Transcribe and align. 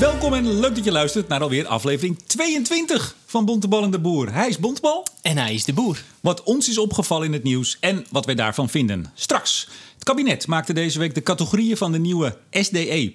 Welkom 0.00 0.34
en 0.34 0.60
leuk 0.60 0.74
dat 0.74 0.84
je 0.84 0.92
luistert 0.92 1.28
naar 1.28 1.40
alweer 1.40 1.66
aflevering 1.66 2.18
22 2.26 3.16
van 3.26 3.44
Bontebal 3.44 3.82
en 3.82 3.90
de 3.90 3.98
Boer. 3.98 4.32
Hij 4.32 4.48
is 4.48 4.58
Bontebal. 4.58 5.06
En 5.22 5.38
hij 5.38 5.54
is 5.54 5.64
de 5.64 5.72
boer. 5.72 6.02
Wat 6.20 6.42
ons 6.42 6.68
is 6.68 6.78
opgevallen 6.78 7.26
in 7.26 7.32
het 7.32 7.42
nieuws 7.42 7.76
en 7.80 8.06
wat 8.10 8.26
wij 8.26 8.34
daarvan 8.34 8.68
vinden. 8.68 9.12
Straks. 9.14 9.68
Het 9.94 10.04
kabinet 10.04 10.46
maakte 10.46 10.72
deze 10.72 10.98
week 10.98 11.14
de 11.14 11.22
categorieën 11.22 11.76
van 11.76 11.92
de 11.92 11.98
nieuwe 11.98 12.36
SDE 12.50 13.12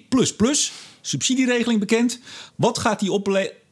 subsidieregeling 1.00 1.80
bekend. 1.80 2.18
Wat 2.54 2.78
gaat 2.78 3.00
die 3.00 3.12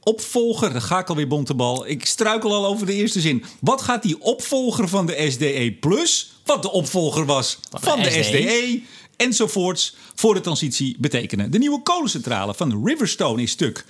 opvolger, 0.00 0.72
dan 0.72 0.82
ga 0.82 0.98
ik 0.98 1.08
alweer 1.08 1.28
bontebal. 1.28 1.86
Ik 1.86 2.06
struikel 2.06 2.54
al 2.54 2.66
over 2.66 2.86
de 2.86 2.94
eerste 2.94 3.20
zin. 3.20 3.44
Wat 3.60 3.82
gaat 3.82 4.02
die 4.02 4.20
opvolger 4.20 4.88
van 4.88 5.06
de 5.06 5.30
SDE 5.30 5.76
wat 6.44 6.62
de 6.62 6.70
opvolger 6.70 7.24
was 7.24 7.58
van 7.70 8.02
de, 8.02 8.10
SDE. 8.10 8.22
SDE 8.22 8.82
enzovoorts 9.16 9.96
voor 10.14 10.34
de 10.34 10.40
transitie 10.40 10.96
betekenen? 10.98 11.50
De 11.50 11.58
nieuwe 11.58 11.82
kolencentrale 11.82 12.54
van 12.54 12.86
Riverstone 12.86 13.42
is 13.42 13.50
stuk. 13.50 13.84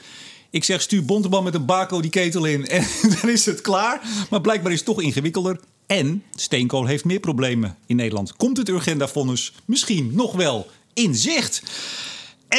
Ik 0.51 0.65
zeg 0.65 0.82
stuur 0.82 1.05
bontebal 1.05 1.42
met 1.42 1.55
een 1.55 1.66
bako 1.66 2.01
die 2.01 2.10
ketel 2.10 2.45
in 2.45 2.66
en 2.78 2.87
dan 3.20 3.30
is 3.30 3.46
het 3.46 3.60
klaar. 3.60 4.02
Maar 4.30 4.41
blijkbaar 4.41 4.73
is 4.73 4.79
het 4.79 4.87
toch 4.87 5.02
ingewikkelder. 5.02 5.60
En 5.87 6.23
steenkool 6.34 6.87
heeft 6.87 7.05
meer 7.05 7.20
problemen 7.20 7.77
in 7.87 7.96
Nederland. 7.96 8.37
Komt 8.37 8.56
het 8.56 8.68
Urgenda-vonnis 8.68 9.52
misschien 9.65 10.10
nog 10.15 10.32
wel 10.32 10.66
in 10.95 11.15
zicht? 11.15 11.62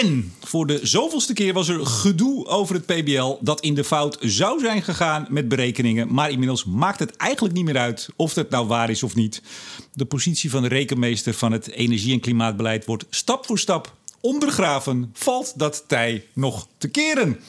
En 0.01 0.33
voor 0.43 0.67
de 0.67 0.79
zoveelste 0.83 1.33
keer 1.33 1.53
was 1.53 1.67
er 1.67 1.85
gedoe 1.85 2.45
over 2.45 2.75
het 2.75 2.85
PBL 2.85 3.37
dat 3.39 3.61
in 3.61 3.73
de 3.73 3.83
fout 3.83 4.17
zou 4.19 4.59
zijn 4.59 4.81
gegaan 4.81 5.25
met 5.29 5.47
berekeningen. 5.47 6.13
Maar 6.13 6.29
inmiddels 6.29 6.65
maakt 6.65 6.99
het 6.99 7.15
eigenlijk 7.15 7.53
niet 7.55 7.65
meer 7.65 7.77
uit 7.77 8.09
of 8.15 8.33
dat 8.33 8.49
nou 8.49 8.67
waar 8.67 8.89
is 8.89 9.03
of 9.03 9.15
niet. 9.15 9.41
De 9.93 10.05
positie 10.05 10.49
van 10.49 10.61
de 10.61 10.67
rekenmeester 10.67 11.33
van 11.33 11.51
het 11.51 11.71
energie- 11.71 12.13
en 12.13 12.19
klimaatbeleid 12.19 12.85
wordt 12.85 13.05
stap 13.09 13.45
voor 13.45 13.59
stap 13.59 13.95
ondergraven. 14.19 15.09
Valt 15.13 15.53
dat 15.59 15.83
tij 15.87 16.25
nog 16.33 16.67
te 16.77 16.87
keren? 16.87 17.39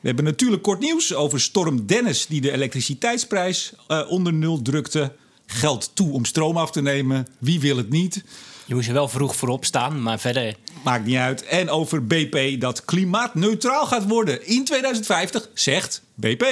We 0.00 0.06
hebben 0.06 0.24
natuurlijk 0.24 0.62
kort 0.62 0.80
nieuws 0.80 1.14
over 1.14 1.40
storm 1.40 1.86
Dennis 1.86 2.26
die 2.26 2.40
de 2.40 2.52
elektriciteitsprijs 2.52 3.72
eh, 3.86 4.02
onder 4.08 4.32
nul 4.32 4.62
drukte. 4.62 5.12
Geld 5.46 5.90
toe 5.94 6.12
om 6.12 6.24
stroom 6.24 6.56
af 6.56 6.70
te 6.70 6.82
nemen. 6.82 7.26
Wie 7.38 7.60
wil 7.60 7.76
het 7.76 7.90
niet? 7.90 8.24
Je 8.70 8.76
moest 8.76 8.88
er 8.88 8.94
wel 8.94 9.08
vroeg 9.08 9.36
voorop 9.36 9.64
staan, 9.64 10.02
maar 10.02 10.18
verder... 10.20 10.56
Maakt 10.84 11.04
niet 11.04 11.16
uit. 11.16 11.42
En 11.44 11.70
over 11.70 12.06
BP 12.06 12.60
dat 12.60 12.84
klimaatneutraal 12.84 13.86
gaat 13.86 14.08
worden 14.08 14.46
in 14.46 14.64
2050, 14.64 15.48
zegt 15.54 16.02
BP. 16.14 16.44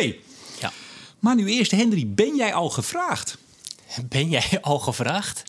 Ja. 0.61 0.73
Maar 1.19 1.35
nu 1.35 1.49
eerst, 1.49 1.71
Henry, 1.71 2.05
ben 2.09 2.37
jij 2.37 2.55
al 2.55 2.71
gevraagd? 2.71 3.39
Ben 4.09 4.29
jij 4.29 4.59
al 4.61 4.79
gevraagd? 4.79 5.43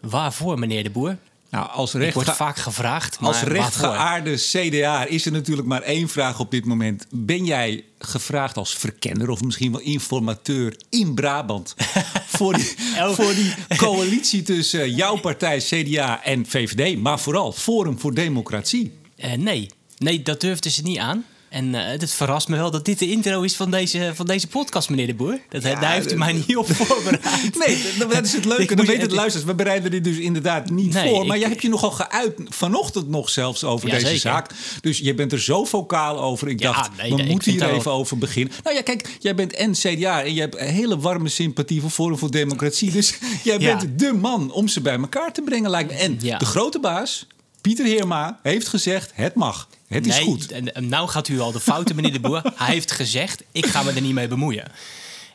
Waarvoor, 0.00 0.58
meneer 0.58 0.82
de 0.82 0.90
Boer? 0.90 1.16
Nou, 1.50 1.70
als 1.70 1.94
Ik 1.94 2.00
word 2.00 2.14
rechtge- 2.14 2.34
vaak 2.44 2.56
gevraagd, 2.58 3.18
als 3.20 3.40
rechtgeaarde 3.42 4.34
CDA 4.34 5.04
is 5.04 5.26
er 5.26 5.32
natuurlijk 5.32 5.68
maar 5.68 5.82
één 5.82 6.08
vraag 6.08 6.40
op 6.40 6.50
dit 6.50 6.64
moment. 6.64 7.06
Ben 7.10 7.44
jij 7.44 7.84
gevraagd 7.98 8.56
als 8.56 8.74
verkenner 8.74 9.30
of 9.30 9.42
misschien 9.42 9.72
wel 9.72 9.80
informateur 9.80 10.76
in 10.90 11.14
Brabant 11.14 11.74
voor 12.36 12.54
die, 12.54 12.74
voor 12.96 13.34
die 13.34 13.54
coalitie 13.76 14.42
tussen 14.42 14.94
jouw 14.94 15.16
partij 15.16 15.58
CDA 15.58 16.22
en 16.24 16.46
VVD, 16.46 16.98
maar 16.98 17.20
vooral 17.20 17.52
Forum 17.52 17.98
voor 17.98 18.14
Democratie? 18.14 18.92
Eh, 19.16 19.32
nee. 19.32 19.70
nee, 19.98 20.22
dat 20.22 20.40
durfden 20.40 20.70
ze 20.70 20.82
niet 20.82 20.98
aan. 20.98 21.24
En 21.50 21.74
eh, 21.74 21.86
het 22.00 22.10
verrast 22.10 22.48
me 22.48 22.56
wel 22.56 22.70
dat 22.70 22.84
dit 22.84 22.98
de 22.98 23.10
intro 23.10 23.42
is 23.42 23.56
van 23.56 23.70
deze, 23.70 24.10
van 24.14 24.26
deze 24.26 24.46
podcast, 24.46 24.88
meneer 24.90 25.06
de 25.06 25.14
Boer. 25.14 25.38
Dat, 25.48 25.62
Ja, 25.62 25.80
daar 25.80 25.92
heeft 25.92 26.12
u 26.12 26.16
mij 26.16 26.32
niet 26.32 26.56
op 26.56 26.66
voorbereid. 26.76 27.22
Nee, 27.66 27.82
dat- 27.98 28.24
is 28.24 28.32
het 28.32 28.44
leuke. 28.44 28.74
Dan 28.74 28.86
weten 28.86 29.08
de 29.08 29.14
luisteraars. 29.14 29.46
We 29.50 29.54
bereiden 29.54 29.90
dit 29.90 30.04
dus 30.04 30.16
inderdaad 30.16 30.70
niet 30.70 30.92
Nee, 30.92 31.08
voor. 31.08 31.26
Maar 31.26 31.36
ik- 31.36 31.40
jij 31.42 31.50
hebt 31.50 31.62
je 31.62 31.68
nogal 31.68 31.90
geuit 31.90 32.32
vanochtend 32.48 33.08
nog 33.08 33.30
zelfs 33.30 33.64
over 33.64 33.86
Ja, 33.88 33.94
deze 33.94 34.06
zeker. 34.06 34.20
zaak. 34.20 34.50
Dus 34.80 34.98
je 34.98 35.14
bent 35.14 35.32
er 35.32 35.40
zo 35.40 35.64
vocaal 35.64 36.20
over. 36.20 36.48
Ik 36.48 36.60
Ja, 36.60 36.72
dacht, 36.72 36.96
nee, 36.96 37.10
we 37.10 37.16
nee, 37.16 37.30
moeten 37.30 37.52
hier 37.52 37.62
even 37.70 37.84
wel- 37.84 37.94
over 37.94 38.18
beginnen. 38.18 38.54
Nou 38.64 38.76
ja, 38.76 38.82
kijk, 38.82 39.16
jij 39.20 39.34
bent 39.34 39.52
en 39.54 39.72
CDA 39.72 40.22
en 40.22 40.34
je 40.34 40.40
hebt 40.40 40.58
een 40.60 40.66
hele 40.68 40.98
warme 40.98 41.28
sympathie 41.28 41.80
voor 41.80 41.90
Forum 41.90 42.18
voor 42.18 42.30
Democratie. 42.30 42.90
Dus 42.90 43.18
jij 43.44 43.58
bent 43.58 43.98
de 43.98 44.12
man 44.12 44.52
om 44.52 44.68
ze 44.68 44.80
bij 44.80 44.98
elkaar 44.98 45.32
te 45.32 45.42
brengen, 45.42 45.70
lijkt 45.70 45.90
me. 45.90 45.96
En 45.96 46.18
de 46.38 46.44
grote 46.44 46.80
baas, 46.80 47.26
Pieter 47.60 47.84
Heerma, 47.86 48.38
heeft 48.42 48.68
gezegd, 48.68 49.10
het 49.14 49.34
mag. 49.34 49.68
Het 49.88 50.06
is 50.06 50.14
nee, 50.14 50.24
goed. 50.24 50.50
En, 50.52 50.74
en 50.74 50.88
nou 50.88 51.08
gaat 51.08 51.28
u 51.28 51.40
al 51.40 51.52
de 51.52 51.60
fouten, 51.60 51.96
meneer 51.96 52.12
de 52.12 52.20
Boer. 52.20 52.42
Hij 52.54 52.74
heeft 52.74 52.92
gezegd, 52.92 53.42
ik 53.52 53.66
ga 53.66 53.82
me 53.82 53.92
er 53.92 54.00
niet 54.00 54.14
mee 54.14 54.28
bemoeien. 54.28 54.64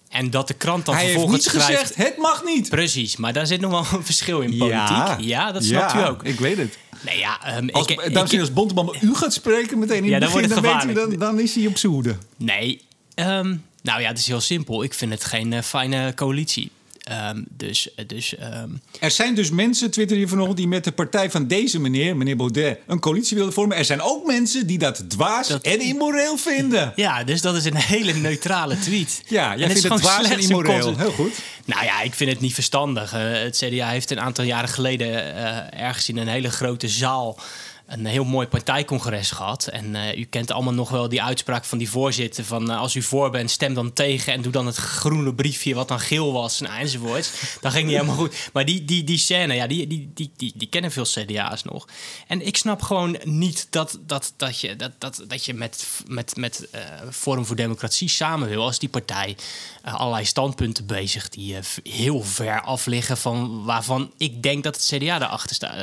En 0.09 0.29
dat 0.29 0.47
de 0.47 0.53
krant 0.53 0.85
dan 0.85 0.95
Hij 0.95 1.03
heeft 1.03 1.17
vervolgens 1.17 1.53
niet 1.53 1.63
schrijft... 1.63 1.81
gezegd, 1.81 2.09
het 2.09 2.17
mag 2.17 2.43
niet. 2.43 2.69
Precies, 2.69 3.15
maar 3.15 3.33
daar 3.33 3.47
zit 3.47 3.61
nog 3.61 3.71
wel 3.71 3.99
een 3.99 4.05
verschil 4.05 4.41
in 4.41 4.57
politiek. 4.57 5.19
Ja, 5.19 5.51
dat 5.51 5.63
snapt 5.63 5.91
ja, 5.91 6.05
u 6.05 6.09
ook. 6.09 6.23
Ik 6.23 6.39
weet 6.39 6.57
het. 6.57 6.77
Nee, 7.01 7.17
ja, 7.17 7.43
ehm, 7.43 7.69
Als, 7.69 7.87
ik, 7.87 7.97
dames 7.97 8.13
en 8.13 8.25
heren, 8.25 8.39
als 8.39 8.53
Bonteman 8.53 8.95
u 9.01 9.15
gaat 9.15 9.33
spreken 9.33 9.79
meteen 9.79 10.03
in 10.03 10.09
Ja, 10.09 10.11
het 10.11 10.21
dan 10.21 10.31
begin, 10.31 10.49
dan, 10.49 10.57
het 10.57 10.65
weet 10.65 10.73
u, 10.73 10.85
dan, 10.85 10.93
gevaarlijk. 10.93 11.19
dan 11.19 11.39
is 11.39 11.55
hij 11.55 11.67
op 11.67 11.77
zijn 11.77 11.91
hoede. 11.91 12.17
Nee, 12.37 12.81
ehm, 13.13 13.55
nou 13.81 14.01
ja, 14.01 14.07
het 14.07 14.17
is 14.17 14.27
heel 14.27 14.41
simpel. 14.41 14.83
Ik 14.83 14.93
vind 14.93 15.11
het 15.11 15.23
geen 15.23 15.53
eh, 15.53 15.61
fijne 15.61 16.13
coalitie. 16.13 16.71
Ehm, 17.05 17.43
dus, 17.49 17.89
dus 18.07 18.35
ehm, 18.35 18.69
Er 18.99 19.11
zijn 19.11 19.35
dus 19.35 19.49
mensen, 19.49 19.91
twitter 19.91 20.17
hier 20.17 20.27
vanochtend, 20.27 20.57
die 20.57 20.67
met 20.67 20.83
de 20.83 20.91
partij 20.91 21.31
van 21.31 21.47
deze 21.47 21.79
meneer, 21.79 22.17
meneer 22.17 22.35
Baudet, 22.35 22.79
een 22.87 22.99
coalitie 22.99 23.37
willen 23.37 23.53
vormen. 23.53 23.77
Er 23.77 23.85
zijn 23.85 24.01
ook 24.01 24.25
mensen 24.25 24.67
die 24.67 24.77
dat 24.77 25.09
dwaas 25.09 25.47
Dat- 25.47 25.63
en 25.63 25.79
immoreel 25.79 26.37
vinden. 26.37 26.93
ja, 27.05 27.23
dus 27.23 27.41
dat 27.41 27.55
is 27.55 27.65
een 27.65 27.75
hele 27.75 28.13
neutrale 28.13 28.79
tweet. 28.79 29.21
Ja, 29.27 29.55
jij 29.57 29.69
vindt 29.69 29.83
het 29.89 29.97
dwaas 29.97 30.29
en 30.29 30.39
immoreel. 30.39 30.97
Heel 30.97 31.11
goed. 31.11 31.33
Nou 31.65 31.83
ja, 31.85 32.01
ik 32.01 32.13
vind 32.13 32.29
het 32.31 32.39
niet 32.39 32.53
verstandig. 32.53 33.13
Eh, 33.13 33.21
het 33.31 33.57
CDA 33.57 33.89
heeft 33.89 34.11
een 34.11 34.19
aantal 34.19 34.43
jaren 34.45 34.69
geleden 34.69 35.35
eh, 35.35 35.81
ergens 35.81 36.09
in 36.09 36.17
een 36.17 36.27
hele 36.27 36.51
grote 36.51 36.87
zaal 36.87 37.39
een 37.85 38.05
heel 38.05 38.23
mooi 38.23 38.47
partijcongres 38.47 39.31
gehad. 39.31 39.67
En 39.67 39.95
eh, 39.95 40.17
u 40.17 40.23
kent 40.23 40.51
allemaal 40.51 40.73
nog 40.73 40.89
wel 40.89 41.09
die 41.09 41.23
uitspraak 41.23 41.65
van 41.65 41.77
die 41.77 41.89
voorzitter 41.89 42.43
van 42.43 42.71
eh, 42.71 42.77
als 42.77 42.95
u 42.95 43.01
voor 43.01 43.29
bent, 43.29 43.51
stem 43.51 43.73
dan 43.73 43.93
tegen 43.93 44.33
en 44.33 44.41
doe 44.41 44.51
dan 44.51 44.65
het 44.65 44.75
groene 44.75 45.33
briefje 45.33 45.75
wat 45.75 45.87
dan 45.87 45.99
geel 45.99 46.33
was 46.33 46.59
nou, 46.59 46.79
enzovoorts. 46.79 47.31
Dat 47.61 47.71
ging 47.71 47.85
niet 47.85 47.95
helemaal 47.95 48.15
goed. 48.15 48.49
Maar 48.53 48.65
die, 48.65 48.85
die, 48.85 49.03
die 49.03 49.17
scène, 49.17 49.53
ja, 49.53 49.67
die, 49.67 49.87
die, 49.87 50.11
die, 50.13 50.53
die, 50.55 50.67
kennen 50.69 50.91
veel 50.91 51.03
CDA's 51.03 51.63
nog. 51.63 51.87
En 52.27 52.45
ik 52.45 52.57
snap 52.57 52.81
gewoon 52.81 53.17
niet 53.23 53.67
dat, 53.69 53.99
dat, 54.05 54.33
dat 54.37 54.59
je, 54.59 54.75
dat, 54.75 54.91
dat, 54.97 55.23
dat 55.27 55.45
je 55.45 55.53
met, 55.53 55.87
met, 56.07 56.35
met 56.35 56.69
eh, 56.71 56.81
Forum 57.11 57.45
voor 57.45 57.55
Democratie 57.55 58.09
samen 58.09 58.49
wil 58.49 58.63
als 58.63 58.79
die 58.79 58.89
partij 58.89 59.35
allerlei 59.81 60.25
standpunten 60.25 60.85
bezig 60.85 61.29
die 61.29 61.57
heel 61.83 62.23
ver 62.23 62.61
af 62.61 62.85
liggen 62.85 63.17
van 63.17 63.63
waarvan 63.63 64.11
ik 64.17 64.43
denk 64.43 64.63
dat 64.63 64.75
het 64.75 64.85
CDA 64.85 65.19
daarachter 65.19 65.55
staat, 65.55 65.75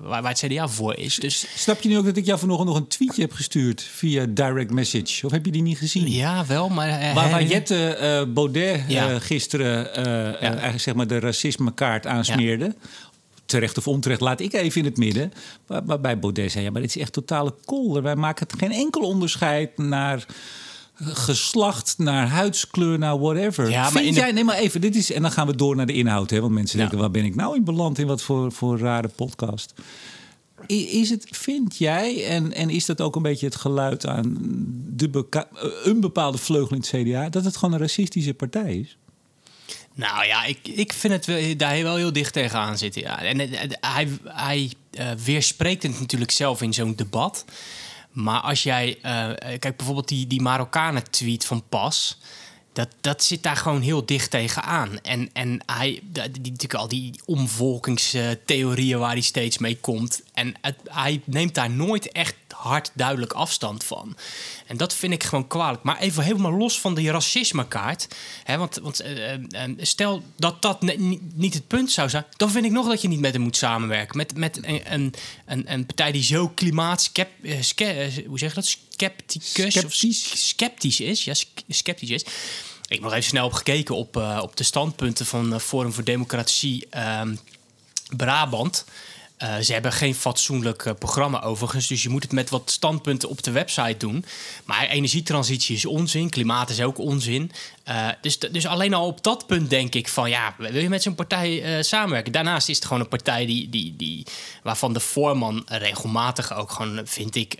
waar, 0.00 0.22
waar 0.22 0.32
het 0.32 0.44
CDA 0.46 0.68
voor 0.68 0.96
is. 0.96 1.19
Dus 1.20 1.46
Snap 1.56 1.80
je 1.80 1.88
nu 1.88 1.98
ook 1.98 2.04
dat 2.04 2.16
ik 2.16 2.24
jou 2.26 2.38
vanochtend 2.38 2.68
nog 2.68 2.78
een 2.78 2.86
tweetje 2.86 3.22
heb 3.22 3.32
gestuurd 3.32 3.82
via 3.82 4.26
direct 4.28 4.70
message? 4.70 5.26
Of 5.26 5.32
heb 5.32 5.44
je 5.44 5.52
die 5.52 5.62
niet 5.62 5.78
gezien? 5.78 6.10
ja, 6.10 6.46
wel, 6.46 6.68
maar... 6.68 6.88
eh, 6.88 7.14
Waar, 7.14 7.30
waar 7.30 7.42
Jette 7.44 7.94
eh, 7.94 8.22
Baudet 8.32 8.80
eh, 8.88 9.14
gisteren 9.18 9.94
eigenlijk 10.40 10.80
zeg 10.80 10.94
maar 10.94 11.06
de 11.06 11.18
racismekaart 11.18 12.06
aansmeerde. 12.06 12.74
Terecht 13.46 13.78
of 13.78 13.88
onterecht, 13.88 14.20
laat 14.20 14.40
ik 14.40 14.52
even 14.52 14.78
in 14.80 14.84
het 14.86 14.96
midden. 14.96 15.32
Waar, 15.66 15.84
waarbij 15.84 16.18
Baudet 16.18 16.52
zei, 16.52 16.64
ja, 16.64 16.70
maar 16.70 16.80
dit 16.80 16.96
is 16.96 17.02
echt 17.02 17.12
totale 17.12 17.54
kolder. 17.64 18.02
Wij 18.02 18.16
maken 18.16 18.46
het 18.50 18.58
geen 18.58 18.72
enkel 18.72 19.00
onderscheid 19.02 19.78
naar 19.78 20.26
geslacht, 21.02 21.94
naar 21.98 22.28
huidskleur, 22.28 22.98
naar 22.98 23.18
whatever. 23.18 23.70
Ja, 23.70 23.82
maar 23.82 23.90
Vind 24.02 24.14
de- 24.14 24.20
jij, 24.20 24.32
nee 24.32 24.44
maar 24.44 24.56
even, 24.56 24.80
dit 24.80 24.96
is, 24.96 25.12
en 25.12 25.22
dan 25.22 25.30
gaan 25.32 25.46
we 25.46 25.56
door 25.56 25.76
naar 25.76 25.86
de 25.86 25.92
inhoud. 25.92 26.30
Hè, 26.30 26.40
want 26.40 26.52
mensen 26.52 26.76
Ja. 26.78 26.82
denken, 26.84 27.00
waar 27.00 27.10
ben 27.10 27.24
ik 27.24 27.34
nou 27.34 27.56
in 27.56 27.64
beland? 27.64 27.98
In 27.98 28.06
wat 28.06 28.22
voor, 28.22 28.52
voor 28.52 28.78
rare 28.78 29.08
podcast? 29.08 29.72
Is 30.66 31.10
het, 31.10 31.26
vind 31.30 31.76
jij, 31.76 32.26
en, 32.26 32.52
en 32.52 32.70
is 32.70 32.86
dat 32.86 33.00
ook 33.00 33.16
een 33.16 33.22
beetje 33.22 33.46
het 33.46 33.56
geluid 33.56 34.06
aan 34.06 34.36
de 34.86 35.26
eh, 35.30 35.42
een 35.84 36.00
bepaalde 36.00 36.38
vleugel 36.38 36.76
in 36.76 36.82
het 36.82 36.90
CDA, 36.90 37.28
dat 37.28 37.44
het 37.44 37.56
gewoon 37.56 37.74
een 37.74 37.80
racistische 37.80 38.34
partij 38.34 38.76
is? 38.76 38.96
Nou 39.94 40.26
ja, 40.26 40.44
ik, 40.44 40.68
ik 40.68 40.92
vind 40.92 41.12
het 41.12 41.26
wel- 41.26 41.56
daar 41.56 41.82
wel 41.82 41.96
heel 41.96 42.12
dicht 42.12 42.32
tegenaan 42.32 42.78
zitten. 42.78 43.02
Ja. 43.02 43.22
En 43.22 43.40
eh, 43.40 43.62
eh, 43.62 43.70
hij, 43.80 44.08
hij 44.24 44.72
weerspreekt 45.24 45.82
het 45.82 46.00
natuurlijk 46.00 46.30
zelf 46.30 46.62
in 46.62 46.72
zo'n 46.72 46.94
debat. 46.94 47.44
Maar 48.10 48.40
als 48.40 48.62
jij... 48.62 48.98
kijk, 49.58 49.76
bijvoorbeeld 49.76 50.08
die, 50.08 50.26
die 50.26 50.40
Marokkanen-tweet 50.40 51.44
van 51.44 51.62
Pas... 51.68 52.18
Dat, 52.72 52.88
dat 53.00 53.22
zit 53.22 53.42
daar 53.42 53.56
gewoon 53.56 53.80
heel 53.80 54.06
dicht 54.06 54.30
tegenaan. 54.30 55.00
En, 55.00 55.30
en 55.32 55.60
hij, 55.66 56.00
die, 56.12 56.22
natuurlijk 56.32 56.74
al 56.74 56.88
die 56.88 57.20
omvolkingstheorieën 57.24 58.98
waar 58.98 59.12
hij 59.12 59.20
steeds 59.20 59.58
mee 59.58 59.76
komt. 59.80 60.22
En 60.32 60.54
hij 60.84 61.20
neemt 61.24 61.54
daar 61.54 61.70
nooit 61.70 62.12
echt 62.12 62.34
hard 62.62 62.90
duidelijk 62.94 63.32
afstand 63.32 63.84
van. 63.84 64.16
En 64.66 64.76
dat 64.76 64.94
vind 64.94 65.12
ik 65.12 65.24
gewoon 65.24 65.46
kwalijk. 65.46 65.82
Maar 65.82 65.98
even 65.98 66.24
helemaal 66.24 66.52
los 66.52 66.80
van 66.80 66.94
die 66.94 67.10
racismekaart. 67.10 68.06
Hè, 68.44 68.58
want 68.58 68.78
want 68.82 69.00
eh, 69.00 69.32
eh, 69.34 69.40
eh, 69.50 69.70
stel 69.78 70.22
dat 70.36 70.62
dat 70.62 70.82
niet- 70.82 71.54
het 71.54 71.66
punt 71.66 71.90
zou 71.90 72.08
zijn... 72.08 72.24
dan 72.36 72.50
vind 72.50 72.64
ik 72.64 72.70
nog 72.70 72.86
dat 72.88 73.02
je 73.02 73.08
niet 73.08 73.20
met 73.20 73.32
hem 73.32 73.42
moet 73.42 73.56
samenwerken. 73.56 74.16
Met, 74.16 74.36
met 74.36 74.56
een, 74.64 74.92
een, 74.92 75.14
een, 75.46 75.72
een 75.72 75.86
partij 75.86 76.12
die 76.12 76.22
zo 76.22 76.48
klimaatskep... 76.48 77.28
ske- 77.60 77.84
eh, 77.84 78.26
hoe 78.26 78.38
zeg 78.38 78.48
je 78.48 78.54
dat? 78.54 78.76
Scepticus? 78.90 79.84
of 79.84 79.92
Sceptisch. 79.92 80.46
sceptisch 80.48 81.00
is. 81.00 81.24
Ja, 81.24 81.34
sceptisch 81.68 82.10
is. 82.10 82.22
Ik 82.22 82.96
heb 82.96 83.00
nog 83.00 83.12
even 83.12 83.24
snel 83.24 83.46
op 83.46 83.52
gekeken 83.52 83.96
op, 83.96 84.16
op 84.40 84.56
de 84.56 84.64
standpunten 84.64 85.26
van 85.26 85.60
Forum 85.60 85.92
voor 85.92 86.04
Democratie 86.04 86.86
ehm, 86.90 87.34
Brabant. 88.16 88.84
Uh, 89.42 89.56
ze 89.58 89.72
hebben 89.72 89.92
geen 89.92 90.14
fatsoenlijk 90.14 90.84
uh, 90.84 90.92
programma 90.98 91.42
overigens, 91.42 91.86
dus 91.86 92.02
je 92.02 92.08
moet 92.08 92.22
het 92.22 92.32
met 92.32 92.50
wat 92.50 92.70
standpunten 92.70 93.28
op 93.28 93.42
de 93.42 93.50
website 93.50 93.96
doen. 93.96 94.24
Maar 94.64 94.86
energietransitie 94.86 95.76
is 95.76 95.86
onzin, 95.86 96.30
klimaat 96.30 96.70
is 96.70 96.80
ook 96.80 96.98
onzin. 96.98 97.50
Uh, 97.90 98.08
dus, 98.20 98.38
dus 98.38 98.66
alleen 98.66 98.94
al 98.94 99.06
op 99.06 99.22
dat 99.22 99.46
punt 99.46 99.70
denk 99.70 99.94
ik 99.94 100.08
van 100.08 100.30
ja, 100.30 100.54
wil 100.58 100.82
je 100.82 100.88
met 100.88 101.02
zo'n 101.02 101.14
partij 101.14 101.82
samenwerken? 101.82 102.32
Daarnaast 102.32 102.68
is 102.68 102.76
het 102.76 102.84
gewoon 102.84 103.02
een 103.02 103.08
partij 103.08 103.46
die, 103.46 103.68
die, 103.68 103.94
die, 103.96 104.26
waarvan 104.62 104.92
de 104.92 105.00
voorman 105.00 105.62
regelmatig 105.66 106.54
ook 106.54 106.70
gewoon, 106.70 107.00
vind 107.04 107.36
ik, 107.36 107.58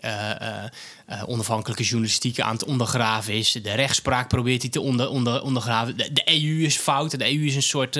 onafhankelijke 1.27 1.83
journalistiek 1.83 2.41
aan 2.41 2.53
het 2.53 2.65
ondergraven 2.65 3.35
is. 3.35 3.53
De 3.53 3.75
rechtspraak 3.75 4.29
probeert 4.29 4.63
hij 4.63 4.71
te 4.71 4.81
onder, 4.81 5.09
onder, 5.09 5.43
ondergraven. 5.43 5.97
De, 5.97 6.13
de, 6.13 6.23
EU 6.25 6.65
is 6.65 6.77
fout. 6.77 7.19
De 7.19 7.25
EU 7.25 7.45
is 7.45 7.55
een 7.55 7.63
soort, 7.63 7.99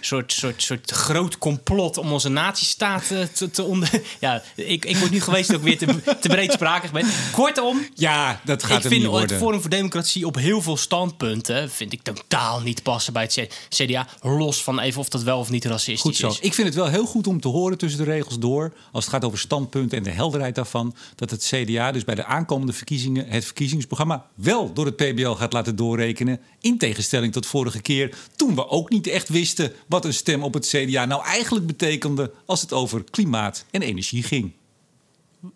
soort, 0.00 0.32
soort, 0.32 0.62
soort 0.62 0.90
groot 0.90 1.38
complot 1.38 1.96
om 1.96 2.12
onze 2.12 2.28
natiestaat 2.28 3.06
te, 3.32 3.50
te 3.50 3.62
onder... 3.62 3.90
Ja, 4.20 4.42
ik, 4.54 4.84
ik 4.84 4.96
word 4.96 5.10
nu 5.10 5.20
geweest 5.20 5.48
dat 5.48 5.56
ik 5.56 5.62
weer 5.62 5.78
te, 5.78 6.16
te 6.20 6.28
breedsprakig 6.28 6.92
ben. 6.92 7.06
Kortom... 7.32 7.86
Ja, 7.94 8.40
dat 8.44 8.62
gaat 8.62 8.84
ik 8.84 8.90
vind 8.90 9.12
het 9.12 9.32
Forum 9.32 9.60
voor 9.60 9.70
Democratie 9.70 10.26
op 10.26 10.34
heel 10.34 10.62
veel 10.62 10.76
standpunten... 10.76 11.69
vind 11.70 11.92
ik 11.92 12.02
totaal 12.02 12.60
niet 12.60 12.82
passen 12.82 13.12
bij 13.12 13.22
het 13.22 13.48
CDA. 13.68 14.08
Los 14.22 14.62
van 14.62 14.78
even 14.78 15.00
of 15.00 15.08
dat 15.08 15.22
wel 15.22 15.38
of 15.38 15.50
niet 15.50 15.64
racistisch 15.64 16.00
goed 16.00 16.16
zo. 16.16 16.28
is. 16.28 16.40
Ik 16.40 16.54
vind 16.54 16.66
het 16.66 16.76
wel 16.76 16.86
heel 16.86 17.06
goed 17.06 17.26
om 17.26 17.40
te 17.40 17.48
horen 17.48 17.78
tussen 17.78 18.04
de 18.04 18.10
regels 18.10 18.38
door... 18.38 18.72
als 18.92 19.04
het 19.04 19.14
gaat 19.14 19.24
over 19.24 19.38
standpunten 19.38 19.98
en 19.98 20.04
de 20.04 20.10
helderheid 20.10 20.54
daarvan... 20.54 20.94
dat 21.14 21.30
het 21.30 21.44
CDA 21.44 21.92
dus 21.92 22.04
bij 22.04 22.14
de 22.14 22.24
aankomende 22.24 22.72
verkiezingen... 22.72 23.28
het 23.28 23.44
verkiezingsprogramma 23.44 24.26
wel 24.34 24.72
door 24.72 24.86
het 24.86 24.96
PBL 24.96 25.30
gaat 25.30 25.52
laten 25.52 25.76
doorrekenen... 25.76 26.40
in 26.60 26.78
tegenstelling 26.78 27.32
tot 27.32 27.46
vorige 27.46 27.80
keer... 27.80 28.16
toen 28.36 28.54
we 28.54 28.68
ook 28.68 28.90
niet 28.90 29.06
echt 29.06 29.28
wisten 29.28 29.72
wat 29.86 30.04
een 30.04 30.14
stem 30.14 30.42
op 30.42 30.54
het 30.54 30.66
CDA 30.66 31.04
nou 31.04 31.24
eigenlijk 31.24 31.66
betekende... 31.66 32.32
als 32.46 32.60
het 32.60 32.72
over 32.72 33.04
klimaat 33.10 33.64
en 33.70 33.82
energie 33.82 34.22
ging. 34.22 34.52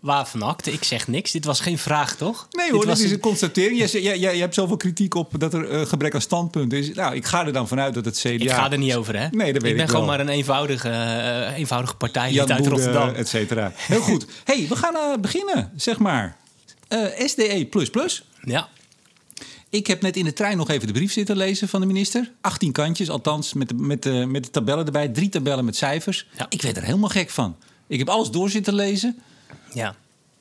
Waarvan 0.01 0.43
acte? 0.43 0.73
Ik 0.73 0.85
zeg 0.85 1.09
niks. 1.09 1.31
Dit 1.31 1.45
was 1.45 1.61
geen 1.61 1.79
vraag, 1.79 2.17
toch? 2.17 2.49
Nee 2.51 2.71
hoor, 2.71 2.87
dit, 2.87 2.99
is 2.99 3.11
een 3.11 3.21
constatering. 3.21 3.79
Jij, 3.79 4.03
jij, 4.03 4.19
jij, 4.19 4.37
hebt 4.37 4.55
zoveel 4.55 4.77
kritiek 4.77 5.15
op 5.15 5.33
dat 5.39 5.55
er 5.55 5.73
uh, 5.73 5.87
gebrek 5.87 6.15
aan 6.15 6.21
standpunten 6.21 6.79
is. 6.79 6.95
Nou, 6.95 7.15
ik 7.15 7.25
ga 7.27 7.47
er 7.47 7.53
dan 7.53 7.69
vanuit 7.69 7.95
dat 7.95 8.05
het 8.05 8.19
CDA... 8.19 8.31
Ik 8.31 8.51
ga 8.51 8.71
er 8.71 8.79
niet 8.79 8.95
over, 8.95 9.19
hè? 9.19 9.29
Nee, 9.31 9.53
dat 9.53 9.63
weet 9.63 9.71
ik 9.71 9.77
ben 9.77 9.85
ik 9.85 9.91
gewoon 9.91 10.07
maar 10.07 10.21
een 10.21 10.29
eenvoudige, 10.29 10.89
uh, 10.89 11.59
eenvoudige 11.59 11.97
partij 11.97 12.41
uit 12.41 12.57
Boede, 12.57 12.71
Rotterdam. 12.71 13.09
et 13.09 13.29
cetera. 13.29 13.73
Heel 13.77 14.01
goed. 14.01 14.27
hey, 14.45 14.67
we 14.69 14.77
gaan 14.77 14.95
uh, 14.95 15.21
beginnen, 15.21 15.73
zeg 15.77 15.99
maar. 15.99 16.37
SDE++. 17.19 17.69
Ja. 18.41 18.69
Ik 19.69 19.87
heb 19.87 20.03
net 20.03 20.17
in 20.17 20.25
de 20.25 20.33
trein 20.33 20.57
nog 20.57 20.71
even 20.71 20.87
de 20.87 20.93
brief 20.93 21.13
zitten 21.13 21.37
lezen 21.37 21.69
van 21.69 21.81
de 21.81 21.87
minister. 21.87 22.31
18 22.41 22.73
kantjes, 22.73 23.11
althans 23.11 23.53
met 23.53 23.69
de, 23.69 23.75
met 23.75 24.03
de, 24.03 24.27
met 24.29 24.45
de 24.45 24.51
tabellen 24.51 24.87
erbij. 24.87 25.09
Drie 25.09 25.29
tabellen 25.29 25.65
met 25.65 25.77
cijfers. 25.77 26.27
Ja. 26.37 26.47
Ik 26.49 26.63
werd 26.63 26.77
er 26.77 26.83
helemaal 26.83 27.09
gek 27.09 27.31
van. 27.31 27.57
Ik 27.87 27.99
heb 27.99 28.09
alles 28.09 28.31
door 28.31 28.51
zitten 28.51 28.75
lezen. 28.75 29.19
Ja. 29.75 29.97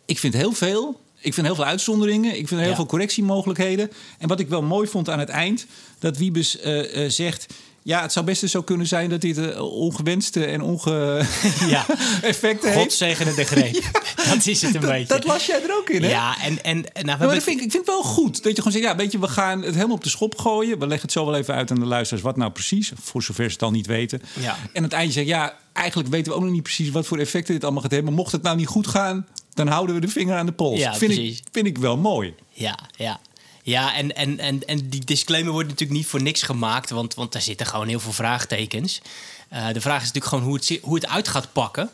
Ik 0.06 0.20
vind 0.20 0.34
heel 0.34 0.52
veel. 0.52 1.02
Ik 1.20 1.34
vind 1.34 1.46
heel 1.46 1.56
veel 1.56 1.66
uitzonderingen. 1.66 2.38
Ik 2.38 2.48
vind 2.48 2.60
heel 2.60 2.70
Ja. 2.70 2.76
veel 2.76 2.86
correctiemogelijkheden. 2.86 3.92
En 4.18 4.28
wat 4.28 4.40
ik 4.40 4.48
wel 4.50 4.62
mooi 4.62 4.88
vond 4.88 5.10
aan 5.10 5.20
het 5.20 5.30
eind, 5.30 5.66
dat 6.00 6.18
Wiebes 6.18 6.60
eh, 6.60 7.04
eh, 7.06 7.12
zegt. 7.12 7.46
Ja, 7.84 8.02
het 8.02 8.12
zou 8.12 8.26
best 8.26 8.44
eens 8.44 8.52
zo 8.52 8.62
kunnen 8.62 8.88
zijn 8.88 9.10
dat 9.10 9.22
dit 9.22 9.38
eh, 9.38 9.62
ongewenste 9.62 10.46
en 10.46 10.62
onge 10.62 11.26
ja. 11.68 11.86
effecten 12.22 12.72
God 12.72 12.82
heeft. 12.82 12.96
zegene 12.96 13.34
de 13.34 13.44
greep. 13.44 13.84
dat 14.32 14.46
is 14.46 14.62
het 14.62 14.76
een 14.76 14.82
beetje. 14.82 15.08
Dat 15.08 15.26
las 15.26 15.46
jij 15.46 15.64
er 15.64 15.78
ook 15.78 15.90
in, 15.90 16.04
hè? 16.04 16.10
Ja, 16.10 16.42
en, 16.42 16.64
en, 16.64 16.76
nou, 16.76 16.92
maar 16.94 17.18
hebben 17.18 17.36
dat 17.36 17.44
vind 17.44 17.60
ik, 17.60 17.66
ik 17.66 17.72
vind 17.72 17.86
het 17.86 17.96
wel 17.96 18.04
goed. 18.04 18.44
Dat 18.44 18.52
je 18.56 18.58
gewoon 18.58 18.72
zegt, 18.72 18.84
ja, 18.84 18.96
weet 18.96 19.12
je, 19.12 19.20
we 19.20 19.28
gaan 19.28 19.62
het 19.62 19.76
helemaal 19.76 19.96
op 19.96 20.04
de 20.04 20.10
schop 20.10 20.38
gooien. 20.38 20.80
We 20.80 20.88
leggen 20.88 21.02
het 21.02 21.12
zo 21.12 21.26
wel 21.26 21.36
even 21.36 21.54
uit 21.54 21.72
aan 21.72 21.80
de 21.80 21.86
luisteraars 21.86 22.24
wat 22.24 22.38
nou 22.38 22.52
precies. 22.52 22.92
Voor 23.02 23.24
zover 23.24 23.46
ze 23.46 23.52
het 23.52 23.62
al 23.62 23.72
niet 23.72 23.88
weten. 23.88 24.22
Ja. 24.40 24.56
En 24.56 24.70
aan 24.74 24.84
het 24.84 24.94
einde 24.94 25.14
zeg 25.14 25.26
ja, 25.26 25.58
eigenlijk 25.74 26.10
weten 26.10 26.32
we 26.32 26.38
ook 26.38 26.44
nog 26.44 26.54
niet 26.54 26.64
precies 26.64 26.90
wat 26.90 27.06
voor 27.06 27.18
effecten 27.18 27.54
dit 27.54 27.64
allemaal 27.64 27.82
gaat 27.82 27.92
hebben. 27.92 28.14
Mocht 28.14 28.32
het 28.32 28.42
nou 28.42 28.58
niet 28.58 28.68
goed 28.68 28.88
gaan, 28.88 29.28
dan 29.54 29.68
houden 29.68 29.96
we 29.96 30.02
de 30.02 30.08
vinger 30.08 30.38
aan 30.38 30.46
de 30.46 30.52
pols. 30.52 30.80
Ja, 30.80 30.94
vind, 30.96 31.12
ik, 31.12 31.18
precies. 31.18 31.42
vind 31.52 31.68
ik 31.68 31.78
wel 31.78 31.98
mooi. 31.98 32.34
Ja, 32.50 32.80
ja. 32.98 33.20
Ja, 33.64 33.96
en, 33.96 34.16
en, 34.16 34.40
en, 34.40 34.66
en 34.66 34.90
die 34.90 35.06
disclaimer 35.06 35.52
wordt 35.52 35.70
natuurlijk 35.70 36.00
niet 36.00 36.08
voor 36.08 36.22
niks 36.22 36.42
gemaakt, 36.42 36.90
want, 36.90 37.14
want 37.14 37.32
daar 37.32 37.42
zitten 37.42 37.66
gewoon 37.66 37.88
heel 37.88 38.00
veel 38.00 38.12
vraagtekens. 38.12 39.02
Eh, 39.50 39.68
de 39.74 39.82
vraag 39.82 40.02
is 40.02 40.12
natuurlijk 40.12 40.26
gewoon 40.26 40.44
hoe 40.44 40.56
het, 40.56 40.80
hoe 40.82 40.96
het 40.96 41.08
uit 41.08 41.28
gaat 41.28 41.54
pakken. 41.54 41.90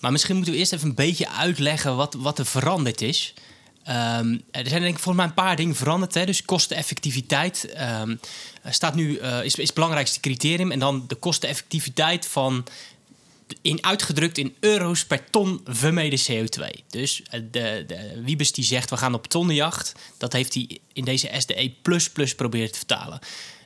Maar 0.00 0.12
misschien 0.12 0.34
moeten 0.34 0.52
we 0.52 0.58
eerst 0.58 0.72
even 0.72 0.88
een 0.88 0.94
beetje 0.94 1.30
uitleggen 1.30 1.96
wat, 1.96 2.14
wat 2.14 2.38
er 2.38 2.46
veranderd 2.46 3.00
is. 3.00 3.34
Ehm, 3.84 4.38
er 4.50 4.68
zijn 4.68 4.80
denk 4.82 4.96
ik 4.96 5.02
volgens 5.02 5.16
mij 5.16 5.24
een 5.24 5.34
paar 5.44 5.56
dingen 5.56 5.74
veranderd. 5.74 6.14
Hè? 6.14 6.26
Dus 6.26 6.44
kosteneffectiviteit 6.44 7.72
ehm, 7.72 8.16
staat 8.68 8.94
nu, 8.94 9.16
eh, 9.16 9.44
is, 9.44 9.54
is 9.54 9.66
het 9.66 9.74
belangrijkste 9.74 10.20
criterium. 10.20 10.70
En 10.72 10.78
dan 10.78 11.04
de 11.06 11.14
kosteneffectiviteit 11.14 12.26
van 12.26 12.64
in, 13.62 13.84
uitgedrukt 13.84 14.38
in 14.38 14.54
euro's 14.60 15.04
per 15.06 15.30
ton 15.30 15.60
vermeden 15.64 16.18
CO2. 16.18 16.84
Dus 16.88 17.22
eh, 17.22 17.40
de, 17.50 17.84
de 17.86 18.22
Wiebes 18.24 18.52
die 18.52 18.64
zegt 18.64 18.90
we 18.90 18.96
gaan 18.96 19.14
op 19.14 19.26
tonnenjacht, 19.26 19.92
dat 20.18 20.32
heeft 20.32 20.54
hij 20.54 20.78
in 20.92 21.04
deze 21.04 21.30
SDE 21.38 21.72
proberen 22.36 22.72
te 22.72 22.78
vertalen. 22.78 23.18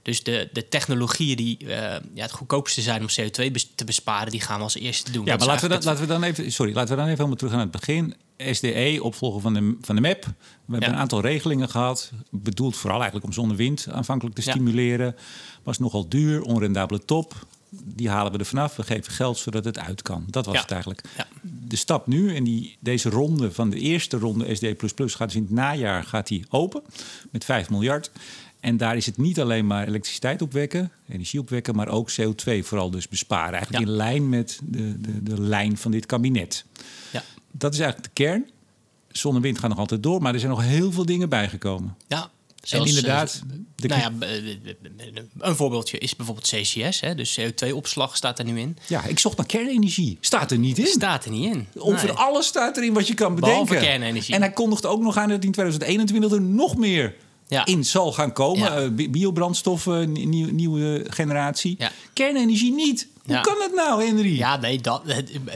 Dus 0.02 0.22
de, 0.22 0.48
de 0.52 0.68
technologieën 0.68 1.36
die 1.36 1.56
eh, 1.58 1.66
ja, 2.14 2.22
het 2.22 2.32
goedkoopste 2.32 2.80
zijn 2.80 3.00
om 3.00 3.08
CO2 3.20 3.52
bes- 3.52 3.70
te 3.74 3.84
besparen, 3.84 4.30
die 4.30 4.40
gaan 4.40 4.56
we 4.56 4.62
als 4.62 4.74
eerste 4.76 5.10
doen. 5.12 5.24
Ja, 5.24 5.30
Dat 5.30 5.38
maar 5.38 5.48
laten 5.48 5.68
we, 5.68 5.74
dan, 5.74 5.84
laten 5.84 6.00
we 6.02 6.08
dan 6.08 6.22
even, 6.22 6.52
sorry, 6.52 6.74
laten 6.74 6.90
we 6.90 6.96
dan 6.96 7.04
even 7.04 7.16
helemaal 7.16 7.36
terug 7.36 7.52
aan 7.52 7.58
het 7.58 7.70
begin. 7.70 8.14
SDE, 8.38 8.98
opvolger 9.02 9.40
van 9.40 9.54
de, 9.54 9.76
van 9.80 9.94
de 9.94 10.00
MAP. 10.00 10.24
We 10.24 10.72
hebben 10.72 10.88
een 10.88 10.96
aantal 10.96 11.20
regelingen 11.20 11.68
gehad. 11.68 12.12
Bedoeld 12.30 12.76
vooral 12.76 12.96
eigenlijk 12.98 13.26
om 13.26 13.32
zonne-wind 13.32 13.86
aanvankelijk 13.90 14.36
te 14.36 14.42
Ja. 14.44 14.50
stimuleren. 14.50 15.16
Was 15.62 15.78
nogal 15.78 16.08
duur, 16.08 16.42
onrendabele 16.42 17.04
top. 17.04 17.46
Die 17.70 18.08
halen 18.08 18.32
we 18.32 18.38
er 18.38 18.44
vanaf. 18.44 18.76
We 18.76 18.82
geven 18.82 19.12
geld 19.12 19.38
zodat 19.38 19.64
het 19.64 19.78
uit 19.78 20.02
kan. 20.02 20.24
Dat 20.30 20.46
was 20.46 20.54
Ja. 20.54 20.60
het 20.60 20.70
eigenlijk. 20.70 21.02
Ja. 21.16 21.26
De 21.68 21.76
stap 21.76 22.06
nu 22.06 22.34
en 22.36 22.44
die, 22.44 22.76
deze 22.80 23.10
ronde 23.10 23.52
van 23.52 23.70
de 23.70 23.78
eerste 23.78 24.18
ronde 24.18 24.54
SDE++ 24.54 24.76
gaat 24.96 25.26
dus 25.28 25.34
in 25.34 25.42
het 25.42 25.50
najaar 25.50 26.04
gaat 26.04 26.26
die 26.26 26.44
open 26.48 26.82
met 27.30 27.44
5 27.44 27.70
miljard. 27.70 28.10
En 28.60 28.76
daar 28.76 28.96
is 28.96 29.06
het 29.06 29.16
niet 29.16 29.40
alleen 29.40 29.66
maar 29.66 29.86
elektriciteit 29.86 30.42
opwekken, 30.42 30.90
energie 31.08 31.40
opwekken, 31.40 31.74
maar 31.76 31.88
ook 31.88 32.10
CO2 32.10 32.58
vooral 32.64 32.90
dus 32.90 33.08
besparen. 33.08 33.52
Eigenlijk 33.54 33.84
Ja. 33.84 33.90
in 33.90 33.96
lijn 33.96 34.28
met 34.28 34.58
de, 34.64 35.00
de, 35.00 35.22
de 35.22 35.40
lijn 35.40 35.76
van 35.76 35.90
dit 35.90 36.06
kabinet. 36.06 36.64
Ja. 37.12 37.22
Dat 37.52 37.72
is 37.74 37.80
eigenlijk 37.80 38.14
de 38.14 38.22
kern. 38.24 38.50
Zon 39.08 39.34
en 39.34 39.40
wind 39.42 39.58
gaan 39.58 39.70
nog 39.70 39.78
altijd 39.78 40.02
door, 40.02 40.22
maar 40.22 40.32
er 40.34 40.38
zijn 40.40 40.52
nog 40.52 40.62
heel 40.62 40.92
veel 40.92 41.06
dingen 41.06 41.28
bijgekomen. 41.28 41.96
Ja, 42.06 42.30
en 42.72 42.84
inderdaad, 42.84 43.42
de 43.76 43.88
nou 43.88 44.00
ja, 44.00 44.12
een 45.38 45.56
voorbeeldje 45.56 45.98
is 45.98 46.16
bijvoorbeeld 46.16 46.46
CCS. 46.48 47.00
Hè? 47.00 47.14
Dus 47.14 47.40
CO2-opslag 47.40 48.16
staat 48.16 48.38
er 48.38 48.44
nu 48.44 48.58
in. 48.60 48.76
ja, 48.86 49.04
ik 49.04 49.18
zocht 49.18 49.36
naar 49.36 49.46
kernenergie. 49.46 50.18
Staat 50.20 50.50
er 50.50 50.58
niet 50.58 50.78
in. 50.78 50.86
Staat 50.86 51.24
er 51.24 51.30
niet 51.30 51.54
in. 51.54 51.66
Ongeveer 51.78 52.08
Nee. 52.08 52.16
alles 52.18 52.46
staat 52.46 52.76
erin 52.76 52.92
wat 52.92 53.06
je 53.06 53.14
kan 53.14 53.34
bedenken. 53.34 53.64
Behalve 53.64 53.86
kernenergie. 53.86 54.34
En 54.34 54.40
hij 54.40 54.52
kondigt 54.52 54.86
ook 54.86 55.00
nog 55.00 55.16
aan 55.16 55.28
dat 55.28 55.44
in 55.44 55.52
2021 55.52 56.32
er 56.32 56.40
nog 56.42 56.76
meer 56.76 57.14
Ja. 57.48 57.66
in 57.66 57.84
zal 57.84 58.12
gaan 58.12 58.32
komen. 58.32 58.72
Ja. 58.72 58.76
Eh, 58.82 58.88
bi- 58.90 59.10
biobrandstoffen, 59.10 60.12
ni- 60.12 60.24
nieuw- 60.26 60.50
nieuwe 60.52 61.04
generatie. 61.08 61.74
Ja. 61.78 61.90
Kernenergie 62.12 62.72
niet. 62.72 63.06
Hoe 63.26 63.40
kan 63.40 63.54
dat 63.58 63.74
nou, 63.74 64.04
Henry? 64.04 64.36
Ja, 64.36 64.56
nee, 64.56 64.80
dat, 64.80 65.02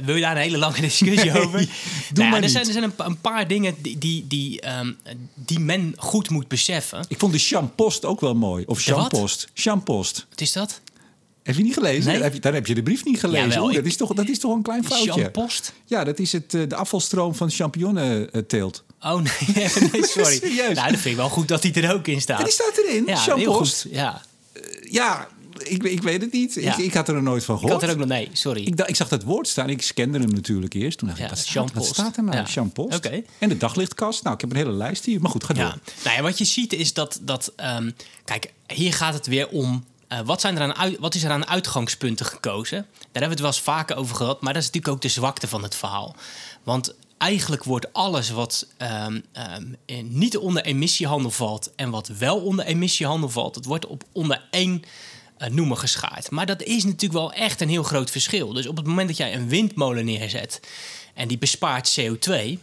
wil 0.04 0.14
je 0.14 0.20
daar 0.20 0.36
een 0.36 0.42
hele 0.42 0.58
lange 0.58 0.80
discussie 0.80 1.30
over? 1.40 1.58
doe 1.58 1.68
Nou 2.14 2.24
maar 2.28 2.34
er 2.34 2.40
niet. 2.40 2.50
zijn, 2.50 2.66
er 2.66 2.72
zijn 2.72 2.84
een, 2.84 2.94
pa- 2.94 3.06
een 3.06 3.20
paar 3.20 3.48
dingen 3.48 3.74
die, 3.78 3.98
die, 3.98 4.24
die, 4.28 4.60
ehm, 4.60 4.92
die 5.34 5.58
men 5.58 5.92
goed 5.96 6.30
moet 6.30 6.48
beseffen. 6.48 7.04
Ik 7.08 7.18
vond 7.18 7.32
de 7.32 7.38
Champost 7.38 8.04
ook 8.04 8.20
wel 8.20 8.34
mooi. 8.34 8.64
Of? 8.66 8.80
Champost. 8.82 9.48
Champost. 9.54 10.26
Wat 10.30 10.40
is 10.40 10.52
dat? 10.52 10.80
Heb 11.42 11.56
je 11.56 11.62
niet 11.62 11.74
gelezen? 11.74 12.04
Nee. 12.04 12.14
Dan, 12.14 12.22
heb 12.22 12.34
je, 12.34 12.40
dan 12.40 12.54
heb 12.54 12.66
je 12.66 12.74
de 12.74 12.82
brief 12.82 13.04
niet 13.04 13.20
gelezen. 13.20 13.48
Jawel, 13.48 13.66
dat, 13.66 13.76
ik- 13.76 13.84
is 13.84 13.96
toch, 13.96 14.12
dat 14.14 14.28
is 14.28 14.38
toch 14.38 14.54
een 14.54 14.62
klein 14.62 14.84
foutje. 14.84 15.10
Champost? 15.22 15.72
Ja, 15.86 16.04
dat 16.04 16.18
is 16.18 16.32
het, 16.32 16.54
eh, 16.54 16.68
de 16.68 16.76
afvalstroom 16.76 17.34
van 17.34 17.50
champignonenteelt. 17.50 18.84
Oh 19.02 19.20
nee, 19.20 19.68
nee 19.92 20.06
sorry. 20.06 20.38
Serieus? 20.42 20.74
Nou, 20.76 20.90
dat 20.90 21.00
vind 21.00 21.04
ik 21.04 21.16
wel 21.16 21.28
goed 21.28 21.48
dat 21.48 21.62
hij 21.62 21.72
er 21.72 21.94
ook 21.94 22.06
in 22.06 22.20
staat. 22.20 22.38
Ja, 22.38 22.44
die 22.44 22.52
staat 22.52 22.76
erin. 22.76 23.06
Ja, 23.06 23.34
heel 23.36 23.52
goed. 23.52 23.86
Ja, 23.90 24.22
Ja, 24.90 25.28
ik, 25.58 25.82
ik 25.82 26.02
weet 26.02 26.20
het 26.20 26.32
niet. 26.32 26.54
Ja. 26.54 26.76
Ik, 26.76 26.84
ik 26.84 26.94
had 26.94 27.08
er 27.08 27.14
nog 27.14 27.22
nooit 27.22 27.44
van 27.44 27.54
ik 27.54 27.60
gehoord. 27.60 27.80
had 27.80 27.90
er 27.90 27.96
ook 27.96 28.00
nog... 28.00 28.08
Nee, 28.08 28.28
sorry. 28.32 28.62
Ik, 28.62 28.80
ik 28.80 28.96
zag 28.96 29.08
dat 29.08 29.22
woord 29.22 29.48
staan. 29.48 29.68
Ik 29.70 29.82
scande 29.82 30.18
hem 30.18 30.30
natuurlijk 30.30 30.74
eerst. 30.74 30.98
Toen 30.98 31.08
dacht 31.08 31.20
Ja, 31.20 31.24
ik, 31.24 31.30
wat 31.30 31.38
staat, 31.38 31.72
wat 31.72 31.84
staat 31.86 32.16
er 32.16 32.22
nou? 32.22 32.46
Ja. 32.54 32.66
Oké. 32.74 33.22
En 33.38 33.48
de 33.48 33.56
daglichtkast. 33.56 34.22
Nou, 34.22 34.34
ik 34.34 34.40
heb 34.40 34.50
een 34.50 34.56
hele 34.56 34.70
lijst 34.72 35.04
hier. 35.04 35.20
Maar 35.20 35.30
goed, 35.30 35.44
ga 35.44 35.54
door. 35.54 35.78
Nou 36.04 36.16
ja, 36.16 36.22
wat 36.22 36.38
je 36.38 36.44
ziet 36.44 36.72
is 36.72 36.92
dat, 36.92 37.18
dat 37.22 37.52
ehm, 37.56 37.90
kijk, 38.24 38.52
hier 38.66 38.92
gaat 38.92 39.14
het 39.14 39.26
weer 39.26 39.48
om. 39.48 39.84
eh, 40.08 40.18
wat, 40.24 40.40
zijn 40.40 40.56
er 40.56 40.62
aan 40.62 40.74
uit, 40.74 40.96
wat 40.98 41.14
is 41.14 41.22
er 41.24 41.30
aan 41.30 41.46
uitgangspunten 41.48 42.26
gekozen? 42.26 42.78
Daar 42.78 43.22
hebben 43.22 43.22
we 43.22 43.28
het 43.28 43.40
wel 43.40 43.50
eens 43.50 43.60
vaker 43.60 43.96
over 43.96 44.16
gehad, 44.16 44.40
maar 44.40 44.52
dat 44.52 44.62
is 44.62 44.68
natuurlijk 44.68 44.94
ook 44.94 45.02
de 45.02 45.08
zwakte 45.08 45.48
van 45.48 45.62
het 45.62 45.74
verhaal. 45.74 46.16
Want 46.62 46.94
eigenlijk 47.22 47.64
wordt 47.64 47.92
alles 47.92 48.30
wat 48.30 48.66
ehm, 48.76 49.20
ehm, 49.32 49.64
niet 50.02 50.36
onder 50.36 50.64
emissiehandel 50.64 51.30
valt 51.30 51.70
en 51.76 51.90
wat 51.90 52.08
wel 52.08 52.40
onder 52.40 52.64
emissiehandel 52.64 53.28
valt, 53.28 53.54
het 53.54 53.64
wordt 53.64 53.86
op 53.86 54.04
onder 54.12 54.42
één 54.50 54.82
eh, 55.36 55.50
noemer 55.50 55.76
geschaard. 55.76 56.30
Maar 56.30 56.46
dat 56.46 56.62
is 56.62 56.84
natuurlijk 56.84 57.12
wel 57.12 57.32
echt 57.32 57.60
een 57.60 57.68
heel 57.68 57.82
groot 57.82 58.10
verschil. 58.10 58.52
Dus 58.52 58.66
op 58.66 58.76
het 58.76 58.86
moment 58.86 59.08
dat 59.08 59.16
jij 59.16 59.34
een 59.34 59.48
windmolen 59.48 60.04
neerzet 60.04 60.60
en 61.14 61.28
die 61.28 61.38
bespaart 61.38 62.00
CO2, 62.00 62.58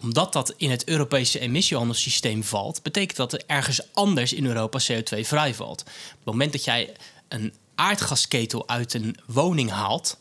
omdat 0.00 0.32
dat 0.32 0.54
in 0.56 0.70
het 0.70 0.88
Europese 0.88 1.38
emissiehandelssysteem 1.38 2.44
valt, 2.44 2.82
betekent 2.82 3.16
dat 3.16 3.32
er 3.32 3.42
ergens 3.46 3.80
anders 3.92 4.32
in 4.32 4.46
Europa 4.46 4.80
CO2 4.92 5.20
vrij 5.20 5.54
valt. 5.54 5.80
Op 5.80 6.16
het 6.16 6.24
moment 6.24 6.52
dat 6.52 6.64
jij 6.64 6.92
een 7.28 7.54
aardgasketel 7.74 8.68
uit 8.68 8.94
een 8.94 9.16
woning 9.26 9.70
haalt, 9.70 10.16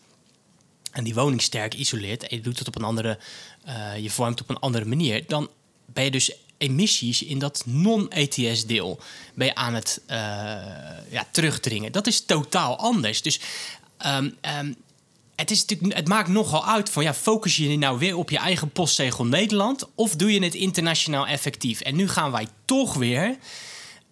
en 0.93 1.03
die 1.03 1.13
woning 1.13 1.41
sterk 1.41 1.73
isoleert 1.73 2.27
en 2.27 2.35
je 2.35 2.43
doet 2.43 2.59
het 2.59 2.67
op 2.67 2.75
een 2.75 2.83
andere, 2.83 3.19
uh, 3.67 3.97
je 3.97 4.09
vormt 4.09 4.41
op 4.41 4.49
een 4.49 4.59
andere 4.59 4.85
manier, 4.85 5.23
dan 5.27 5.49
ben 5.85 6.03
je 6.03 6.11
dus 6.11 6.31
emissies 6.57 7.23
in 7.23 7.39
dat 7.39 7.63
non-ETS 7.65 8.65
deel 8.65 8.99
ben 9.33 9.47
je 9.47 9.55
aan 9.55 9.73
het 9.73 10.01
uh, 10.07 10.15
ja, 11.09 11.27
terugdringen. 11.31 11.91
Dat 11.91 12.07
is 12.07 12.25
totaal 12.25 12.77
anders. 12.77 13.21
Dus 13.21 13.39
um, 14.05 14.37
um, 14.59 14.75
het, 15.35 15.51
is 15.51 15.65
het 15.87 16.07
maakt 16.07 16.27
nogal 16.27 16.65
uit 16.65 16.89
van 16.89 17.03
ja, 17.03 17.13
focus 17.13 17.55
je 17.55 17.77
nou 17.77 17.99
weer 17.99 18.17
op 18.17 18.29
je 18.29 18.37
eigen 18.37 18.69
postzegel 18.69 19.25
Nederland 19.25 19.87
of 19.95 20.15
doe 20.15 20.33
je 20.33 20.43
het 20.43 20.55
internationaal 20.55 21.27
effectief? 21.27 21.81
En 21.81 21.95
nu 21.95 22.07
gaan 22.07 22.31
wij 22.31 22.47
toch 22.65 22.93
weer 22.93 23.37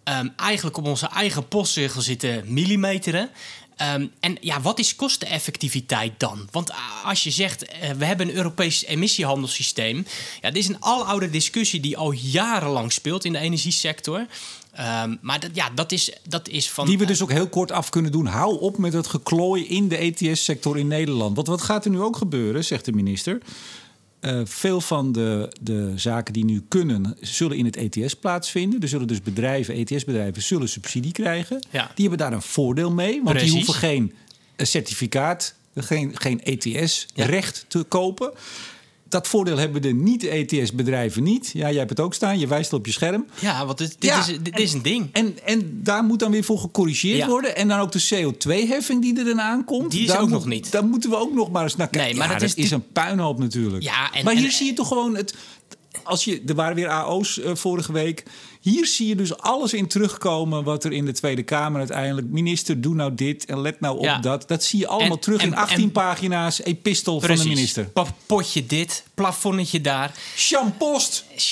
um, 0.04 0.32
eigenlijk 0.36 0.76
op 0.76 0.86
onze 0.86 1.06
eigen 1.06 1.48
postzegel 1.48 2.00
zitten 2.00 2.52
millimeteren. 2.52 3.30
Um, 3.94 4.10
en 4.20 4.36
ja, 4.40 4.60
wat 4.60 4.78
is 4.78 4.96
kosteneffectiviteit 4.96 6.12
dan? 6.16 6.48
Want 6.50 6.70
als 7.04 7.22
je 7.22 7.30
zegt, 7.30 7.62
uh, 7.62 7.90
we 7.90 8.04
hebben 8.04 8.28
een 8.28 8.34
Europees 8.34 8.84
emissiehandelssysteem. 8.84 10.06
Ja, 10.40 10.50
dit 10.50 10.62
is 10.62 10.68
een 10.68 10.80
aloude 10.82 11.30
discussie 11.30 11.80
die 11.80 11.96
al 11.96 12.12
jarenlang 12.12 12.92
speelt 12.92 13.24
in 13.24 13.32
de 13.32 13.38
energiesector. 13.38 14.26
Um, 14.80 15.18
maar 15.20 15.40
ja, 15.52 15.70
dat, 15.70 15.92
is, 15.92 16.12
dat 16.28 16.48
is 16.48 16.70
van. 16.70 16.86
Die 16.86 16.98
we 16.98 17.04
dus 17.04 17.22
ook 17.22 17.30
heel 17.30 17.48
kort 17.48 17.72
af 17.72 17.88
kunnen 17.88 18.12
doen. 18.12 18.26
Hou 18.26 18.60
op 18.60 18.78
met 18.78 18.92
het 18.92 19.06
geklooi 19.06 19.66
in 19.66 19.88
de 19.88 19.96
ETS-sector 19.96 20.78
in 20.78 20.86
Nederland. 20.86 21.36
Want 21.36 21.48
wat 21.48 21.62
gaat 21.62 21.84
er 21.84 21.90
nu 21.90 22.00
ook 22.00 22.16
gebeuren, 22.16 22.64
zegt 22.64 22.84
de 22.84 22.92
minister? 22.92 23.40
Uh, 24.24 24.40
veel 24.44 24.80
van 24.80 25.12
de, 25.12 25.56
de 25.60 25.92
zaken 25.96 26.32
die 26.32 26.44
nu 26.44 26.64
kunnen, 26.68 27.16
zullen 27.20 27.56
in 27.56 27.64
het 27.64 27.76
ETS 27.76 28.14
plaatsvinden. 28.14 28.80
Er 28.80 28.88
zullen 28.88 29.06
dus 29.06 29.22
bedrijven, 29.22 29.74
ETS-bedrijven, 29.74 30.42
zullen 30.42 30.68
subsidie 30.68 31.12
krijgen. 31.12 31.66
Ja. 31.70 31.90
Die 31.94 32.08
hebben 32.08 32.26
daar 32.26 32.32
een 32.32 32.42
voordeel 32.42 32.90
mee, 32.90 33.14
want 33.22 33.36
Precies. 33.36 33.52
die 33.52 33.56
hoeven 33.56 33.74
geen 33.74 34.12
certificaat, 34.56 35.54
geen, 35.74 36.10
geen 36.14 36.42
ETS-recht 36.42 37.56
ja. 37.58 37.64
te 37.68 37.82
kopen 37.82 38.32
dat 39.12 39.28
voordeel 39.28 39.58
hebben 39.58 39.82
de 39.82 39.92
niet-ETS-bedrijven 39.92 41.22
niet. 41.22 41.50
Ja, 41.52 41.68
jij 41.68 41.78
hebt 41.78 41.90
het 41.90 42.00
ook 42.00 42.14
staan. 42.14 42.38
Je 42.38 42.46
wijst 42.46 42.72
op 42.72 42.86
je 42.86 42.92
scherm. 42.92 43.26
Ja, 43.40 43.66
want 43.66 43.78
dit, 43.78 43.96
dit, 43.98 44.10
ja, 44.10 44.18
is, 44.18 44.38
dit 44.42 44.58
is 44.58 44.72
een 44.72 44.82
ding. 44.82 45.08
En, 45.12 45.38
en 45.44 45.80
daar 45.82 46.04
moet 46.04 46.18
dan 46.18 46.30
weer 46.30 46.44
voor 46.44 46.58
gecorrigeerd 46.58 47.16
ja. 47.16 47.26
worden. 47.26 47.56
En 47.56 47.68
dan 47.68 47.78
ook 47.78 47.92
de 47.92 48.04
CO2-heffing 48.14 49.00
die 49.00 49.18
er 49.18 49.24
dan 49.24 49.40
aankomt. 49.40 49.90
Die 49.90 50.00
is 50.00 50.06
daar 50.06 50.16
ook 50.16 50.28
moet, 50.28 50.38
nog 50.38 50.46
niet. 50.46 50.72
Daar 50.72 50.84
moeten 50.84 51.10
we 51.10 51.16
ook 51.16 51.34
nog 51.34 51.50
maar 51.50 51.62
eens 51.62 51.76
naar 51.76 51.88
kijken. 51.88 52.08
Nee, 52.08 52.18
maar 52.18 52.26
ja, 52.26 52.32
dat, 52.38 52.48
dat 52.48 52.58
is, 52.58 52.64
is 52.64 52.70
een 52.70 52.92
puinhoop 52.92 53.38
natuurlijk. 53.38 53.82
Ja, 53.82 54.12
en, 54.12 54.24
maar 54.24 54.34
hier 54.34 54.44
en, 54.44 54.52
zie 54.52 54.66
je 54.66 54.72
toch 54.72 54.88
gewoon 54.88 55.16
het... 55.16 55.34
Als 56.02 56.24
je, 56.24 56.42
er 56.46 56.54
waren 56.54 56.74
weer 56.74 56.88
AO's 56.88 57.36
uh, 57.38 57.54
vorige 57.54 57.92
week. 57.92 58.24
Hier 58.62 58.86
zie 58.86 59.06
je 59.08 59.14
dus 59.16 59.36
alles 59.38 59.72
in 59.72 59.86
terugkomen 59.88 60.64
wat 60.64 60.84
er 60.84 60.92
in 60.92 61.04
de 61.04 61.12
Tweede 61.12 61.42
Kamer 61.42 61.78
uiteindelijk... 61.78 62.26
minister, 62.26 62.80
doe 62.80 62.94
nou 62.94 63.14
dit 63.14 63.44
en 63.44 63.60
let 63.60 63.80
nou 63.80 63.96
op 63.98 64.04
Ja. 64.04 64.18
dat. 64.18 64.48
Dat 64.48 64.64
zie 64.64 64.78
je 64.78 64.86
allemaal 64.86 65.10
En- 65.16 65.18
terug 65.20 65.42
in 65.42 65.52
en- 65.52 65.58
18 65.58 65.82
en- 65.82 65.92
pagina's 65.92 66.60
epistel 66.62 67.20
van 67.20 67.36
de 67.36 67.44
minister. 67.44 67.84
Pa- 67.84 68.06
Potje 68.26 68.66
dit, 68.66 69.04
plafonnetje 69.14 69.80
daar. 69.80 70.14
Champost! 70.36 71.24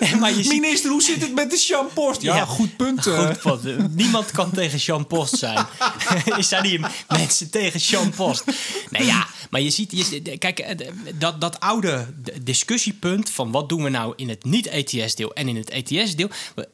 Nee, 0.00 0.16
maar 0.16 0.30
je 0.36 0.42
ziet... 0.42 0.60
Minister, 0.60 0.90
hoe 0.90 1.02
zit 1.02 1.20
het 1.20 1.34
met 1.34 1.50
de 1.50 1.56
champost? 1.56 2.22
Ja, 2.22 2.36
Ja. 2.36 2.44
goed 2.44 2.76
punt. 2.76 3.06
eh. 3.06 3.28
Goed, 3.40 3.60
punt. 3.62 3.94
Niemand 3.96 4.30
kan 4.30 4.50
tegen 4.50 4.78
Jean 4.78 5.06
Post 5.06 5.36
zijn. 5.38 5.66
er 6.36 6.44
zijn 6.44 6.64
hier 6.64 6.90
mensen 7.08 7.50
tegen 7.50 7.80
Jean 7.80 8.10
Post. 8.10 8.44
Nee, 8.90 9.04
ja, 9.06 9.26
maar 9.50 9.60
je 9.60 9.70
ziet... 9.70 9.90
Je, 10.10 10.38
kijk, 10.38 10.58
eh, 10.58 10.88
dat, 11.14 11.40
dat 11.40 11.60
oude 11.60 12.06
discussiepunt... 12.42 13.30
van 13.30 13.50
wat 13.50 13.68
doen 13.68 13.82
we 13.82 13.88
nou 13.88 14.12
in 14.16 14.28
het 14.28 14.44
niet-ETS-deel 14.44 15.32
en 15.34 15.48
in 15.48 15.56
het 15.56 15.70
ETS-deel... 15.90 16.30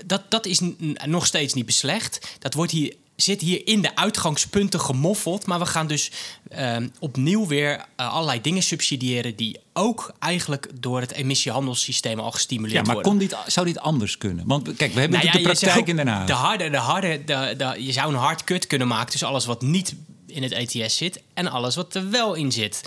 Dat, 0.06 0.23
dat 0.28 0.46
is 0.46 0.61
nog 1.04 1.26
steeds 1.26 1.54
niet 1.54 1.66
beslecht. 1.66 2.37
Dat 2.38 2.54
wordt 2.54 2.73
hier 2.73 2.94
zit 3.16 3.40
hier 3.40 3.66
in 3.66 3.82
de 3.82 3.96
uitgangspunten 3.96 4.80
gemoffeld. 4.80 5.46
Maar 5.46 5.58
we 5.58 5.66
gaan 5.66 5.87
dus 5.87 6.11
ehm, 6.49 6.88
opnieuw 6.99 7.46
weer 7.46 7.85
eh, 7.96 8.12
allerlei 8.12 8.40
dingen 8.40 8.62
subsidiëren... 8.62 9.37
die 9.37 9.58
ook 9.73 10.12
eigenlijk 10.18 10.68
door 10.80 11.00
het 11.00 11.12
emissiehandelssysteem 11.12 12.18
al 12.18 12.30
gestimuleerd 12.30 12.75
Ja, 12.75 12.82
maar 12.82 12.94
worden. 12.94 13.12
kon 13.12 13.20
dit, 13.20 13.37
zou 13.46 13.66
dit 13.66 13.78
anders 13.78 14.18
kunnen? 14.18 14.46
Want 14.46 14.76
kijk, 14.76 14.92
we 14.92 15.00
hebben 15.00 15.18
Nou 15.18 15.30
ja, 15.30 15.38
de 15.38 15.42
praktijk 15.42 15.87
in 15.87 15.96
Den 15.96 16.08
Haag. 16.08 16.26
De 16.26 16.32
harde, 16.32 16.70
de 16.70 16.76
harde, 16.76 17.25
de, 17.25 17.54
de, 17.56 17.85
je 17.85 17.92
zou 17.92 18.12
een 18.12 18.18
hard 18.18 18.44
cut 18.44 18.66
kunnen 18.66 18.88
maken 18.88 19.11
tussen 19.11 19.28
alles 19.28 19.44
wat 19.44 19.62
niet 19.62 19.94
in 20.26 20.42
het 20.42 20.52
ETS 20.52 20.96
zit 20.96 21.23
en 21.35 21.50
alles 21.50 21.76
wat 21.76 21.94
er 21.94 22.11
wel 22.11 22.35
in 22.35 22.52
zit. 22.52 22.82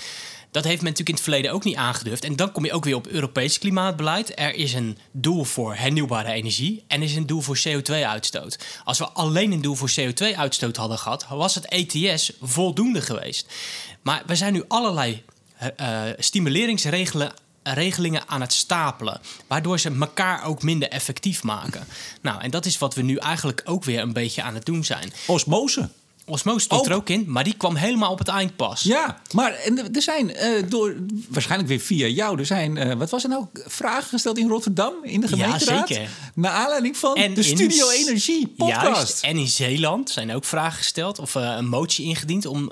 Dat 0.51 0.63
heeft 0.63 0.81
men 0.81 0.91
natuurlijk 0.91 1.09
in 1.09 1.13
het 1.13 1.23
verleden 1.23 1.51
ook 1.51 1.63
niet 1.63 1.75
aangedurfd. 1.75 2.23
En 2.23 2.35
dan 2.35 2.51
kom 2.51 2.65
je 2.65 2.71
ook 2.71 2.83
weer 2.83 2.95
op 2.95 3.07
Europees 3.07 3.59
klimaatbeleid. 3.59 4.39
Er 4.39 4.55
is 4.55 4.73
een 4.73 4.97
doel 5.11 5.43
voor 5.43 5.75
hernieuwbare 5.75 6.31
energie 6.31 6.83
en 6.87 7.01
er 7.01 7.07
is 7.07 7.15
een 7.15 7.25
doel 7.25 7.41
voor 7.41 7.59
CO2-uitstoot. 7.67 8.59
Als 8.83 8.97
we 8.97 9.09
alleen 9.09 9.51
een 9.51 9.61
doel 9.61 9.75
voor 9.75 9.91
CO2-uitstoot 9.99 10.75
hadden 10.75 10.97
gehad, 10.97 11.27
was 11.27 11.55
het 11.55 11.65
ETS 11.65 12.31
voldoende 12.41 13.01
geweest. 13.01 13.53
Maar 14.01 14.23
we 14.25 14.35
zijn 14.35 14.53
nu 14.53 14.63
allerlei 14.67 15.23
eh, 15.57 16.07
eh, 16.07 16.15
stimuleringsregelingen 16.19 17.33
regelingen 17.63 18.27
aan 18.27 18.41
het 18.41 18.53
stapelen. 18.53 19.21
Waardoor 19.47 19.79
ze 19.79 19.95
elkaar 19.99 20.45
ook 20.45 20.63
minder 20.63 20.89
effectief 20.89 21.43
maken. 21.43 21.87
Nou, 22.21 22.41
en 22.41 22.51
dat 22.51 22.65
is 22.65 22.77
wat 22.77 22.95
we 22.95 23.01
nu 23.01 23.15
eigenlijk 23.15 23.61
ook 23.65 23.83
weer 23.83 23.99
een 23.99 24.13
beetje 24.13 24.41
aan 24.41 24.53
het 24.53 24.65
doen 24.65 24.83
zijn. 24.83 25.13
Osmose. 25.27 25.89
Osmose 26.29 26.59
stond 26.59 26.86
er 26.86 26.93
ook 26.93 27.09
in, 27.09 27.24
maar 27.27 27.43
die 27.43 27.53
kwam 27.57 27.75
helemaal 27.75 28.12
op 28.12 28.19
het 28.19 28.27
eind 28.27 28.55
pas. 28.55 28.81
Ja, 28.81 29.21
maar 29.33 29.53
er 29.93 30.01
zijn 30.01 30.36
eh, 30.36 30.63
door, 30.69 30.95
waarschijnlijk 31.29 31.69
weer 31.69 31.79
via 31.79 32.07
jou, 32.07 32.39
er 32.39 32.45
zijn, 32.45 32.77
eh, 32.77 32.95
wat 32.95 33.09
was 33.09 33.24
er 33.24 33.29
nou, 33.29 33.45
vragen 33.53 34.09
gesteld 34.09 34.38
in 34.38 34.48
Rotterdam 34.48 34.93
in 35.01 35.21
de 35.21 35.27
Ja, 35.29 35.43
gemeenteraad? 35.43 35.88
zeker. 35.88 36.09
Naar 36.36 36.51
aanleiding 36.51 36.98
van 36.98 37.15
En 37.15 37.33
de 37.33 37.43
Studio 37.43 37.89
Energie 37.89 38.48
podcast. 38.48 38.83
Juist. 38.95 39.24
En 39.24 39.38
in 39.38 39.48
Zeeland 39.48 40.09
zijn 40.09 40.33
ook 40.36 40.45
vragen 40.45 40.77
gesteld 40.77 41.19
of 41.19 41.36
eh, 41.36 41.55
een 41.57 41.67
motie 41.67 42.05
ingediend 42.05 42.45
om 42.45 42.71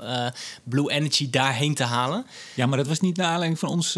Blue 0.64 0.92
Energy 0.92 1.30
daarheen 1.30 1.74
te 1.76 1.84
halen. 1.84 2.26
Ja, 2.54 2.66
maar 2.66 2.78
dat 2.78 2.88
was 2.88 3.00
niet 3.00 3.18
naar 3.18 3.28
aanleiding 3.28 3.60
van 3.60 3.70
ons, 3.70 3.98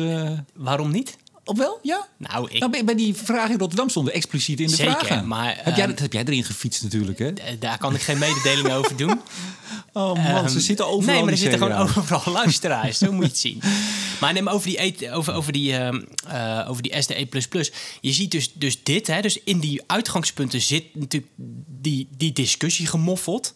Waarom 0.54 0.92
niet? 0.92 1.18
Of 1.50 1.58
wel? 1.58 1.80
Ja? 1.82 2.08
Nou, 2.18 2.50
ik, 2.52 2.60
Nou, 2.60 2.84
bij, 2.84 2.96
die 2.96 3.14
vragen 3.16 3.52
in 3.52 3.60
Rotterdam 3.60 3.90
stonden 3.90 4.14
expliciet 4.14 4.60
in 4.60 4.68
de 4.68 4.76
Zeker, 4.76 5.06
vragen. 5.06 5.28
maar, 5.28 5.56
heb, 5.64 5.76
jij, 5.76 5.84
ehm, 5.86 5.90
dat 5.90 6.00
heb 6.00 6.14
jij 6.14 6.24
erin 6.24 6.44
gefietst 6.44 6.84
natuurlijk, 6.84 7.20
hè? 7.20 7.28
eh, 7.34 7.54
daar 7.60 7.78
kan 7.78 7.96
ik 7.96 8.02
geen 8.02 8.18
mededeling 8.18 8.72
over 8.74 8.96
doen. 8.98 9.22
Oh 9.94 10.14
man, 10.34 10.50
ze 10.50 10.56
Ehm, 10.56 10.60
zitten 10.66 10.88
overal 10.88 11.14
Nee, 11.16 11.24
maar 11.24 11.32
er 11.32 11.38
zitten 11.38 11.60
gewoon 11.60 11.78
overal 11.78 12.34
luisteraars. 12.42 12.98
Zo 12.98 13.12
moet 13.12 13.24
je 13.24 13.30
het 13.30 13.38
zien. 13.40 13.62
Maar 14.20 14.34
neem 14.34 14.48
over 14.48 14.68
die, 14.68 14.78
et- 14.78 15.10
over, 15.12 15.34
over 15.34 15.52
die, 15.52 15.76
ehm, 15.76 16.02
eh, 16.28 16.66
over 16.70 16.84
die 16.84 17.02
SDE++. 17.02 17.28
Je 18.02 18.12
ziet 18.12 18.32
dus, 18.32 18.52
dus 18.54 18.84
dit. 18.84 19.08
Hè, 19.08 19.22
dus 19.22 19.40
in 19.44 19.60
die 19.60 19.82
uitgangspunten 19.88 20.62
zit 20.62 20.84
natuurlijk 20.96 21.32
die, 21.68 22.08
die 22.18 22.34
discussie 22.34 22.88
gemoffeld. 22.88 23.52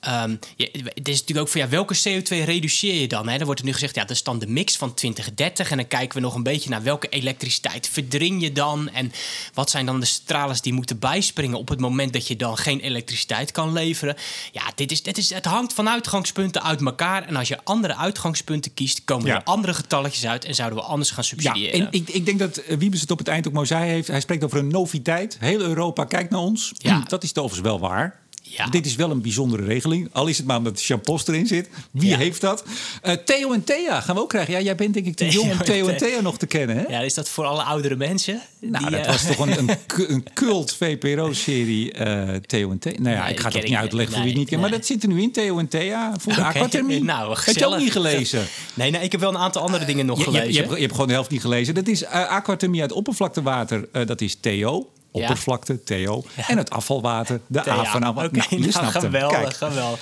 Ehm, 0.00 0.36
je, 0.56 0.70
het 0.94 1.08
is 1.08 1.20
natuurlijk 1.20 1.46
ook 1.46 1.48
van 1.52 1.60
ja, 1.60 1.68
welke 1.68 1.96
CO2 1.96 2.44
reduceer 2.44 3.00
je 3.00 3.08
dan? 3.08 3.28
Hè? 3.28 3.36
Dan 3.36 3.44
wordt 3.46 3.60
er 3.60 3.66
nu 3.66 3.72
gezegd, 3.72 3.94
ja, 3.94 4.00
dat 4.00 4.10
is 4.10 4.22
dan 4.22 4.38
de 4.38 4.46
mix 4.46 4.76
van 4.76 4.94
2030. 4.94 5.70
En 5.70 5.76
dan 5.76 5.88
kijken 5.88 6.16
we 6.18 6.24
nog 6.24 6.34
een 6.34 6.42
beetje 6.42 6.70
naar 6.70 6.82
welke 6.82 7.08
elektriciteit 7.08 7.88
verdring 7.88 8.42
je 8.42 8.52
dan? 8.52 8.88
En 8.90 9.12
wat 9.54 9.70
zijn 9.70 9.86
dan 9.86 10.00
de 10.00 10.06
stralers 10.06 10.60
die 10.60 10.72
moeten 10.72 10.98
bijspringen 10.98 11.58
op 11.58 11.68
het 11.68 11.80
moment 11.80 12.12
dat 12.12 12.26
je 12.26 12.36
dan 12.36 12.56
geen 12.56 12.80
elektriciteit 12.80 13.52
kan 13.52 13.72
leveren? 13.72 14.16
Ja, 14.52 14.62
dit 14.74 14.90
is, 14.92 15.02
dit 15.02 15.18
is, 15.18 15.34
het 15.34 15.44
hangt 15.44 15.72
van 15.72 15.88
uitgangspunten 15.88 16.62
uit 16.62 16.80
elkaar. 16.80 17.26
En 17.26 17.36
als 17.36 17.48
je 17.48 17.58
andere 17.64 17.96
uitgangspunten 17.96 18.74
kiest, 18.74 19.04
komen 19.04 19.26
Ja. 19.26 19.34
er 19.36 19.42
andere 19.42 19.74
getalletjes 19.74 20.26
uit 20.26 20.44
en 20.44 20.54
zouden 20.54 20.78
we 20.78 20.84
anders 20.84 21.10
gaan 21.10 21.24
Ja, 21.24 21.28
subsidiëren. 21.28 21.80
en 21.80 21.88
ik, 21.90 22.08
ik 22.08 22.24
denk 22.26 22.38
dat 22.38 22.56
eh, 22.56 22.76
Wiebes 22.76 23.00
het 23.00 23.10
op 23.10 23.18
het 23.18 23.28
eind 23.28 23.46
ook 23.46 23.52
mooi 23.52 23.66
zei 23.66 23.90
heeft. 23.90 24.08
Hij 24.08 24.20
spreekt 24.20 24.44
over 24.44 24.58
een 24.58 24.68
noviteit. 24.68 25.36
Heel 25.40 25.60
Europa 25.60 26.04
kijkt 26.04 26.30
naar 26.30 26.40
ons. 26.40 26.72
Ja. 26.74 27.02
Dat 27.08 27.22
is 27.22 27.30
overigens 27.30 27.60
wel 27.60 27.78
waar. 27.78 28.26
Ja. 28.56 28.66
Dit 28.66 28.86
is 28.86 28.96
wel 28.96 29.10
een 29.10 29.22
bijzondere 29.22 29.64
regeling. 29.64 30.08
Al 30.12 30.26
is 30.26 30.36
het 30.36 30.46
maar 30.46 30.56
omdat 30.56 30.76
de 30.76 30.82
shampoos 30.82 31.26
erin 31.26 31.46
zit. 31.46 31.68
Wie 31.90 32.08
Ja. 32.08 32.16
heeft 32.16 32.40
dat? 32.40 32.64
Eh, 33.02 33.12
Theo 33.12 33.52
en 33.52 33.64
Thea 33.64 34.00
gaan 34.00 34.14
we 34.14 34.20
ook 34.20 34.28
krijgen. 34.28 34.52
Ja, 34.54 34.60
jij 34.60 34.74
bent 34.74 34.94
denk 34.94 35.06
ik 35.06 35.14
te 35.16 35.28
jong 35.28 35.50
om 35.52 35.58
Theo 35.64 35.86
en 35.86 35.96
Thea. 35.96 36.20
Nog 36.20 36.38
te 36.38 36.46
kennen, 36.46 36.76
hè? 36.76 36.82
Ja, 36.88 37.00
is 37.00 37.14
dat 37.14 37.28
voor 37.28 37.44
alle 37.44 37.62
oudere 37.62 37.96
mensen? 37.96 38.42
Nou, 38.60 38.82
Die, 38.84 38.96
dat 38.96 39.00
eh, 39.06 39.12
was 39.12 39.26
toch 39.26 39.38
een, 39.38 39.58
een, 39.58 39.68
cu- 39.86 40.06
een 40.08 40.24
cult 40.34 40.74
VPRO-serie 40.74 41.92
eh, 41.92 42.34
Theo 42.46 42.70
en 42.70 42.78
Thea. 42.78 42.92
Nou 42.98 43.16
ja, 43.16 43.22
Nee, 43.22 43.32
ik 43.32 43.40
ga 43.40 43.42
die 43.42 43.44
het 43.44 43.56
ook 43.56 43.60
ken 43.62 43.70
niet 43.70 43.78
uitleggen 43.80 44.12
voor 44.14 44.22
wie 44.22 44.30
het 44.30 44.40
niet 44.40 44.48
kent. 44.48 44.60
Maar 44.60 44.70
dat 44.70 44.86
zit 44.86 45.02
er 45.02 45.08
nu 45.08 45.22
in, 45.22 45.32
Theo 45.32 45.58
en 45.58 45.68
Thea, 45.68 46.12
voor 46.18 46.34
de 46.34 46.42
aquathermie. 46.44 47.04
nou, 47.14 47.36
Heb 47.44 47.56
je 47.56 47.66
ook 47.66 47.78
niet 47.78 47.92
gelezen? 47.92 48.46
Nee, 48.74 48.90
nee, 48.90 49.02
ik 49.02 49.12
heb 49.12 49.20
wel 49.20 49.30
een 49.30 49.38
aantal 49.38 49.62
andere 49.62 49.84
dingen 49.84 50.06
nog 50.06 50.18
Je, 50.18 50.24
gelezen. 50.24 50.52
je 50.52 50.58
hebt, 50.58 50.72
je 50.74 50.80
hebt 50.80 50.92
gewoon 50.92 51.06
de 51.06 51.12
helft 51.12 51.30
niet 51.30 51.40
gelezen. 51.40 51.74
Dat 51.74 51.86
is 51.88 52.04
aquathermie 52.06 52.80
uit 52.80 52.92
oppervlaktewater. 52.92 53.88
dat 54.06 54.20
is 54.20 54.36
Theo. 54.40 54.88
Oppervlakte, 55.20 55.82
Theo. 55.84 56.22
En 56.48 56.58
het 56.58 56.70
afvalwater, 56.70 57.40
de 57.46 57.70
A 57.70 57.84
van 57.84 58.08
oké, 58.08 58.20
Nou, 58.30 58.62
je 58.62 58.70
snapt 58.72 58.92
hem. 58.92 59.02
geweldig, 59.02 59.38
Kijk, 59.40 59.54
geweldig. 59.54 60.00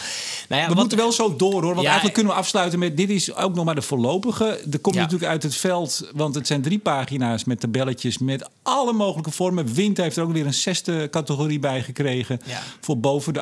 Nou 0.49 0.61
ja, 0.63 0.69
we 0.69 0.75
wat- 0.75 0.81
moeten 0.83 0.99
wel 0.99 1.13
zo 1.13 1.37
door 1.37 1.63
hoor. 1.63 1.75
Want 1.75 1.85
eigenlijk 1.87 2.15
kunnen 2.15 2.33
we 2.33 2.39
afsluiten 2.39 2.79
met... 2.79 2.97
dit 2.97 3.11
is 3.11 3.35
ook 3.35 3.55
nog 3.55 3.65
maar 3.65 3.75
de 3.75 3.83
voorlopige. 3.83 4.45
Er 4.71 4.79
kom 4.79 4.93
je 4.93 4.99
Ja. 4.99 5.05
natuurlijk 5.05 5.31
uit 5.31 5.43
het 5.43 5.57
veld. 5.57 6.11
Want 6.15 6.35
het 6.35 6.47
zijn 6.47 6.63
drie 6.63 6.79
pagina's 6.79 7.45
met 7.45 7.61
tabelletjes... 7.61 8.19
met 8.19 8.49
alle 8.67 8.93
mogelijke 8.93 9.31
vormen. 9.31 9.75
Wind 9.75 9.97
heeft 9.97 10.17
er 10.17 10.23
ook 10.23 10.33
weer 10.33 10.47
een 10.47 10.55
zesde 10.55 11.09
categorie 11.11 11.59
bij 11.59 11.83
gekregen. 11.83 12.41
Ja. 12.45 12.63
Voor 12.81 12.99
boven 12.99 13.35
de 13.35 13.41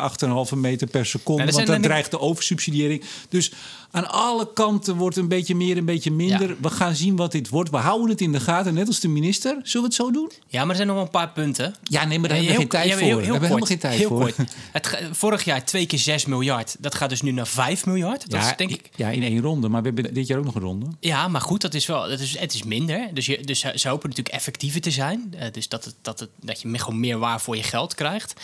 8,5 0.53 0.57
meter 0.59 0.87
per 0.87 1.07
seconde. 1.07 1.43
Ja, 1.43 1.49
er 1.49 1.55
want 1.55 1.67
dan 1.67 1.81
dreigt 1.83 2.11
de 2.11 2.21
oversubsidiëring. 2.21 3.03
Dus 3.29 3.53
aan 3.91 4.11
alle 4.11 4.53
kanten 4.53 4.97
wordt 4.97 5.17
een 5.17 5.29
beetje 5.29 5.55
meer, 5.55 5.77
een 5.77 5.85
beetje 5.85 6.11
minder. 6.11 6.49
Ja. 6.49 6.55
We 6.61 6.71
gaan 6.71 6.95
zien 6.95 7.17
wat 7.17 7.33
dit 7.33 7.49
wordt. 7.49 7.71
We 7.71 7.77
houden 7.77 8.09
het 8.09 8.21
in 8.21 8.33
de 8.33 8.41
gaten, 8.41 8.75
net 8.75 8.87
als 8.87 9.01
de 9.01 9.09
minister. 9.09 9.51
Zullen 9.63 9.81
we 9.81 9.83
het 9.83 9.95
zo 9.95 10.11
doen? 10.11 10.31
Ja, 10.49 10.61
maar 10.61 10.69
er 10.71 10.75
zijn 10.77 10.87
nog 10.87 10.97
wel 10.97 11.05
een 11.05 11.11
paar 11.11 11.31
punten. 11.31 11.75
Ja, 11.83 12.05
nee, 12.05 12.19
maar 12.19 12.29
daar 12.29 12.37
hebben 12.39 12.55
we 12.55 12.61
geen 12.61 12.69
tijd 12.71 12.93
voor. 12.93 13.01
heel- 13.03 13.17
we 13.41 13.47
hebben 13.47 13.67
geen 13.67 13.79
tijd 13.79 13.99
heel 13.99 14.09
voor. 14.09 14.19
kort. 14.21 14.37
Het, 14.73 14.99
vorig 15.13 15.45
jaar 15.45 15.65
twee 15.65 15.87
keer 15.87 15.99
6 15.99 16.25
miljard. 16.27 16.77
Dat 16.81 16.95
gaat 16.95 17.09
dus 17.09 17.23
nu 17.23 17.31
naar 17.31 17.47
5 17.47 17.87
miljard. 17.87 18.31
Dat 18.31 18.41
Ja, 18.43 18.51
is 18.51 18.57
denk 18.57 18.71
ik. 18.71 18.91
ja, 18.97 19.09
in 19.11 19.23
één 19.23 19.41
ronde. 19.41 19.69
Maar 19.69 19.83
we 19.83 19.91
hebben 19.95 20.15
dit 20.15 20.27
jaar 20.27 20.39
ook 20.39 20.45
nog 20.45 20.55
een 20.55 20.61
ronde. 20.63 20.87
Ja, 21.01 21.29
maar 21.29 21.41
goed, 21.41 21.61
dat 21.61 21.75
is 21.75 21.87
wel, 21.87 22.09
dat 22.09 22.21
is, 22.21 22.39
het 22.39 22.55
is 22.55 22.63
minder. 22.63 23.09
Dus, 23.13 23.27
je, 23.27 23.41
dus 23.45 23.61
ze 23.75 23.89
hopen 23.89 24.09
natuurlijk 24.09 24.35
effectiever 24.37 24.81
te 24.81 24.91
zijn. 24.91 25.14
Eh, 25.39 25.53
dus 25.53 25.69
dat, 25.69 25.85
het, 25.85 25.95
dat, 26.03 26.21
het, 26.21 26.29
dat 26.41 26.61
je 26.61 26.79
gewoon 26.79 27.01
meer 27.01 27.19
waar 27.19 27.41
voor 27.41 27.57
je 27.57 27.63
geld 27.63 27.95
krijgt. 27.95 28.35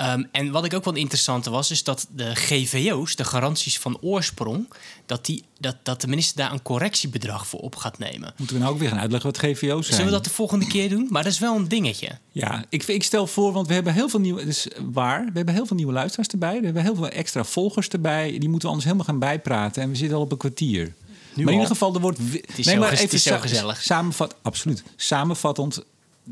Ehm, 0.00 0.22
en 0.32 0.50
wat 0.50 0.64
ik 0.64 0.74
ook 0.74 0.84
wel 0.84 0.94
interessant 0.94 1.44
was, 1.44 1.70
is 1.70 1.84
dat 1.84 2.06
de 2.14 2.34
GVO's, 2.34 3.16
de 3.16 3.24
garanties 3.24 3.78
van 3.78 3.98
oorsprong, 4.00 4.68
dat, 5.06 5.26
die, 5.26 5.44
dat, 5.58 5.76
dat 5.82 6.00
de 6.00 6.06
minister 6.06 6.36
daar 6.36 6.52
een 6.52 6.62
correctiebedrag 6.62 7.46
voor 7.46 7.60
op 7.60 7.76
gaat 7.76 7.98
nemen. 7.98 8.32
Moeten 8.36 8.56
we 8.56 8.62
nou 8.62 8.74
ook 8.74 8.80
weer 8.80 8.88
gaan 8.88 8.98
uitleggen 8.98 9.30
wat 9.30 9.38
GVO's 9.40 9.60
zijn? 9.60 9.82
Zullen 9.84 10.04
we 10.04 10.10
dat 10.10 10.24
de 10.24 10.30
volgende 10.30 10.66
keer 10.66 10.88
doen? 10.88 11.06
Maar 11.10 11.22
dat 11.22 11.32
is 11.32 11.38
wel 11.38 11.56
een 11.56 11.68
dingetje. 11.68 12.08
Ja, 12.32 12.64
ik, 12.68 12.82
ik 12.86 13.02
stel 13.02 13.26
voor, 13.26 13.52
want 13.52 13.66
we 13.68 13.74
hebben 13.74 13.92
heel 13.92 14.08
veel 14.08 14.20
nieuwe... 14.20 14.40
Het 14.40 14.48
is 14.48 14.66
waar, 14.92 15.24
we 15.24 15.30
hebben 15.34 15.54
heel 15.54 15.66
veel 15.66 15.76
nieuwe 15.76 15.92
luisteraars 15.92 16.28
erbij. 16.28 16.58
We 16.58 16.64
hebben 16.64 16.82
heel 16.82 16.94
veel 16.94 17.08
extra 17.08 17.44
volgers 17.44 17.88
erbij. 17.88 18.30
Die 18.30 18.48
moeten 18.48 18.60
we 18.60 18.66
anders 18.66 18.84
helemaal 18.84 19.06
gaan 19.06 19.18
bijpraten. 19.18 19.82
En 19.82 19.90
we 19.90 19.96
zitten 19.96 20.16
al 20.16 20.22
op 20.22 20.32
een 20.32 20.38
kwartier. 20.38 20.82
maar 20.82 21.36
in 21.36 21.46
al. 21.46 21.52
ieder 21.52 21.66
geval, 21.66 21.94
er 21.94 22.00
wordt... 22.00 22.30
wi- 22.30 22.42
is 22.56 22.66
zo 22.66 22.80
ges- 22.80 23.00
het 23.00 23.12
is 23.12 23.22
zo 23.22 23.38
gezellig. 23.38 23.82
Samenvat, 23.82 24.34
absoluut. 24.42 24.82
Samenvattend, 24.96 25.82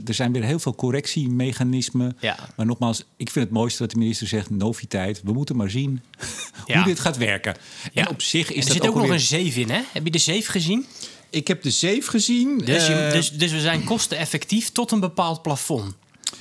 er 0.07 0.15
zijn 0.15 0.33
weer 0.33 0.45
heel 0.45 0.59
veel 0.59 0.75
correctiemechanismen. 0.75 2.17
Ja. 2.21 2.37
Maar 2.57 2.67
nogmaals, 2.67 3.05
ik 3.17 3.31
vind 3.31 3.45
het 3.45 3.55
mooiste 3.55 3.83
dat 3.83 3.91
de 3.91 3.99
minister 3.99 4.27
zegt... 4.27 4.51
noviteit, 4.51 5.23
we 5.25 5.33
moeten 5.33 5.57
maar 5.57 5.71
zien 5.71 6.01
Ja. 6.67 6.75
hoe 6.77 6.85
dit 6.85 7.01
gaat 7.01 7.17
werken. 7.17 7.57
Ja. 7.93 8.03
En 8.05 8.09
op 8.09 8.23
zich 8.23 8.43
is 8.53 8.55
En 8.55 8.61
er 8.61 8.67
dat 8.67 8.73
zit 8.73 8.87
ook, 8.87 8.95
nog 8.95 9.09
een 9.11 9.21
zeef 9.21 9.57
in, 9.57 9.71
hè? 9.71 9.81
Heb 9.93 10.05
je 10.05 10.11
de 10.11 10.19
zeef 10.19 10.47
gezien? 10.47 10.87
Ik 11.31 11.49
heb 11.49 11.63
de 11.63 11.71
zeef 11.71 12.07
gezien. 12.07 12.59
Dus, 12.59 12.87
je- 12.87 12.93
Eh, 12.95 13.13
dus, 13.13 13.31
dus 13.33 13.53
we 13.53 13.61
zijn 13.61 13.85
kosteneffectief 13.85 14.71
tot 14.73 14.91
een 14.93 15.01
bepaald 15.01 15.43
plafond. 15.43 15.95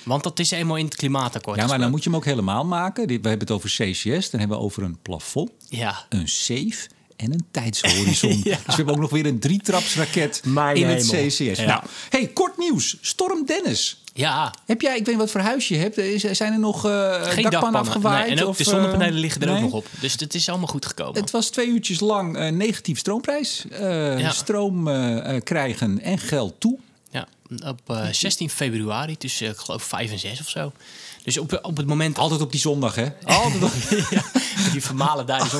Want 0.03 0.23
dat 0.23 0.39
is 0.39 0.51
eenmaal 0.51 0.75
in 0.77 0.85
het 0.85 0.95
klimaatakkoord. 0.95 1.57
Ja, 1.59 1.67
maar 1.67 1.79
dan 1.79 1.89
moet 1.91 2.03
je 2.03 2.09
hem 2.09 2.17
ook 2.19 2.25
helemaal 2.25 2.65
maken. 2.65 3.07
We 3.07 3.13
hebben 3.13 3.39
het 3.39 3.51
over 3.51 3.69
CCS, 3.69 4.29
dan 4.29 4.39
hebben 4.39 4.57
we 4.57 4.63
over 4.63 4.83
een 4.83 4.97
plafond, 5.01 5.51
Ja. 5.69 6.05
een 6.09 6.27
safe 6.27 6.87
en 7.17 7.33
een 7.33 7.45
tijdshorizon. 7.51 8.41
Ja. 8.43 8.55
Dus 8.65 8.65
we 8.65 8.73
hebben 8.75 8.93
ook 8.93 8.99
nog 8.99 9.09
weer 9.09 9.25
een 9.25 9.39
drietrapsraket 9.39 10.41
Mijn 10.45 10.75
in 10.75 10.87
het. 10.87 11.03
CCS. 11.11 11.37
Ja. 11.37 11.65
Nou, 11.65 11.83
hey, 12.09 12.27
kort 12.27 12.57
nieuws. 12.57 12.97
Storm 13.01 13.45
Dennis. 13.45 14.01
Ja, 14.13 14.53
Heb 14.65 14.81
jij, 14.81 14.91
ik 14.91 14.97
weet 14.97 15.07
niet 15.07 15.17
wat 15.17 15.31
voor 15.31 15.41
huis 15.41 15.67
je 15.67 15.75
hebt. 15.77 16.01
Zijn 16.37 16.53
er 16.53 16.59
nog 16.59 16.85
eh 16.85 17.23
geen 17.23 17.43
dakpannen 17.43 17.81
afgewaaid? 17.81 18.27
Nee, 18.27 18.35
en 18.37 18.43
ook 18.43 18.49
of, 18.49 18.57
de 18.57 18.63
eh, 18.63 18.69
zonnepanelen 18.69 19.19
liggen 19.19 19.41
er 19.41 19.47
nee? 19.47 19.55
ook 19.55 19.61
nog 19.61 19.73
op. 19.73 19.87
Dus 19.99 20.15
het 20.19 20.33
is 20.35 20.49
allemaal 20.49 20.67
goed 20.67 20.85
gekomen. 20.85 21.21
Het 21.21 21.31
was 21.31 21.49
twee 21.49 21.67
uurtjes 21.67 21.99
lang 21.99 22.37
eh, 22.37 22.51
negatief 22.51 22.97
stroomprijs. 22.99 23.65
Eh, 23.71 24.19
Ja. 24.19 24.31
Stroom 24.31 24.83
krijgen 25.43 26.01
en 26.01 26.17
geld 26.19 26.53
toe. 26.59 26.77
Ja, 27.09 27.27
op 27.65 27.79
eh, 27.87 28.07
16 28.11 28.49
februari, 28.49 29.17
tussen 29.17 29.49
ik 29.49 29.57
geloof 29.57 29.83
5 29.83 30.11
en 30.11 30.19
6 30.19 30.39
of 30.39 30.49
zo. 30.49 30.71
Dus 31.27 31.37
op, 31.37 31.59
op 31.61 31.77
het 31.77 31.87
moment... 31.87 32.17
Altijd 32.17 32.41
op 32.41 32.51
die 32.51 32.59
zondag, 32.59 32.95
hè? 32.95 33.07
Altijd 33.23 33.63
op... 33.63 33.71
ja, 34.09 34.23
die 34.71 34.81
vermalen 34.83 35.25
daar. 35.25 35.49
die. 35.49 35.59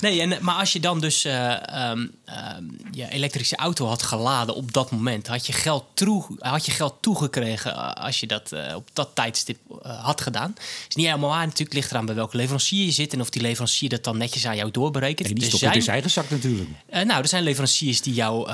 Nee, 0.00 0.20
en, 0.20 0.44
maar 0.44 0.54
als 0.54 0.72
je 0.72 0.80
dan 0.80 1.00
dus 1.00 1.24
eh, 1.24 1.68
ehm, 1.68 2.06
ehm, 2.24 2.64
je 2.90 3.08
elektrische 3.10 3.56
auto 3.56 3.86
had 3.86 4.02
geladen 4.02 4.54
op 4.54 4.72
dat 4.72 4.90
moment, 4.90 5.26
had 5.26 5.46
je 5.46 5.52
geld, 5.52 5.84
toe, 5.94 6.24
had 6.38 6.66
je 6.66 6.72
geld 6.72 6.94
toegekregen 7.00 7.72
eh, 7.72 7.92
als 7.92 8.20
je 8.20 8.26
dat 8.26 8.52
eh, 8.52 8.74
op 8.74 8.88
dat 8.92 9.10
tijdstip 9.14 9.58
had 9.82 10.20
gedaan. 10.20 10.54
Is 10.88 10.94
niet 10.94 11.06
helemaal 11.06 11.30
waar. 11.30 11.44
Natuurlijk 11.46 11.72
ligt 11.72 11.90
eraan 11.90 12.06
bij 12.06 12.14
welke 12.14 12.36
leverancier 12.36 12.84
je 12.84 12.90
zit 12.92 13.12
en 13.12 13.20
of 13.20 13.30
die 13.30 13.42
leverancier 13.42 13.88
dat 13.88 14.04
dan 14.04 14.16
netjes 14.18 14.46
aan 14.46 14.56
jou 14.56 14.70
doorberekent. 14.70 15.28
Nee, 15.28 15.34
die 15.38 15.48
stopt 15.48 15.62
het 15.64 15.74
in 15.74 15.82
zijn- 15.82 15.82
zijn 15.82 15.94
eigen 15.94 16.10
zak 16.10 16.30
natuurlijk. 16.30 16.70
nou, 17.06 17.22
er 17.22 17.28
zijn 17.28 17.42
leveranciers 17.42 18.00
die 18.00 18.14
jou 18.14 18.50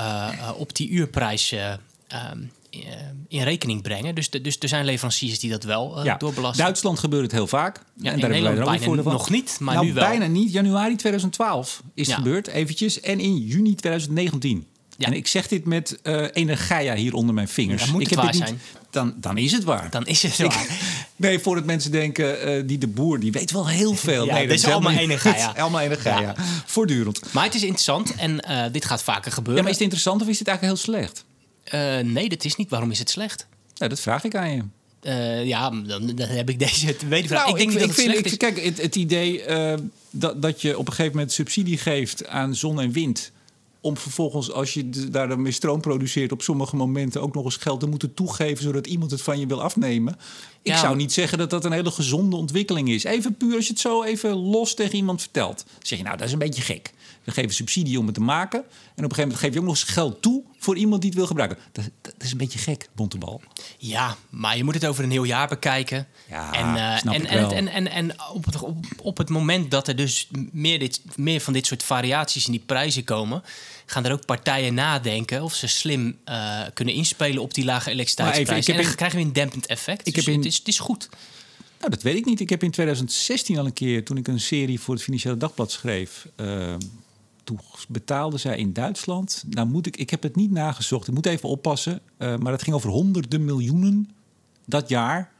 op 0.57 0.75
die 0.75 0.89
uurprijs 0.89 1.51
eh, 1.51 1.71
ehm, 1.71 1.77
eh, 2.07 2.27
in 3.27 3.43
rekening 3.43 3.81
brengen. 3.81 4.15
Dus, 4.15 4.29
de- 4.29 4.41
dus 4.41 4.55
er 4.59 4.67
zijn 4.67 4.85
leveranciers 4.85 5.39
die 5.39 5.49
dat 5.49 5.63
wel 5.63 5.97
eh, 5.99 6.05
Ja, 6.05 6.15
doorbelasten. 6.17 6.63
Duitsland 6.63 6.99
gebeurt 6.99 7.23
het 7.23 7.31
heel 7.31 7.47
vaak. 7.47 7.75
Ja, 7.77 7.83
en 7.83 8.19
daar 8.19 8.29
hebben 8.31 8.41
wij 8.65 8.79
er 8.81 8.89
ook 8.97 9.03
van. 9.03 9.13
nog 9.13 9.29
niet, 9.29 9.57
maar 9.59 9.73
nou, 9.73 9.85
nu 9.87 9.93
wel. 9.93 10.07
bijna 10.07 10.25
niet. 10.25 10.51
Januari 10.51 10.95
2012 10.95 11.81
is 11.93 12.07
Ja. 12.07 12.15
gebeurd, 12.15 12.47
eventjes. 12.47 12.99
En 12.99 13.19
in 13.19 13.37
juni 13.37 13.75
2019. 13.75 14.67
Ja. 14.97 15.07
En 15.07 15.13
ik 15.13 15.27
zeg 15.27 15.47
dit 15.47 15.65
met 15.65 15.99
eh 16.03 16.25
energia 16.33 16.95
hier 16.95 17.13
onder 17.13 17.35
mijn 17.35 17.47
vingers. 17.47 17.81
Dan 17.83 17.91
moet 17.91 18.01
ik 18.01 18.07
het 18.09 18.15
heb 18.15 18.23
waar 18.25 18.33
dit 18.37 18.47
zijn. 18.47 18.61
Dan, 18.91 19.13
dan 19.17 19.37
is 19.37 19.51
het 19.51 19.63
waar. 19.63 19.89
Dan 19.89 20.05
is 20.05 20.23
het 20.23 20.39
Ik- 20.39 20.45
waar. 20.51 20.67
nee, 21.15 21.39
voordat 21.39 21.65
mensen 21.65 21.91
denken, 21.91 22.41
eh, 22.41 22.63
die 22.65 22.77
de 22.77 22.87
boer, 22.87 23.19
die 23.19 23.31
weet 23.31 23.51
wel 23.51 23.67
heel 23.67 23.93
veel. 23.95 24.25
Ja, 24.27 24.33
nee, 24.33 24.47
dit 24.47 24.49
dat 24.61 24.67
is 24.67 24.73
allemaal 24.73 24.91
energia. 24.97 25.53
allemaal 25.57 25.81
energia, 25.81 26.19
Ja. 26.19 26.21
ja. 26.21 26.35
Voortdurend. 26.65 27.33
Maar 27.33 27.43
het 27.43 27.55
is 27.55 27.61
interessant 27.61 28.15
en 28.15 28.39
eh, 28.41 28.71
dit 28.71 28.85
gaat 28.85 29.03
vaker 29.03 29.31
gebeuren. 29.31 29.55
Ja, 29.55 29.61
maar 29.61 29.71
is 29.71 29.75
het 29.77 29.83
interessant 29.83 30.21
of 30.21 30.27
is 30.27 30.39
het 30.39 30.47
eigenlijk 30.47 30.77
heel 30.77 30.85
slecht? 30.93 31.25
Eh, 31.69 31.99
nee, 31.99 32.29
dat 32.29 32.43
is 32.45 32.55
niet. 32.55 32.69
Waarom 32.69 32.91
is 32.91 32.99
het 32.99 33.09
slecht? 33.09 33.47
Nou, 33.75 33.89
dat 33.89 33.99
vraag 33.99 34.23
ik 34.23 34.35
aan 34.35 34.51
je. 34.51 34.63
Eh, 35.01 35.45
ja, 35.45 35.69
dan, 35.69 36.07
dan 36.15 36.27
heb 36.27 36.49
ik 36.49 36.59
deze 36.59 36.95
tweede 37.07 37.27
vraag. 37.27 37.45
Nou, 37.45 37.49
ik 37.51 37.57
denk 37.57 37.69
niet 37.69 37.79
dat 37.79 37.87
het 37.87 37.97
vind, 37.97 38.09
slecht 38.11 38.25
ik, 38.25 38.31
is. 38.31 38.37
Kijk, 38.37 38.63
het, 38.63 38.81
het 38.81 38.95
idee 38.95 39.41
eh, 39.43 39.77
dat, 40.09 40.41
dat 40.41 40.61
je 40.61 40.77
op 40.77 40.87
een 40.87 40.93
gegeven 40.93 41.11
moment 41.15 41.31
subsidie 41.31 41.77
geeft 41.77 42.27
aan 42.27 42.55
zon 42.55 42.81
en 42.81 42.91
wind. 42.91 43.31
Om 43.81 43.97
vervolgens, 43.97 44.51
als 44.51 44.73
je 44.73 44.89
daar 44.89 45.27
dan 45.27 45.41
mee 45.41 45.51
stroom 45.51 45.81
produceert, 45.81 46.31
op 46.31 46.41
sommige 46.41 46.75
momenten 46.75 47.21
ook 47.21 47.33
nog 47.33 47.43
eens 47.45 47.55
geld 47.55 47.79
te 47.79 47.87
moeten 47.87 48.13
toegeven. 48.13 48.63
zodat 48.63 48.87
iemand 48.87 49.11
het 49.11 49.21
van 49.21 49.39
je 49.39 49.45
wil 49.47 49.61
afnemen. 49.61 50.13
Ik 50.61 50.71
Ja. 50.71 50.79
zou 50.79 50.95
niet 50.95 51.13
zeggen 51.13 51.37
dat 51.37 51.49
dat 51.49 51.65
een 51.65 51.71
hele 51.71 51.91
gezonde 51.91 52.35
ontwikkeling 52.35 52.89
is. 52.89 53.03
Even 53.03 53.35
puur 53.37 53.55
als 53.55 53.65
je 53.65 53.71
het 53.71 53.81
zo 53.81 54.03
even 54.03 54.35
los 54.35 54.73
tegen 54.73 54.95
iemand 54.95 55.21
vertelt. 55.21 55.57
Dan 55.65 55.75
zeg 55.81 55.97
je, 55.97 56.03
nou, 56.03 56.17
dat 56.17 56.27
is 56.27 56.33
een 56.33 56.39
beetje 56.39 56.61
gek. 56.61 56.91
Geven 57.33 57.53
subsidie 57.53 57.99
om 57.99 58.05
het 58.05 58.15
te 58.15 58.21
maken. 58.21 58.59
En 58.59 58.65
op 58.65 58.71
een 58.97 59.03
gegeven 59.03 59.21
moment 59.21 59.39
geef 59.39 59.53
je 59.53 59.59
ook 59.59 59.65
nog 59.65 59.75
eens 59.75 59.83
geld 59.83 60.21
toe 60.21 60.43
voor 60.59 60.77
iemand 60.77 61.01
die 61.01 61.09
het 61.09 61.19
wil 61.19 61.27
gebruiken. 61.27 61.57
Dat, 61.71 61.89
dat 62.01 62.13
is 62.17 62.31
een 62.31 62.37
beetje 62.37 62.59
gek, 62.59 62.89
Bontebal. 62.95 63.41
Ja, 63.77 64.15
maar 64.29 64.57
je 64.57 64.63
moet 64.63 64.73
het 64.73 64.85
over 64.85 65.03
een 65.03 65.11
heel 65.11 65.23
jaar 65.23 65.47
bekijken. 65.47 66.07
Ja, 66.29 66.53
en, 66.53 66.75
eh, 66.75 66.97
snap 66.97 67.13
en, 67.13 67.21
ik 67.23 67.29
en, 67.29 67.39
wel. 67.41 67.51
en, 67.51 67.67
en, 67.67 67.91
en 67.91 68.15
op, 68.33 68.45
het, 68.45 68.61
op, 68.63 68.85
op 69.01 69.17
het 69.17 69.29
moment 69.29 69.71
dat 69.71 69.87
er 69.87 69.95
dus 69.95 70.27
meer, 70.51 70.79
dit, 70.79 71.01
meer 71.15 71.39
van 71.41 71.53
dit 71.53 71.65
soort 71.65 71.83
variaties 71.83 72.45
in 72.45 72.51
die 72.51 72.63
prijzen 72.65 73.03
komen, 73.03 73.43
gaan 73.85 74.05
er 74.05 74.11
ook 74.11 74.25
partijen 74.25 74.73
nadenken 74.73 75.43
of 75.43 75.53
ze 75.55 75.67
slim 75.67 76.17
eh, 76.23 76.61
kunnen 76.73 76.93
inspelen 76.93 77.41
op 77.41 77.53
die 77.53 77.65
lage 77.65 77.89
elektriciteitsprijzen. 77.89 78.73
En 78.73 78.79
dan 78.81 78.89
in- 78.89 78.95
krijgen 78.97 79.19
we 79.19 79.25
een 79.25 79.33
dempend 79.33 79.65
effect. 79.65 80.07
Ik 80.07 80.13
dus 80.13 80.25
heb 80.25 80.33
in- 80.33 80.39
het, 80.39 80.49
is, 80.49 80.57
het 80.57 80.67
is 80.67 80.79
goed. 80.79 81.09
Nou, 81.79 81.91
dat 81.91 82.01
weet 82.01 82.15
ik 82.15 82.25
niet. 82.25 82.39
Ik 82.39 82.49
heb 82.49 82.63
in 82.63 82.71
2016 82.71 83.57
al 83.57 83.65
een 83.65 83.73
keer, 83.73 84.03
toen 84.05 84.17
ik 84.17 84.27
een 84.27 84.39
serie 84.39 84.79
voor 84.79 84.93
het 84.93 85.03
Financiële 85.03 85.37
Dagblad 85.37 85.71
schreef, 85.71 86.27
eh, 86.35 86.75
toen 87.47 87.59
betaalden 87.87 88.39
zij 88.39 88.57
in 88.57 88.73
Duitsland. 88.73 89.43
Nou 89.49 89.67
moet 89.67 89.87
ik, 89.87 89.97
ik 89.97 90.09
heb 90.09 90.23
het 90.23 90.35
niet 90.35 90.51
nagezocht. 90.51 91.07
Ik 91.07 91.13
moet 91.13 91.25
even 91.25 91.49
oppassen. 91.49 91.99
eh, 92.17 92.37
maar 92.37 92.51
het 92.51 92.63
ging 92.63 92.75
over 92.75 92.89
honderden 92.89 93.45
miljoenen 93.45 94.09
dat 94.65 94.89
jaar. 94.89 95.31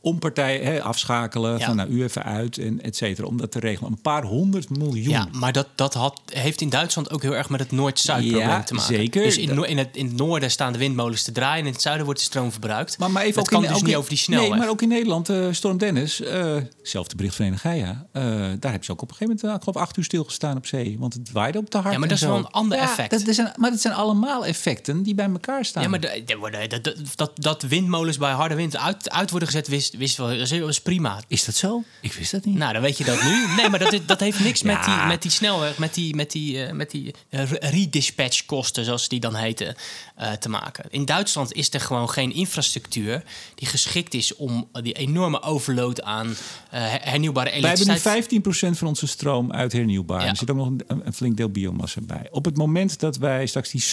Om 0.00 0.18
partijen 0.18 0.64
hè, 0.66 0.82
afschakelen 0.82 1.58
Ja. 1.58 1.66
van 1.66 1.76
nou 1.76 1.88
u 1.88 2.02
even 2.02 2.24
uit 2.24 2.58
en 2.58 2.82
et 2.82 2.96
cetera. 2.96 3.26
Om 3.26 3.36
dat 3.36 3.50
te 3.50 3.58
regelen. 3.60 3.90
Een 3.90 4.00
paar 4.00 4.22
honderd 4.24 4.70
miljoen. 4.70 5.08
Ja, 5.12 5.28
maar 5.32 5.52
dat, 5.52 5.66
dat 5.74 5.94
had, 5.94 6.20
heeft 6.32 6.60
in 6.60 6.68
Duitsland 6.68 7.10
ook 7.10 7.22
heel 7.22 7.36
erg 7.36 7.48
met 7.48 7.60
het 7.60 7.70
Noord-Zuid-probleem 7.72 8.48
Ja, 8.48 8.62
te 8.62 8.74
maken. 8.74 8.94
zeker. 8.94 9.22
Dus 9.22 9.36
in, 9.38 9.64
in, 9.64 9.78
het, 9.78 9.88
in 9.96 10.06
het 10.06 10.16
noorden 10.16 10.50
staan 10.50 10.72
de 10.72 10.78
windmolens 10.78 11.22
te 11.22 11.32
draaien... 11.32 11.60
en 11.60 11.66
in 11.66 11.72
het 11.72 11.82
zuiden 11.82 12.04
wordt 12.04 12.20
de 12.20 12.26
stroom 12.26 12.50
verbruikt. 12.52 12.98
Maar, 12.98 13.10
maar 13.10 13.22
even 13.22 13.34
dat 13.34 13.44
ook 13.44 13.50
kan 13.50 13.62
in, 13.62 13.68
dus 13.68 13.76
ook 13.76 13.82
niet 13.82 13.92
in- 13.92 13.98
over 13.98 14.10
die 14.10 14.18
snelweg. 14.18 14.48
Nee, 14.50 14.58
maar 14.58 14.68
ook 14.68 14.82
in 14.82 14.88
Nederland, 14.88 15.28
eh, 15.28 15.46
Storm 15.50 15.78
Dennis, 15.78 16.20
eh 16.20 16.56
zelfde 16.82 17.16
bericht 17.16 17.34
van 17.36 17.44
Energia. 17.44 18.06
eh 18.12 18.22
daar 18.60 18.72
heb 18.72 18.84
je 18.84 18.92
ook 18.92 19.02
op 19.02 19.08
een 19.10 19.14
gegeven 19.16 19.26
moment, 19.26 19.44
eh, 19.44 19.54
ik 19.54 19.60
geloof, 19.62 19.76
acht 19.76 19.96
uur 19.96 20.04
stilgestaan 20.04 20.56
op 20.56 20.66
zee. 20.66 20.96
Want 20.98 21.14
het 21.14 21.32
waaide 21.32 21.58
op 21.58 21.70
te 21.70 21.78
hard. 21.78 21.92
Ja, 21.92 21.98
maar 21.98 22.08
dat 22.08 22.16
is 22.18 22.24
wel 22.24 22.36
een 22.36 22.46
ander 22.50 22.78
Ja, 22.78 22.84
effect. 22.84 23.10
Dat, 23.10 23.24
dat 23.24 23.34
zijn, 23.34 23.52
maar 23.56 23.70
dat 23.70 23.80
zijn 23.80 23.94
allemaal 23.94 24.46
effecten 24.46 25.02
die 25.02 25.14
bij 25.14 25.28
elkaar 25.30 25.64
staan. 25.64 25.82
Ja, 25.82 25.88
maar 25.88 26.00
de- 26.00 26.22
de 26.26 26.36
worden- 26.36 26.68
dat, 26.68 26.84
dat, 26.84 26.96
dat, 27.16 27.30
dat 27.34 27.62
windmolens 27.62 28.16
bij 28.18 28.32
harde 28.32 28.54
wind 28.54 28.76
uit, 28.76 29.10
uit 29.10 29.30
worden 29.30 29.48
gezet, 29.48 29.68
wist, 29.68 29.87
wist 29.96 30.16
wel, 30.16 30.38
dat 30.38 30.50
is, 30.50 30.80
prima. 30.80 31.20
Is 31.28 31.44
dat 31.44 31.54
zo? 31.54 31.82
Ik 32.00 32.12
wist 32.12 32.30
dat 32.32 32.44
niet. 32.44 32.56
Nou, 32.56 32.72
dan 32.72 32.82
weet 32.82 32.98
je 32.98 33.04
dat 33.04 33.22
nu. 33.22 33.46
Nee, 33.56 33.68
maar 33.68 33.78
dat, 33.78 33.92
is- 33.92 34.06
dat 34.06 34.20
heeft 34.20 34.40
niks 34.40 34.62
met, 34.62 34.84
die, 34.84 34.94
met 35.06 35.22
die 35.22 35.30
snelweg, 35.30 35.78
met 35.78 35.94
die, 35.94 36.14
met 36.14 36.30
die, 36.30 36.64
eh, 36.64 36.72
met 36.72 36.90
die 36.90 37.14
eh, 37.28 37.50
redispatch 37.50 38.44
kosten, 38.46 38.84
zoals 38.84 39.08
die 39.08 39.20
dan 39.20 39.34
heten, 39.34 39.74
eh, 40.16 40.32
te 40.32 40.48
maken. 40.48 40.84
In 40.90 41.04
Duitsland 41.04 41.52
is 41.52 41.72
er 41.74 41.80
gewoon 41.80 42.10
geen 42.10 42.32
infrastructuur 42.34 43.22
die 43.54 43.68
geschikt 43.68 44.14
is 44.14 44.34
om 44.36 44.68
die 44.72 44.92
enorme 44.92 45.42
overload 45.42 46.02
aan 46.02 46.34
her- 46.68 47.00
hernieuwbare 47.02 47.50
Wij 47.50 47.68
hebben 47.68 47.86
nu 47.86 47.92
elektriciteit... 47.92 48.74
15% 48.74 48.78
van 48.78 48.88
onze 48.88 49.06
stroom 49.06 49.52
uit 49.52 49.72
hernieuwbaar. 49.72 50.22
Ja. 50.22 50.28
Er 50.28 50.36
zit 50.36 50.50
ook 50.50 50.56
nog 50.56 50.66
een, 50.66 50.82
een 51.04 51.12
flink 51.12 51.36
deel 51.36 51.48
biomassa 51.50 52.00
bij. 52.00 52.28
Op 52.30 52.44
het 52.44 52.56
moment 52.56 53.00
dat 53.00 53.16
wij 53.16 53.46
straks 53.46 53.70
die 53.70 53.82
70% 53.82 53.86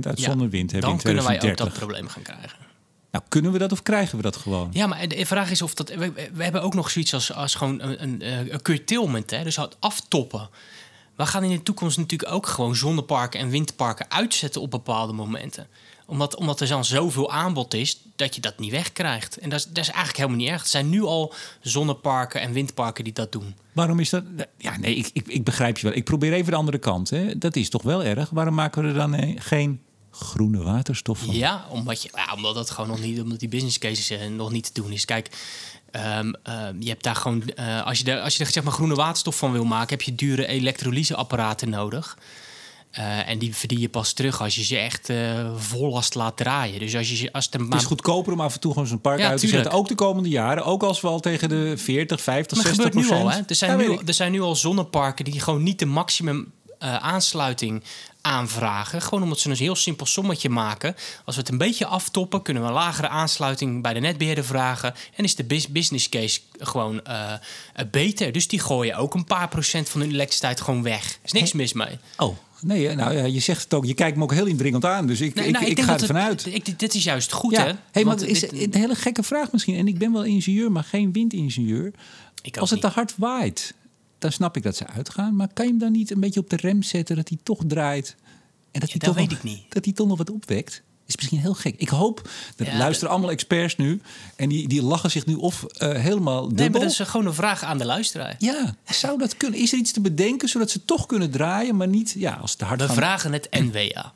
uit 0.00 0.20
Ja, 0.20 0.30
zon 0.30 0.40
en 0.42 0.48
wind 0.50 0.70
hebben 0.72 0.90
dan 0.90 0.98
in 0.98 1.04
kunnen 1.04 1.24
wij 1.24 1.34
ook 1.34 1.40
2030. 1.40 1.56
dat 1.56 1.72
probleem 1.78 2.08
gaan 2.08 2.22
krijgen. 2.22 2.66
Nou, 3.18 3.30
kunnen 3.30 3.52
we 3.52 3.58
dat 3.58 3.72
of 3.72 3.82
krijgen 3.82 4.16
we 4.16 4.22
dat 4.22 4.36
gewoon? 4.36 4.68
Ja, 4.72 4.86
maar 4.86 5.08
de 5.08 5.26
vraag 5.26 5.50
is 5.50 5.62
of 5.62 5.74
dat. 5.74 5.88
We, 5.88 6.12
we 6.32 6.42
hebben 6.42 6.62
ook 6.62 6.74
nog 6.74 6.90
zoiets 6.90 7.14
als, 7.14 7.32
als 7.32 7.54
gewoon 7.54 7.80
een, 7.80 8.02
een, 8.02 8.22
eh, 8.22 8.52
een 8.52 8.62
curtailment, 8.62 9.30
hè? 9.30 9.42
dus 9.44 9.56
het 9.56 9.76
aftoppen. 9.80 10.48
We 11.16 11.26
gaan 11.26 11.44
in 11.44 11.50
de 11.50 11.62
toekomst 11.62 11.98
natuurlijk 11.98 12.32
ook 12.32 12.46
gewoon 12.46 12.76
zonneparken 12.76 13.40
en 13.40 13.48
windparken 13.48 14.10
uitzetten 14.10 14.60
op 14.60 14.70
bepaalde 14.70 15.12
momenten. 15.12 15.66
Omdat, 16.06 16.36
omdat 16.36 16.60
er 16.60 16.68
dan 16.68 16.84
zoveel 16.84 17.30
aanbod 17.30 17.74
is 17.74 18.02
dat 18.16 18.34
je 18.34 18.40
dat 18.40 18.58
niet 18.58 18.70
wegkrijgt. 18.70 19.38
En 19.38 19.50
dat 19.50 19.58
is, 19.58 19.64
dat 19.64 19.78
is 19.78 19.88
eigenlijk 19.88 20.16
helemaal 20.16 20.38
niet 20.38 20.48
erg. 20.48 20.62
Er 20.62 20.68
zijn 20.68 20.88
nu 20.88 21.02
al 21.02 21.34
zonneparken 21.60 22.40
en 22.40 22.52
windparken 22.52 23.04
die 23.04 23.12
dat 23.12 23.32
doen. 23.32 23.54
Waarom 23.72 24.00
is 24.00 24.10
dat? 24.10 24.24
Ja, 24.56 24.76
nee, 24.76 24.94
ik, 24.94 25.10
ik, 25.12 25.26
ik 25.26 25.44
begrijp 25.44 25.78
je 25.78 25.86
wel. 25.86 25.96
Ik 25.96 26.04
probeer 26.04 26.32
even 26.32 26.52
de 26.52 26.58
andere 26.58 26.78
kant. 26.78 27.10
Hè. 27.10 27.38
Dat 27.38 27.56
is 27.56 27.68
toch 27.68 27.82
wel 27.82 28.04
erg. 28.04 28.30
Waarom 28.30 28.54
maken 28.54 28.82
we 28.82 28.88
er 28.88 28.94
dan 28.94 29.40
geen 29.40 29.80
groene 30.18 30.62
waterstof 30.62 31.18
van? 31.18 31.34
Ja, 31.34 31.66
omdat, 31.70 32.02
je, 32.02 32.10
ja, 32.14 32.34
omdat 32.34 32.54
dat 32.54 32.70
gewoon 32.70 32.88
nog 32.88 33.00
niet, 33.00 33.20
omdat 33.20 33.40
die 33.40 33.48
business 33.48 33.78
cases 33.78 34.18
nog 34.30 34.50
niet 34.50 34.74
te 34.74 34.80
doen 34.82 34.92
is. 34.92 35.04
Kijk, 35.04 35.28
ehm, 35.90 36.32
ehm, 36.42 36.76
je 36.80 36.88
hebt 36.88 37.02
daar 37.02 37.16
gewoon, 37.16 37.42
eh, 37.48 37.86
als 37.86 37.98
je 37.98 38.12
er, 38.12 38.20
als 38.20 38.36
je 38.36 38.44
er 38.44 38.50
zeg 38.50 38.62
maar 38.64 38.72
groene 38.72 38.94
waterstof 38.94 39.36
van 39.36 39.52
wil 39.52 39.64
maken, 39.64 39.90
heb 39.90 40.02
je 40.02 40.14
dure 40.14 40.46
elektrolyseapparaten 40.46 41.70
nodig. 41.70 42.16
Eh, 42.90 43.28
en 43.28 43.38
die 43.38 43.54
verdien 43.54 43.80
je 43.80 43.88
pas 43.88 44.12
terug 44.12 44.40
als 44.40 44.54
je 44.54 44.64
ze 44.64 44.76
echt 44.78 45.08
eh 45.08 45.50
vol 45.56 45.90
last 45.90 46.14
laat 46.14 46.36
draaien. 46.36 46.78
Dus 46.78 46.96
als 46.96 47.20
je 47.20 47.32
als 47.32 47.44
het 47.44 47.54
er 47.54 47.60
Het 47.60 47.68
maar 47.68 47.78
is 47.78 47.84
goedkoper 47.84 48.32
om 48.32 48.40
af 48.40 48.54
en 48.54 48.60
toe 48.60 48.72
gewoon 48.72 48.88
zo'n 48.88 49.00
park 49.00 49.18
Ja, 49.18 49.28
uit 49.28 49.40
te 49.40 49.48
zetten. 49.48 49.72
Ook 49.72 49.88
de 49.88 49.94
komende 49.94 50.28
jaren. 50.28 50.64
Ook 50.64 50.82
als 50.82 51.00
we 51.00 51.08
al 51.08 51.20
tegen 51.20 51.48
de 51.48 51.74
40, 51.76 52.20
50, 52.20 52.56
Maar 52.56 52.66
dat 52.66 52.74
60 52.74 52.92
gebeurt 52.92 53.10
nu 53.10 53.16
al. 53.16 53.22
procent... 53.22 53.44
Hè? 53.44 53.48
Er, 53.48 53.54
zijn 53.54 53.78
Ja, 53.78 53.88
nu, 53.88 53.98
er 54.06 54.14
zijn 54.14 54.32
nu 54.32 54.40
al 54.40 54.56
zonneparken 54.56 55.24
die 55.24 55.40
gewoon 55.40 55.62
niet 55.62 55.78
de 55.78 55.86
maximum 55.86 56.52
eh, 56.78 56.96
aansluiting 56.96 57.82
aanvragen. 58.20 59.02
Gewoon 59.02 59.22
omdat 59.22 59.38
ze 59.40 59.50
een 59.50 59.56
heel 59.56 59.74
simpel 59.76 60.06
sommetje 60.06 60.48
maken. 60.48 60.94
Als 61.24 61.34
we 61.34 61.40
het 61.40 61.50
een 61.50 61.58
beetje 61.58 61.86
aftoppen, 61.86 62.42
kunnen 62.42 62.62
we 62.62 62.68
een 62.68 62.74
lagere 62.74 63.08
aansluiting 63.08 63.82
bij 63.82 63.94
de 63.94 64.00
netbeheerder 64.00 64.44
vragen. 64.44 64.94
En 65.16 65.24
is 65.24 65.34
de 65.34 65.44
bus- 65.44 65.68
business 65.68 66.08
case 66.08 66.40
gewoon 66.58 67.04
eh, 67.04 67.32
eh, 67.32 67.38
beter. 67.90 68.32
Dus 68.32 68.48
die 68.48 68.58
gooien 68.60 68.96
ook 68.96 69.14
een 69.14 69.24
paar 69.24 69.48
procent 69.48 69.88
van 69.88 70.00
hun 70.00 70.10
elektriciteit 70.10 70.60
gewoon 70.60 70.82
weg. 70.82 71.04
Er 71.12 71.18
is 71.24 71.32
niks 71.32 71.52
mis 71.52 71.72
mee. 71.72 71.98
Oh, 72.16 72.36
nee, 72.60 72.94
nou 72.94 73.16
ja, 73.16 73.24
je 73.24 73.40
zegt 73.40 73.62
het 73.62 73.74
ook. 73.74 73.84
Je 73.84 73.94
kijkt 73.94 74.16
me 74.16 74.22
ook 74.22 74.32
heel 74.32 74.46
indringend 74.46 74.84
aan. 74.84 75.06
Dus 75.06 75.20
ik, 75.20 75.34
Nee, 75.34 75.46
ik, 75.46 75.52
nou, 75.52 75.66
ik, 75.66 75.76
denk 75.76 75.88
ga 75.88 75.98
ervan 76.00 76.16
uit. 76.16 76.46
Ik, 76.46 76.78
dit 76.78 76.94
is 76.94 77.04
juist 77.04 77.32
goed, 77.32 77.52
Ja, 77.52 77.64
hè? 77.64 77.72
hey, 77.90 78.04
maar 78.04 78.22
is 78.22 78.40
dit- 78.40 78.52
een 78.74 78.80
hele 78.80 78.94
gekke 78.94 79.22
vraag 79.22 79.52
misschien. 79.52 79.76
En 79.76 79.88
ik 79.88 79.98
ben 79.98 80.12
wel 80.12 80.24
ingenieur, 80.24 80.72
maar 80.72 80.84
geen 80.84 81.12
windingenieur. 81.12 81.92
Ik 82.42 82.56
Als 82.56 82.70
het 82.70 82.82
niet. 82.82 82.88
te 82.88 82.94
hard 82.98 83.14
waait, 83.16 83.74
dan 84.18 84.32
snap 84.32 84.56
ik 84.56 84.62
dat 84.62 84.76
ze 84.76 84.86
uitgaan. 84.86 85.36
Maar 85.36 85.48
kan 85.52 85.64
je 85.64 85.70
hem 85.70 85.80
dan 85.80 85.92
niet 85.92 86.10
een 86.10 86.20
beetje 86.20 86.40
op 86.40 86.50
de 86.50 86.56
rem 86.56 86.82
zetten 86.82 87.16
dat 87.16 87.28
hij 87.28 87.38
toch 87.42 87.60
draait? 87.66 88.16
En 88.70 88.80
dat, 88.80 88.90
hij, 88.90 88.98
dat 88.98 89.08
toch 89.08 89.18
weet 89.18 89.30
nog, 89.30 89.38
ik 89.38 89.44
niet. 89.44 89.64
dat 89.68 89.84
hij 89.84 89.94
toch 89.94 90.06
nog 90.08 90.18
wat 90.18 90.30
opwekt? 90.30 90.82
Is 91.06 91.16
misschien 91.16 91.38
heel 91.38 91.54
gek. 91.54 91.74
Ik 91.76 91.88
hoop 91.88 92.30
dat 92.56 92.66
Ja, 92.66 92.78
luisteren 92.78 93.10
allemaal 93.10 93.30
experts 93.30 93.76
nu. 93.76 94.00
En 94.36 94.48
die, 94.48 94.68
die 94.68 94.82
lachen 94.82 95.10
zich 95.10 95.26
nu 95.26 95.34
of 95.34 95.64
eh, 95.64 95.92
helemaal 95.92 96.40
dubbel. 96.40 96.56
Nee, 96.56 96.70
maar 96.70 96.80
dat 96.80 96.90
is 96.90 96.98
gewoon 96.98 97.26
een 97.26 97.34
vraag 97.34 97.62
aan 97.62 97.78
de 97.78 97.84
luisteraar. 97.84 98.34
Ja, 98.38 98.74
zou 98.84 99.18
dat 99.18 99.36
kunnen? 99.36 99.60
Is 99.60 99.72
er 99.72 99.78
iets 99.78 99.92
te 99.92 100.00
bedenken 100.00 100.48
zodat 100.48 100.70
ze 100.70 100.84
toch 100.84 101.06
kunnen 101.06 101.30
draaien, 101.30 101.76
maar 101.76 101.88
niet 101.88 102.14
ja, 102.16 102.32
als 102.34 102.50
het 102.50 102.58
te 102.58 102.64
hard 102.64 102.80
We 102.80 102.92
vragen 102.92 103.32
het 103.32 103.48
NWA. 103.50 104.12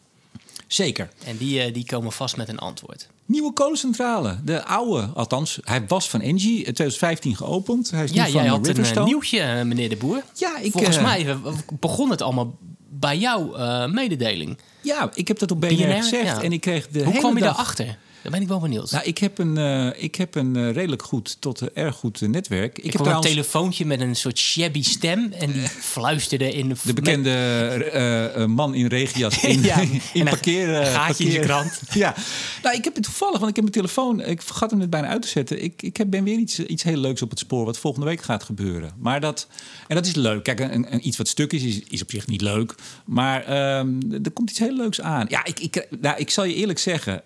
Zeker. 0.67 1.11
En 1.25 1.37
die, 1.37 1.63
eh, 1.63 1.75
die 1.75 1.85
komen 1.85 2.13
vast 2.13 2.37
met 2.37 2.49
een 2.49 2.59
antwoord. 2.59 3.09
Nieuwe 3.27 3.53
kolencentrale. 3.53 4.37
De 4.45 4.65
oude, 4.65 5.09
althans, 5.15 5.59
hij 5.65 5.87
was 5.87 6.11
van 6.11 6.21
Engie, 6.21 6.57
in 6.57 6.63
2015 6.63 7.37
geopend. 7.37 7.91
Hij 7.91 8.05
is 8.05 8.11
Ja, 8.11 8.25
nu 8.25 8.31
van 8.31 8.43
jij 8.43 8.51
had 8.51 8.67
een 8.69 8.85
eh, 8.85 9.05
nieuwtje, 9.05 9.41
eh, 9.41 9.63
meneer 9.63 9.89
de 9.89 9.97
Boer. 9.97 10.23
Ja, 10.35 10.59
ik, 10.59 10.73
Volgens 10.73 10.97
eh, 10.97 11.03
mij 11.03 11.37
begon 11.81 12.11
het 12.11 12.23
allemaal 12.23 12.59
bij 12.89 13.19
jouw 13.19 13.57
mededeling. 13.89 14.59
Ja, 14.81 15.11
ik 15.15 15.29
heb 15.29 15.39
dat 15.39 15.51
op 15.51 15.61
BNR, 15.61 15.69
BNR, 15.77 15.93
gezegd. 15.93 16.25
ja. 16.25 16.43
En 16.43 16.53
ik 16.53 16.61
kreeg 16.61 16.89
de 16.89 16.99
Hoe 16.99 17.07
hele 17.09 17.19
kwam 17.19 17.35
je 17.37 17.43
dag... 17.43 17.57
daarachter? 17.57 17.99
Daar 18.23 18.33
ben 18.33 18.41
ik 18.43 18.49
wel 18.49 18.61
benieuwd. 18.61 18.91
Nou, 18.91 19.05
ik 19.05 19.19
heb 19.19 19.39
een, 19.39 19.57
eh, 19.57 20.03
ik 20.03 20.15
heb 20.15 20.35
een 20.35 20.57
eh, 20.57 20.71
redelijk 20.73 21.03
goed 21.03 21.37
tot 21.41 21.61
eh, 21.61 21.85
erg 21.85 21.97
goed 21.97 22.21
netwerk. 22.21 22.79
Ik, 22.79 22.85
ik 22.85 22.93
heb 22.93 23.07
een 23.07 23.21
telefoontje 23.21 23.87
met 23.87 24.01
een 24.01 24.17
soort 24.17 24.39
shabby 24.39 24.83
stem. 24.83 25.33
En 25.33 25.53
die 25.53 25.69
fluisterde 25.69 26.53
in 26.55 26.69
de... 26.69 26.75
de 26.83 26.93
bekende 26.93 28.47
man 28.49 28.75
in 28.75 28.87
regenjas 28.87 29.45
in, 29.45 29.63
Ja, 29.63 29.81
in 29.81 30.01
en 30.15 30.21
een 30.21 30.25
parkeer, 30.25 30.75
eh, 30.75 30.93
gaatje 30.93 31.25
in 31.25 31.31
parkeer- 31.31 31.47
krant. 31.47 31.81
Ja, 32.03 32.15
nou, 32.63 32.77
ik 32.77 32.85
heb 32.85 32.95
het 32.95 33.05
toevallig, 33.05 33.39
want 33.39 33.49
ik 33.51 33.57
heb 33.57 33.65
mijn 33.65 33.77
telefoon, 33.77 34.21
ik 34.21 34.43
vergat 34.43 34.71
hem 34.71 34.79
net 34.79 34.91
bijna 34.91 35.09
uit 35.09 35.23
te 35.23 35.29
zetten. 35.29 35.63
Ik, 35.63 35.83
ik 35.83 35.97
heb, 35.97 36.11
ben 36.11 36.25
weer 36.25 36.39
iets, 36.39 36.59
iets 36.59 36.83
heel 36.83 36.97
leuks 36.97 37.23
op 37.23 37.31
het 37.31 37.39
spoor 37.39 37.65
wat 37.65 37.79
volgende 37.79 38.07
week 38.07 38.23
gaat 38.23 38.43
gebeuren. 38.43 38.93
Maar 38.99 39.21
dat, 39.21 39.47
en 39.89 39.95
dat 39.97 40.07
is 40.07 40.15
leuk. 40.15 40.43
Kijk, 40.43 40.61
een, 40.61 40.93
een, 40.93 41.07
iets 41.07 41.17
wat 41.17 41.29
stuk 41.29 41.53
is, 41.53 41.63
is, 41.63 41.81
is 41.89 42.03
op 42.03 42.11
zich 42.11 42.27
niet 42.27 42.41
leuk. 42.41 42.75
Maar 43.05 43.45
ehm, 43.45 44.01
er 44.23 44.31
komt 44.33 44.51
iets 44.51 44.59
heel 44.59 44.77
leuks 44.77 45.01
aan. 45.01 45.27
Ja, 45.29 45.45
ik, 45.45 45.61
ik, 45.61 45.87
nou, 46.01 46.19
ik 46.19 46.31
zal 46.31 46.45
je 46.45 46.55
eerlijk 46.55 46.79
zeggen, 46.79 47.23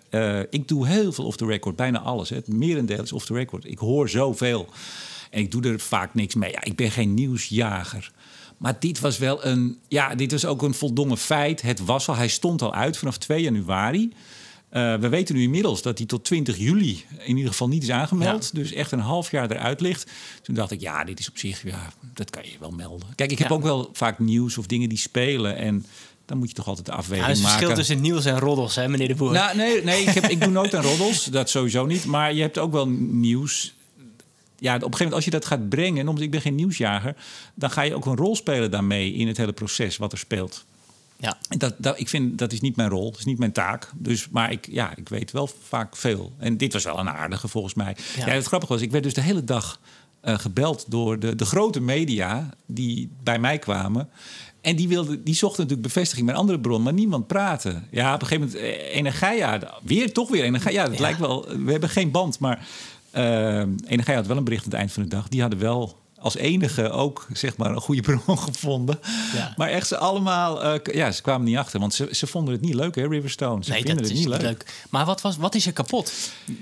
ik 0.49 0.67
doe 0.67 0.86
heel 0.87 1.11
veel 1.11 1.25
off 1.25 1.37
the 1.37 1.45
record, 1.45 1.75
bijna 1.75 1.99
alles. 1.99 2.29
Hè. 2.29 2.35
Het 2.35 2.47
merendeel 2.47 3.03
is 3.03 3.11
off 3.11 3.25
the 3.25 3.33
record. 3.33 3.65
Ik 3.65 3.77
hoor 3.77 4.09
zoveel 4.09 4.67
en 5.31 5.39
ik 5.39 5.51
doe 5.51 5.61
er 5.63 5.79
vaak 5.79 6.13
niks 6.13 6.35
mee. 6.35 6.51
Ja, 6.51 6.63
ik 6.63 6.75
ben 6.75 6.91
geen 6.91 7.13
nieuwsjager. 7.13 8.11
Maar 8.57 8.79
dit 8.79 8.99
was 8.99 9.17
wel 9.17 9.45
een. 9.45 9.77
Ja, 9.87 10.15
dit 10.15 10.31
was 10.31 10.45
ook 10.45 10.61
een 10.61 10.73
voldongen 10.73 11.17
feit. 11.17 11.61
Het 11.61 11.85
was 11.85 12.07
al. 12.09 12.15
Hij 12.15 12.27
stond 12.27 12.61
al 12.61 12.73
uit 12.73 12.97
vanaf 12.97 13.17
2 13.17 13.41
januari. 13.41 14.13
Eh, 14.69 14.95
we 14.95 15.09
weten 15.09 15.35
nu 15.35 15.41
inmiddels 15.41 15.81
dat 15.81 15.97
hij 15.97 16.07
tot 16.07 16.23
20 16.25 16.57
juli 16.57 17.03
in 17.19 17.35
ieder 17.35 17.51
geval 17.51 17.67
niet 17.67 17.83
is 17.83 17.89
aangemeld. 17.89 18.55
Dus 18.55 18.71
echt 18.73 18.91
een 18.91 18.99
half 18.99 19.31
jaar 19.31 19.51
eruit 19.51 19.81
ligt. 19.81 20.11
Toen 20.41 20.55
dacht 20.55 20.71
ik, 20.71 20.81
ja, 20.81 21.03
dit 21.03 21.19
is 21.19 21.29
op 21.29 21.37
zich, 21.37 21.63
ja, 21.63 21.89
dat 22.13 22.29
kan 22.29 22.43
je 22.45 22.55
wel 22.59 22.71
melden. 22.71 23.07
Kijk, 23.15 23.31
ik 23.31 23.37
heb 23.39 23.49
Ja. 23.49 23.55
ook 23.55 23.61
wel 23.63 23.89
vaak 23.93 24.19
nieuws 24.19 24.57
of 24.57 24.65
dingen 24.65 24.89
die 24.89 24.97
spelen. 24.97 25.55
En 25.55 25.85
dan 26.27 26.37
moet 26.37 26.47
je 26.47 26.53
toch 26.53 26.67
altijd 26.67 26.85
de 26.85 26.91
afweging 26.91 27.27
Nou, 27.27 27.31
er 27.31 27.37
is 27.37 27.37
een 27.37 27.43
maken. 27.43 27.59
verschil 27.59 27.83
tussen 27.83 28.01
nieuws 28.01 28.25
en 28.25 28.39
roddels, 28.39 28.75
hè, 28.75 28.87
meneer 28.87 29.07
de 29.07 29.15
Boer? 29.15 29.31
Nou, 29.31 29.57
nee, 29.57 29.83
nee 29.83 30.01
ik, 30.01 30.13
heb, 30.13 30.23
ik 30.23 30.41
doe 30.41 30.51
nooit 30.51 30.75
aan 30.75 30.83
roddels. 30.83 31.23
Dat 31.37 31.49
sowieso 31.49 31.85
niet. 31.85 32.05
Maar 32.05 32.33
je 32.33 32.41
hebt 32.41 32.57
ook 32.57 32.71
wel 32.71 32.87
nieuws. 32.89 33.75
Ja, 34.59 34.75
op 34.75 34.81
een 34.81 34.81
gegeven 34.81 34.97
moment 34.97 35.13
als 35.13 35.25
je 35.25 35.31
dat 35.31 35.45
gaat 35.45 35.69
brengen... 35.69 35.99
en 35.99 36.07
omdat 36.07 36.23
ik 36.23 36.31
ben 36.31 36.41
geen 36.41 36.55
nieuwsjager... 36.55 37.15
dan 37.53 37.71
ga 37.71 37.81
je 37.81 37.95
ook 37.95 38.05
een 38.05 38.15
rol 38.15 38.35
spelen 38.35 38.71
daarmee 38.71 39.13
in 39.13 39.27
het 39.27 39.37
hele 39.37 39.53
proces 39.53 39.97
wat 39.97 40.11
er 40.11 40.17
speelt. 40.17 40.65
ja. 41.17 41.37
Dat, 41.49 41.75
dat, 41.77 41.99
ik 41.99 42.09
vind 42.09 42.37
dat 42.37 42.51
is 42.51 42.61
niet 42.61 42.75
mijn 42.75 42.89
rol, 42.89 43.11
dat 43.11 43.19
is 43.19 43.25
niet 43.25 43.39
mijn 43.39 43.51
taak. 43.51 43.91
Dus, 43.95 44.29
maar 44.29 44.51
ik, 44.51 44.67
ja, 44.71 44.95
ik 44.95 45.09
weet 45.09 45.31
wel 45.31 45.49
vaak 45.67 45.95
veel. 45.95 46.33
En 46.37 46.57
dit 46.57 46.73
was 46.73 46.83
wel 46.83 46.99
een 46.99 47.09
aardige 47.09 47.47
volgens 47.47 47.73
mij. 47.73 47.95
Ja. 48.17 48.25
Ja. 48.25 48.31
het 48.31 48.45
grappige 48.45 48.73
was, 48.73 48.81
ik 48.81 48.91
werd 48.91 49.03
dus 49.03 49.13
de 49.13 49.21
hele 49.21 49.43
dag 49.43 49.79
eh, 50.21 50.39
gebeld 50.39 50.85
door 50.87 51.19
de, 51.19 51.35
de 51.35 51.45
grote 51.45 51.81
media 51.81 52.49
die 52.65 53.09
bij 53.23 53.39
mij 53.39 53.59
kwamen. 53.59 54.09
En 54.67 54.75
die, 54.75 54.87
wilde, 54.87 55.23
die 55.23 55.35
zochten 55.35 55.61
natuurlijk 55.63 55.87
bevestiging 55.93 56.25
met 56.27 56.35
andere 56.35 56.59
bron, 56.59 56.83
maar 56.83 56.93
niemand 56.93 57.27
praatte. 57.27 57.81
Ja, 57.91 58.13
op 58.13 58.21
een 58.21 58.27
gegeven 58.27 58.49
moment, 58.49 58.65
eh, 58.65 58.95
Energia, 58.95 59.73
weer 59.83 60.13
toch 60.13 60.29
weer 60.29 60.43
Energia. 60.43 60.71
Ja, 60.71 60.83
dat 60.85 60.93
Ja. 60.95 61.01
lijkt 61.01 61.19
wel, 61.19 61.47
we 61.65 61.71
hebben 61.71 61.89
geen 61.89 62.11
band, 62.11 62.39
maar 62.39 62.67
eh 63.11 63.59
Energia 63.87 64.15
had 64.15 64.27
wel 64.27 64.37
een 64.37 64.43
bericht 64.43 64.63
aan 64.63 64.69
het 64.69 64.79
eind 64.79 64.91
van 64.91 65.03
de 65.03 65.09
dag. 65.09 65.27
Die 65.27 65.41
hadden 65.41 65.59
wel 65.59 65.97
als 66.27 66.37
enige 66.37 66.89
ook 66.89 67.27
zeg 67.33 67.57
maar 67.57 67.71
een 67.71 67.81
goede 67.81 68.01
bron 68.01 68.37
gevonden. 68.49 68.99
Ja. 69.35 69.53
Maar 69.57 69.69
echt 69.69 69.87
ze 69.87 69.97
allemaal, 69.97 70.63
eh, 70.63 70.93
ja, 70.95 71.11
ze 71.11 71.21
kwamen 71.21 71.45
niet 71.47 71.57
achter, 71.57 71.79
want 71.79 71.93
ze, 71.93 72.07
ze 72.11 72.27
vonden 72.27 72.53
het 72.53 72.61
niet 72.61 72.73
leuk, 72.73 72.95
hè, 72.95 73.07
Riverstone. 73.07 73.63
Ze 73.63 73.71
Nee, 73.71 73.81
vinden 73.81 74.03
het 74.05 74.13
niet 74.13 74.27
leuk. 74.27 74.41
leuk. 74.41 74.65
Maar 74.89 75.05
wat, 75.05 75.21
was, 75.21 75.37
wat 75.37 75.55
is 75.55 75.65
er 75.65 75.73
kapot? 75.73 76.11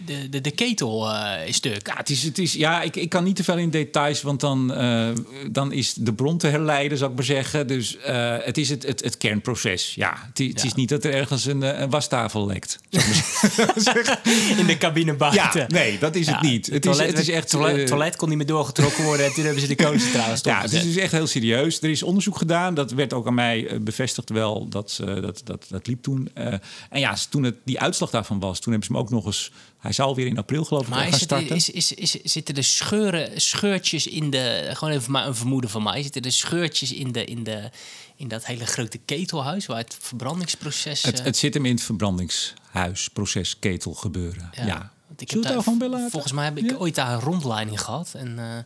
De, 0.06 0.30
de, 0.30 0.42
de 0.42 0.52
ketel 0.52 1.10
eh, 1.12 1.48
is 1.48 1.56
stuk. 1.56 1.88
Ja, 1.88 1.94
het 1.98 2.10
is, 2.10 2.24
het 2.24 2.38
is, 2.38 2.54
ja 2.54 2.82
ik, 2.82 2.96
ik 2.96 3.10
kan 3.10 3.24
niet 3.24 3.36
te 3.36 3.44
veel 3.44 3.58
in 3.58 3.70
details, 3.70 4.22
want 4.22 4.40
dan, 4.40 4.74
eh, 4.74 5.08
dan 5.52 5.72
is 5.72 5.94
de 5.94 6.14
bron 6.14 6.38
te 6.38 6.48
herleiden, 6.48 6.98
zou 6.98 7.10
ik 7.10 7.16
maar 7.16 7.26
zeggen. 7.26 7.68
Dus 7.68 7.98
het 8.44 8.58
is 8.58 8.70
het, 8.70 8.84
het, 8.84 9.04
het 9.04 9.18
kernproces. 9.18 9.96
Ja, 9.96 10.14
het, 10.28 10.40
is- 10.40 10.48
het 10.48 10.60
Ja. 10.62 10.66
is 10.68 10.74
niet 10.74 10.90
dat 10.90 11.04
er 11.04 11.14
ergens 11.14 11.46
een, 11.46 11.82
een 11.82 11.90
wastafel 11.90 12.46
lekt. 12.46 12.80
In 14.58 14.66
de 14.66 14.78
cabine 14.78 15.14
buiten. 15.14 15.60
ja, 15.60 15.68
nee, 15.68 15.98
dat 16.00 16.16
is 16.16 16.28
het 16.28 16.42
niet. 16.42 16.66
Het 16.68 16.86
is, 16.86 16.98
het 16.98 17.20
is 17.20 17.30
echt... 17.30 17.50
toilet, 17.50 17.88
toilet 17.88 18.16
kon 18.16 18.28
niet 18.30 18.38
meer 18.38 18.48
doorgetrokken 18.48 19.04
worden. 19.04 19.26
Hebben 19.56 19.70
ze 19.70 19.76
de 19.76 19.84
kolencentrale 19.84 20.26
Ja, 20.26 20.32
het 20.32 20.40
stopgezet. 20.40 20.80
is 20.80 20.94
dus 20.94 21.04
echt 21.04 21.12
heel 21.12 21.28
serieus. 21.28 21.82
Er 21.82 21.90
is 21.90 22.04
onderzoek 22.04 22.38
gedaan. 22.38 22.74
Dat 22.74 22.92
werd 22.92 23.14
ook 23.14 23.28
aan 23.28 23.34
mij 23.34 23.68
eh, 23.68 23.80
bevestigd 23.80 24.30
wel. 24.30 24.68
Dat, 24.70 25.00
dat, 25.04 25.42
dat, 25.44 25.66
dat 25.70 25.88
liep 25.88 26.04
toen. 26.04 26.30
Eh, 26.34 26.54
en 26.90 27.00
ja, 27.00 27.16
toen 27.30 27.44
het, 27.44 27.56
die 27.64 27.80
uitslag 27.80 28.10
daarvan 28.10 28.40
was, 28.40 28.60
toen 28.60 28.72
hebben 28.72 28.88
ze 28.90 28.94
hem 28.94 29.02
ook 29.02 29.10
nog 29.12 29.26
eens... 29.26 29.52
Hij 29.80 29.94
zou 29.94 30.16
weer 30.16 30.28
in 30.28 30.38
april 30.38 30.64
geloof 30.66 30.84
ik 30.84 30.90
Maar 30.90 30.98
gaan 31.00 31.08
is 31.08 31.14
het, 31.14 31.24
starten. 31.24 31.56
is, 31.56 31.70
is, 31.70 31.92
is, 31.92 32.12
zitten 32.12 32.56
er 32.56 32.64
scheuren, 32.64 33.42
scheurtjes 33.42 34.08
in 34.08 34.30
de... 34.30 34.70
Gewoon 34.74 34.94
even 34.94 35.12
maar 35.12 35.28
een 35.28 35.36
vermoeden 35.36 35.70
van 35.70 35.84
mij. 35.84 36.04
Zitten 36.04 36.22
er 36.22 36.32
scheurtjes 36.32 36.94
in, 36.94 37.12
de, 37.12 37.26
in, 37.26 37.44
de, 37.44 37.70
in 38.16 38.28
dat 38.28 38.46
hele 38.46 38.66
grote 38.66 38.98
ketelhuis... 39.06 39.66
waar 39.66 39.78
het 39.78 39.98
verbrandingsproces... 40.02 41.02
het, 41.02 41.20
eh, 41.20 41.26
het 41.26 41.38
zit 41.38 41.54
hem 41.54 41.66
in 41.66 41.72
het 41.76 41.84
verbrandingshuis, 41.84 43.10
proces, 43.14 43.60
ketel 43.60 43.94
gebeuren. 43.94 44.50
Ja. 44.66 44.92
Ik 45.18 45.30
Zullen 45.30 45.44
we 45.44 45.50
heb 45.50 45.60
het 45.60 45.80
daar, 45.80 45.90
daarvan? 45.90 46.10
Volgens 46.12 46.34
mij 46.34 46.46
heb 46.46 46.58
ik 46.58 46.70
Ja? 46.70 46.76
ooit 46.76 46.96
daar 46.96 47.14
een 47.14 47.20
rondleiding 47.20 47.82
gehad. 47.82 48.14
En, 48.14 48.40
eh, 48.40 48.58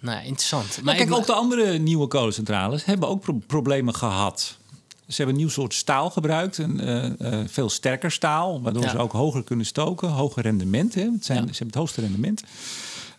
nou 0.00 0.16
ja, 0.16 0.22
interessant. 0.22 0.66
Maar 0.76 0.84
Maar 0.84 0.94
kijk, 0.94 1.12
ook 1.14 1.26
de 1.26 1.32
andere 1.32 1.78
nieuwe 1.78 2.06
kolencentrales 2.06 2.84
hebben 2.84 3.08
ook 3.08 3.20
pro- 3.20 3.40
problemen 3.46 3.94
gehad. 3.94 4.56
Ze 5.08 5.16
hebben 5.16 5.34
een 5.34 5.40
nieuw 5.40 5.50
soort 5.50 5.74
staal 5.74 6.10
gebruikt, 6.10 6.58
een 6.58 6.80
eh, 6.80 7.04
eh, 7.40 7.48
veel 7.48 7.68
sterker 7.70 8.10
staal, 8.10 8.62
waardoor 8.62 8.82
Ja. 8.82 8.90
ze 8.90 8.98
ook 8.98 9.12
hoger 9.12 9.42
kunnen 9.44 9.66
stoken, 9.66 10.08
hoger 10.08 10.42
rendement. 10.42 10.94
Hè? 10.94 11.02
Het 11.02 11.24
zijn. 11.24 11.38
Ze 11.38 11.44
hebben 11.48 11.66
het 11.66 11.74
hoogste 11.74 12.00
rendement. 12.00 12.42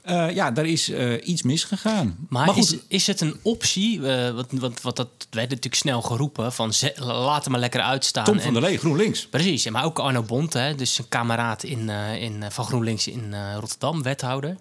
Eh, 0.02 0.32
ja, 0.36 0.52
daar 0.52 0.66
is 0.66 0.90
iets 1.24 1.42
misgegaan. 1.42 2.16
Maar, 2.30 2.48
goed, 2.48 2.58
is, 2.64 2.76
is 2.88 3.08
het 3.08 3.22
een 3.22 3.36
optie? 3.42 4.08
eh, 4.08 4.34
want, 4.34 4.48
want, 4.52 4.82
want 4.82 4.96
dat 4.96 5.08
werd 5.30 5.48
natuurlijk 5.50 5.76
snel 5.76 6.02
geroepen. 6.02 6.54
Van 6.54 6.74
ze, 6.74 6.94
laat 7.00 7.42
hem 7.44 7.52
maar 7.52 7.60
lekker 7.62 7.82
uitstaan. 7.82 8.24
Tom 8.26 8.36
En- 8.38 8.42
van 8.42 8.54
der 8.54 8.62
Lee, 8.62 8.78
GroenLinks. 8.78 9.28
Precies, 9.28 9.70
maar 9.70 9.84
ook 9.86 10.00
Arno 10.00 10.22
Bont, 10.24 10.54
hè, 10.54 10.76
dus 10.76 10.98
een 10.98 11.08
kameraad 11.10 11.64
in, 11.64 11.90
in, 12.20 12.44
van 12.50 12.66
GroenLinks 12.66 13.08
in 13.08 13.36
Rotterdam, 13.60 14.04
wethouder. 14.04 14.58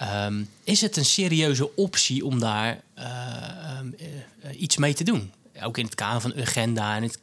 Ehm, 0.00 0.42
is 0.64 0.80
het 0.80 0.96
een 0.96 1.04
serieuze 1.04 1.76
optie 1.76 2.24
om 2.24 2.38
daar 2.40 2.80
eh, 2.94 3.04
ehm, 3.06 3.86
eh, 4.42 4.60
iets 4.60 4.76
mee 4.76 4.94
te 4.94 5.04
doen? 5.04 5.32
Ook 5.62 5.78
in 5.78 5.84
het 5.84 5.94
kader 5.94 6.20
van 6.20 6.34
agenda 6.36 6.96
en 6.96 7.02
het 7.02 7.18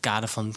kader 0.00 0.28
van. 0.28 0.54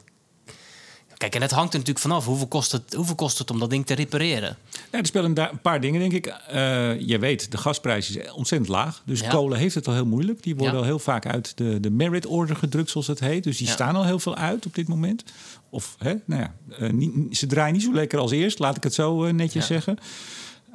Kijk, 1.18 1.36
en 1.36 1.42
het 1.42 1.52
hangt 1.52 1.74
er 1.74 1.80
natuurlijk 1.80 2.06
vanaf. 2.06 2.26
Hoeveel 2.26 2.48
kost 2.48 2.72
het, 2.72 2.94
hoeveel 2.94 3.16
kost 3.16 3.38
het 3.38 3.52
om 3.52 3.60
dat 3.60 3.70
ding 3.70 3.86
te 3.86 3.94
repareren? 3.94 4.58
Er 4.90 5.06
spelen 5.06 5.34
daar 5.34 5.52
een 5.52 5.62
paar 5.62 5.82
dingen, 5.82 6.00
denk 6.00 6.14
ik. 6.14 6.26
Eh, 6.26 7.00
je 7.00 7.20
weet, 7.20 7.52
de 7.52 7.58
gasprijs 7.58 8.10
is 8.16 8.32
ontzettend 8.32 8.70
laag. 8.72 9.02
Dus 9.06 9.20
Ja. 9.20 9.30
kolen 9.30 9.58
heeft 9.58 9.76
het 9.76 9.88
al 9.88 9.94
heel 9.94 10.06
moeilijk. 10.06 10.44
Die 10.44 10.56
worden 10.56 10.74
Ja. 10.74 10.80
al 10.80 10.86
heel 10.86 11.00
vaak 11.00 11.26
uit 11.26 11.58
de, 11.58 11.80
de 11.80 11.90
merit 11.90 12.26
order 12.26 12.56
gedrukt, 12.56 12.90
zoals 12.90 13.08
het 13.08 13.20
heet. 13.20 13.44
Dus 13.44 13.58
die 13.58 13.68
Ja. 13.68 13.74
staan 13.74 13.96
al 13.96 14.06
heel 14.06 14.20
veel 14.20 14.36
uit 14.36 14.66
op 14.66 14.76
dit 14.76 14.88
moment. 14.88 15.24
Of, 15.70 15.96
hè, 16.00 16.14
nou 16.26 16.42
ja, 16.42 16.54
niet, 16.92 17.38
ze 17.38 17.46
draaien 17.48 17.74
niet 17.74 17.84
zo 17.84 17.94
lekker 17.94 18.20
als 18.20 18.32
eerst, 18.32 18.60
laat 18.60 18.78
ik 18.78 18.84
het 18.84 18.94
zo 18.94 19.32
netjes 19.32 19.68
Ja. 19.68 19.74
zeggen. 19.74 19.98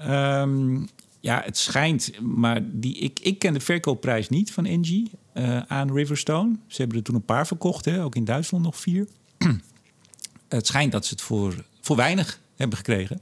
Ehm, 0.06 0.86
ja, 1.20 1.42
het 1.44 1.58
schijnt, 1.58 2.20
maar 2.20 2.60
die, 2.64 2.98
ik, 2.98 3.20
ik 3.20 3.38
ken 3.38 3.52
de 3.52 3.60
verkoopprijs 3.60 4.28
niet 4.28 4.52
van 4.52 4.66
Engie 4.66 5.10
eh, 5.32 5.58
aan 5.58 5.92
Riverstone. 5.92 6.56
Ze 6.66 6.80
hebben 6.80 6.98
er 6.98 7.04
toen 7.04 7.14
een 7.14 7.24
paar 7.24 7.46
verkocht, 7.46 7.84
hè, 7.84 8.04
ook 8.04 8.14
in 8.14 8.24
Duitsland 8.24 8.64
nog 8.64 8.76
vier. 8.76 9.08
het 10.48 10.66
schijnt 10.66 10.92
dat 10.92 11.06
ze 11.06 11.12
het 11.12 11.22
voor, 11.22 11.64
voor 11.80 11.96
weinig 11.96 12.40
hebben 12.56 12.76
gekregen. 12.76 13.20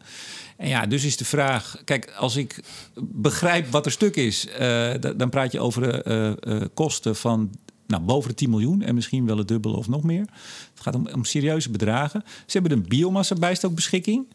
En 0.57 0.69
ja, 0.69 0.87
dus 0.87 1.05
is 1.05 1.17
de 1.17 1.25
vraag... 1.25 1.83
Kijk, 1.85 2.13
als 2.17 2.37
ik 2.37 2.63
begrijp 3.03 3.71
wat 3.71 3.87
er 3.87 3.93
stuk 3.93 4.17
is... 4.17 4.47
eh, 4.47 4.59
da- 5.01 5.13
dan 5.13 5.31
praat 5.31 5.53
je 5.53 5.61
over 5.61 6.03
eh, 6.03 6.29
eh, 6.29 6.63
kosten 6.75 7.17
van 7.17 7.51
nou, 7.87 8.03
boven 8.03 8.29
de 8.29 8.35
10 8.35 8.51
miljoen... 8.51 8.83
en 8.83 8.95
misschien 8.95 9.27
wel 9.27 9.39
het 9.39 9.49
dubbele 9.49 9.77
of 9.77 9.89
nog 9.89 10.03
meer. 10.03 10.27
Het 10.71 10.81
gaat 10.83 10.95
om, 10.95 11.09
om 11.15 11.25
serieuze 11.25 11.71
bedragen. 11.71 12.23
Ze 12.47 12.59
hebben 12.59 12.73
een 12.73 12.89
biomassa-bijstookbeschikking... 12.89 14.27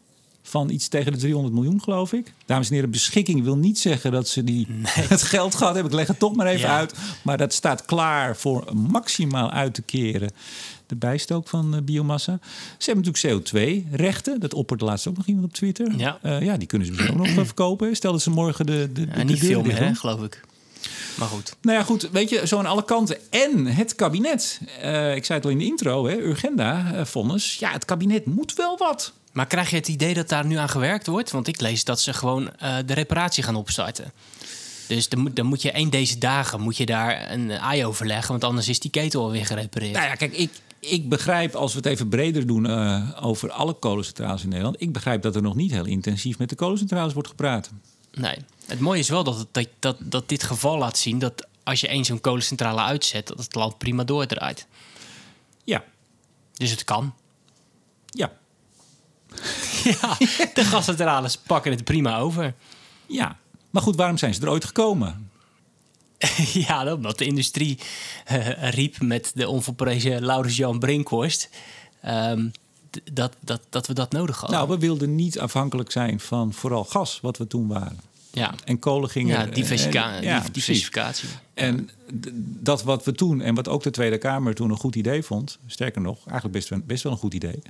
van 0.48 0.70
iets 0.70 0.88
tegen 0.88 1.12
de 1.12 1.18
300 1.18 1.54
miljoen, 1.54 1.82
geloof 1.82 2.12
ik. 2.12 2.32
Dames 2.46 2.68
en 2.68 2.74
heren, 2.74 2.90
beschikking 2.90 3.42
wil 3.44 3.56
niet 3.56 3.78
zeggen 3.78 4.12
dat 4.12 4.28
ze 4.28 4.44
die, 4.44 4.66
het 5.14 5.22
geld 5.22 5.54
gehad 5.54 5.74
hebben. 5.74 5.92
Ik 5.92 5.98
leg 5.98 6.06
het 6.06 6.18
toch 6.18 6.34
maar 6.36 6.46
even 6.46 6.68
Ja. 6.68 6.76
uit. 6.76 6.94
Maar 7.22 7.36
dat 7.38 7.52
staat 7.52 7.84
klaar 7.84 8.36
voor 8.36 8.64
maximaal 8.74 9.50
uit 9.50 9.74
te 9.74 9.82
keren. 9.82 10.30
De 10.86 10.96
bijstook 10.96 11.48
van 11.48 11.74
eh, 11.74 11.80
biomassa. 11.82 12.38
Ze 12.78 12.90
hebben 12.90 13.04
natuurlijk 13.12 13.44
CO2-rechten. 13.48 14.40
Dat 14.40 14.54
opperde 14.54 14.84
laatst 14.84 15.06
ook 15.08 15.16
nog 15.16 15.26
iemand 15.26 15.44
op 15.46 15.52
Twitter. 15.52 15.92
Ja. 15.96 16.18
Eh, 16.22 16.42
ja, 16.42 16.56
die 16.56 16.66
kunnen 16.66 16.86
ze 16.86 16.92
misschien 16.92 17.20
ook 17.20 17.26
nog 17.34 17.44
verkopen. 17.54 17.96
Stel 17.96 18.12
dat 18.12 18.22
ze 18.22 18.30
morgen 18.30 18.66
de, 18.66 18.90
de, 18.92 19.04
de, 19.04 19.10
Ja, 19.16 19.22
niet 19.22 19.40
de 19.40 19.46
veel 19.46 19.62
meer, 19.62 19.78
hè, 19.78 19.94
geloof 19.94 20.22
ik. 20.22 20.44
Maar 21.18 21.28
goed. 21.28 21.56
Nou 21.62 21.78
ja, 21.78 21.84
goed. 21.84 22.08
Weet 22.10 22.28
je, 22.30 22.46
zo 22.46 22.58
aan 22.58 22.66
alle 22.66 22.84
kanten. 22.84 23.16
En 23.30 23.66
het 23.66 23.94
kabinet. 23.94 24.60
Eh, 24.80 25.14
ik 25.16 25.24
zei 25.24 25.38
het 25.38 25.44
al 25.46 25.52
in 25.52 25.58
de 25.58 25.64
intro, 25.64 26.06
hè, 26.06 26.16
Urgenda, 26.16 27.04
vonnis. 27.06 27.56
Ja, 27.58 27.70
het 27.72 27.84
kabinet 27.84 28.26
moet 28.26 28.54
wel 28.54 28.76
wat. 28.78 29.12
Maar 29.36 29.46
krijg 29.46 29.70
je 29.70 29.76
het 29.76 29.88
idee 29.88 30.14
dat 30.14 30.28
daar 30.28 30.46
nu 30.46 30.56
aan 30.56 30.68
gewerkt 30.68 31.06
wordt? 31.06 31.30
Want 31.30 31.48
ik 31.48 31.60
lees 31.60 31.84
dat 31.84 32.00
ze 32.00 32.12
gewoon 32.12 32.56
eh, 32.56 32.76
de 32.86 32.94
reparatie 32.94 33.42
gaan 33.42 33.56
opstarten. 33.56 34.12
Dus 34.86 35.08
dan 35.08 35.20
moet, 35.20 35.36
dan 35.36 35.46
moet 35.46 35.62
je 35.62 35.70
één 35.70 35.90
deze 35.90 36.18
dagen 36.18 36.60
moet 36.60 36.76
je 36.76 36.86
daar 36.86 37.30
een 37.30 37.50
ei 37.50 37.84
over 37.84 38.06
leggen, 38.06 38.30
want 38.30 38.44
anders 38.44 38.68
is 38.68 38.80
die 38.80 38.90
ketel 38.90 39.22
alweer 39.22 39.46
gerepareerd. 39.46 39.92
Nou 39.92 40.06
ja, 40.06 40.14
kijk, 40.14 40.32
ik, 40.32 40.50
ik 40.80 41.08
begrijp, 41.08 41.54
als 41.54 41.72
we 41.72 41.78
het 41.78 41.86
even 41.86 42.08
breder 42.08 42.46
doen 42.46 42.66
eh, 42.66 43.10
over 43.20 43.50
alle 43.50 43.72
kolencentrales 43.72 44.42
in 44.42 44.48
Nederland. 44.48 44.80
Ik 44.80 44.92
begrijp 44.92 45.22
dat 45.22 45.36
er 45.36 45.42
nog 45.42 45.54
niet 45.54 45.70
heel 45.70 45.86
intensief 45.86 46.38
met 46.38 46.48
de 46.48 46.54
kolencentrales 46.54 47.12
wordt 47.12 47.28
gepraat. 47.28 47.70
Nee. 48.14 48.36
Het 48.66 48.80
mooie 48.80 48.98
is 48.98 49.08
wel 49.08 49.24
dat, 49.24 49.38
het, 49.38 49.48
dat, 49.52 49.68
dat, 49.78 49.96
dat 50.00 50.28
dit 50.28 50.42
geval 50.42 50.78
laat 50.78 50.98
zien 50.98 51.18
dat 51.18 51.46
als 51.62 51.80
je 51.80 51.88
één 51.88 52.04
zo'n 52.04 52.20
kolencentrale 52.20 52.80
uitzet, 52.80 53.26
dat 53.26 53.38
het 53.38 53.54
land 53.54 53.78
prima 53.78 54.04
doordraait. 54.04 54.66
Ja, 55.64 55.84
Dus 56.52 56.70
het 56.70 56.84
kan. 56.84 57.14
ja, 58.06 58.32
Ja, 60.00 60.16
de 60.54 60.64
gascentrales 60.64 61.36
pakken 61.36 61.72
het 61.72 61.84
prima 61.84 62.18
over. 62.18 62.54
ja. 63.06 63.36
Maar 63.70 63.82
goed, 63.84 63.96
waarom 63.96 64.18
zijn 64.18 64.34
ze 64.34 64.40
er 64.40 64.48
ooit 64.50 64.64
gekomen? 64.64 65.30
ja, 66.68 66.94
omdat 66.94 67.18
de 67.18 67.24
industrie 67.24 67.78
eh, 68.24 68.70
riep 68.70 69.00
met 69.00 69.30
de 69.34 69.48
onvolprezen 69.48 70.22
Laurens-Jan 70.24 70.78
Brinkhorst... 70.78 71.48
ehm, 72.00 72.48
dat, 73.12 73.32
dat, 73.40 73.60
dat 73.68 73.86
we 73.86 73.92
dat 73.94 74.12
nodig 74.12 74.36
hadden. 74.40 74.58
Nou, 74.58 74.68
we 74.70 74.78
wilden 74.78 75.14
niet 75.14 75.38
afhankelijk 75.38 75.90
zijn 75.92 76.20
van 76.20 76.52
vooral 76.52 76.84
gas, 76.84 77.18
wat 77.22 77.36
we 77.38 77.46
toen 77.46 77.66
waren. 77.68 78.00
ja, 78.30 78.54
En 78.64 78.78
kolen 78.78 79.10
gingen... 79.10 79.38
ja, 79.38 79.46
diversica- 79.46 80.16
eh, 80.16 80.22
ja, 80.22 80.44
diversificatie. 80.52 81.28
En 81.54 81.90
dat 82.60 82.82
wat 82.82 83.04
we 83.04 83.12
toen, 83.12 83.40
en 83.40 83.54
wat 83.54 83.68
ook 83.68 83.82
de 83.82 83.90
Tweede 83.90 84.18
Kamer 84.18 84.54
toen 84.54 84.70
een 84.70 84.76
goed 84.76 84.94
idee 84.94 85.22
vond, 85.22 85.58
sterker 85.66 86.00
nog, 86.00 86.16
eigenlijk 86.24 86.52
best, 86.52 86.68
wel- 86.68 86.80
best 86.84 87.02
wel 87.02 87.12
een 87.12 87.18
goed 87.18 87.34
idee. 87.34 87.62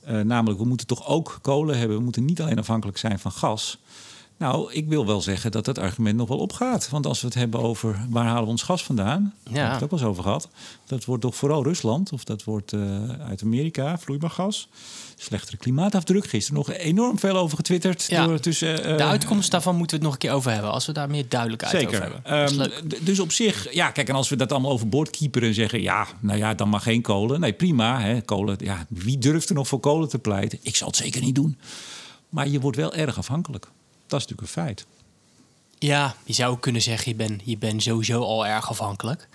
Eh, 0.00 0.20
namelijk, 0.20 0.60
we 0.60 0.66
moeten 0.66 0.86
toch 0.86 1.06
ook 1.06 1.38
kolen 1.42 1.78
hebben. 1.78 1.96
We 1.96 2.02
moeten 2.02 2.24
niet 2.24 2.40
alleen 2.40 2.58
afhankelijk 2.58 2.98
zijn 2.98 3.18
van 3.18 3.32
gas. 3.32 3.78
Nou, 4.40 4.72
ik 4.72 4.88
wil 4.88 5.06
wel 5.06 5.20
zeggen 5.20 5.50
dat 5.50 5.64
dat 5.64 5.78
argument 5.78 6.16
nog 6.16 6.28
wel 6.28 6.38
opgaat. 6.38 6.88
Want 6.88 7.06
als 7.06 7.20
we 7.20 7.26
het 7.26 7.36
hebben 7.36 7.60
over 7.60 8.06
waar 8.08 8.24
halen 8.26 8.42
we 8.44 8.48
ons 8.50 8.62
gas 8.62 8.84
vandaan, 8.84 9.22
daar 9.22 9.52
hebben 9.54 9.64
we 9.68 9.74
het 9.74 9.82
ook 9.82 9.90
wel 9.90 9.98
eens 9.98 10.08
over 10.08 10.22
gehad. 10.22 10.48
Dat 10.86 11.04
wordt 11.04 11.22
toch 11.22 11.36
vooral 11.36 11.62
Rusland, 11.64 12.12
of 12.12 12.24
dat 12.24 12.44
wordt 12.44 12.72
eh, 12.72 12.80
uit 13.28 13.42
Amerika, 13.42 13.98
vloeibaar 13.98 14.30
gas. 14.30 14.68
Slechtere 15.16 15.56
klimaatafdruk. 15.56 16.26
Gisteren 16.28 16.58
nog 16.66 16.70
enorm 16.76 17.18
veel 17.18 17.36
over 17.36 17.56
getwitterd. 17.56 18.04
Ja. 18.08 18.26
Door 18.26 18.40
tussen, 18.40 18.84
eh, 18.84 18.96
De 18.96 19.04
uitkomst 19.04 19.50
daarvan 19.50 19.76
moeten 19.76 19.98
we 19.98 20.04
het 20.04 20.12
nog 20.12 20.22
een 20.22 20.28
keer 20.28 20.36
over 20.38 20.52
hebben. 20.52 20.70
Als 20.72 20.86
we 20.86 20.92
daar 20.92 21.10
meer 21.10 21.28
duidelijkheid 21.28 21.74
over 21.74 21.88
Zeker. 21.90 22.02
hebben. 22.02 22.24
Ehm, 22.24 22.54
leuk. 22.56 22.82
d- 23.00 23.06
dus 23.06 23.20
op 23.20 23.32
zich, 23.32 23.72
ja, 23.74 23.90
kijk, 23.90 24.08
en 24.08 24.14
als 24.14 24.28
we 24.28 24.36
dat 24.36 24.52
allemaal 24.52 24.70
overboord 24.70 25.10
kieperen 25.10 25.48
en 25.48 25.54
zeggen, 25.54 25.82
ja, 25.82 26.06
nou 26.20 26.38
ja, 26.38 26.54
dan 26.54 26.68
mag 26.68 26.82
geen 26.82 27.02
kolen. 27.02 27.40
Nee, 27.40 27.52
prima, 27.52 28.00
hè, 28.00 28.20
kolen. 28.20 28.56
Ja, 28.60 28.86
wie 28.88 29.18
durft 29.18 29.48
er 29.48 29.54
nog 29.54 29.68
voor 29.68 29.80
kolen 29.80 30.08
te 30.08 30.18
pleiten? 30.18 30.58
Ik 30.62 30.76
zal 30.76 30.86
het 30.86 30.96
zeker 30.96 31.20
niet 31.20 31.34
doen. 31.34 31.58
Maar 32.28 32.48
je 32.48 32.60
wordt 32.60 32.76
wel 32.76 32.94
erg 32.94 33.18
afhankelijk. 33.18 33.66
Dat 34.10 34.20
is 34.20 34.26
natuurlijk 34.26 34.40
een 34.56 34.62
feit. 34.64 34.86
Ja, 35.78 36.14
je 36.24 36.32
zou 36.32 36.52
ook 36.52 36.60
kunnen 36.60 36.82
zeggen, 36.82 37.10
je 37.10 37.16
bent 37.16 37.42
je 37.44 37.58
bent 37.58 37.82
sowieso 37.82 38.22
al 38.22 38.46
erg 38.46 38.68
afhankelijk. 38.70 39.28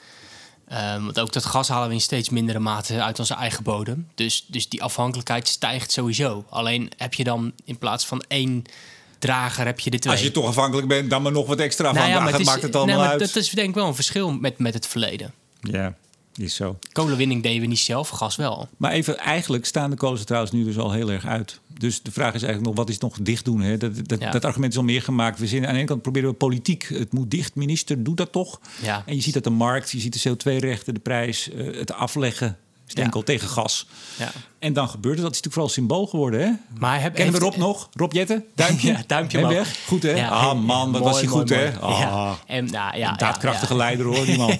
Ehm, 0.67 1.03
want 1.03 1.19
ook 1.19 1.33
dat 1.33 1.45
gas 1.45 1.67
halen 1.67 1.87
we 1.87 1.93
in 1.93 2.01
steeds 2.01 2.29
mindere 2.29 2.59
mate 2.59 3.01
uit 3.03 3.19
onze 3.19 3.33
eigen 3.33 3.63
bodem. 3.63 4.07
Dus, 4.15 4.45
dus 4.47 4.69
die 4.69 4.83
afhankelijkheid 4.83 5.47
stijgt 5.47 5.91
sowieso. 5.91 6.45
Alleen 6.49 6.91
heb 6.97 7.13
je 7.13 7.23
dan 7.23 7.51
in 7.63 7.77
plaats 7.77 8.05
van 8.05 8.23
één 8.27 8.63
drager, 9.19 9.65
heb 9.65 9.79
je 9.79 9.89
de 9.89 9.99
twee. 9.99 10.13
Als 10.13 10.21
je 10.21 10.31
toch 10.31 10.45
afhankelijk 10.45 10.87
bent, 10.87 11.09
dan 11.09 11.21
maar 11.21 11.31
nog 11.31 11.47
wat 11.47 11.59
extra 11.59 11.85
van. 11.85 11.95
Nou 11.95 12.09
ja, 12.09 12.19
maar 12.19 12.31
dat 12.31 12.39
is- 12.39 12.45
maakt 12.45 12.61
het 12.61 12.75
allemaal 12.75 12.95
nee, 12.95 13.03
maar 13.03 13.13
uit. 13.19 13.33
Dat 13.33 13.35
is 13.43 13.49
denk 13.49 13.69
ik 13.69 13.75
wel 13.75 13.87
een 13.87 13.95
verschil 13.95 14.31
met, 14.31 14.57
met 14.57 14.73
het 14.73 14.87
verleden. 14.87 15.33
Ja, 15.61 15.95
is 16.37 16.55
zo. 16.55 16.77
Kolenwinning 16.91 17.43
deden 17.43 17.61
we 17.61 17.67
niet 17.67 17.79
zelf, 17.79 18.09
gas 18.09 18.35
wel. 18.35 18.67
Maar 18.77 18.91
even, 18.91 19.17
eigenlijk 19.17 19.65
staan 19.65 19.89
de 19.89 19.95
kolencentrales 19.95 20.51
nu 20.51 20.63
dus 20.63 20.77
al 20.77 20.91
heel 20.91 21.11
erg 21.11 21.25
uit. 21.25 21.59
Dus 21.77 22.01
de 22.01 22.11
vraag 22.11 22.33
is 22.33 22.43
eigenlijk 22.43 22.65
nog, 22.65 22.75
wat 22.75 22.89
is 22.89 22.97
nog 22.99 23.17
dicht 23.21 23.45
doen? 23.45 23.61
Hè? 23.61 23.77
Dat, 23.77 24.07
dat, 24.09 24.19
Ja. 24.19 24.31
dat 24.31 24.45
argument 24.45 24.71
is 24.71 24.77
al 24.77 24.83
meer 24.85 25.01
gemaakt. 25.01 25.39
We 25.39 25.47
zien, 25.47 25.65
aan 25.67 25.71
de 25.71 25.77
ene 25.77 25.87
kant 25.87 26.01
proberen 26.01 26.29
we 26.29 26.35
politiek, 26.35 26.87
het 26.93 27.13
moet 27.13 27.31
dicht. 27.31 27.55
Minister, 27.55 28.03
doe 28.03 28.15
dat 28.15 28.31
toch? 28.31 28.59
Ja. 28.81 29.03
En 29.05 29.15
je 29.15 29.21
ziet 29.21 29.33
dat 29.33 29.43
de 29.43 29.49
markt, 29.49 29.91
je 29.91 29.99
ziet 29.99 30.23
de 30.23 30.29
CO2-rechten, 30.29 30.93
de 30.93 30.99
prijs, 30.99 31.49
eh, 31.51 31.77
het 31.77 31.93
afleggen, 31.93 32.57
is 32.87 32.93
Ja. 32.93 33.09
tegen 33.23 33.47
gas. 33.47 33.87
Ja. 34.17 34.31
En 34.59 34.73
dan 34.73 34.89
gebeurt 34.89 35.15
het. 35.15 35.23
Dat 35.23 35.35
is 35.35 35.41
natuurlijk 35.41 35.53
vooral 35.53 35.69
symbool 35.69 36.07
geworden. 36.07 36.39
Hè? 36.39 36.51
Maar 36.79 37.01
heb, 37.01 37.13
Kennen 37.13 37.33
we 37.33 37.39
Rob 37.39 37.55
nog? 37.55 37.89
Rob 37.93 38.11
Jetten? 38.13 38.45
Duimpje? 38.55 38.87
Ja, 38.91 39.03
duimpje 39.07 39.47
weg. 39.47 39.77
Goed 39.87 40.03
hè? 40.03 40.11
Ja. 40.11 40.27
Ah 40.29 40.61
man, 40.61 40.91
wat 40.91 41.01
was 41.01 41.17
hij 41.19 41.27
goed 41.27 41.49
mooi, 41.49 41.61
hè? 41.61 41.71
mooi. 41.81 42.03
Ah. 42.03 42.31
En, 42.47 42.65
nou, 42.65 42.97
ja, 42.97 43.09
een 43.11 43.17
daadkrachtige 43.17 43.75
leider 43.75 44.05
hoor, 44.05 44.25
die 44.25 44.37
man. 44.37 44.57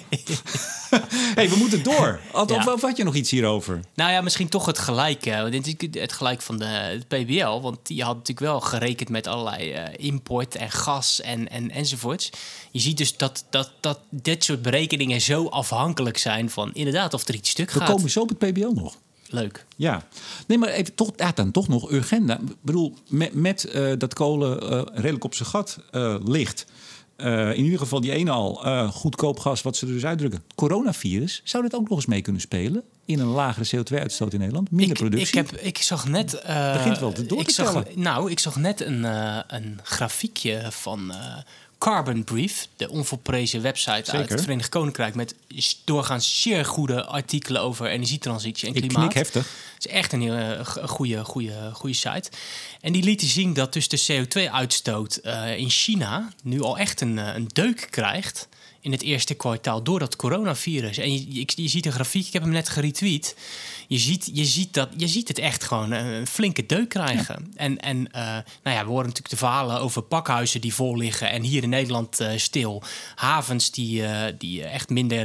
hey, 1.34 1.48
we 1.50 1.56
moeten 1.56 1.82
door. 1.82 2.20
Of, 2.32 2.50
Ja. 2.50 2.72
of 2.72 2.80
had 2.80 2.96
je 2.96 3.04
nog 3.04 3.14
iets 3.14 3.30
hierover? 3.30 3.80
Nou 3.94 4.10
ja, 4.12 4.20
misschien 4.20 4.48
toch 4.48 4.66
het 4.66 4.78
gelijk. 4.78 5.26
eh, 5.26 5.44
Het 5.92 6.12
gelijk 6.12 6.42
van 6.42 6.58
de 6.58 6.64
het 6.64 7.08
PBL. 7.08 7.60
Want 7.60 7.78
die 7.82 8.02
had 8.02 8.14
natuurlijk 8.14 8.46
wel 8.46 8.60
gerekend 8.60 9.08
met 9.08 9.26
allerlei 9.26 9.72
eh, 9.72 10.06
import 10.06 10.54
en 10.54 10.70
gas 10.70 11.20
en, 11.20 11.48
en, 11.50 11.70
enzovoorts. 11.70 12.30
Je 12.70 12.80
ziet 12.80 12.96
dus 12.96 13.16
dat, 13.16 13.44
dat, 13.50 13.72
dat 13.80 13.98
dit 14.10 14.44
soort 14.44 14.62
berekeningen 14.62 15.20
zo 15.20 15.46
afhankelijk 15.48 16.18
zijn 16.18 16.50
van 16.50 16.74
inderdaad 16.74 17.14
of 17.14 17.28
er 17.28 17.34
iets 17.34 17.50
stuk 17.50 17.70
We 17.70 17.78
gaat. 17.80 17.90
komen 17.90 18.10
zo 18.10 18.20
op 18.20 18.28
het 18.28 18.38
PBL 18.38 18.72
nog. 18.74 18.94
Leuk. 19.28 19.64
Ja, 19.76 20.06
nee, 20.46 20.58
maar 20.58 20.68
even 20.68 20.94
toch, 20.94 21.10
ja, 21.16 21.32
dan 21.34 21.50
toch 21.50 21.68
nog 21.68 21.90
urgenda. 21.90 22.34
Ik 22.38 22.54
bedoel, 22.60 22.94
met, 23.08 23.34
met 23.34 23.64
eh, 23.64 23.92
dat 23.98 24.14
kolen 24.14 24.58
redelijk 24.94 25.24
op 25.24 25.34
zijn 25.34 25.48
gat 25.48 25.78
ligt. 26.24 26.66
Eh, 27.16 27.48
in 27.56 27.64
ieder 27.64 27.78
geval 27.78 28.00
die 28.00 28.12
ene 28.12 28.30
al, 28.30 28.64
eh, 28.64 28.88
goedkoop 28.90 29.38
gas, 29.38 29.62
wat 29.62 29.76
ze 29.76 29.86
er 29.86 29.92
dus 29.92 30.04
uitdrukken. 30.04 30.42
Coronavirus, 30.54 31.40
zou 31.44 31.62
dat 31.62 31.74
ook 31.74 31.88
nog 31.88 31.96
eens 31.98 32.06
mee 32.06 32.20
kunnen 32.22 32.40
spelen? 32.42 32.82
In 33.04 33.18
een 33.20 33.26
lagere 33.26 33.76
CO2-uitstoot 33.76 34.32
in 34.32 34.38
Nederland? 34.38 34.70
Minder 34.70 34.88
Ik, 34.96 35.02
productie? 35.02 35.40
ik, 35.40 35.50
heb, 35.50 35.60
ik 35.60 35.78
zag 35.78 36.08
net. 36.08 36.34
eh, 36.34 36.72
Begint 36.72 36.98
wel 36.98 37.12
te 37.12 37.26
door 37.26 37.40
ik 37.40 37.46
te 37.46 37.52
zag. 37.52 37.94
Nou, 37.94 38.30
ik 38.30 38.38
zag 38.38 38.56
net 38.56 38.80
een, 38.80 39.04
eh, 39.04 39.38
een 39.46 39.78
grafiekje 39.82 40.66
van 40.70 41.10
eh, 41.12 41.36
Carbon 41.78 42.24
Brief, 42.24 42.68
de 42.76 42.88
onvolprezen 42.90 43.62
website 43.62 44.12
uit 44.12 44.28
het 44.28 44.40
Verenigd 44.40 44.68
Koninkrijk. 44.68 45.14
Met 45.14 45.34
doorgaans 45.84 46.42
zeer 46.42 46.64
goede 46.64 47.04
artikelen 47.04 47.60
over 47.62 47.86
energietransitie 47.86 48.68
en 48.68 48.74
Ik 48.74 48.80
klimaat. 48.80 49.04
knik 49.04 49.14
heftig. 49.16 49.48
Het 49.74 49.86
is 49.86 49.90
echt 49.92 50.12
een 50.12 50.20
hele 50.20 50.60
g- 50.64 50.78
goede, 50.84 51.24
goede, 51.24 51.70
goede 51.72 51.94
site. 51.94 52.30
En 52.80 52.92
die 52.92 53.02
lieten 53.02 53.28
zien 53.28 53.52
dat 53.54 53.72
dus 53.72 53.88
de 53.88 54.02
CO2-uitstoot 54.06 55.16
eh, 55.16 55.56
in 55.58 55.70
China 55.70 56.32
nu 56.42 56.60
al 56.62 56.78
echt 56.78 57.00
een, 57.00 57.18
eh, 57.18 57.34
een 57.34 57.48
deuk 57.52 57.86
krijgt. 57.90 58.48
In 58.86 58.92
het 58.92 59.02
eerste 59.02 59.34
kwartaal 59.34 59.82
door 59.82 59.98
dat 59.98 60.16
coronavirus. 60.16 60.98
En 60.98 61.12
je, 61.12 61.34
je, 61.34 61.46
je 61.54 61.68
ziet 61.68 61.86
een 61.86 61.92
grafiek, 61.92 62.26
ik 62.26 62.32
heb 62.32 62.42
hem 62.42 62.50
net 62.50 62.68
geretweet. 62.68 63.36
Je 63.88 63.98
ziet, 63.98 64.30
je 64.32 64.44
ziet, 64.44 64.74
dat, 64.74 64.88
je 64.96 65.08
ziet 65.08 65.28
het 65.28 65.38
echt 65.38 65.64
gewoon 65.64 65.90
een 65.90 66.26
flinke 66.26 66.66
deuk 66.66 66.88
krijgen. 66.88 67.52
En, 67.54 67.80
en 67.80 68.12
eh, 68.12 68.22
nou 68.62 68.76
ja, 68.76 68.82
we 68.82 68.88
horen 68.88 69.04
natuurlijk 69.04 69.28
de 69.30 69.36
verhalen 69.36 69.80
over 69.80 70.02
pakhuizen 70.02 70.60
die 70.60 70.74
vol 70.74 70.96
liggen 70.96 71.30
en 71.30 71.42
hier 71.42 71.62
in 71.62 71.68
Nederland 71.68 72.20
eh, 72.20 72.30
stil. 72.36 72.82
Havens 73.14 73.70
die, 73.70 74.06
eh, 74.06 74.34
die 74.38 74.64
echt 74.64 74.88
minder 74.88 75.24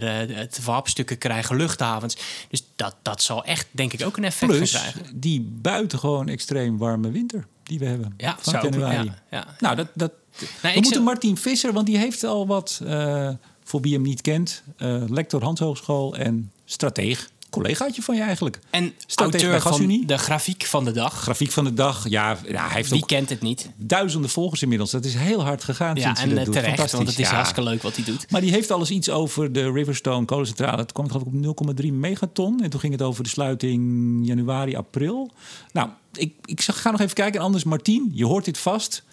te 0.50 0.62
verhapstukken 0.62 1.17
krijgen, 1.17 1.56
luchthavens. 1.56 2.17
Dus 2.50 2.63
dat, 2.76 2.95
dat 3.02 3.21
zal 3.21 3.43
echt, 3.45 3.67
denk 3.71 3.93
ik, 3.93 4.06
ook 4.06 4.17
een 4.17 4.24
effect 4.24 4.52
Plus, 4.52 4.71
krijgen. 4.71 5.06
die 5.13 5.41
buitengewoon 5.41 6.28
extreem 6.28 6.78
warme 6.78 7.12
winter 7.12 7.47
die 7.63 7.80
we 7.80 7.86
hebben. 7.86 8.13
Ja, 8.17 8.38
van 8.39 8.54
januari. 8.62 9.06
ja, 9.06 9.24
ja. 9.32 9.45
Nou, 9.60 9.76
dat, 9.76 9.88
dat, 9.93 10.12
Nou, 10.39 10.47
we 10.62 10.67
ik 10.67 10.74
moeten 10.74 10.91
zou- 10.93 11.04
Martin 11.04 11.38
Visser, 11.38 11.74
want 11.74 11.86
die 11.86 11.97
heeft 11.97 12.24
al 12.24 12.47
wat, 12.47 12.82
eh, 12.86 13.30
voor 13.71 13.81
wie 13.81 13.93
hem 13.93 14.01
niet 14.01 14.21
kent, 14.21 14.63
eh, 14.77 15.03
lector 15.07 15.43
Handhogeschool 15.43 16.15
en 16.15 16.51
strateeg. 16.65 17.29
Collegaatje 17.49 18.01
van 18.01 18.15
je 18.15 18.21
eigenlijk. 18.21 18.60
En 18.69 18.93
Stratege 19.07 19.45
auteur 19.51 19.62
van 19.62 20.05
de 20.05 20.17
grafiek 20.17 20.63
van 20.65 20.86
de 20.86 20.91
dag. 20.91 21.13
Grafiek 21.21 21.51
van 21.51 21.63
de 21.63 21.73
dag. 21.73 22.10
Ja, 22.10 22.38
ja 22.47 22.65
hij 22.65 22.75
heeft 22.75 22.89
Wie 22.89 23.01
ook 23.01 23.07
kent 23.07 23.29
het 23.29 23.41
niet? 23.41 23.69
duizenden 23.75 24.29
volgers 24.29 24.62
inmiddels. 24.62 24.91
Dat 24.91 25.05
is 25.05 25.13
heel 25.13 25.43
hard 25.43 25.63
gegaan 25.63 25.95
Ja, 25.95 26.01
sinds 26.01 26.19
hij 26.19 26.29
en 26.29 26.36
dat 26.36 26.39
eh, 26.39 26.45
doet. 26.45 26.53
terecht, 26.53 26.77
want 26.77 26.89
Fantastisch. 26.89 27.15
het 27.15 27.25
is 27.25 27.29
Ja. 27.29 27.36
hartstikke 27.36 27.69
leuk 27.69 27.81
wat 27.81 27.95
hij 27.95 28.05
doet. 28.05 28.31
Maar 28.31 28.41
die 28.41 28.51
heeft 28.51 28.71
alles 28.71 28.89
iets 28.91 29.10
over 29.10 29.51
de 29.53 29.71
Riverstone 29.71 30.25
kolencentrale. 30.25 30.77
Het 30.81 30.91
kwam 30.91 31.07
geloof 31.07 31.21
ik 31.21 31.27
op 31.27 31.34
0,3 31.81 31.93
megaton. 31.93 32.62
En 32.63 32.69
toen 32.69 32.79
ging 32.79 32.93
het 32.93 33.01
over 33.01 33.23
de 33.23 33.29
sluiting 33.29 33.81
januari, 34.27 34.75
april. 34.75 35.31
Nou, 35.73 35.89
ik, 36.13 36.34
ik 36.45 36.62
zag- 36.62 36.81
ga 36.81 36.91
nog 36.91 36.99
even 37.01 37.15
kijken. 37.15 37.39
En 37.39 37.45
anders, 37.45 37.63
Martien, 37.63 38.12
je 38.13 38.25
hoort 38.25 38.45
dit 38.45 38.57
vast. 38.57 39.03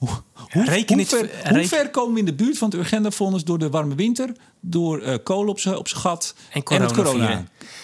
Hoe, 0.00 0.64
Reken 0.64 1.06
ver, 1.06 1.20
reken- 1.20 1.54
hoe 1.56 1.68
ver 1.68 1.90
komen 1.90 2.12
we 2.12 2.18
in 2.18 2.24
de 2.24 2.34
buurt 2.34 2.58
van 2.58 2.68
het 2.70 2.78
Urgenda-fonds 2.78 3.44
door 3.44 3.58
de 3.58 3.70
warme 3.70 3.94
winter, 3.94 4.32
door 4.60 5.00
eh 5.00 5.14
kolen 5.22 5.48
op 5.48 5.58
zijn 5.58 5.86
gat 5.86 6.34
En 6.52 6.62
en 6.62 6.82
het 6.82 6.92
corona. 6.92 7.26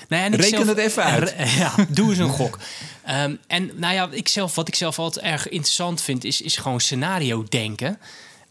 Nou 0.08 0.22
ja, 0.22 0.24
en 0.24 0.34
Reken 0.34 0.68
het 0.68 0.78
even 0.78 1.02
uit. 1.02 1.34
Ja, 1.58 1.74
doe 1.88 2.08
eens 2.10 2.18
een 2.18 2.28
gok. 2.28 2.58
Ehm, 3.04 3.34
en 3.46 3.70
nou 3.74 3.94
ja, 3.94 4.08
ik 4.10 4.28
zelf, 4.28 4.54
wat 4.54 4.68
ik 4.68 4.74
zelf 4.74 4.98
altijd 4.98 5.24
erg 5.24 5.48
interessant 5.48 6.00
vind, 6.00 6.24
is, 6.24 6.40
is 6.40 6.56
gewoon 6.56 6.80
scenario 6.80 7.44
denken. 7.48 7.98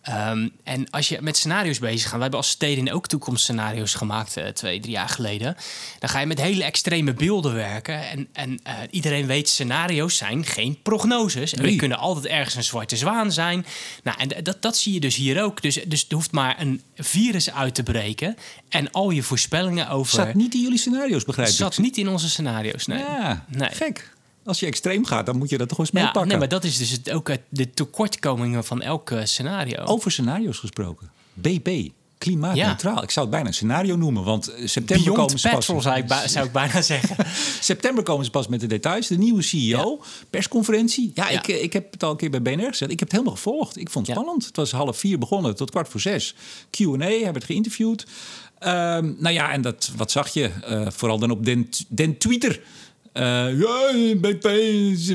Ehm, 0.05 0.47
en 0.63 0.89
als 0.89 1.07
je 1.07 1.17
met 1.21 1.37
scenario's 1.37 1.79
bezig 1.79 2.03
gaat, 2.03 2.15
we 2.15 2.21
hebben 2.21 2.39
als 2.39 2.49
steden 2.49 2.91
ook 2.91 3.07
toekomstscenario's 3.07 3.93
gemaakt 3.93 4.37
eh, 4.37 4.47
twee, 4.47 4.79
drie 4.79 4.93
jaar 4.93 5.09
geleden. 5.09 5.55
Dan 5.99 6.09
ga 6.09 6.19
je 6.19 6.25
met 6.25 6.41
hele 6.41 6.63
extreme 6.63 7.13
beelden 7.13 7.53
werken. 7.53 8.09
En, 8.09 8.27
en 8.33 8.59
eh, 8.63 8.73
iedereen 8.89 9.25
weet, 9.25 9.49
scenario's 9.49 10.17
zijn 10.17 10.45
geen 10.45 10.81
prognoses. 10.81 11.53
En 11.53 11.65
er 11.65 11.75
kunnen 11.75 11.97
altijd 11.97 12.25
ergens 12.25 12.55
een 12.55 12.63
zwarte 12.63 12.97
zwaan 12.97 13.31
zijn. 13.31 13.65
Nou, 14.03 14.17
en 14.19 14.43
dat, 14.43 14.61
dat 14.61 14.77
zie 14.77 14.93
je 14.93 14.99
dus 14.99 15.15
hier 15.15 15.43
ook. 15.43 15.61
Dus, 15.61 15.79
dus 15.87 16.05
er 16.09 16.15
hoeft 16.15 16.31
maar 16.31 16.61
een 16.61 16.81
virus 16.95 17.51
uit 17.51 17.75
te 17.75 17.83
breken. 17.83 18.37
En 18.69 18.91
al 18.91 19.09
je 19.09 19.23
voorspellingen 19.23 19.89
over. 19.89 20.13
Zat 20.15 20.33
niet 20.33 20.53
in 20.53 20.61
jullie 20.61 20.77
scenario's, 20.77 21.23
begrijp 21.23 21.47
ik? 21.47 21.55
Zat 21.55 21.77
niet 21.77 21.97
in 21.97 22.09
onze 22.09 22.29
scenario's, 22.29 22.85
nee. 22.85 22.99
Ja, 22.99 23.45
Nee. 23.47 23.69
gek. 23.71 24.13
Als 24.45 24.59
je 24.59 24.65
extreem 24.65 25.05
gaat, 25.05 25.25
dan 25.25 25.37
moet 25.37 25.49
je 25.49 25.57
dat 25.57 25.69
toch 25.69 25.79
eens 25.79 25.89
Ja, 25.93 25.99
meepakken. 25.99 26.27
nee, 26.27 26.37
maar 26.37 26.47
dat 26.49 26.63
is 26.63 26.77
dus 26.77 26.91
het, 26.91 27.11
ook 27.11 27.31
de 27.49 27.69
tekortkomingen 27.69 28.63
van 28.63 28.81
elk 28.81 29.11
eh, 29.11 29.19
scenario. 29.23 29.83
Over 29.83 30.11
scenario's 30.11 30.57
gesproken. 30.59 31.09
BP, 31.33 31.91
klimaatneutraal. 32.17 33.03
Ik 33.03 33.11
zou 33.11 33.25
het 33.25 33.29
bijna 33.35 33.47
een 33.47 33.53
scenario 33.53 33.95
noemen, 33.95 34.23
want 34.23 34.47
eh, 34.47 34.67
september 34.67 35.05
Beyond 35.05 35.17
komen 35.17 35.39
ze 35.39 35.49
petrol, 35.49 35.75
pas. 35.75 35.83
zou 35.83 35.97
ik, 35.97 36.29
zou 36.35 36.45
ik 36.45 36.51
bijna 36.51 36.81
zeggen. 36.81 37.25
September 37.61 38.03
komen 38.03 38.25
ze 38.25 38.31
pas 38.31 38.47
met 38.47 38.59
de 38.59 38.67
details. 38.67 39.07
De 39.07 39.17
nieuwe 39.17 39.41
CEO, 39.41 40.01
persconferentie. 40.29 41.11
Ja, 41.13 41.29
Ja. 41.29 41.39
Ik, 41.39 41.47
eh, 41.47 41.63
ik 41.63 41.73
heb 41.73 41.91
het 41.91 42.03
al 42.03 42.11
een 42.11 42.17
keer 42.17 42.29
bij 42.29 42.41
BNR 42.41 42.67
gezegd. 42.67 42.91
Ik 42.91 42.99
heb 42.99 43.07
het 43.07 43.11
helemaal 43.11 43.35
gevolgd. 43.35 43.77
Ik 43.77 43.89
vond 43.89 44.07
het 44.07 44.15
spannend. 44.15 44.45
Het 44.45 44.55
was 44.55 44.71
half 44.71 44.97
vier 44.97 45.19
begonnen 45.19 45.55
tot 45.55 45.69
kwart 45.69 45.87
voor 45.89 45.99
zes. 46.01 46.35
Q&A, 46.69 46.83
hebben 46.97 47.33
het 47.33 47.43
geïnterviewd. 47.43 48.05
Ehm, 48.59 49.13
nou 49.17 49.33
ja, 49.33 49.51
en 49.51 49.61
dat, 49.61 49.91
wat 49.95 50.11
zag 50.11 50.29
je? 50.33 50.51
Vooral 50.89 51.19
dan 51.19 51.31
op 51.31 51.45
den, 51.45 51.69
den 51.87 52.17
Twitter. 52.17 52.61
Eh, 53.15 53.59
ja, 53.59 53.91
BP, 54.21 54.49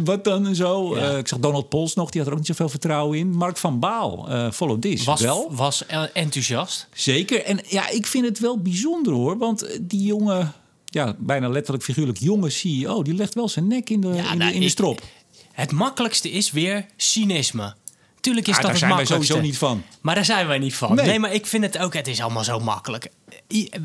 wat 0.04 0.24
dan 0.24 0.46
en 0.46 0.54
zo. 0.56 0.96
Ja. 0.96 1.10
Eh, 1.12 1.18
ik 1.18 1.28
zag 1.28 1.38
Donald 1.38 1.68
Pols 1.68 1.94
nog, 1.94 2.10
die 2.10 2.20
had 2.20 2.26
er 2.30 2.32
ook 2.36 2.38
niet 2.40 2.48
zoveel 2.48 2.68
vertrouwen 2.68 3.18
in. 3.18 3.30
Mark 3.30 3.56
van 3.56 3.78
Baal, 3.78 4.28
eh 4.28 4.50
follow 4.52 4.80
this. 4.80 5.04
Was, 5.04 5.20
wel. 5.20 5.48
was 5.54 5.86
eh, 5.86 6.02
enthousiast. 6.12 6.88
Zeker. 6.94 7.44
En 7.44 7.60
ja, 7.68 7.88
ik 7.88 8.06
vind 8.06 8.24
het 8.24 8.38
wel 8.38 8.58
bijzonder 8.58 9.12
hoor. 9.12 9.38
Want 9.38 9.62
eh, 9.62 9.78
die 9.82 10.02
jonge, 10.02 10.46
ja, 10.84 11.14
bijna 11.18 11.48
letterlijk 11.48 11.84
figuurlijk 11.84 12.18
jonge 12.18 12.50
CEO... 12.50 13.02
die 13.02 13.14
legt 13.14 13.34
wel 13.34 13.48
zijn 13.48 13.66
nek 13.66 13.90
in 13.90 14.00
de, 14.00 14.06
in 14.08 14.14
de, 14.14 14.22
nou, 14.22 14.52
in 14.52 14.58
de 14.60 14.64
ik- 14.66 14.70
strop. 14.70 15.02
Het 15.52 15.72
makkelijkste 15.72 16.30
is 16.30 16.50
weer 16.50 16.86
cynisme. 16.96 17.74
Tuurlijk 18.20 18.46
is 18.48 18.54
Ah, 18.56 18.62
dat 18.62 18.70
daar 18.72 18.80
het 18.80 18.80
zijn 18.80 18.90
wij 18.90 19.00
makkelijkste. 19.00 19.34
sowieso 19.36 19.50
niet 19.52 19.58
van. 19.58 19.82
Maar 20.00 20.14
daar 20.14 20.24
zijn 20.24 20.46
wij 20.46 20.58
niet 20.58 20.74
van. 20.74 20.94
Nee. 20.94 21.06
Nee. 21.06 21.18
maar 21.18 21.32
ik 21.34 21.46
vind 21.46 21.64
het 21.64 21.78
ook, 21.78 21.94
het 21.94 22.06
is 22.06 22.20
allemaal 22.20 22.44
zo 22.44 22.60
makkelijk. 22.60 23.08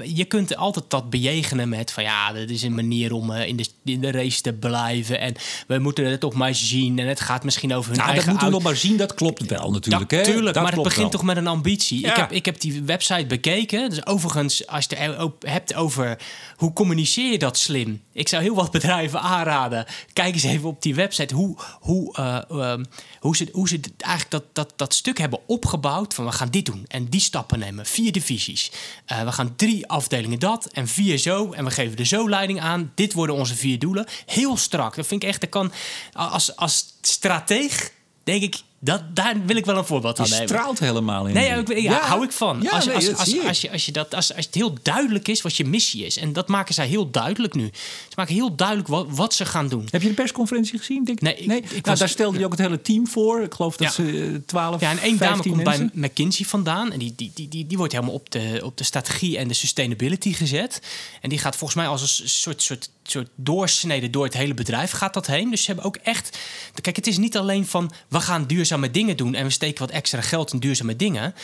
Je, 0.03 0.25
kunt 0.25 0.55
altijd 0.55 0.85
dat 0.87 1.09
bejegenen 1.09 1.69
met 1.69 1.91
van 1.91 2.03
ja, 2.03 2.33
dat 2.33 2.49
is 2.49 2.61
een 2.61 2.75
manier 2.75 3.13
om 3.13 3.31
eh, 3.31 3.47
in 3.47 3.55
de, 3.55 3.65
in 3.83 4.01
de 4.01 4.11
race 4.11 4.41
te 4.41 4.53
blijven. 4.53 5.19
En 5.19 5.35
we 5.67 5.79
moeten 5.79 6.05
het 6.05 6.19
toch 6.19 6.33
maar 6.33 6.55
zien. 6.55 6.99
En 6.99 7.07
het 7.07 7.19
gaat 7.19 7.43
misschien 7.43 7.73
over 7.73 7.89
hun 7.89 7.99
Nou, 7.99 8.07
dat 8.07 8.15
eigen 8.15 8.31
moeten 8.31 8.47
we 8.47 8.53
nog 8.53 8.63
maar 8.63 8.75
zien. 8.75 8.97
Dat 8.97 9.13
klopt 9.13 9.45
wel 9.45 9.71
natuurlijk. 9.71 10.11
Hè? 10.11 10.23
tuurlijk, 10.23 10.53
Dat 10.53 10.63
maar 10.63 10.73
het 10.73 10.83
begint 10.83 11.01
wel. 11.01 11.09
toch 11.09 11.23
met 11.23 11.37
een 11.37 11.47
ambitie. 11.47 12.01
Ja. 12.01 12.09
Ik, 12.09 12.15
heb, 12.15 12.31
ik 12.31 12.45
heb 12.45 12.59
die 12.59 12.83
website 12.83 13.25
bekeken. 13.25 13.89
Dus 13.89 14.05
overigens, 14.05 14.67
als 14.67 14.85
je 14.89 14.95
het 14.95 15.17
ook 15.17 15.35
hebt 15.47 15.75
over 15.75 16.17
hoe 16.55 16.73
communiceer 16.73 17.31
je 17.31 17.39
dat 17.39 17.57
slim. 17.57 18.01
Ik 18.13 18.27
zou 18.27 18.43
heel 18.43 18.55
wat 18.55 18.71
bedrijven 18.79 19.21
aanraden. 19.21 19.85
Kijk 20.13 20.33
eens 20.33 20.43
even 20.43 20.69
op 20.69 20.81
die 20.81 20.95
website 20.95 21.33
hoe, 21.33 21.57
hoe, 21.79 22.15
eh, 22.15 22.41
ehm, 22.49 22.83
hoe, 23.19 23.35
ze, 23.35 23.47
hoe 23.51 23.67
ze 23.67 23.79
eigenlijk 23.97 24.31
dat, 24.31 24.43
dat, 24.53 24.73
dat 24.75 24.93
stuk 24.93 25.17
hebben 25.17 25.39
opgebouwd. 25.47 26.13
Van 26.13 26.25
we 26.25 26.31
gaan 26.31 26.49
dit 26.49 26.65
doen 26.65 26.85
en 26.87 27.05
die 27.09 27.21
stappen 27.21 27.59
nemen. 27.59 27.85
Vier 27.85 28.11
divisies. 28.11 28.71
Eh, 29.05 29.23
we 29.23 29.31
gaan 29.31 29.53
drie 29.55 29.87
afdelingen 29.87 30.39
dat 30.39 30.65
en 30.65 30.87
vier 30.87 31.17
zo. 31.17 31.51
En 31.51 31.65
we 31.65 31.71
geven 31.71 31.97
er 31.97 32.05
zo 32.05 32.29
leiding 32.29 32.61
aan. 32.61 32.91
Dit 32.95 33.13
worden 33.13 33.35
onze 33.35 33.55
vier 33.55 33.79
doelen. 33.79 34.05
Heel 34.25 34.57
strak. 34.57 34.95
Dat 34.95 35.07
vind 35.07 35.23
ik 35.23 35.29
echt, 35.29 35.41
dat 35.41 35.49
kan 35.49 35.71
als, 36.13 36.55
als 36.55 36.85
strateeg, 37.01 37.91
denk 38.23 38.41
ik, 38.41 38.61
dat, 38.85 39.01
daar 39.15 39.35
wil 39.45 39.55
ik 39.55 39.65
wel 39.65 39.77
een 39.77 39.85
voorbeeld 39.85 40.17
Je 40.17 40.23
aan 40.23 40.29
nemen. 40.29 40.47
straalt 40.47 40.79
helemaal 40.79 41.25
in. 41.27 41.33
Nee, 41.33 41.45
ja, 41.47 41.55
ik, 41.55 41.67
ja, 41.69 41.75
Ja. 41.75 41.99
hou 41.99 42.23
ik 42.23 42.31
van. 42.31 42.59
Ja, 42.61 42.69
als, 42.69 42.83
je- 42.83 42.89
nee, 42.89 43.15
als, 43.47 43.61
je, 43.61 43.71
als, 43.71 43.85
je 43.85 43.91
dat, 43.91 44.15
als, 44.15 44.35
als 44.35 44.45
het 44.45 44.55
heel 44.55 44.73
duidelijk 44.81 45.27
is 45.27 45.41
wat 45.41 45.55
je 45.57 45.65
missie 45.65 46.05
is. 46.05 46.17
En 46.17 46.33
dat 46.33 46.47
maken 46.47 46.73
zij 46.73 46.87
heel 46.87 47.11
duidelijk 47.11 47.53
nu. 47.53 47.69
Ze 48.07 48.13
maken 48.15 48.33
heel 48.33 48.55
duidelijk 48.55 48.87
wat, 48.87 49.05
wat 49.09 49.33
ze 49.33 49.45
gaan 49.45 49.67
doen. 49.67 49.87
Heb 49.89 50.01
je 50.01 50.07
de 50.07 50.13
persconferentie 50.13 50.77
gezien? 50.79 51.03
Denk, 51.03 51.21
Nee, 51.21 51.35
ik- 51.35 51.45
ik 51.47 51.69
nou, 51.71 51.81
was- 51.83 51.99
daar 51.99 52.09
stelde 52.09 52.39
je 52.39 52.45
ook 52.45 52.51
het 52.51 52.59
hele 52.61 52.81
team 52.81 53.07
voor. 53.07 53.41
Ik 53.41 53.53
geloof 53.53 53.75
dat 53.77 53.87
Ja. 53.87 53.93
ze 53.93 54.31
eh, 54.33 54.39
12, 54.45 54.81
Ja, 54.81 54.89
en 54.91 54.97
één 54.99 55.17
15 55.17 55.27
dame 55.27 55.41
komt 55.41 55.63
mensen. 55.63 55.91
bij 55.93 56.09
McKinsey 56.09 56.45
vandaan. 56.45 56.91
En 56.91 56.99
die, 56.99 57.13
die, 57.15 57.31
die, 57.33 57.47
die, 57.47 57.67
die 57.67 57.77
wordt 57.77 57.93
helemaal 57.93 58.13
op 58.15 58.31
de, 58.31 58.61
op 58.63 58.77
de 58.77 58.83
strategie 58.83 59.37
en 59.37 59.47
de 59.47 59.53
sustainability 59.53 60.33
gezet. 60.33 60.81
En 61.21 61.29
die 61.29 61.39
gaat 61.39 61.55
volgens 61.55 61.79
mij 61.79 61.87
als 61.87 62.01
een 62.01 62.29
soort, 62.29 62.61
soort, 62.61 62.89
soort 63.03 63.29
doorsnede 63.35 64.09
door 64.09 64.23
het 64.23 64.33
hele 64.33 64.53
bedrijf 64.53 64.91
gaat 64.91 65.13
dat 65.13 65.27
heen. 65.27 65.49
Dus 65.49 65.59
ze 65.59 65.65
hebben 65.67 65.85
ook 65.85 65.95
echt... 65.95 66.37
Kijk, 66.81 66.95
het 66.95 67.07
is 67.07 67.17
niet 67.17 67.37
alleen 67.37 67.65
van 67.67 67.91
we 68.07 68.19
gaan 68.19 68.47
duurzame 68.79 68.91
dingen 68.91 69.17
doen... 69.17 69.35
en 69.35 69.43
we 69.43 69.51
steken 69.51 69.79
wat 69.79 69.95
extra 69.95 70.21
geld 70.21 70.53
in 70.53 70.59
duurzame 70.59 70.95
dingen. 70.95 71.35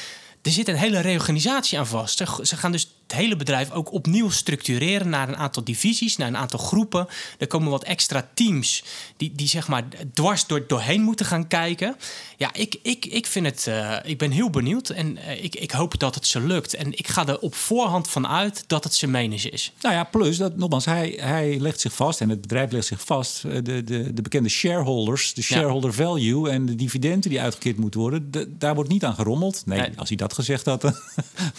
Er 0.41 0.51
zit 0.51 0.67
een 0.67 0.75
hele 0.75 0.99
reorganisatie 0.99 1.79
aan 1.79 1.87
vast. 1.87 2.17
Ze, 2.17 2.39
ze 2.41 2.57
gaan 2.57 2.71
dus 2.71 2.91
het 3.11 3.19
hele 3.19 3.35
bedrijf 3.35 3.71
ook 3.71 3.91
opnieuw 3.93 4.29
structureren... 4.29 5.09
naar 5.09 5.27
een 5.29 5.37
aantal 5.37 5.63
divisies, 5.63 6.17
naar 6.17 6.27
een 6.27 6.37
aantal 6.37 6.59
groepen. 6.59 7.07
Er 7.37 7.47
komen 7.47 7.69
wat 7.69 7.83
extra 7.83 8.29
teams 8.33 8.83
die, 9.17 9.31
die 9.35 9.47
zeg 9.47 9.67
maar 9.67 9.83
dwars 10.13 10.45
door, 10.47 10.67
doorheen 10.67 11.01
moeten 11.01 11.25
gaan 11.25 11.47
kijken. 11.47 11.95
Ja, 12.37 12.53
ik, 12.53 12.75
ik, 12.81 13.05
ik 13.05 13.25
vind 13.27 13.45
het... 13.45 13.67
eh, 13.67 13.95
ik 14.03 14.17
ben 14.17 14.31
heel 14.31 14.49
benieuwd 14.49 14.89
en 14.89 15.17
eh, 15.17 15.43
ik, 15.43 15.55
ik 15.55 15.71
hoop 15.71 15.99
dat 15.99 16.15
het 16.15 16.27
ze 16.27 16.39
lukt. 16.41 16.73
En 16.73 16.91
ik 16.97 17.07
ga 17.07 17.27
er 17.27 17.39
op 17.39 17.55
voorhand 17.55 18.09
van 18.09 18.27
uit 18.27 18.63
dat 18.67 18.83
het 18.83 18.93
zijn 18.93 19.11
menens 19.11 19.45
is. 19.45 19.71
Nou 19.81 19.95
ja, 19.95 20.03
plus 20.03 20.37
dat 20.37 20.57
nogmaals, 20.57 20.85
hij, 20.85 21.17
hij 21.21 21.59
legt 21.59 21.79
zich 21.79 21.93
vast 21.93 22.21
en 22.21 22.29
het 22.29 22.41
bedrijf 22.41 22.71
legt 22.71 22.85
zich 22.85 23.01
vast. 23.05 23.43
eh, 23.43 23.51
De, 23.63 23.83
de, 23.83 24.13
de 24.13 24.21
bekende 24.21 24.49
shareholders, 24.49 25.33
de 25.33 25.41
shareholder 25.41 25.93
value 25.93 26.49
en 26.49 26.65
de 26.65 26.75
dividenden 26.75 27.29
die 27.29 27.41
uitgekeerd 27.41 27.77
moeten 27.77 27.99
worden, 27.99 28.31
de- 28.31 28.57
daar 28.57 28.75
wordt 28.75 28.89
niet 28.89 29.03
aan 29.05 29.15
gerommeld. 29.15 29.61
Nee, 29.65 29.79
Nee. 29.79 29.89
als 29.95 30.07
hij 30.07 30.17
dat 30.17 30.33
gezegd 30.33 30.65
had, 30.65 30.81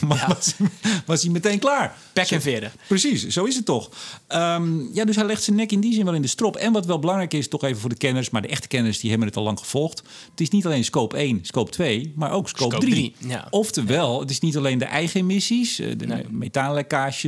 was, 0.01 0.19
Ja. 0.21 0.27
was, 0.29 0.53
was 1.07 1.23
hij 1.23 1.31
meteen 1.43 1.59
klaar. 1.59 1.97
Pek 2.13 2.31
en 2.31 2.41
veren. 2.43 2.73
Precies, 2.87 3.27
zo 3.27 3.45
is 3.45 3.55
het 3.57 3.65
toch. 3.65 3.91
Ehm, 4.27 4.95
ja, 4.95 5.05
dus 5.05 5.17
hij 5.17 5.25
legt 5.25 5.43
zijn 5.43 5.57
nek 5.57 5.73
in 5.73 5.81
die 5.81 5.95
zin 5.95 6.05
wel 6.05 6.15
in 6.15 6.23
de 6.23 6.29
strop. 6.29 6.57
En 6.57 6.73
wat 6.73 6.87
wel 6.87 6.99
belangrijk 6.99 7.35
is, 7.35 7.49
toch 7.49 7.65
even 7.65 7.81
voor 7.81 7.91
de 7.91 7.97
kenners, 7.97 8.31
maar 8.31 8.43
de 8.43 8.49
echte 8.49 8.69
kenners 8.69 9.01
die 9.01 9.11
hebben 9.11 9.29
het 9.29 9.37
al 9.37 9.43
lang 9.43 9.59
gevolgd. 9.59 10.03
Het 10.31 10.41
is 10.41 10.49
niet 10.49 10.67
alleen 10.67 10.85
scope 10.85 11.17
1, 11.17 11.39
scope 11.43 11.71
2, 11.71 12.13
maar 12.17 12.31
ook 12.31 12.49
scope, 12.49 12.71
Scope 12.71 12.87
3. 12.87 13.15
drie, 13.19 13.31
ja. 13.31 13.47
Oftewel, 13.51 14.21
het 14.21 14.31
is 14.31 14.41
niet 14.41 14.57
alleen 14.57 14.79
de 14.79 14.85
eigen 14.85 15.21
emissies, 15.21 15.79
eh, 15.79 15.87
de 15.97 16.07
Nee. 16.07 16.51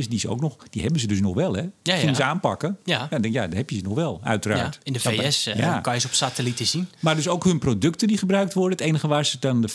die, 0.09 0.19
ze 0.19 0.29
ook 0.29 0.41
nog, 0.41 0.57
die 0.69 0.81
hebben 0.81 0.99
ze 0.99 1.07
dus 1.07 1.19
nog 1.19 1.35
wel. 1.35 1.53
Hè? 1.53 1.63
ja. 1.83 1.95
Gingen 1.95 2.15
ze 2.15 2.23
aanpakken. 2.23 2.77
Ja. 2.83 3.07
denk, 3.07 3.33
ja, 3.33 3.47
dan 3.47 3.57
heb 3.57 3.69
je 3.69 3.75
ze 3.75 3.81
nog 3.83 3.95
wel, 3.95 4.19
uiteraard. 4.23 4.73
Ja, 4.73 4.79
in 4.83 4.93
de 4.93 4.99
VS 4.99 5.45
eh, 5.47 5.55
ja. 5.55 5.79
kan 5.79 5.93
je 5.93 5.99
ze 5.99 6.07
op 6.07 6.13
satellieten 6.13 6.65
zien. 6.65 6.87
Maar 6.99 7.15
dus 7.15 7.27
ook 7.27 7.43
hun 7.43 7.59
producten 7.59 8.07
die 8.07 8.17
gebruikt 8.17 8.53
worden. 8.53 8.77
Het 8.77 8.87
enige 8.87 9.07
waar 9.07 9.25
ze 9.25 9.37
dan 9.39 9.61
de 9.61 9.69
50%, 9.69 9.73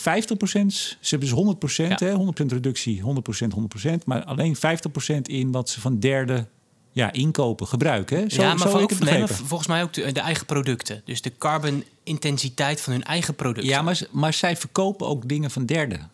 ze 0.77 0.97
hebben 1.01 1.29
dus 1.29 1.39
100%, 1.39 2.01
Ja. 2.01 2.07
hè, 2.07 2.15
100% 2.15 2.53
reductie, 2.53 3.01
100%, 3.01 3.53
100%, 3.53 4.05
maar 4.05 4.25
alleen 4.31 4.57
50% 4.57 4.61
in 5.23 5.51
wat 5.51 5.69
ze 5.69 5.81
van 5.81 5.99
derde 5.99 6.47
ja, 6.93 7.13
inkopen, 7.13 7.67
gebruiken. 7.67 8.19
Hè? 8.19 8.29
Zo, 8.29 8.43
ja, 8.43 8.55
maar 8.55 8.71
zo 8.71 8.79
ik 8.79 8.99
nee, 8.99 9.27
volgens 9.27 9.69
mij 9.69 9.83
ook 9.83 9.93
de, 9.93 10.13
de 10.13 10.21
eigen 10.21 10.47
producten. 10.47 11.03
Dus 11.05 11.23
de 11.23 11.33
carbon 11.39 11.85
intensiteit 12.03 12.81
van 12.81 12.93
hun 12.93 13.05
eigen 13.05 13.35
producten. 13.35 13.71
Ja, 13.71 13.83
maar, 13.83 14.01
maar 14.11 14.33
zij 14.33 14.57
verkopen 14.57 15.07
ook 15.07 15.29
dingen 15.29 15.51
van 15.51 15.67
derden. 15.67 16.11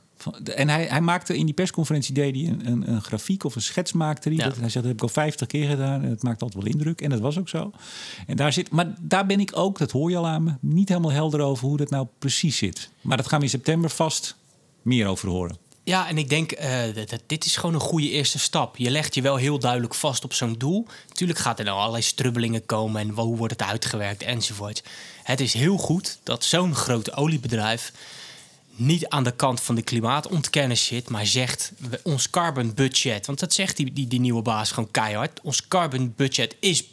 En 0.54 0.68
hij, 0.68 0.84
hij 0.84 1.00
maakte 1.00 1.36
in 1.36 1.44
die 1.44 1.54
persconferentie 1.54 2.14
deed 2.14 2.34
hij 2.34 2.44
een, 2.44 2.66
een, 2.66 2.90
een 2.90 3.02
grafiek 3.02 3.44
of 3.44 3.54
een 3.54 3.62
schets 3.62 3.92
maakte 3.92 4.28
hij. 4.28 4.38
Ja. 4.38 4.44
Dat, 4.44 4.56
hij 4.56 4.68
zegt, 4.68 4.74
dat 4.74 4.84
heb 4.84 4.94
ik 4.94 5.02
al 5.02 5.08
50 5.08 5.46
keer 5.46 5.68
gedaan 5.68 6.02
en 6.02 6.10
het 6.10 6.22
maakt 6.22 6.42
altijd 6.42 6.64
wel 6.64 6.72
indruk. 6.72 7.00
En 7.00 7.10
dat 7.10 7.20
was 7.20 7.38
ook 7.38 7.48
zo. 7.48 7.70
En 8.26 8.36
daar 8.36 8.52
zit, 8.52 8.70
maar 8.70 8.94
daar 9.00 9.26
ben 9.26 9.40
ik 9.40 9.50
ook, 9.54 9.78
dat 9.78 9.90
hoor 9.90 10.10
je 10.10 10.16
al 10.16 10.26
aan 10.26 10.42
me, 10.42 10.54
niet 10.60 10.88
helemaal 10.88 11.10
helder 11.10 11.40
over 11.40 11.66
hoe 11.66 11.76
dat 11.76 11.90
nou 11.90 12.06
precies 12.18 12.56
zit. 12.56 12.90
Maar 13.00 13.16
dat 13.16 13.28
gaan 13.28 13.38
we 13.38 13.44
in 13.44 13.50
september 13.50 13.90
vast 13.90 14.36
meer 14.82 15.06
over 15.06 15.28
horen. 15.28 15.65
Ja, 15.86 16.08
en 16.08 16.18
ik 16.18 16.28
denk, 16.28 16.52
eh, 16.52 16.94
dat, 16.94 17.22
dit 17.26 17.44
is 17.44 17.56
gewoon 17.56 17.74
een 17.74 17.80
goede 17.80 18.10
eerste 18.10 18.38
stap. 18.38 18.76
Je 18.76 18.90
legt 18.90 19.14
je 19.14 19.22
wel 19.22 19.36
heel 19.36 19.58
duidelijk 19.58 19.94
vast 19.94 20.24
op 20.24 20.32
zo'n 20.32 20.54
doel. 20.58 20.86
Tuurlijk 21.12 21.38
gaat 21.38 21.58
er 21.58 21.64
dan 21.64 21.76
allerlei 21.76 22.02
strubbelingen 22.02 22.66
komen 22.66 23.00
en 23.00 23.08
hoe 23.08 23.36
wordt 23.36 23.52
het 23.52 23.68
uitgewerkt 23.68 24.22
enzovoort. 24.22 24.82
Het 25.22 25.40
is 25.40 25.54
heel 25.54 25.76
goed 25.76 26.18
dat 26.22 26.44
zo'n 26.44 26.74
groot 26.74 27.12
oliebedrijf 27.12 27.92
niet 28.70 29.08
aan 29.08 29.24
de 29.24 29.36
kant 29.36 29.60
van 29.60 29.74
de 29.74 29.82
klimaatontkenner 29.82 30.76
zit, 30.76 31.08
maar 31.08 31.26
zegt 31.26 31.72
ons 32.02 32.30
carbon 32.30 32.74
budget. 32.74 33.26
Want 33.26 33.38
dat 33.40 33.52
zegt 33.52 33.76
die, 33.76 33.92
die, 33.92 34.06
die 34.06 34.20
nieuwe 34.20 34.42
baas 34.42 34.70
gewoon 34.70 34.90
keihard. 34.90 35.40
Ons 35.42 35.68
carbon 35.68 36.12
budget 36.16 36.56
is 36.60 36.84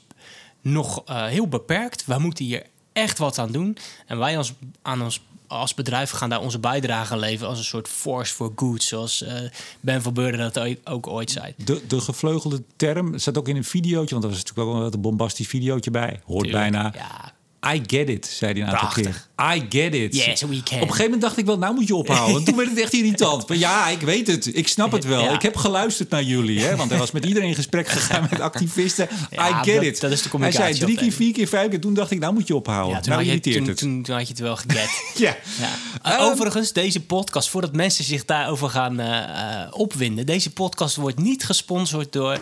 nog 0.62 1.04
eh, 1.06 1.26
heel 1.26 1.48
beperkt. 1.48 2.06
We 2.06 2.20
moeten 2.20 2.46
hier 2.46 2.66
echt 2.92 3.18
wat 3.18 3.40
aan 3.40 3.52
doen. 3.52 3.78
En 4.06 4.18
wij 4.18 4.38
als, 4.38 4.54
aan 4.82 5.02
ons, 5.02 5.22
als 5.54 5.74
bedrijf 5.74 6.10
gaan 6.10 6.30
daar 6.30 6.42
onze 6.42 6.60
bijdrage 6.60 7.18
leveren 7.18 7.50
als 7.50 7.58
een 7.58 7.64
soort 7.64 7.88
force 7.88 8.34
for 8.34 8.52
good, 8.56 8.84
zoals 8.84 9.22
eh, 9.22 9.34
Ben 9.80 10.02
van 10.02 10.14
Beurden 10.14 10.52
dat 10.52 10.78
ook 10.84 11.08
ooit 11.08 11.32
zei. 11.32 11.54
De, 11.58 11.82
de 11.88 12.02
gevleugelde 12.02 12.64
term, 12.76 13.18
staat 13.18 13.38
ook 13.38 13.48
in 13.48 13.56
een 13.56 13.64
videootje, 13.64 14.12
want 14.16 14.24
er 14.24 14.30
was 14.30 14.40
natuurlijk 14.40 14.68
ook 14.68 14.76
wel 14.76 14.94
een 14.94 15.02
bombastisch 15.02 15.48
videootje 15.48 15.92
bij. 15.92 16.22
Hoort 16.26 16.44
Tuurlijk, 16.44 16.72
bijna. 16.72 16.94
Ja, 16.96 17.34
I 17.76 17.82
get 17.88 18.10
it, 18.10 18.26
zei 18.26 18.52
hij 18.52 18.62
een 18.62 18.68
aantal 18.68 18.80
Prachtig. 18.80 19.28
keer. 19.36 19.56
I 19.56 19.66
get 19.70 19.94
it. 19.94 20.16
Yes, 20.16 20.42
we 20.42 20.48
can. 20.48 20.56
Op 20.58 20.72
een 20.72 20.80
gegeven 20.80 21.04
moment 21.04 21.22
dacht 21.22 21.38
ik 21.38 21.46
wel, 21.46 21.58
nou 21.58 21.74
moet 21.74 21.88
je 21.88 21.96
ophouden. 21.96 22.44
Toen 22.44 22.56
werd 22.56 22.70
het 22.70 22.80
echt 22.80 22.94
irritant. 22.94 23.48
Maar 23.48 23.58
ja, 23.58 23.88
ik 23.88 24.02
weet 24.02 24.28
het. 24.28 24.56
Ik 24.58 24.68
snap 24.68 24.92
het 24.92 25.04
wel. 25.06 25.24
Ja. 25.24 25.32
Ik 25.34 25.42
heb 25.42 25.56
geluisterd 25.56 26.10
naar 26.10 26.24
jullie. 26.24 26.62
Hè? 26.62 26.76
Want 26.76 26.90
hij 26.90 27.00
was 27.00 27.12
met 27.12 27.26
iedereen 27.26 27.50
in 27.50 27.56
gesprek 27.56 27.88
gegaan 27.88 28.28
met 28.32 28.40
activisten. 28.40 29.08
Ja, 29.30 29.50
I 29.50 29.54
get 29.64 29.76
dat- 29.76 29.84
it. 29.84 30.00
dat 30.02 30.12
is 30.12 30.22
de 30.22 30.30
hij 30.38 30.52
zei 30.52 30.74
drie 30.74 30.98
keer, 30.98 31.12
vier 31.12 31.34
keer, 31.34 31.48
vijf 31.48 31.70
keer. 31.70 31.80
Toen 31.80 31.94
dacht 31.94 32.12
ik, 32.12 32.20
nou 32.20 32.34
moet 32.34 32.48
je 32.48 32.56
ophouden. 32.56 32.96
ja 32.96 33.00
toen, 33.00 33.12
nou 33.14 33.16
had 33.16 33.26
je, 33.26 33.30
irriteert 33.40 33.58
toen, 33.58 33.68
het. 33.68 33.78
toen, 33.78 34.04
toen 34.04 34.16
had 34.16 34.24
je 34.28 34.34
het 34.34 34.42
wel 34.42 34.56
geget. 34.56 34.90
Ja. 35.16 35.36
Ja. 35.60 35.70
Uh, 36.06 36.14
Ehm, 36.14 36.22
overigens, 36.32 36.72
deze 36.74 37.02
podcast, 37.06 37.50
voordat 37.50 37.76
mensen 37.76 38.04
zich 38.04 38.26
daarover 38.26 38.70
gaan 38.70 39.00
eh, 39.00 39.68
opwinden, 39.72 40.26
deze 40.26 40.50
podcast 40.54 40.96
wordt 40.96 41.20
niet 41.20 41.44
gesponsord 41.46 42.12
door 42.14 42.40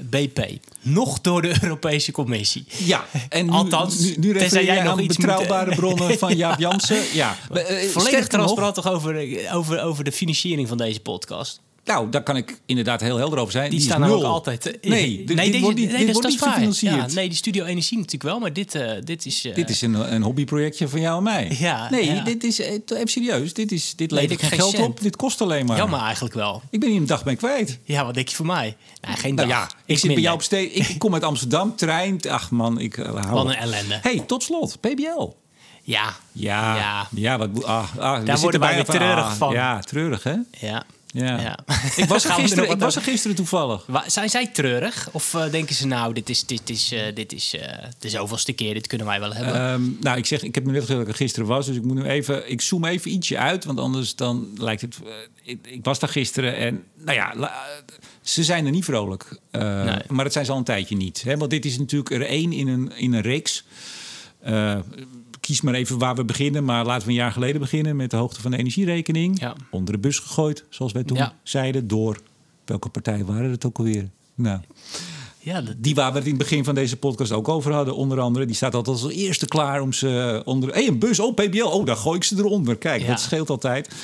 BP, 0.00 0.46
nog 0.80 1.20
door 1.20 1.42
de 1.42 1.54
Europese 1.62 2.12
Commissie. 2.12 2.64
Ja, 2.84 3.04
en 3.28 3.46
nu, 3.46 3.52
Althans, 3.52 3.98
nu, 3.98 4.06
nu 4.06 4.14
tenzij 4.14 4.38
refereer 4.38 4.64
jij 4.64 4.82
nog 4.82 5.00
iets 5.00 5.16
betrouwbare 5.16 5.66
moet- 5.66 5.74
bronnen 5.80 6.18
van 6.18 6.36
Jaap 6.36 6.58
Jansen. 6.58 7.02
Ja, 7.14 7.36
Eh, 7.52 7.64
Volledig 7.88 8.18
nog, 8.20 8.28
transparant 8.28 8.74
toch 8.74 8.88
over, 8.88 9.38
over, 9.52 9.82
over 9.82 10.04
de 10.04 10.12
financiering 10.12 10.68
van 10.68 10.76
deze 10.76 11.00
podcast. 11.00 11.60
Nou, 11.84 12.10
daar 12.10 12.22
kan 12.22 12.36
ik 12.36 12.60
inderdaad 12.66 13.00
heel 13.00 13.16
helder 13.16 13.38
over 13.38 13.52
zijn. 13.52 13.70
Die, 13.70 13.80
staan 13.80 14.02
er 14.02 14.10
ook 14.14 14.22
altijd. 14.22 14.80
eh, 14.80 14.90
Nee, 14.90 15.16
dit, 15.16 15.26
dit 15.26 15.36
deze- 15.36 15.60
wordt 15.60 15.78
niet, 15.78 15.90
nee, 15.92 16.04
dit 16.04 16.12
wordt 16.12 16.28
niet 16.28 16.38
waar. 16.40 16.48
gefinancierd. 16.52 16.94
Ja, 16.94 17.06
nee, 17.14 17.28
die 17.28 17.36
Studio 17.36 17.64
Energie 17.64 17.96
natuurlijk 17.96 18.22
wel, 18.24 18.38
maar 18.38 18.52
dit, 18.52 18.74
eh, 18.74 18.90
dit 19.04 19.26
is... 19.26 19.44
eh, 19.44 19.54
Dit 19.54 19.70
is 19.70 19.80
een, 19.82 20.14
een 20.14 20.22
hobbyprojectje 20.22 20.88
van 20.88 21.00
jou 21.00 21.16
en 21.16 21.22
mij. 21.22 21.56
Ja, 21.58 21.90
nee, 21.90 22.04
ja. 22.14 22.22
dit 22.24 22.44
is 22.44 22.58
even 22.58 23.08
serieus. 23.08 23.54
Dit, 23.54 23.72
is, 23.72 23.96
dit 23.96 24.10
Nee, 24.10 24.20
levert 24.20 24.40
geen 24.48 24.58
geld 24.58 24.70
cent. 24.74 24.86
op. 24.86 25.00
Dit 25.00 25.16
kost 25.16 25.40
alleen 25.40 25.66
maar. 25.66 25.76
Jammer 25.76 26.00
eigenlijk 26.00 26.34
wel. 26.34 26.62
Ik 26.70 26.80
ben 26.80 26.88
hier 26.90 27.00
een 27.00 27.06
dag 27.06 27.24
mee 27.24 27.36
kwijt. 27.36 27.78
Ja, 27.84 28.04
wat 28.04 28.14
denk 28.14 28.28
je 28.28 28.36
voor 28.36 28.46
mij? 28.46 28.76
Nee, 29.06 29.16
geen 29.16 29.34
Nou 29.34 29.48
dag. 29.48 29.56
ja, 29.58 29.70
ik 29.86 29.98
zit 29.98 30.12
bij 30.14 30.22
jou 30.22 30.34
op 30.34 30.42
steeds. 30.42 30.88
Ik 30.88 30.98
kom 30.98 31.14
uit 31.14 31.22
Amsterdam, 31.24 31.76
trein. 31.76 32.20
Ach 32.28 32.50
man, 32.50 32.80
ik 32.80 32.96
uh, 32.96 33.06
hou 33.06 33.30
Wat 33.30 33.46
een 33.46 33.54
ellende. 33.56 33.98
Hey, 34.02 34.22
tot 34.26 34.42
slot, 34.42 34.80
PBL. 34.80 35.28
Ja. 35.84 36.14
Ja, 36.32 36.76
ja, 36.76 37.06
Ja. 37.10 37.38
wat, 37.38 37.64
ah, 37.64 37.96
ah, 37.98 38.16
zitten 38.16 38.40
worden 38.40 38.60
wij 38.60 38.74
weer 38.74 38.84
treurig 38.84 39.24
ah, 39.24 39.32
van. 39.32 39.52
Ja, 39.52 39.80
treurig 39.80 40.22
hè? 40.22 40.34
Ja. 40.60 40.84
Ja. 41.14 41.40
Ja. 41.40 41.58
Ik 41.96 42.04
was 42.08 42.24
er 42.24 42.30
er 42.30 42.36
gisteren, 42.36 42.70
ik 42.70 42.78
was 42.80 42.96
er 42.96 43.02
gisteren 43.02 43.36
toevallig. 43.36 43.86
Wa- 43.86 44.04
Zijn 44.08 44.30
zij 44.30 44.46
treurig? 44.46 45.08
Of 45.12 45.34
eh, 45.34 45.50
denken 45.50 45.74
ze 45.74 45.86
nou, 45.86 46.12
dit 46.14 46.28
is, 46.28 46.46
dit 46.46 46.70
is, 46.70 46.92
eh, 46.92 47.14
dit 47.14 47.32
is 47.32 47.54
eh, 47.54 47.78
de 47.98 48.08
zoveelste 48.08 48.52
keer, 48.52 48.74
dit 48.74 48.86
kunnen 48.86 49.06
wij 49.06 49.20
wel 49.20 49.32
hebben? 49.34 49.54
Ehm, 49.54 49.82
nou, 50.00 50.18
ik 50.18 50.26
zeg, 50.26 50.42
ik 50.42 50.54
heb 50.54 50.64
me 50.64 50.70
net 50.72 50.80
gezegd 50.80 50.98
dat 50.98 51.08
ik 51.08 51.12
er 51.14 51.18
gisteren 51.20 51.48
was, 51.48 51.66
dus 51.66 51.76
ik 51.76 51.82
moet 51.84 51.94
nu 51.96 52.04
even, 52.04 52.50
ik 52.50 52.60
zoom 52.60 52.84
even 52.84 53.10
ietsje 53.10 53.38
uit, 53.38 53.64
want 53.64 53.78
anders 53.78 54.14
dan 54.16 54.48
lijkt 54.56 54.80
het. 54.80 54.96
ik, 55.42 55.58
ik 55.66 55.84
was 55.84 55.98
daar 55.98 56.10
gisteren 56.10 56.56
en, 56.56 56.84
nou 56.96 57.16
ja, 57.16 57.32
la- 57.36 57.64
ze 58.22 58.44
zijn 58.44 58.64
er 58.66 58.70
niet 58.72 58.84
vrolijk, 58.84 59.38
Eh, 59.50 59.84
Nee. 59.84 59.98
maar 60.08 60.24
dat 60.24 60.32
zijn 60.32 60.44
ze 60.44 60.52
al 60.52 60.58
een 60.58 60.64
tijdje 60.64 60.96
niet, 60.96 61.22
hè? 61.22 61.36
Want 61.36 61.50
dit 61.50 61.64
is 61.64 61.78
natuurlijk 61.78 62.10
er 62.10 62.26
één 62.26 62.52
in 62.52 62.68
een 62.68 62.92
in 62.96 63.12
een 63.12 63.20
reeks. 63.20 63.64
Kies 65.42 65.60
maar 65.60 65.74
even 65.74 65.98
waar 65.98 66.14
we 66.14 66.24
beginnen, 66.24 66.64
maar 66.64 66.84
laten 66.86 67.04
we 67.06 67.12
een 67.12 67.18
jaar 67.18 67.32
geleden 67.32 67.60
beginnen 67.60 67.96
met 67.96 68.10
de 68.10 68.16
hoogte 68.16 68.40
van 68.40 68.50
de 68.50 68.56
energierekening. 68.56 69.40
Ja. 69.40 69.54
Onder 69.70 69.94
de 69.94 70.00
bus 70.00 70.18
gegooid, 70.18 70.64
zoals 70.68 70.92
wij 70.92 71.04
toen 71.04 71.16
Ja. 71.16 71.34
zeiden, 71.42 71.88
door 71.88 72.18
welke 72.64 72.88
partijen 72.88 73.26
waren 73.26 73.50
het 73.50 73.64
ook 73.66 73.78
alweer? 73.78 74.08
Nou, 74.34 74.60
ja, 75.38 75.60
dat, 75.60 75.74
die 75.78 75.94
waar 75.94 76.10
we 76.12 76.16
het 76.18 76.26
in 76.26 76.34
het 76.34 76.42
begin 76.42 76.64
van 76.64 76.74
deze 76.74 76.96
podcast 76.96 77.32
ook 77.32 77.48
over 77.48 77.72
hadden, 77.72 77.96
onder 77.96 78.20
andere. 78.20 78.44
Die 78.46 78.54
staat 78.54 78.74
altijd 78.74 79.02
als 79.02 79.12
eerste 79.12 79.46
klaar 79.46 79.80
om 79.80 79.92
ze 79.92 80.42
onder. 80.44 80.68
Hé, 80.68 80.74
hey, 80.74 80.86
een 80.88 80.98
bus, 80.98 81.18
oh, 81.20 81.34
PBL, 81.34 81.62
oh, 81.64 81.86
daar 81.86 81.96
gooi 81.96 82.16
ik 82.16 82.24
ze 82.24 82.36
eronder. 82.36 82.76
Kijk, 82.76 83.00
Ja. 83.02 83.06
dat 83.06 83.20
scheelt 83.20 83.50
altijd. 83.50 83.94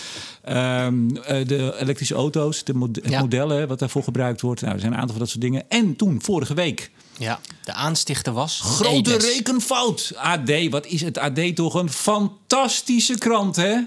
Ehm, 0.42 1.16
eh, 1.16 1.46
de 1.46 1.74
elektrische 1.80 2.14
auto's, 2.14 2.64
de 2.64 2.74
mod 2.74 2.96
het 2.96 3.08
Ja. 3.10 3.20
model 3.20 3.48
hè, 3.48 3.66
wat 3.66 3.78
daarvoor 3.78 4.02
gebruikt 4.02 4.40
wordt. 4.40 4.60
Nou, 4.60 4.74
er 4.74 4.80
zijn 4.80 4.92
een 4.92 4.98
aantal 4.98 5.14
van 5.16 5.22
dat 5.24 5.30
soort 5.32 5.42
dingen. 5.42 5.64
En 5.70 5.96
toen, 5.96 6.22
vorige 6.22 6.54
week, 6.54 6.90
ja, 7.18 7.40
de 7.64 7.72
aanstichter 7.72 8.32
was... 8.32 8.60
grote 8.64 9.14
Edes. 9.14 9.24
rekenfout. 9.34 10.12
AD, 10.16 10.50
wat 10.70 10.86
is 10.86 11.00
het 11.00 11.18
AD 11.18 11.40
toch 11.54 11.74
een 11.74 11.90
fantastische 11.92 13.18
krant, 13.18 13.56
hè? 13.56 13.74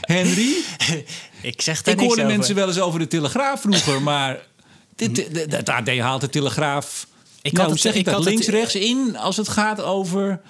Henry? 0.00 0.52
Ik 1.40 1.60
zeg 1.62 1.82
daar 1.82 1.94
Ik 1.94 2.00
hoorde 2.00 2.22
over. 2.22 2.34
mensen 2.36 2.54
wel 2.54 2.66
eens 2.68 2.78
over 2.80 2.98
de 2.98 3.06
Telegraaf 3.08 3.60
vroeger, 3.60 4.02
maar 4.02 4.38
dit, 4.96 5.28
het 5.50 5.68
AD 5.68 5.98
haalt 5.98 6.20
de 6.20 6.28
Telegraaf. 6.28 7.06
Ik 7.42 7.52
nou, 7.52 7.62
had 7.64 7.72
het- 7.72 7.80
zeg 7.82 7.92
ik, 7.92 7.98
ik 7.98 8.04
dat 8.04 8.14
had 8.14 8.24
het- 8.24 8.32
links 8.32 8.46
rechts 8.48 8.74
in 8.74 9.16
als 9.16 9.36
het 9.36 9.48
gaat 9.48 9.80
over. 9.80 10.40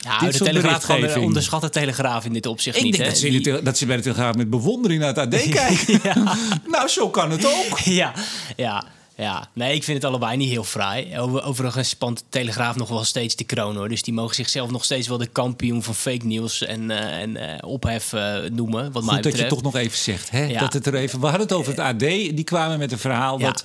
Ja, 0.00 0.18
dit 0.18 0.32
de 0.38 0.44
Telegraaf 0.44 1.16
onderschat 1.16 1.60
de 1.60 1.70
Telegraaf 1.70 2.24
in 2.24 2.32
dit 2.32 2.46
opzicht 2.46 2.76
Ik 2.76 2.82
niet. 2.82 2.96
denk 2.96 3.08
dat 3.08 3.18
ze, 3.18 3.28
Die- 3.28 3.62
dat 3.62 3.78
ze 3.78 3.86
bij 3.86 3.96
de 3.96 4.02
Telegraaf 4.02 4.34
met 4.34 4.50
bewondering 4.50 5.00
naar 5.00 5.14
het 5.14 5.18
AD 5.34 5.42
kijken. 5.50 6.24
nou, 6.66 6.88
zo 6.88 7.10
kan 7.10 7.30
het 7.30 7.46
ook. 7.46 7.78
ja, 7.78 8.12
ja, 8.56 8.84
ja. 9.16 9.48
Nee, 9.52 9.74
ik 9.74 9.84
vind 9.84 9.96
het 10.02 10.06
allebei 10.06 10.36
niet 10.36 10.48
heel 10.50 10.64
fraai. 10.64 11.18
Over- 11.18 11.42
Overigens 11.44 11.88
spant 11.88 12.18
de 12.18 12.24
Telegraaf 12.28 12.76
nog 12.76 12.88
wel 12.88 13.04
steeds 13.04 13.36
de 13.36 13.44
kroon, 13.44 13.76
hoor. 13.76 13.88
Dus 13.88 14.02
die 14.02 14.14
mogen 14.14 14.34
zichzelf 14.34 14.70
nog 14.70 14.84
steeds 14.84 15.08
wel 15.08 15.18
de 15.18 15.26
kampioen 15.26 15.82
van 15.82 15.94
fake 15.94 16.26
nieuws 16.26 16.62
en, 16.64 16.90
eh, 16.90 17.20
en 17.22 17.36
eh, 17.36 17.68
ophef 17.68 18.12
eh, 18.12 18.36
noemen, 18.52 18.92
wat 18.92 19.04
mij 19.04 19.14
Goed 19.14 19.22
dat 19.22 19.24
je 19.24 19.30
betreft. 19.30 19.48
toch 19.48 19.62
nog 19.62 19.76
even 19.76 19.98
zegt. 19.98 20.30
Hè? 20.30 20.44
Ja. 20.44 20.60
Dat 20.60 20.72
het 20.72 20.86
er 20.86 20.94
even, 20.94 21.20
we 21.20 21.26
hadden 21.26 21.46
het 21.46 21.56
over 21.56 21.70
het 21.70 21.80
AD. 21.80 21.98
Die 21.98 22.44
kwamen 22.44 22.78
met 22.78 22.92
een 22.92 22.98
verhaal 22.98 23.38
Ja. 23.38 23.46
dat 23.46 23.64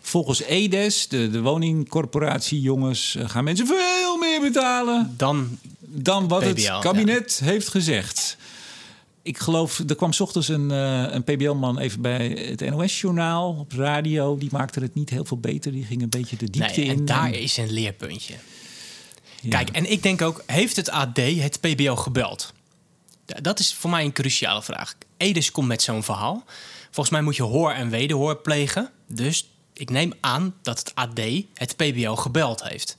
volgens 0.00 0.42
EDES, 0.42 1.08
de, 1.08 1.30
de 1.30 1.40
woningcorporatie, 1.40 2.60
jongens, 2.60 3.16
gaan 3.18 3.44
mensen 3.44 3.66
veel 3.66 4.16
meer 4.16 4.40
betalen. 4.40 5.14
Dan, 5.16 5.58
dan 5.80 6.28
wat 6.28 6.42
het 6.42 6.72
kabinet 6.80 7.40
heeft 7.44 7.68
gezegd. 7.68 8.36
Ik 9.30 9.38
geloof, 9.38 9.78
er 9.78 9.96
kwam 9.96 10.12
's 10.12 10.20
ochtends 10.20 10.48
een, 10.48 10.70
eh, 10.70 11.04
een 11.08 11.24
PBL-man 11.24 11.78
even 11.78 12.00
bij 12.00 12.28
het 12.28 12.60
NOS-journaal 12.70 13.56
op 13.58 13.72
radio. 13.72 14.36
Die 14.36 14.48
maakte 14.52 14.80
het 14.80 14.94
niet 14.94 15.10
heel 15.10 15.24
veel 15.24 15.38
beter. 15.38 15.72
Die 15.72 15.84
ging 15.84 16.02
een 16.02 16.08
beetje 16.08 16.36
de 16.36 16.50
diepte 16.50 16.80
nee, 16.80 16.88
in. 16.88 16.98
en 16.98 17.04
daar 17.04 17.34
is 17.34 17.56
een 17.56 17.72
leerpuntje. 17.72 18.34
Ja. 19.40 19.50
Kijk, 19.50 19.68
en 19.68 19.90
ik 19.90 20.02
denk 20.02 20.22
ook, 20.22 20.42
heeft 20.46 20.76
het 20.76 20.90
AD 20.90 21.16
het 21.16 21.60
PBL 21.60 21.92
gebeld? 21.92 22.52
Dat 23.24 23.58
is 23.58 23.74
voor 23.74 23.90
mij 23.90 24.04
een 24.04 24.12
cruciale 24.12 24.62
vraag. 24.62 24.94
Edes 25.16 25.50
komt 25.50 25.66
met 25.66 25.82
zo'n 25.82 26.02
verhaal. 26.02 26.44
Volgens 26.84 27.10
mij 27.10 27.22
moet 27.22 27.36
je 27.36 27.42
hoor 27.42 27.72
en 27.72 27.90
wederhoor 27.90 28.36
plegen. 28.36 28.90
Dus 29.08 29.50
ik 29.72 29.90
neem 29.90 30.12
aan 30.20 30.54
dat 30.62 30.78
het 30.78 30.94
AD 30.94 31.20
het 31.54 31.76
PBL 31.76 32.12
gebeld 32.12 32.62
heeft. 32.62 32.96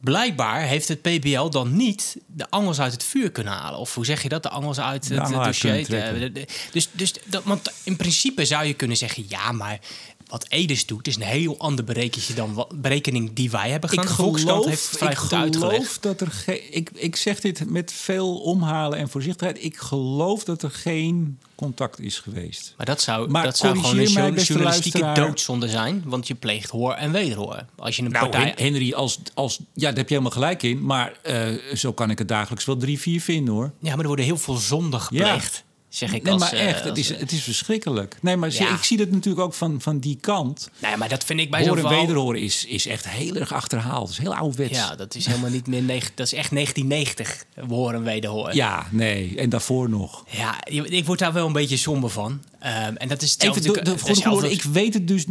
Blijkbaar 0.00 0.60
heeft 0.62 0.88
het 0.88 1.02
PBL 1.02 1.48
dan 1.48 1.76
niet 1.76 2.16
de 2.26 2.50
angels 2.50 2.80
uit 2.80 2.92
het 2.92 3.04
vuur 3.04 3.30
kunnen 3.30 3.52
halen. 3.52 3.78
Of 3.78 3.94
hoe 3.94 4.04
zeg 4.04 4.22
je 4.22 4.28
dat? 4.28 4.42
De 4.42 4.48
angels 4.48 4.80
uit 4.80 5.08
het 5.08 5.18
uit 5.18 5.44
dossier. 5.44 5.88
De- 5.88 6.32
de- 6.32 6.46
Dus, 6.72 6.88
dus 6.92 7.14
dat, 7.24 7.44
want 7.44 7.72
in 7.84 7.96
principe 7.96 8.44
zou 8.44 8.64
je 8.64 8.74
kunnen 8.74 8.96
zeggen... 8.96 9.24
ja, 9.28 9.52
maar 9.52 9.80
wat 10.26 10.46
Edes 10.48 10.86
doet 10.86 11.06
is 11.06 11.16
een 11.16 11.22
heel 11.22 11.58
ander 11.58 11.84
berekening 11.84 12.34
dan 12.34 12.54
wat, 12.54 12.80
berekening 12.82 13.32
die 13.32 13.50
wij 13.50 13.70
hebben 13.70 13.90
gedaan. 13.90 14.04
ik 14.04 14.10
geloof, 14.10 14.66
heeft 14.66 14.88
het 14.90 14.98
vrij 14.98 15.10
ik 15.10 15.16
goed 15.18 15.56
geloof 15.56 15.98
dat 15.98 16.20
er 16.20 16.30
geen. 16.30 16.60
Ik, 16.74 16.90
ik 16.94 17.16
zeg 17.16 17.40
dit 17.40 17.70
met 17.70 17.92
veel 17.92 18.36
omhalen 18.38 18.98
en 18.98 19.08
voorzichtigheid. 19.08 19.64
Ik 19.64 19.76
geloof 19.76 20.44
dat 20.44 20.62
er 20.62 20.70
geen 20.70 21.38
contact 21.56 22.00
is 22.00 22.18
geweest. 22.18 22.74
Maar 22.76 22.86
dat 22.86 23.00
zou, 23.00 23.28
Maar 23.30 23.44
dat 23.44 23.56
zou 23.56 23.76
gewoon 23.76 23.90
een 23.90 23.96
mij, 23.96 24.04
journalistieke 24.12 24.62
luisteraar. 24.62 25.14
doodzonde 25.14 25.68
zijn. 25.68 26.02
Want 26.06 26.26
je 26.28 26.34
pleegt 26.34 26.70
hoor 26.70 26.92
en 26.94 27.12
wederhoor. 27.12 27.64
Als 27.76 27.96
je 27.96 28.02
een 28.02 28.10
Nou, 28.10 28.28
partij... 28.28 28.54
Hen- 28.56 28.64
Henry, 28.72 28.92
als, 28.92 29.18
als, 29.34 29.58
ja, 29.74 29.88
daar 29.88 29.96
heb 29.96 30.08
je 30.08 30.14
helemaal 30.14 30.30
gelijk 30.36 30.62
in. 30.62 30.84
Maar 30.84 31.12
eh, 31.22 31.48
zo 31.74 31.92
kan 31.92 32.10
ik 32.10 32.18
het 32.18 32.28
dagelijks 32.28 32.64
wel 32.64 32.76
drie, 32.76 33.00
vier 33.00 33.20
vinden 33.20 33.54
hoor. 33.54 33.70
Ja, 33.80 33.90
maar 33.90 34.00
er 34.00 34.06
worden 34.06 34.24
heel 34.24 34.36
veel 34.38 34.54
zonden 34.56 35.00
gepleegd. 35.00 35.64
Zeg 35.96 36.12
ik 36.12 36.22
Nee, 36.22 36.32
als, 36.32 36.42
maar 36.42 36.52
eh, 36.52 36.66
echt, 36.66 36.84
het 36.84 36.98
is, 36.98 37.08
het 37.08 37.32
is 37.32 37.42
verschrikkelijk. 37.42 38.16
Nee, 38.20 38.36
maar 38.36 38.52
Ja. 38.52 38.74
ik 38.74 38.82
zie 38.82 38.96
dat 38.96 39.10
natuurlijk 39.10 39.44
ook 39.44 39.54
van, 39.54 39.80
van 39.80 39.98
die 39.98 40.18
kant. 40.20 40.70
Nou 40.78 40.92
ja, 40.92 40.98
maar 40.98 41.08
dat 41.08 41.24
vind 41.24 41.40
ik 41.40 41.50
bij 41.50 41.60
zo'n 41.60 41.68
Horen 41.68 41.82
en 41.82 41.88
verhaal... 41.88 42.06
wederhoren 42.06 42.40
is, 42.40 42.64
is 42.64 42.86
echt 42.86 43.08
heel 43.08 43.34
erg 43.34 43.52
achterhaald. 43.52 44.08
Het 44.08 44.18
is 44.18 44.22
heel 44.24 44.34
ouderwets. 44.34 44.78
Ja, 44.78 44.96
dat 44.96 45.14
is 45.14 45.26
helemaal 45.26 45.50
niet 45.50 45.66
meer... 45.66 45.86
Dat 46.14 46.26
is 46.26 46.32
echt 46.32 46.50
1990, 46.50 47.44
we 47.54 47.74
horen 47.74 47.94
en 47.94 48.02
wederhoren. 48.02 48.54
ja, 48.54 48.86
nee. 48.90 49.36
En 49.36 49.48
daarvoor 49.48 49.88
nog. 49.88 50.24
Ja, 50.30 50.64
ik 50.64 51.04
word 51.04 51.18
daar 51.18 51.32
wel 51.32 51.46
een 51.46 51.52
beetje 51.52 51.76
somber 51.76 52.10
van. 52.10 52.42
Ehm, 52.58 52.94
en 52.96 53.08
dat 53.08 53.22
is 53.22 53.32
hetzelfde... 53.32 53.60
Even 53.60 53.84
de, 53.84 53.94
de, 53.94 54.40
de 54.40 54.50
ik 54.50 54.62
weet 54.62 54.94
het 54.94 55.08
dus. 55.08 55.24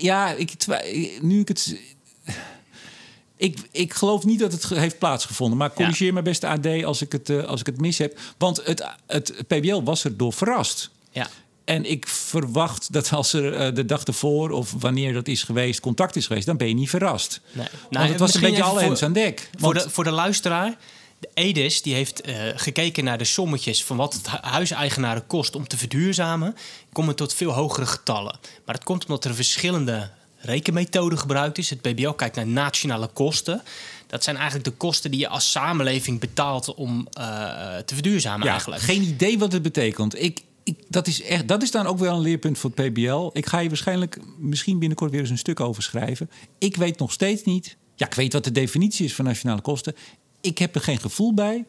Ja, 0.00 0.32
ik, 0.32 0.52
nu 1.20 1.40
ik 1.40 1.48
het. 1.48 1.76
Ik, 3.38 3.58
ik 3.70 3.94
geloof 3.94 4.24
niet 4.24 4.38
dat 4.38 4.52
het 4.52 4.68
heeft 4.68 4.98
plaatsgevonden. 4.98 5.58
Maar 5.58 5.72
corrigeer 5.72 6.12
me 6.12 6.22
beste 6.22 6.46
AD 6.46 6.84
als 6.84 7.02
ik 7.02 7.12
het, 7.12 7.30
eh, 7.30 7.44
als 7.44 7.60
ik 7.60 7.66
het 7.66 7.80
mis 7.80 7.98
heb. 7.98 8.18
Want 8.38 8.60
het, 8.64 8.84
het 9.06 9.34
PBL 9.46 9.82
was 9.82 10.04
er 10.04 10.16
door 10.16 10.32
verrast. 10.32 10.90
Ja. 11.10 11.28
En 11.64 11.90
ik 11.90 12.06
verwacht 12.08 12.92
dat 12.92 13.12
als 13.12 13.32
er 13.32 13.54
eh, 13.54 13.74
de 13.74 13.84
dag 13.84 14.02
ervoor 14.04 14.50
of 14.50 14.74
wanneer 14.78 15.12
dat 15.12 15.28
is 15.28 15.42
geweest, 15.42 15.80
contact 15.80 16.16
is 16.16 16.26
geweest, 16.26 16.46
dan 16.46 16.56
ben 16.56 16.68
je 16.68 16.74
niet 16.74 16.90
verrast. 16.90 17.40
Nee. 17.52 17.66
Want 17.90 18.08
het 18.08 18.18
was 18.18 18.34
een 18.34 18.40
beetje 18.40 18.62
alle 18.62 18.80
hens 18.80 19.02
aan 19.02 19.12
dek. 19.12 19.50
Voor 19.58 19.72
Want- 19.74 19.84
de, 19.84 19.90
voor 19.90 20.04
de 20.04 20.10
luisteraar, 20.10 20.76
de 21.18 21.28
Edis 21.34 21.82
die 21.82 21.94
heeft 21.94 22.20
eh, 22.20 22.34
gekeken 22.54 23.04
naar 23.04 23.18
de 23.18 23.24
sommetjes 23.24 23.84
van 23.84 23.96
wat 23.96 24.14
het 24.14 24.30
hu- 24.30 24.48
huiseigenaren 24.48 25.26
kost 25.26 25.54
om 25.54 25.68
te 25.68 25.76
verduurzamen, 25.76 26.56
komen 26.92 27.16
tot 27.16 27.34
veel 27.34 27.52
hogere 27.52 27.86
getallen. 27.86 28.38
Maar 28.64 28.74
dat 28.74 28.84
komt 28.84 29.02
omdat 29.02 29.24
er 29.24 29.34
verschillende 29.34 30.10
rekenmethoden 30.38 31.18
gebruikt 31.18 31.58
is. 31.58 31.70
Het 31.70 31.82
BBL 31.82 32.10
kijkt 32.10 32.36
naar 32.36 32.46
nationale 32.46 33.06
kosten. 33.06 33.62
Dat 34.06 34.24
zijn 34.24 34.36
eigenlijk 34.36 34.64
de 34.64 34.70
kosten 34.76 35.10
die 35.10 35.20
je 35.20 35.28
als 35.28 35.50
samenleving 35.50 36.20
betaalt 36.20 36.74
om 36.74 37.08
eh, 37.12 37.24
te 37.76 37.94
verduurzamen 37.94 38.46
ja, 38.46 38.52
eigenlijk. 38.52 38.82
geen 38.82 39.02
idee 39.02 39.38
wat 39.38 39.52
het 39.52 39.62
betekent. 39.62 40.22
Ik, 40.22 40.42
ik, 40.62 40.76
dat, 40.88 41.06
is 41.06 41.22
echt, 41.22 41.48
dat 41.48 41.62
is 41.62 41.70
dan 41.70 41.86
ook 41.86 41.98
wel 41.98 42.14
een 42.14 42.20
leerpunt 42.20 42.58
voor 42.58 42.70
het 42.74 42.92
PBL. 42.92 43.30
Ik 43.32 43.46
ga 43.46 43.58
je 43.58 43.68
waarschijnlijk 43.68 44.18
misschien 44.38 44.78
binnenkort 44.78 45.10
weer 45.10 45.20
eens 45.20 45.30
een 45.30 45.38
stuk 45.38 45.60
over 45.60 45.82
schrijven. 45.82 46.30
Ik 46.58 46.76
weet 46.76 46.98
nog 46.98 47.12
steeds 47.12 47.44
niet. 47.44 47.76
Ja, 47.96 48.06
ik 48.06 48.14
weet 48.14 48.32
wat 48.32 48.44
de 48.44 48.52
definitie 48.52 49.04
is 49.04 49.14
van 49.14 49.24
nationale 49.24 49.60
kosten. 49.60 49.94
Ik 50.40 50.58
heb 50.58 50.74
er 50.74 50.80
geen 50.80 51.00
gevoel 51.00 51.34
bij. 51.34 51.64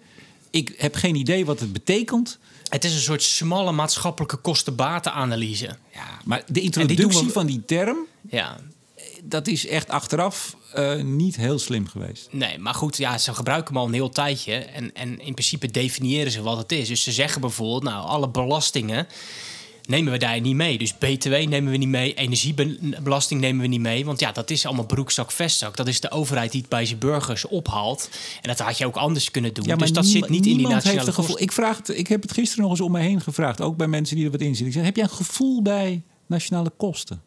Ik 0.49 0.73
heb 0.77 0.95
geen 0.95 1.15
idee 1.15 1.45
wat 1.45 1.59
het 1.59 1.73
betekent. 1.73 2.39
Het 2.69 2.83
is 2.83 2.93
een 2.93 2.99
soort 2.99 3.23
smalle 3.23 3.71
maatschappelijke 3.71 4.37
kosten-batenanalyse. 4.37 5.75
Ja, 5.93 6.19
maar 6.25 6.43
de 6.47 6.61
introductie 6.61 7.25
we- 7.25 7.31
van 7.31 7.45
die 7.45 7.65
term, 7.65 7.97
Ja, 8.29 8.57
dat 9.23 9.47
is 9.47 9.67
echt 9.67 9.89
achteraf 9.89 10.55
eh, 10.73 11.01
niet 11.01 11.35
heel 11.35 11.59
slim 11.59 11.87
geweest. 11.87 12.27
Nee, 12.31 12.57
maar 12.57 12.73
goed, 12.73 12.97
ja, 12.97 13.17
ze 13.17 13.33
gebruiken 13.33 13.73
hem 13.73 13.81
al 13.81 13.87
een 13.87 13.93
heel 13.93 14.09
tijdje. 14.09 14.53
En, 14.53 14.93
en 14.93 15.19
in 15.19 15.33
principe 15.33 15.71
definiëren 15.71 16.31
ze 16.31 16.41
wat 16.41 16.57
het 16.57 16.71
is. 16.71 16.87
Dus 16.87 17.03
ze 17.03 17.11
zeggen 17.11 17.41
bijvoorbeeld, 17.41 17.83
nou, 17.83 18.05
alle 18.05 18.29
belastingen 18.29 19.07
nemen 19.89 20.11
we 20.11 20.17
daar 20.17 20.41
niet 20.41 20.55
mee. 20.55 20.77
Dus 20.77 20.97
BTW 20.97 21.29
nemen 21.29 21.71
we 21.71 21.77
niet 21.77 21.87
mee, 21.87 22.13
energiebelasting 22.13 23.41
nemen 23.41 23.61
we 23.61 23.67
niet 23.67 23.79
mee. 23.79 24.05
Want 24.05 24.19
ja, 24.19 24.31
dat 24.31 24.49
is 24.49 24.65
allemaal 24.65 24.85
broekzak, 24.85 25.31
vestzak. 25.31 25.77
Dat 25.77 25.87
is 25.87 25.99
de 25.99 26.11
overheid 26.11 26.51
die 26.51 26.61
het 26.61 26.69
bij 26.69 26.85
zijn 26.85 26.99
burgers 26.99 27.45
ophaalt. 27.45 28.09
En 28.41 28.49
dat 28.49 28.59
had 28.59 28.77
je 28.77 28.85
ook 28.85 28.95
anders 28.95 29.31
kunnen 29.31 29.53
doen. 29.53 29.65
Ja, 29.65 29.75
maar 29.75 29.85
dus 29.87 29.95
dat 29.95 30.05
zit 30.05 30.29
niet 30.29 30.45
in 30.45 30.57
die 30.57 30.67
nationale 30.67 31.01
heeft 31.01 31.13
gevoel. 31.13 31.41
Ik, 31.41 31.51
vraag 31.51 31.77
het, 31.77 31.89
ik 31.89 32.07
heb 32.07 32.21
het 32.21 32.31
gisteren 32.31 32.61
nog 32.61 32.71
eens 32.71 32.81
om 32.81 32.91
me 32.91 32.99
heen 32.99 33.21
gevraagd. 33.21 33.61
Ook 33.61 33.77
bij 33.77 33.87
mensen 33.87 34.15
die 34.15 34.25
er 34.25 34.31
wat 34.31 34.41
in 34.41 34.47
zitten. 34.47 34.67
Ik 34.67 34.73
zeg, 34.73 34.83
heb 34.83 34.95
jij 34.95 35.03
een 35.03 35.09
gevoel 35.09 35.61
bij 35.61 36.03
nationale 36.25 36.69
kosten? 36.77 37.21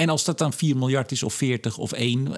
En 0.00 0.08
als 0.08 0.24
dat 0.24 0.38
dan 0.38 0.52
4 0.52 0.76
miljard 0.76 1.12
is 1.12 1.22
of 1.22 1.34
40 1.34 1.78
of 1.78 1.92
1. 1.92 2.28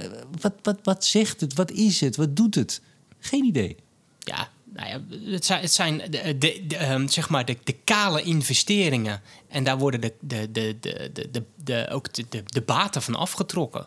Wat, 0.40 0.52
wat, 0.62 0.78
wat 0.82 1.04
zegt 1.04 1.40
het? 1.40 1.54
Wat 1.54 1.70
is 1.70 2.00
het? 2.00 2.16
Wat 2.16 2.36
doet 2.36 2.54
het? 2.54 2.80
Geen 3.18 3.44
idee. 3.44 3.76
Ja, 4.18 4.48
nou 4.74 4.88
ja, 4.88 5.16
het 5.30 5.44
zijn, 5.44 5.60
het 5.60 5.72
zijn 5.72 5.98
de, 6.10 6.38
de, 6.38 6.64
de, 6.66 6.76
ehm, 6.76 7.08
zeg 7.08 7.28
maar 7.28 7.44
de, 7.44 7.56
de 7.64 7.72
kale 7.72 8.22
investeringen. 8.22 9.22
En 9.48 9.64
daar 9.64 9.78
worden 9.78 10.00
de, 10.00 10.14
de, 10.20 10.50
de, 10.52 10.76
de, 10.80 11.10
de, 11.30 11.44
de, 11.64 11.88
ook 11.90 12.14
de, 12.14 12.24
de, 12.28 12.42
de 12.46 12.62
baten 12.62 13.02
van 13.02 13.14
afgetrokken. 13.14 13.86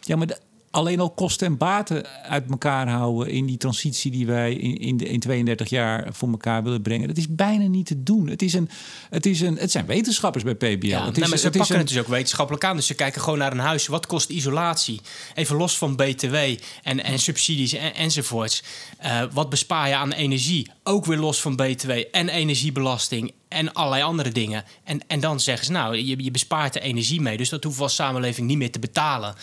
Ja, 0.00 0.16
maar 0.16 0.26
de- 0.26 0.40
alleen 0.74 1.00
al 1.00 1.10
kosten 1.10 1.46
en 1.46 1.56
baten 1.56 2.06
uit 2.22 2.50
elkaar 2.50 2.88
houden 2.88 3.32
in 3.32 3.46
die 3.46 3.56
transitie 3.56 4.10
die 4.10 4.26
wij 4.26 4.54
in, 4.54 4.76
in, 4.76 4.96
de, 4.96 5.08
in 5.08 5.20
32 5.20 5.68
jaar 5.68 6.08
voor 6.12 6.28
elkaar 6.30 6.62
willen 6.62 6.82
brengen. 6.82 7.08
Dat 7.08 7.16
is 7.16 7.26
bijna 7.34 7.66
niet 7.66 7.86
te 7.86 8.02
doen. 8.02 8.28
Het, 8.28 8.42
is 8.42 8.54
een, 8.54 8.68
het, 9.10 9.26
is 9.26 9.40
een, 9.40 9.56
het 9.56 9.70
zijn 9.70 9.86
wetenschappers 9.86 10.44
bij 10.44 10.54
PBL. 10.54 10.86
Ja, 10.86 11.04
het 11.06 11.18
is, 11.18 11.28
maar 11.28 11.38
ze 11.38 11.44
het 11.46 11.54
is 11.54 11.60
pakken 11.60 11.74
een- 11.76 11.80
het 11.80 11.90
dus 11.90 11.98
ook 11.98 12.08
wetenschappelijk 12.08 12.64
aan. 12.64 12.76
Dus 12.76 12.86
ze 12.86 12.94
kijken 12.94 13.20
gewoon 13.20 13.38
naar 13.38 13.52
een 13.52 13.58
huis. 13.58 13.86
Wat 13.86 14.06
kost 14.06 14.30
isolatie? 14.30 15.00
Even 15.34 15.56
los 15.56 15.78
van 15.78 15.96
BTW 15.96 16.34
en, 16.82 17.04
en 17.04 17.18
subsidies 17.18 17.72
en, 17.72 17.94
enzovoorts. 17.94 18.62
Eh, 18.98 19.22
wat 19.32 19.48
bespaar 19.50 19.88
je 19.88 19.94
aan 19.94 20.12
energie? 20.12 20.70
Ook 20.82 21.04
weer 21.04 21.18
los 21.18 21.40
van 21.40 21.56
BTW 21.56 21.90
en 22.12 22.28
energiebelasting 22.28 23.32
en 23.54 23.72
allerlei 23.72 24.02
andere 24.02 24.30
dingen. 24.30 24.64
En, 24.84 25.00
en 25.06 25.20
dan 25.20 25.40
zeggen 25.40 25.66
ze, 25.66 25.72
nou, 25.72 25.96
je, 25.96 26.24
je 26.24 26.30
bespaart 26.30 26.74
er 26.76 26.82
energie 26.82 27.20
mee. 27.20 27.36
Dus 27.36 27.48
dat 27.48 27.62
hoeven 27.62 27.82
we 27.82 27.88
als 27.88 27.96
samenleving 27.96 28.46
niet 28.46 28.58
meer 28.58 28.72
te 28.72 28.78
betalen. 28.78 29.34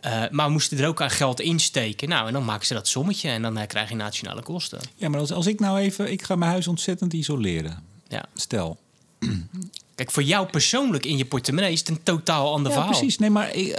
Eh, 0.00 0.22
maar 0.30 0.46
we 0.46 0.52
moesten 0.52 0.78
er 0.78 0.86
ook 0.86 1.02
aan 1.02 1.10
geld 1.10 1.40
insteken. 1.40 2.08
Nou, 2.08 2.26
en 2.26 2.32
dan 2.32 2.44
maken 2.44 2.66
ze 2.66 2.74
dat 2.74 2.88
sommetje 2.88 3.28
en 3.28 3.42
dan 3.42 3.58
eh, 3.58 3.66
krijg 3.66 3.88
je 3.88 3.94
nationale 3.94 4.42
kosten. 4.42 4.78
Ja, 4.94 5.08
maar 5.08 5.20
als, 5.20 5.32
als 5.32 5.46
ik 5.46 5.60
nou 5.60 5.78
even... 5.78 6.12
Ik 6.12 6.22
ga 6.22 6.36
mijn 6.36 6.50
huis 6.50 6.68
ontzettend 6.68 7.12
isoleren. 7.12 7.82
Ja. 8.08 8.24
Stel. 8.34 8.78
Kijk, 9.94 10.10
voor 10.10 10.22
jou 10.22 10.46
persoonlijk 10.46 11.06
in 11.06 11.16
je 11.16 11.24
portemonnee 11.24 11.72
is 11.72 11.78
het 11.78 11.88
een 11.88 12.02
totaal 12.02 12.52
ander 12.52 12.72
Ja, 12.72 12.78
verhaal. 12.78 12.98
precies. 12.98 13.18
Nee, 13.18 13.30
maar 13.30 13.48
eh, 13.48 13.74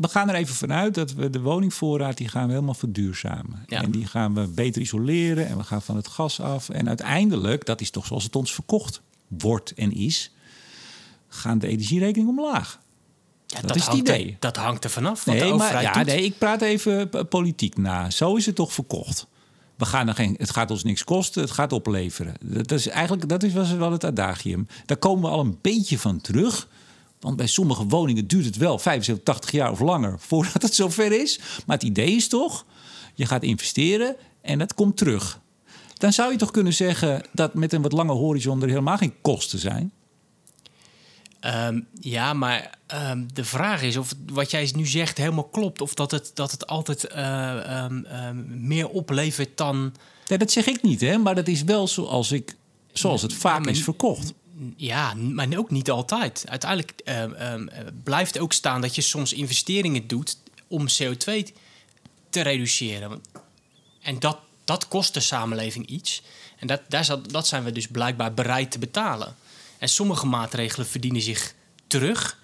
we 0.00 0.08
gaan 0.08 0.28
er 0.28 0.34
even 0.34 0.54
vanuit 0.54 0.94
dat 0.94 1.12
we 1.12 1.30
de 1.30 1.40
woningvoorraad 1.40 2.16
die 2.16 2.28
gaan 2.28 2.46
we 2.46 2.52
helemaal 2.52 2.74
verduurzamen. 2.74 3.64
Ja. 3.66 3.82
En 3.82 3.90
die 3.90 4.06
gaan 4.06 4.34
we 4.34 4.46
beter 4.46 4.82
isoleren 4.82 5.46
en 5.46 5.56
we 5.56 5.62
gaan 5.64 5.82
van 5.82 5.96
het 5.96 6.08
gas 6.08 6.40
af. 6.40 6.68
En 6.68 6.88
uiteindelijk, 6.88 7.66
dat 7.66 7.80
is 7.80 7.90
toch 7.90 8.06
zoals 8.06 8.24
het 8.24 8.36
ons 8.36 8.54
verkocht 8.54 9.00
wordt 9.38 9.72
en 9.74 9.92
is, 9.92 10.32
gaan 11.28 11.58
de 11.58 11.66
energierekeningen 11.66 12.38
omlaag. 12.38 12.80
Ja, 13.46 13.60
dat 13.60 13.76
is 13.76 13.82
het 13.82 13.90
hangt 13.90 14.08
idee. 14.08 14.26
Er, 14.26 14.36
dat 14.38 14.56
hangt 14.56 14.84
er 14.84 14.90
vanaf. 14.90 15.26
Nee, 15.26 15.54
maar 15.54 15.82
ja, 15.82 15.92
doet. 15.92 16.06
nee, 16.06 16.24
ik 16.24 16.38
praat 16.38 16.62
even 16.62 17.28
politiek 17.28 17.76
na. 17.76 18.10
Zo 18.10 18.36
is 18.36 18.46
het 18.46 18.54
toch 18.54 18.72
verkocht. 18.72 19.26
We 19.76 19.84
gaan 19.84 20.08
er 20.08 20.14
geen, 20.14 20.34
het 20.38 20.50
gaat 20.50 20.70
ons 20.70 20.84
niks 20.84 21.04
kosten, 21.04 21.42
het 21.42 21.50
gaat 21.50 21.72
opleveren. 21.72 22.34
Dat 22.40 22.70
is 22.70 22.88
eigenlijk 22.88 23.28
dat 23.28 23.42
is, 23.42 23.52
was 23.52 23.72
wel 23.72 23.92
het 23.92 24.04
adagium. 24.04 24.66
Daar 24.86 24.96
komen 24.96 25.22
we 25.22 25.36
al 25.36 25.40
een 25.40 25.58
beetje 25.60 25.98
van 25.98 26.20
terug. 26.20 26.68
Want 27.20 27.36
bij 27.36 27.46
sommige 27.46 27.84
woningen 27.84 28.26
duurt 28.26 28.44
het 28.44 28.56
wel 28.56 28.78
75, 28.78 29.24
80 29.24 29.50
jaar 29.50 29.70
of 29.70 29.80
langer 29.80 30.18
voordat 30.18 30.62
het 30.62 30.74
zover 30.74 31.12
is. 31.12 31.40
Maar 31.66 31.76
het 31.76 31.86
idee 31.86 32.16
is 32.16 32.28
toch, 32.28 32.64
je 33.14 33.26
gaat 33.26 33.42
investeren 33.42 34.16
en 34.42 34.58
dat 34.58 34.74
komt 34.74 34.96
terug. 34.96 35.40
Dan 36.00 36.12
zou 36.12 36.32
je 36.32 36.38
toch 36.38 36.50
kunnen 36.50 36.72
zeggen 36.72 37.22
dat 37.32 37.54
met 37.54 37.72
een 37.72 37.82
wat 37.82 37.92
lange 37.92 38.12
horizon 38.12 38.62
er 38.62 38.68
helemaal 38.68 38.96
geen 38.96 39.14
kosten 39.20 39.58
zijn. 39.58 39.92
Ehm, 41.40 41.80
ja, 42.00 42.32
maar 42.32 42.78
ehm, 42.86 43.26
de 43.32 43.44
vraag 43.44 43.82
is 43.82 43.96
of 43.96 44.14
wat 44.32 44.50
jij 44.50 44.70
nu 44.74 44.86
zegt 44.86 45.18
helemaal 45.18 45.48
klopt. 45.48 45.80
Of 45.80 45.94
dat 45.94 46.10
het, 46.10 46.30
dat 46.34 46.50
het 46.50 46.66
altijd 46.66 47.06
eh, 47.06 47.84
ehm, 47.84 48.66
meer 48.66 48.88
oplevert 48.88 49.56
dan... 49.56 49.94
Nee, 50.26 50.38
dat 50.38 50.50
zeg 50.50 50.66
ik 50.66 50.82
niet, 50.82 51.00
hè? 51.00 51.18
maar 51.18 51.34
dat 51.34 51.48
is 51.48 51.62
wel 51.62 51.88
zoals, 51.88 52.32
ik, 52.32 52.56
zoals 52.92 53.22
het 53.22 53.34
vaak 53.34 53.66
is 53.66 53.82
verkocht. 53.82 54.32
Ja, 54.76 55.14
maar 55.14 55.48
ook 55.56 55.70
niet 55.70 55.90
altijd. 55.90 56.44
Uiteindelijk 56.48 57.02
blijft 58.04 58.38
ook 58.38 58.52
staan 58.52 58.80
dat 58.80 58.94
je 58.94 59.02
soms 59.02 59.32
investeringen 59.32 60.06
doet 60.06 60.38
om 60.68 60.86
CO2 60.88 61.42
te 62.30 62.40
reduceren. 62.40 63.20
En 64.02 64.18
dat, 64.18 64.38
dat 64.70 64.88
kost 64.88 65.14
de 65.14 65.20
samenleving 65.20 65.86
iets. 65.86 66.22
En 66.58 66.66
dat, 66.66 66.80
daar 66.88 67.04
zal- 67.04 67.22
dat 67.22 67.46
zijn 67.46 67.64
we 67.64 67.72
dus 67.72 67.86
blijkbaar 67.86 68.34
bereid 68.34 68.70
te 68.70 68.78
betalen. 68.78 69.34
En 69.78 69.88
sommige 69.88 70.26
maatregelen 70.26 70.86
verdienen 70.86 71.22
zich 71.22 71.54
terug, 71.86 72.38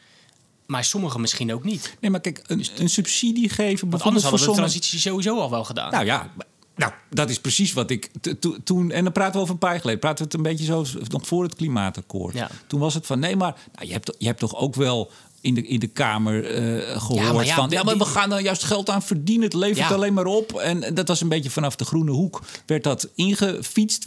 maar 0.67 0.85
sommige 0.85 1.19
misschien 1.19 1.53
ook 1.53 1.65
niet. 1.65 1.97
Nee, 2.01 2.11
maar 2.11 2.21
kijk, 2.21 2.43
een, 2.47 2.67
een 2.77 2.89
subsidie 2.89 3.49
geven 3.49 3.91
Want 3.91 4.03
anders 4.03 4.23
hadden 4.25 4.41
we 4.41 4.47
de 4.47 4.53
transitie 4.53 4.99
sowieso 4.99 5.41
al 5.41 5.51
wel 5.51 5.65
gedaan. 5.65 5.91
Nou 5.91 6.05
ja, 6.05 6.31
nou, 6.77 6.93
dat 7.11 7.31
is 7.31 7.41
precies 7.41 7.73
wat 7.73 7.91
ik 7.91 8.11
to- 8.41 8.57
toen... 8.65 8.91
En 8.91 9.05
dan 9.05 9.13
praten 9.13 9.35
we 9.35 9.39
over 9.41 9.53
een 9.53 9.59
paar 9.59 9.71
jaar 9.71 9.81
geleden. 9.81 10.01
Praten 10.01 10.19
we 10.19 10.25
het 10.25 10.35
een 10.35 10.43
beetje 10.43 10.65
zo 10.65 10.85
nog 11.09 11.27
voor 11.27 11.43
het 11.43 11.55
klimaatakkoord. 11.55 12.35
Ja. 12.35 12.51
Toen 12.67 12.81
was 12.81 12.95
het 12.95 13.07
van, 13.07 13.19
nee, 13.19 13.37
maar 13.37 13.55
nou, 13.75 13.87
je, 13.87 13.93
hebt, 13.93 14.15
je 14.19 14.27
hebt 14.27 14.39
toch 14.39 14.55
ook 14.55 14.75
wel 14.75 15.11
in 15.41 15.55
de, 15.55 15.63
in 15.67 15.79
de 15.81 15.87
Kamer 15.87 16.45
eh, 16.45 17.01
gehoord 17.01 17.25
Ja, 17.27 17.33
maar 17.33 17.45
ja, 17.47 17.55
van... 17.55 17.69
die- 17.69 17.79
Ja, 17.79 17.85
maar 17.85 17.99
we 17.99 18.05
gaan 18.05 18.29
dan 18.31 18.43
juist 18.43 18.65
geld 18.65 18.91
aan 18.91 19.03
verdienen. 19.03 19.45
Het 19.45 19.55
levert 19.55 19.89
Ja. 19.89 19.95
alleen 19.95 20.15
maar 20.15 20.27
op. 20.27 20.53
En 20.53 20.95
dat 20.95 21.09
was 21.09 21.21
een 21.21 21.29
beetje 21.29 21.51
vanaf 21.51 21.77
de 21.77 21.85
groene 21.85 22.11
hoek. 22.11 22.43
Werd 22.67 22.83
dat 22.85 23.09
ingefietst. 23.15 24.05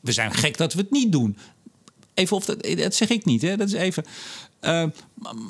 We 0.00 0.12
zijn 0.12 0.34
gek 0.34 0.56
dat 0.56 0.72
we 0.74 0.80
het 0.80 0.90
niet 0.90 1.12
doen. 1.12 1.36
Even 2.14 2.36
of 2.36 2.44
dat, 2.44 2.66
dat 2.76 2.94
zeg 2.94 3.08
ik 3.08 3.24
niet, 3.24 3.42
hè? 3.42 3.56
Dat 3.56 3.66
is 3.68 3.72
even. 3.74 4.04
eh, 4.60 4.84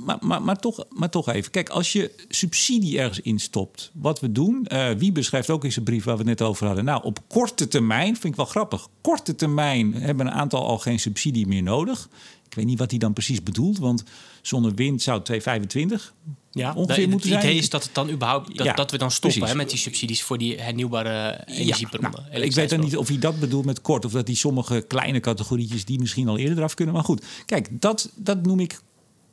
maar, 0.04 0.16
maar, 0.20 0.42
maar, 0.42 0.58
toch, 0.58 0.84
maar 0.88 1.10
toch 1.10 1.28
even. 1.28 1.50
Kijk, 1.50 1.68
als 1.68 1.92
je 1.92 2.10
subsidie 2.28 2.98
ergens 2.98 3.20
instopt, 3.20 3.90
wat 3.94 4.20
we 4.20 4.32
doen. 4.32 4.66
eh 4.66 4.90
wie 4.98 5.12
beschrijft 5.12 5.50
ook 5.50 5.64
in 5.64 5.72
zijn 5.72 5.84
brief 5.84 6.04
waar 6.04 6.16
we 6.16 6.20
het 6.28 6.38
net 6.38 6.48
over 6.48 6.66
hadden. 6.66 6.84
Nou, 6.84 7.02
op 7.04 7.18
korte 7.28 7.68
termijn, 7.68 8.12
vind 8.12 8.24
ik 8.24 8.36
wel 8.36 8.46
grappig. 8.46 8.88
Korte 9.00 9.34
termijn 9.34 9.94
hebben 9.94 10.26
een 10.26 10.32
aantal 10.32 10.66
al 10.66 10.78
geen 10.78 11.00
subsidie 11.00 11.46
meer 11.46 11.62
nodig. 11.62 12.08
Ik 12.53 12.59
weet 12.59 12.66
niet 12.66 12.78
wat 12.78 12.90
hij 12.90 12.98
dan 12.98 13.12
precies 13.12 13.42
bedoelt, 13.42 13.78
want 13.78 14.05
zonder 14.42 14.74
wind 14.74 15.03
zou 15.03 15.22
225 15.22 16.14
Ja, 16.50 16.74
ongeveer 16.74 17.09
moeten 17.09 17.30
Het 17.30 17.38
zijn. 17.38 17.50
idee 17.50 17.62
is 17.62 17.70
dat, 17.70 17.82
het 17.82 17.94
dan 17.94 18.11
überhaupt, 18.11 18.57
dat, 18.57 18.66
Ja, 18.66 18.72
dat 18.72 18.90
we 18.90 18.98
dan 18.98 19.11
stoppen 19.11 19.46
hè, 19.46 19.55
met 19.55 19.70
die 19.70 19.78
subsidies 19.78 20.22
voor 20.22 20.38
die 20.38 20.61
hernieuwbare 20.61 21.44
energiebronnen. 21.46 22.22
Ja, 22.24 22.30
nou, 22.32 22.42
ik 22.42 22.53
weet 22.53 22.70
dan 22.70 22.80
niet 22.80 22.96
of 22.96 23.09
hij 23.09 23.18
dat 23.18 23.40
bedoelt 23.40 23.64
met 23.64 23.80
kort... 23.80 24.05
of 24.05 24.12
dat 24.12 24.26
die 24.26 24.36
sommige 24.36 24.84
kleine 24.88 25.20
categorietjes 25.20 25.84
die 25.84 25.98
misschien 25.98 26.28
al 26.28 26.38
eerder 26.38 26.59
eraf 26.59 26.74
kunnen. 26.74 26.94
Maar 26.94 27.05
goed, 27.05 27.24
kijk, 27.46 27.68
dat, 27.80 28.11
dat 28.14 28.42
noem 28.42 28.61
ik 28.61 28.80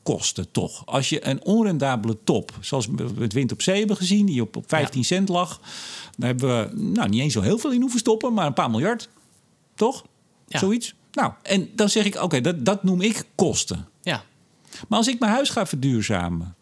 kosten 0.04 0.52
toch. 0.52 0.86
Als 0.86 1.10
je 1.10 1.28
een 1.28 1.44
onrendabele 1.44 2.18
top, 2.24 2.58
zoals 2.60 2.88
we 2.88 3.12
het 3.20 3.34
Wind 3.34 3.52
op 3.52 3.62
Zee 3.62 3.80
hebben 3.80 3.98
gezien... 3.98 4.26
die 4.26 4.42
op, 4.42 4.56
op 4.56 4.64
15 4.68 5.04
cent 5.04 5.30
lag... 5.30 5.62
daar 6.18 6.30
hebben 6.30 6.50
we 6.50 6.82
nou, 6.82 7.10
niet 7.10 7.22
eens 7.22 7.34
zo 7.34 7.42
heel 7.42 7.58
veel 7.58 7.72
in 7.72 7.82
hoeven 7.82 8.00
stoppen... 8.00 8.34
maar 8.34 8.46
een 8.46 8.54
paar 8.54 8.70
miljard, 8.70 9.10
toch? 9.76 10.06
Ja. 10.48 10.60
Zoiets. 10.60 10.94
Nou, 11.12 11.32
en 11.44 11.70
dan 11.76 11.90
zeg 11.90 12.06
ik, 12.06 12.16
oké, 12.22 12.42
dat, 12.42 12.66
dat 12.66 12.84
noem 12.84 13.02
ik 13.02 13.24
kosten. 13.36 13.88
Ja, 14.02 14.24
Maar 14.88 14.98
als 14.98 15.08
ik 15.08 15.20
mijn 15.20 15.32
huis 15.32 15.50
ga 15.50 15.66
verduurzamen... 15.66 16.56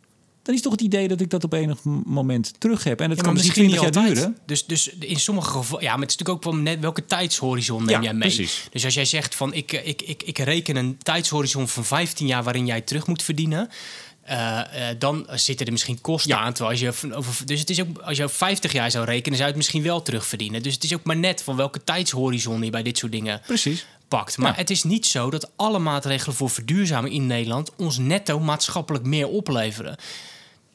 dan 0.43 0.55
is 0.55 0.61
toch 0.61 0.71
het 0.71 0.81
idee 0.81 1.07
dat 1.07 1.21
ik 1.21 1.29
dat 1.29 1.43
op 1.43 1.53
enig 1.53 1.83
moment 2.05 2.53
terug 2.57 2.83
heb. 2.83 3.01
En 3.01 3.07
dat 3.09 3.17
Ja, 3.17 3.23
kan 3.23 3.33
maar 3.33 3.43
misschien 3.43 3.63
misschien 3.65 3.83
20 3.93 4.03
niet 4.03 4.05
jaar 4.05 4.15
altijd. 4.23 4.35
duren. 4.35 4.45
Dus, 4.45 4.65
dus 4.65 4.89
in 5.09 5.19
sommige 5.19 5.49
gevallen, 5.51 5.83
ja, 5.83 5.91
maar 5.91 6.01
het 6.01 6.09
is 6.09 6.17
natuurlijk 6.17 6.45
ook 6.47 6.53
wel 6.53 6.61
net 6.63 6.79
welke 6.79 7.05
tijdshorizon 7.05 7.85
neem 7.85 7.95
Ja, 7.95 8.01
jij 8.01 8.13
mee. 8.13 8.21
precies. 8.35 8.67
Dus 8.71 8.85
als 8.85 8.93
jij 8.93 9.05
zegt 9.05 9.35
van 9.35 9.53
ik, 9.53 9.71
ik, 9.71 10.01
ik, 10.01 10.23
ik 10.23 10.37
reken 10.37 10.75
een 10.75 10.97
tijdshorizon 10.97 11.67
van 11.67 11.85
15 11.85 12.27
jaar 12.27 12.43
waarin 12.43 12.65
jij 12.65 12.81
terug 12.81 13.07
moet 13.07 13.23
verdienen. 13.23 13.69
eh, 14.21 14.89
eh, 14.89 14.95
dan 14.99 15.27
zitten 15.33 15.65
er 15.65 15.71
misschien 15.71 16.01
kosten 16.01 16.31
Ja. 16.31 16.39
aan. 16.39 16.53
Terwijl 16.53 16.71
als 16.87 17.01
je 17.09 17.15
over, 17.15 17.45
dus 17.45 17.59
het 17.59 17.69
is 17.69 17.81
ook, 17.81 17.97
als 17.97 18.17
je 18.17 18.23
over 18.23 18.35
50 18.37 18.71
jaar 18.73 18.91
zou 18.91 19.05
rekenen, 19.05 19.37
zou 19.37 19.41
je 19.49 19.55
het 19.55 19.55
misschien 19.55 19.83
wel 19.83 20.01
terugverdienen. 20.01 20.63
Dus 20.63 20.73
het 20.73 20.83
is 20.83 20.93
ook 20.93 21.03
maar 21.03 21.17
net 21.17 21.43
van 21.43 21.55
welke 21.55 21.83
tijdshorizon 21.83 22.61
je 22.63 22.69
bij 22.69 22.83
dit 22.83 22.97
soort 22.97 23.11
dingen 23.11 23.41
Precies. 23.45 23.85
Maar 24.09 24.27
Ja. 24.37 24.53
het 24.53 24.69
is 24.69 24.83
niet 24.83 25.05
zo 25.05 25.29
dat 25.29 25.51
alle 25.55 25.79
maatregelen 25.79 26.35
voor 26.35 26.49
verduurzaming 26.49 27.13
in 27.15 27.27
Nederland 27.27 27.71
ons 27.75 27.97
netto 27.97 28.39
maatschappelijk 28.39 29.05
meer 29.05 29.27
opleveren. 29.27 29.95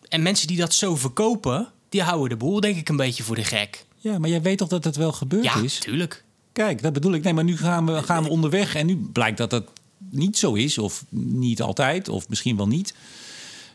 En 0.08 0.22
mensen 0.22 0.46
die 0.46 0.56
dat 0.56 0.74
zo 0.74 0.96
verkopen, 0.96 1.68
die 1.88 2.02
houden 2.02 2.28
de 2.28 2.36
boel 2.36 2.60
denk 2.60 2.76
ik 2.76 2.88
een 2.88 2.96
beetje 2.96 3.22
voor 3.22 3.34
de 3.36 3.44
gek. 3.44 3.84
Ja, 3.98 4.18
maar 4.18 4.28
jij 4.30 4.42
weet 4.42 4.58
toch 4.58 4.68
dat 4.68 4.84
het 4.84 4.96
wel 4.96 5.12
gebeurd 5.12 5.44
Ja, 5.44 5.56
is? 5.56 5.78
tuurlijk. 5.78 6.24
Kijk, 6.52 6.82
dat 6.82 6.92
bedoel 6.92 7.12
ik. 7.12 7.22
Nee, 7.22 7.32
maar 7.32 7.44
nu 7.44 7.56
gaan 7.56 7.86
we, 7.86 8.02
gaan 8.02 8.22
we 8.22 8.28
onderweg 8.28 8.74
en 8.74 8.86
nu 8.86 8.96
blijkt 9.12 9.38
dat 9.38 9.50
dat 9.50 9.64
niet 10.10 10.38
zo 10.38 10.52
is. 10.54 10.78
Of 10.78 11.04
niet 11.08 11.62
altijd, 11.62 12.08
of 12.08 12.28
misschien 12.28 12.56
wel 12.56 12.66
niet. 12.68 12.94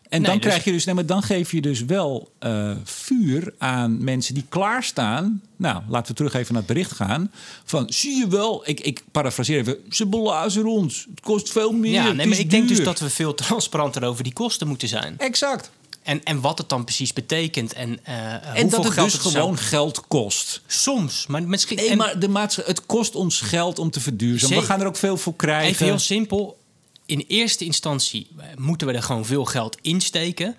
En 0.10 0.22
Nee, 0.22 0.30
dan 0.30 0.40
dus- 0.40 0.48
krijg 0.48 0.64
je 0.64 0.72
dus, 0.72 0.86
nee, 0.86 0.96
maar 0.96 1.06
dan 1.06 1.24
geef 1.24 1.52
je 1.52 1.62
dus 1.62 1.86
wel 1.86 2.32
eh, 2.40 2.72
vuur 2.84 3.54
aan 3.58 4.04
mensen 4.04 4.34
die 4.34 4.46
klaarstaan. 4.50 5.42
Nou, 5.56 5.82
laten 5.90 6.08
we 6.08 6.14
terug 6.18 6.34
even 6.34 6.54
naar 6.54 6.64
het 6.64 6.74
bericht 6.74 6.92
gaan. 6.92 7.32
Van 7.64 7.86
zie 7.90 8.16
je 8.18 8.28
wel, 8.28 8.62
ik, 8.66 8.80
ik 8.80 9.04
parafraseer 9.12 9.60
even, 9.60 9.78
ze 9.90 10.06
belazen 10.06 10.66
ons. 10.66 11.08
Het 11.10 11.22
kost 11.22 11.52
veel 11.52 11.72
meer. 11.72 11.92
Ja, 11.92 12.06
het 12.06 12.16
nee, 12.16 12.28
maar 12.28 12.40
ik 12.40 12.50
denk 12.50 12.68
dus 12.68 12.84
dat 12.84 13.00
we 13.00 13.10
veel 13.10 13.34
transparanter 13.34 14.04
over 14.04 14.24
die 14.24 14.34
kosten 14.34 14.68
moeten 14.68 14.88
zijn. 14.88 15.16
Exact. 15.18 15.72
En, 16.04 16.24
en 16.24 16.42
wat 16.42 16.58
het 16.58 16.70
dan 16.70 16.84
precies 16.84 17.14
betekent 17.14 17.74
en, 17.74 18.00
eh 18.04 18.34
En 18.34 18.40
hoeveel 18.44 18.70
dat 18.70 18.84
het 18.84 18.94
geld 18.94 19.12
dus 19.12 19.22
zou- 19.22 19.34
gewoon 19.34 19.58
geld 19.58 20.08
kost. 20.08 20.62
Soms, 20.68 21.28
maar 21.28 21.44
misschien... 21.44 21.78
Nee, 21.78 21.90
en 21.90 21.98
maar 21.98 22.20
de 22.20 22.62
het 22.66 22.86
kost 22.86 23.16
ons 23.16 23.42
geld 23.42 23.80
om 23.80 23.90
te 23.90 24.00
verduurzamen. 24.00 24.58
We 24.58 24.64
gaan 24.64 24.82
er 24.82 24.88
ook 24.88 24.98
veel 24.98 25.18
voor 25.18 25.36
krijgen. 25.36 25.70
Even 25.70 25.86
heel 25.86 26.00
simpel. 26.00 26.57
In 27.08 27.26
eerste 27.28 27.66
instantie 27.66 28.28
eh, 28.38 28.46
moeten 28.58 28.88
we 28.88 28.94
er 28.94 29.04
gewoon 29.04 29.26
veel 29.26 29.46
geld 29.46 29.78
in 29.82 30.02
steken. 30.02 30.56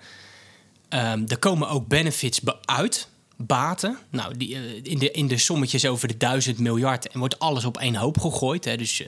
Ehm, 0.89 1.23
er 1.27 1.37
komen 1.39 1.69
ook 1.69 1.87
benefits 1.87 2.41
be- 2.41 2.57
uit, 2.65 3.07
baten. 3.37 3.97
Nou, 4.09 4.37
die, 4.37 4.55
eh, 4.55 4.61
in, 4.83 4.97
de, 4.97 5.11
in 5.11 5.27
de 5.27 5.37
sommetjes 5.37 5.85
over 5.85 6.07
de 6.07 6.17
duizend 6.17 6.57
miljard 6.59 7.07
en 7.07 7.19
wordt 7.19 7.39
alles 7.39 7.65
op 7.65 7.77
één 7.77 7.95
hoop 7.95 8.19
gegooid. 8.19 8.65
Hè? 8.65 8.77
Dus 8.77 9.05
eh, 9.05 9.07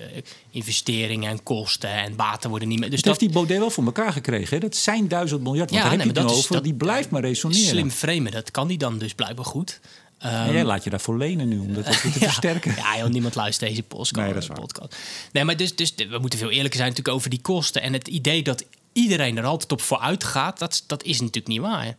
investeringen 0.50 1.30
en 1.32 1.44
kosten 1.44 1.89
en 1.89 2.16
baten 2.16 2.50
worden 2.50 2.68
niet 2.68 2.80
meer. 2.80 2.89
Dus 2.89 3.00
Dat 3.02 3.08
heeft 3.08 3.20
die 3.20 3.30
Baudet 3.30 3.58
wel 3.58 3.70
voor 3.70 3.86
elkaar 3.86 4.14
gekregen. 4.14 4.50
Hè? 4.56 4.60
Dat 4.60 4.76
zijn 4.76 5.08
duizend 5.08 5.42
miljard. 5.42 5.70
Want 5.70 5.82
Ja, 5.84 5.89
daar 5.89 5.98
heb 5.98 6.06
nee, 6.06 6.14
je 6.14 6.20
nu 6.22 6.28
dat 6.28 6.38
is- 6.38 6.44
over. 6.44 6.54
dat- 6.56 6.64
die 6.64 6.74
blijft 6.74 7.10
maar 7.10 7.22
resoneren. 7.22 7.66
slim 7.68 7.89
framen, 7.89 8.32
dat 8.32 8.52
kan 8.52 8.68
die 8.68 8.78
dan 8.78 8.98
dus 8.98 9.14
blijkbaar 9.14 9.46
goed. 9.46 9.80
Ehm, 10.22 10.34
en 10.47 10.53
jij 10.53 10.63
laat 10.63 10.84
je 10.84 10.89
daarvoor 10.89 11.17
lenen 11.17 11.47
nu 11.47 11.59
om 11.59 11.74
dat 11.74 11.88
ook 11.88 11.93
weer 12.01 12.11
te 12.11 12.19
versterken. 12.30 12.76
Ja, 12.76 12.97
joh, 12.97 13.07
niemand 13.09 13.36
luistert 13.36 13.69
deze 13.69 13.84
podcast. 13.84 14.15
Nee, 14.15 14.34
dat 14.34 14.41
is 14.41 14.47
waar. 14.47 14.59
podcast. 14.59 14.95
Nee, 15.32 15.43
maar 15.43 15.57
dus, 15.57 15.76
dus 15.76 15.93
we 15.95 16.17
moeten 16.19 16.39
veel 16.39 16.49
eerlijker 16.49 16.78
zijn 16.80 16.89
natuurlijk 16.89 17.15
over 17.17 17.30
die 17.30 17.41
kosten. 17.41 17.82
En 17.82 17.93
het 17.93 18.07
idee 18.07 18.43
dat 18.43 18.65
iedereen 18.93 19.38
er 19.38 19.43
altijd 19.45 19.72
op 19.72 19.82
vooruit 19.82 20.24
gaat, 20.24 20.59
dat, 20.59 20.84
dat 20.88 21.03
is 21.03 21.19
natuurlijk 21.19 21.47
niet 21.47 21.59
waar. 21.61 21.95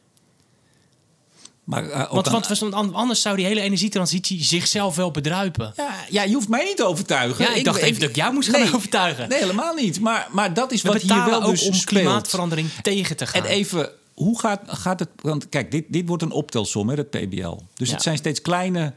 Maar, 1.65 1.89
eh, 1.91 2.13
Want, 2.13 2.27
aan- 2.29 2.71
want 2.71 2.95
anders 2.95 3.23
zou 3.23 3.37
die 3.37 3.47
hele 3.47 3.61
energietransitie 3.61 4.45
zichzelf 4.45 4.97
wel 4.97 5.11
bedruipen. 5.11 5.73
ja, 5.77 5.95
ja, 6.11 6.23
je 6.23 6.35
hoeft 6.35 6.49
mij 6.49 6.65
niet 6.65 6.77
te 6.77 6.85
overtuigen. 6.85 7.45
Ja, 7.45 7.55
ik 7.55 7.65
dacht 7.65 7.81
even 7.81 8.01
dat 8.01 8.09
ik 8.09 8.17
jou 8.17 8.33
moest 8.35 8.49
gaan 8.49 8.75
overtuigen. 8.75 9.29
Nee, 9.29 9.39
helemaal 9.39 9.75
niet. 9.75 10.01
Maar, 10.01 10.29
maar 10.31 10.55
dat 10.55 10.73
is 10.73 10.83
We 10.83 10.89
wat 10.89 11.03
hier 11.03 11.25
wel 11.25 11.43
ook 11.43 11.51
dus 11.51 11.63
om 11.67 11.75
speelt. 11.75 11.85
klimaatverandering 11.85 12.69
tegen 12.83 13.17
te 13.17 13.27
gaan. 13.27 13.45
En 13.45 13.51
even, 13.51 13.91
hoe 14.15 14.39
gaat, 14.41 14.61
gaat 14.65 14.99
het... 14.99 15.09
Want 15.17 15.49
kijk, 15.49 15.71
dit, 15.71 15.85
dit 15.89 16.09
wordt 16.09 16.23
een 16.23 16.31
optelsom, 16.31 16.89
hè, 16.89 16.95
dat 16.97 17.11
PBL. 17.11 17.57
Dus 17.75 17.89
Ja. 17.89 17.95
het 17.95 18.03
zijn 18.03 18.17
steeds 18.17 18.41
kleine 18.41 18.93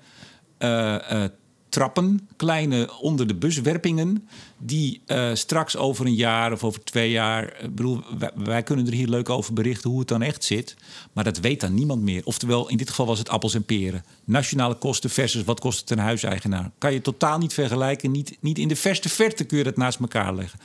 eh, 0.58 1.24
eh, 1.24 1.30
trappen, 1.70 2.28
kleine 2.36 3.00
onder 3.00 3.28
de 3.28 3.36
buswerpingen... 3.36 4.28
die 4.58 5.02
eh, 5.06 5.30
straks 5.34 5.78
over 5.78 6.06
een 6.06 6.16
jaar 6.16 6.52
of 6.52 6.64
over 6.64 6.84
twee 6.84 7.12
jaar... 7.12 7.62
Ik 7.62 7.76
bedoel, 7.76 8.02
wij, 8.20 8.32
wij 8.36 8.64
kunnen 8.64 8.88
er 8.88 8.94
hier 8.94 9.08
leuk 9.08 9.30
over 9.30 9.54
berichten 9.54 9.90
hoe 9.90 10.00
het 10.00 10.08
dan 10.08 10.22
echt 10.22 10.44
zit. 10.44 10.76
Maar 11.14 11.24
dat 11.24 11.38
weet 11.38 11.62
dan 11.62 11.74
niemand 11.74 12.02
meer. 12.02 12.26
Oftewel, 12.26 12.70
in 12.70 12.78
dit 12.78 12.90
geval 12.90 13.06
was 13.06 13.20
het 13.20 13.30
appels 13.30 13.54
en 13.54 13.64
peren. 13.64 14.04
Nationale 14.24 14.76
kosten 14.76 15.10
versus 15.10 15.44
wat 15.44 15.60
kost 15.60 15.80
het 15.80 15.90
een 15.90 16.00
huiseigenaar. 16.00 16.72
Kan 16.78 16.94
je 16.94 17.02
totaal 17.02 17.38
niet 17.38 17.54
vergelijken. 17.54 18.12
Niet, 18.12 18.38
niet 18.40 18.58
in 18.58 18.68
de 18.68 18.76
verste 18.76 19.10
verte 19.10 19.44
kun 19.44 19.58
je 19.58 19.64
dat 19.64 19.78
naast 19.78 20.00
elkaar 20.00 20.36
leggen. 20.36 20.60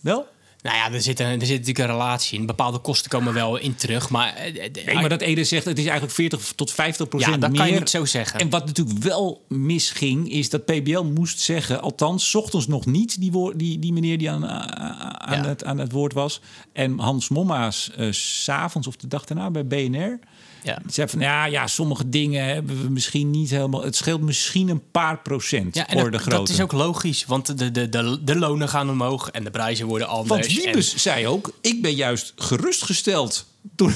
Wel? 0.00 0.26
Nou 0.62 0.76
ja, 0.76 0.92
er 0.92 1.02
zit, 1.02 1.20
een, 1.20 1.26
er 1.26 1.46
zit 1.46 1.58
natuurlijk 1.58 1.78
een 1.78 1.86
relatie 1.96 2.38
in. 2.38 2.46
Bepaalde 2.46 2.78
kosten 2.78 3.10
komen 3.10 3.34
wel 3.34 3.56
in 3.56 3.74
terug. 3.74 4.10
Maar, 4.10 4.34
eh, 4.34 4.64
eh, 4.64 4.72
Nee, 4.86 4.94
maar 4.94 5.08
dat 5.08 5.20
Ede 5.20 5.44
zegt, 5.44 5.64
het 5.64 5.78
is 5.78 5.84
eigenlijk 5.84 6.14
40 6.14 6.52
tot 6.56 6.70
50 6.70 7.08
procent 7.08 7.34
Ja, 7.34 7.40
dat 7.40 7.50
meer. 7.50 7.58
kan 7.60 7.70
je 7.72 7.78
niet 7.78 7.90
zo 7.90 8.04
zeggen. 8.04 8.40
En 8.40 8.50
wat 8.50 8.66
natuurlijk 8.66 8.98
wel 8.98 9.44
misging, 9.48 10.30
is 10.32 10.50
dat 10.50 10.64
PBL 10.64 11.02
moest 11.02 11.40
zeggen... 11.40 11.80
althans, 11.80 12.30
's 12.30 12.34
ochtends 12.34 12.66
nog 12.66 12.86
niet, 12.86 13.20
die, 13.20 13.56
die, 13.56 13.78
die 13.78 13.92
meneer 13.92 14.18
die 14.18 14.30
aan, 14.30 14.46
aan, 14.48 15.42
Ja. 15.42 15.48
het, 15.48 15.64
aan 15.64 15.78
het 15.78 15.92
woord 15.92 16.12
was. 16.12 16.40
En 16.72 16.98
Hans 16.98 17.28
Momma's 17.28 17.90
eh, 17.96 18.06
s 18.10 18.42
s'avonds 18.44 18.86
of 18.86 18.96
de 18.96 19.06
dag 19.06 19.24
daarna 19.24 19.50
bij 19.50 19.66
BNR... 19.66 20.18
Ja. 20.62 20.78
Zei 20.86 21.08
van, 21.08 21.20
ja, 21.20 21.44
ja, 21.44 21.66
sommige 21.66 22.08
dingen 22.08 22.44
hebben 22.44 22.82
we 22.82 22.88
misschien 22.90 23.30
niet 23.30 23.50
helemaal... 23.50 23.82
Het 23.82 23.96
scheelt 23.96 24.20
misschien 24.20 24.68
een 24.68 24.90
paar 24.90 25.18
procent 25.18 25.74
Ja, 25.74 25.86
en 25.86 26.00
voor 26.00 26.10
dat, 26.10 26.20
de 26.22 26.26
dat 26.28 26.34
grote. 26.34 26.52
is 26.52 26.60
ook 26.60 26.72
logisch, 26.72 27.24
want 27.26 27.58
de, 27.58 27.70
de, 27.70 27.88
de, 27.88 28.18
de 28.24 28.36
lonen 28.38 28.68
gaan 28.68 28.90
omhoog 28.90 29.30
en 29.30 29.44
de 29.44 29.50
prijzen 29.50 29.86
worden 29.86 30.08
anders. 30.08 30.28
Want 30.46 30.56
en- 30.58 30.64
Wiebes 30.64 30.96
zei 30.96 31.26
ook, 31.26 31.52
ik 31.60 31.82
ben 31.82 31.94
juist 31.94 32.32
gerustgesteld. 32.36 33.48
Toen, 33.76 33.90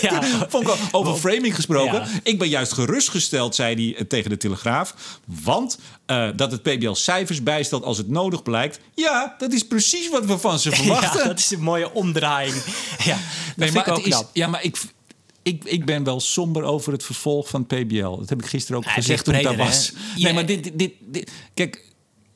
Ja. 0.00 0.22
Vond 0.48 0.62
ik 0.68 0.74
wel 0.74 0.76
over 0.90 1.14
framing 1.16 1.54
gesproken. 1.54 1.94
Ja. 1.94 2.06
Ik 2.22 2.38
ben 2.38 2.48
juist 2.48 2.72
gerustgesteld, 2.72 3.54
zei 3.54 3.74
hij 3.74 4.00
eh, 4.00 4.06
tegen 4.06 4.30
de 4.30 4.36
Telegraaf. 4.36 4.94
Want 5.24 5.78
eh, 6.06 6.28
dat 6.36 6.52
het 6.52 6.62
PBL 6.62 6.92
cijfers 6.92 7.42
bijstelt 7.42 7.84
als 7.84 7.98
het 7.98 8.08
nodig 8.08 8.42
blijkt. 8.42 8.80
Ja, 8.94 9.34
dat 9.38 9.52
is 9.52 9.66
precies 9.66 10.10
wat 10.10 10.24
we 10.24 10.38
van 10.38 10.58
ze 10.58 10.70
verwachten. 10.76 11.20
Ja, 11.20 11.26
dat 11.26 11.38
is 11.38 11.50
een 11.50 11.60
mooie 11.62 11.92
omdraaiing. 11.92 12.54
Ja, 13.04 13.14
dat 13.14 13.56
nee, 13.56 13.72
maar 13.72 13.86
ik 13.86 13.92
ook 13.92 14.04
het 14.04 14.06
is, 14.14 14.22
ja, 14.32 14.46
maar 14.46 14.62
ik, 14.64 14.76
ik, 15.54 15.64
ik 15.64 15.84
ben 15.84 16.04
wel 16.04 16.20
somber 16.20 16.62
over 16.62 16.92
het 16.92 17.02
vervolg 17.04 17.48
van 17.48 17.66
PBL. 17.66 18.16
Dat 18.16 18.28
heb 18.28 18.42
ik 18.42 18.46
gisteren 18.48 18.76
ook 18.76 18.84
Ja, 18.84 18.90
gezegd 18.92 19.24
toen 19.24 19.34
ik 19.34 19.42
daar 19.42 19.54
breder, 19.54 19.72
was. 19.72 19.92
hè? 19.94 20.22
Nee, 20.22 20.32
maar 20.32 20.46
dit, 20.46 20.70
dit, 20.78 20.92
Kijk, 21.54 21.84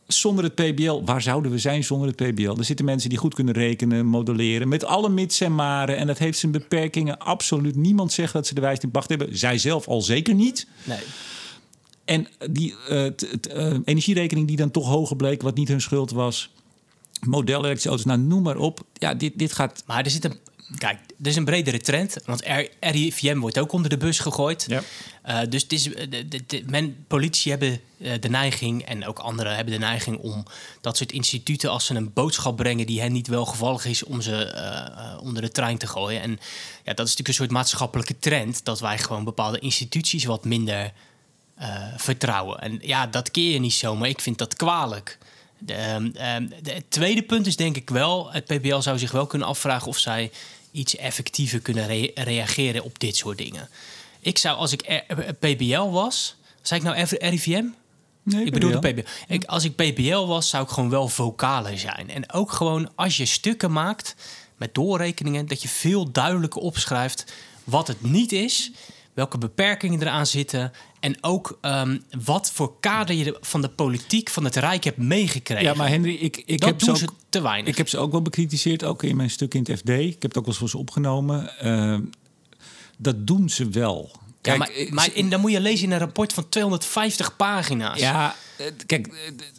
zonder 0.06 0.44
het 0.44 0.54
PBL, 0.54 1.02
waar 1.04 1.22
zouden 1.22 1.50
we 1.50 1.58
zijn 1.58 1.84
zonder 1.84 2.08
het 2.08 2.16
PBL? 2.16 2.54
Er 2.58 2.64
zitten 2.64 2.84
mensen 2.84 3.08
die 3.08 3.18
goed 3.18 3.34
kunnen 3.34 3.54
rekenen, 3.54 4.06
modelleren, 4.06 4.68
met 4.68 4.84
alle 4.84 5.08
mits 5.08 5.40
en 5.40 5.54
maren. 5.54 5.96
En 5.96 6.06
dat 6.06 6.18
heeft 6.18 6.38
zijn 6.38 6.52
beperkingen. 6.52 7.18
Absoluut 7.18 7.76
niemand 7.76 8.12
zegt 8.12 8.32
dat 8.32 8.46
ze 8.46 8.54
de 8.54 8.60
wijs 8.60 8.78
in 8.78 8.90
pacht 8.90 9.08
hebben. 9.08 9.38
Zij 9.38 9.58
zelf 9.58 9.88
al 9.88 10.02
zeker 10.02 10.34
niet. 10.34 10.66
Nee. 10.84 10.98
En 12.04 12.26
die 12.50 12.74
eh, 12.88 13.04
t- 13.06 13.36
t- 13.40 13.46
eh, 13.46 13.72
energierekening 13.84 14.46
die 14.46 14.56
dan 14.56 14.70
toch 14.70 14.86
hoger 14.88 15.16
bleek, 15.16 15.42
wat 15.42 15.54
niet 15.56 15.68
hun 15.68 15.80
schuld 15.80 16.10
was. 16.10 16.50
Model 17.26 17.58
elektrische 17.58 17.88
auto's, 17.88 18.06
nou 18.06 18.18
noem 18.20 18.42
maar 18.42 18.56
op. 18.56 18.80
Ja, 18.92 19.14
dit, 19.14 19.32
dit 19.38 19.52
gaat... 19.52 19.82
Maar 19.86 20.04
er 20.04 20.10
zit 20.10 20.24
een. 20.24 20.34
Kijk, 20.78 20.98
er 21.22 21.26
is 21.26 21.36
een 21.36 21.44
bredere 21.44 21.80
trend. 21.80 22.16
Want 22.24 22.42
RIVM 22.80 23.38
wordt 23.38 23.58
ook 23.58 23.72
onder 23.72 23.90
de 23.90 23.96
bus 23.96 24.18
gegooid. 24.18 24.64
Ja. 24.68 24.82
Eh, 25.22 25.40
dus 25.48 25.62
het 25.62 25.72
is, 25.72 25.92
eh, 25.92 26.10
de, 26.10 26.28
de, 26.28 26.44
de- 26.46 26.62
men, 26.66 27.04
politici 27.06 27.50
hebben 27.50 27.80
eh, 27.98 28.12
de 28.20 28.28
neiging, 28.28 28.82
en 28.82 29.06
ook 29.06 29.18
anderen 29.18 29.54
hebben 29.54 29.74
de 29.74 29.80
neiging 29.80 30.18
om 30.18 30.44
dat 30.80 30.96
soort 30.96 31.12
instituten, 31.12 31.70
als 31.70 31.86
ze 31.86 31.94
een 31.94 32.12
boodschap 32.12 32.56
brengen 32.56 32.86
die 32.86 33.00
hen 33.00 33.12
niet 33.12 33.26
welgevallig 33.26 33.84
is, 33.84 34.04
om 34.04 34.20
ze 34.20 35.18
onder 35.22 35.42
de 35.42 35.50
trein 35.50 35.78
te 35.78 35.86
gooien. 35.86 36.20
En 36.20 36.30
ja, 36.84 36.94
dat 36.94 37.06
is 37.06 37.16
natuurlijk 37.16 37.28
een 37.28 37.34
soort 37.34 37.50
maatschappelijke 37.50 38.18
trend, 38.18 38.64
dat 38.64 38.80
wij 38.80 38.98
gewoon 38.98 39.24
bepaalde 39.24 39.58
instituties 39.58 40.24
wat 40.24 40.44
minder 40.44 40.92
vertrouwen. 41.96 42.60
En 42.60 42.78
ja, 42.82 43.06
dat 43.06 43.30
keer 43.30 43.52
je 43.52 43.58
niet 43.58 43.72
zo, 43.72 43.96
maar 43.96 44.08
ik 44.08 44.20
vind 44.20 44.38
dat 44.38 44.56
kwalijk. 44.56 45.18
Ehm, 45.66 46.10
ehm, 46.14 46.48
het 46.62 46.84
tweede 46.90 47.22
punt 47.22 47.46
is 47.46 47.56
denk 47.56 47.76
ik 47.76 47.90
wel... 47.90 48.32
het 48.32 48.44
PBL 48.44 48.78
zou 48.80 48.98
zich 48.98 49.10
wel 49.12 49.26
kunnen 49.26 49.48
afvragen... 49.48 49.88
of 49.88 49.98
zij 49.98 50.30
iets 50.72 50.96
effectiever 50.96 51.60
kunnen 51.60 51.86
rea- 51.86 52.10
reageren 52.14 52.84
op 52.84 52.98
dit 52.98 53.16
soort 53.16 53.38
dingen. 53.38 53.68
Ik 54.20 54.38
zou, 54.38 54.56
als 54.56 54.72
ik 54.72 55.02
R- 55.08 55.32
PBL 55.32 55.90
was... 55.90 56.36
Zei 56.62 56.80
ik 56.80 56.86
nou 56.86 57.06
RIVM? 57.18 57.64
Nee, 58.22 58.44
ik 58.44 58.52
bedoel 58.52 58.70
PBL. 58.78 58.80
de 58.80 58.92
PBL. 58.92 59.32
Ik, 59.32 59.44
als 59.44 59.64
ik 59.64 59.74
PBL 59.74 60.26
was, 60.26 60.48
zou 60.48 60.64
ik 60.64 60.70
gewoon 60.70 60.90
wel 60.90 61.08
vocaler 61.08 61.78
zijn. 61.78 62.10
En 62.10 62.32
ook 62.32 62.52
gewoon 62.52 62.90
als 62.94 63.16
je 63.16 63.26
stukken 63.26 63.72
maakt... 63.72 64.14
met 64.56 64.74
doorrekeningen, 64.74 65.46
dat 65.46 65.62
je 65.62 65.68
veel 65.68 66.10
duidelijker 66.12 66.60
opschrijft 66.60 67.32
wat 67.64 67.88
het 67.88 68.02
niet 68.02 68.32
is, 68.32 68.70
welke 69.14 69.38
beperkingen 69.38 70.00
eraan 70.00 70.26
zitten 70.26 70.72
en 71.00 71.16
ook 71.20 71.58
ehm, 71.60 71.98
wat 72.24 72.50
voor 72.52 72.72
kader 72.80 73.16
je 73.16 73.24
de- 73.24 73.36
van 73.40 73.60
de 73.60 73.68
politiek 73.68 74.30
van 74.30 74.44
het 74.44 74.56
Rijk 74.56 74.84
hebt 74.84 74.96
meegekregen. 74.98 75.64
Ja, 75.64 75.74
maar 75.74 75.88
Henry, 75.88 76.14
ik, 76.14 76.36
ik 76.46 76.60
dat 76.60 76.68
heb 76.68 76.78
doen 76.78 76.96
ze 76.96 77.04
ze 77.04 77.10
ook, 77.10 77.16
te 77.28 77.42
weinig. 77.42 77.70
ik 77.70 77.76
heb 77.76 77.88
ze 77.88 77.98
ook 77.98 78.12
wel 78.12 78.22
bekritiseerd, 78.22 78.84
ook 78.84 79.02
in 79.02 79.16
mijn 79.16 79.30
stuk 79.30 79.54
in 79.54 79.64
het 79.68 79.78
FD. 79.78 79.88
Ik 79.88 80.22
heb 80.22 80.34
het 80.34 80.38
ook 80.38 80.46
wel 80.46 80.56
eens 80.60 80.74
opgenomen. 80.74 81.58
Eh, 81.58 81.98
dat 82.98 83.26
doen 83.26 83.48
ze 83.48 83.68
wel. 83.68 84.10
Ja, 84.46 84.56
maar, 84.56 84.70
maar 84.90 85.08
in, 85.12 85.30
dan 85.30 85.40
moet 85.40 85.52
je 85.52 85.60
lezen 85.60 85.84
in 85.84 85.92
een 85.92 85.98
rapport 85.98 86.32
van 86.32 86.48
250 86.48 87.36
pagina's. 87.36 88.00
Ja, 88.00 88.34
eh, 88.56 88.66
kijk, 88.86 89.06
eh, 89.06 89.14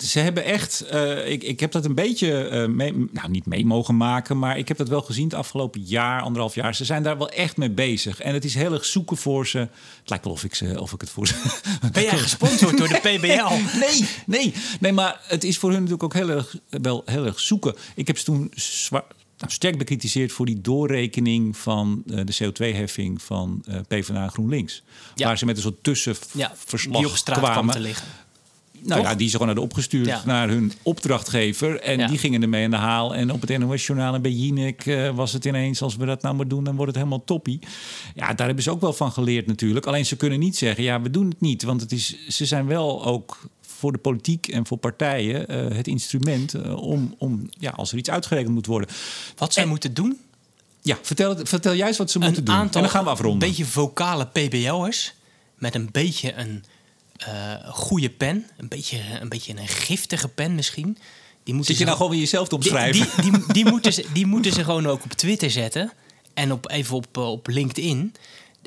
ze 0.06 0.20
hebben 0.20 0.44
echt. 0.44 0.82
eh, 0.82 1.32
ik, 1.32 1.44
ik 1.44 1.60
heb 1.60 1.72
dat 1.72 1.86
een 1.86 1.96
beetje. 1.96 2.68
mee, 2.68 3.08
nou, 3.12 3.30
niet 3.30 3.46
mee 3.46 3.66
mogen 3.66 3.98
maken, 3.98 4.40
maar 4.40 4.58
ik 4.58 4.68
heb 4.68 4.78
dat 4.78 4.90
wel 4.90 5.02
gezien 5.02 5.24
het 5.24 5.34
afgelopen 5.34 5.82
jaar, 5.82 6.22
anderhalf 6.22 6.56
jaar. 6.56 6.76
Ze 6.76 6.86
zijn 6.86 7.04
daar 7.04 7.18
wel 7.18 7.30
echt 7.30 7.58
mee 7.58 7.70
bezig. 7.70 8.20
En 8.20 8.34
het 8.34 8.46
is 8.46 8.56
heel 8.56 8.74
erg 8.74 8.86
zoeken 8.86 9.18
voor 9.18 9.48
ze. 9.48 9.58
Het 9.58 10.10
lijkt 10.10 10.26
wel 10.26 10.34
of 10.34 10.44
ik, 10.44 10.56
ze, 10.56 10.82
of 10.82 10.94
ik 10.94 11.02
het 11.02 11.10
voor 11.10 11.28
ze. 11.28 11.34
Ben 11.92 12.04
jij 12.04 12.18
gesponsord 12.18 12.78
door 12.78 12.88
de 12.88 13.00
PBL? 13.18 13.78
Nee, 13.80 14.10
nee, 14.26 14.54
nee, 14.80 14.92
maar 14.92 15.20
het 15.28 15.44
is 15.44 15.58
voor 15.58 15.70
hun 15.70 15.84
natuurlijk 15.84 16.04
ook 16.04 16.14
heel 16.14 16.30
erg, 16.30 16.56
wel 16.70 17.02
heel 17.06 17.26
erg 17.26 17.40
zoeken. 17.40 17.76
Ik 17.96 18.08
heb 18.08 18.18
ze 18.18 18.24
toen 18.24 18.52
zwaar, 18.56 19.04
sterk 19.52 19.78
bekritiseerd 19.78 20.32
voor 20.32 20.46
die 20.46 20.62
doorrekening 20.62 21.58
van 21.58 22.04
eh, 22.08 22.20
de 22.26 22.34
CO2-heffing 22.44 23.22
van 23.22 23.64
eh 23.68 23.76
PvdA 23.88 24.24
en 24.24 24.30
GroenLinks. 24.32 24.84
Ja. 25.16 25.26
Waar 25.28 25.38
ze 25.38 25.46
met 25.46 25.56
een 25.56 25.62
soort 25.62 25.84
tussenverslag 25.84 26.98
die 27.02 27.08
op 27.10 27.16
straat 27.16 27.38
kwam 27.38 27.52
kwamen. 27.52 27.74
te 27.74 27.80
liggen. 27.80 28.08
Nou 28.82 29.02
Toch? 29.02 29.10
ja, 29.10 29.16
die 29.18 29.26
ze 29.26 29.32
gewoon 29.32 29.48
hadden 29.48 29.66
opgestuurd 29.66 30.06
Ja. 30.06 30.22
naar 30.26 30.50
hun 30.50 30.72
opdrachtgever. 30.84 31.80
En 31.80 31.98
Ja. 31.98 32.08
die 32.08 32.18
gingen 32.18 32.42
ermee 32.42 32.64
aan 32.66 32.72
de 32.72 32.78
haal. 32.78 33.16
En 33.16 33.32
op 33.32 33.42
het 33.42 33.58
NOS-journaal 33.58 34.14
en 34.14 34.22
bij 34.22 34.32
Jinek 34.32 34.86
eh, 34.86 35.10
was 35.16 35.34
het 35.34 35.46
ineens... 35.46 35.82
als 35.82 35.96
we 35.96 36.06
dat 36.06 36.22
nou 36.22 36.36
maar 36.36 36.48
doen, 36.48 36.64
dan 36.64 36.74
wordt 36.76 36.92
het 36.92 36.96
helemaal 37.04 37.24
toppie. 37.26 37.60
Ja, 38.16 38.34
daar 38.34 38.46
hebben 38.46 38.64
ze 38.64 38.72
ook 38.72 38.82
wel 38.82 38.94
van 38.94 39.12
geleerd 39.12 39.48
natuurlijk. 39.48 39.86
Alleen 39.86 40.06
ze 40.06 40.16
kunnen 40.16 40.40
niet 40.40 40.58
zeggen, 40.58 40.84
ja, 40.84 41.02
we 41.02 41.10
doen 41.10 41.28
het 41.30 41.42
niet. 41.42 41.64
Want 41.64 41.82
het 41.82 41.92
is, 41.92 42.28
ze 42.28 42.46
zijn 42.46 42.66
wel 42.66 43.06
ook 43.06 43.38
voor 43.78 43.92
de 43.92 43.98
politiek 43.98 44.48
en 44.48 44.66
voor 44.68 44.78
partijen... 44.78 45.48
eh, 45.48 45.78
het 45.78 45.88
instrument 45.88 46.54
eh, 46.54 46.76
om, 46.84 47.16
om, 47.18 47.50
ja, 47.60 47.72
als 47.72 47.92
er 47.92 47.98
iets 47.98 48.10
uitgerekend 48.10 48.54
moet 48.54 48.66
worden... 48.66 48.90
Wat 49.38 49.54
zij 49.54 49.64
En- 49.64 49.70
moeten 49.70 49.94
doen, 49.94 50.20
Ja, 50.82 50.98
vertel, 51.02 51.36
vertel 51.44 51.74
juist 51.74 51.98
wat 51.98 52.12
ze 52.12 52.20
moeten 52.20 52.46
doen. 52.46 52.56
en 52.56 52.68
dan 52.72 52.90
gaan 52.90 53.04
we 53.04 53.10
afronden. 53.10 53.42
een 53.48 53.48
beetje 53.56 53.66
vocale 53.72 54.26
PBL'ers 54.28 55.14
met 55.58 55.76
een 55.76 55.90
beetje 55.92 56.34
een 56.34 56.64
eh, 57.18 57.54
goede 57.70 58.10
pen, 58.10 58.46
een 58.58 58.68
beetje, 58.68 59.00
een 59.22 59.30
beetje 59.30 59.58
een 59.60 59.68
giftige 59.68 60.28
pen 60.28 60.56
misschien. 60.56 60.98
Die 61.44 61.54
moeten 61.54 61.72
Zit 61.74 61.78
je 61.82 61.86
nou 61.86 61.98
gewoon 61.98 62.12
weer 62.12 62.22
jezelf 62.22 62.48
te 62.48 62.60
die, 62.60 62.70
omschrijven? 62.70 63.22
die, 63.24 63.32
die, 63.32 63.54
die 63.54 63.66
moeten 63.66 63.94
ze, 63.94 64.06
die 64.14 64.26
moeten 64.26 64.52
ze 64.54 64.64
gewoon 64.64 64.88
ook 64.88 65.04
op 65.04 65.12
Twitter 65.14 65.52
zetten 65.52 65.92
en 66.34 66.52
op, 66.52 66.70
even 66.72 66.96
op, 66.96 67.18
op 67.18 67.48
LinkedIn. 67.48 68.14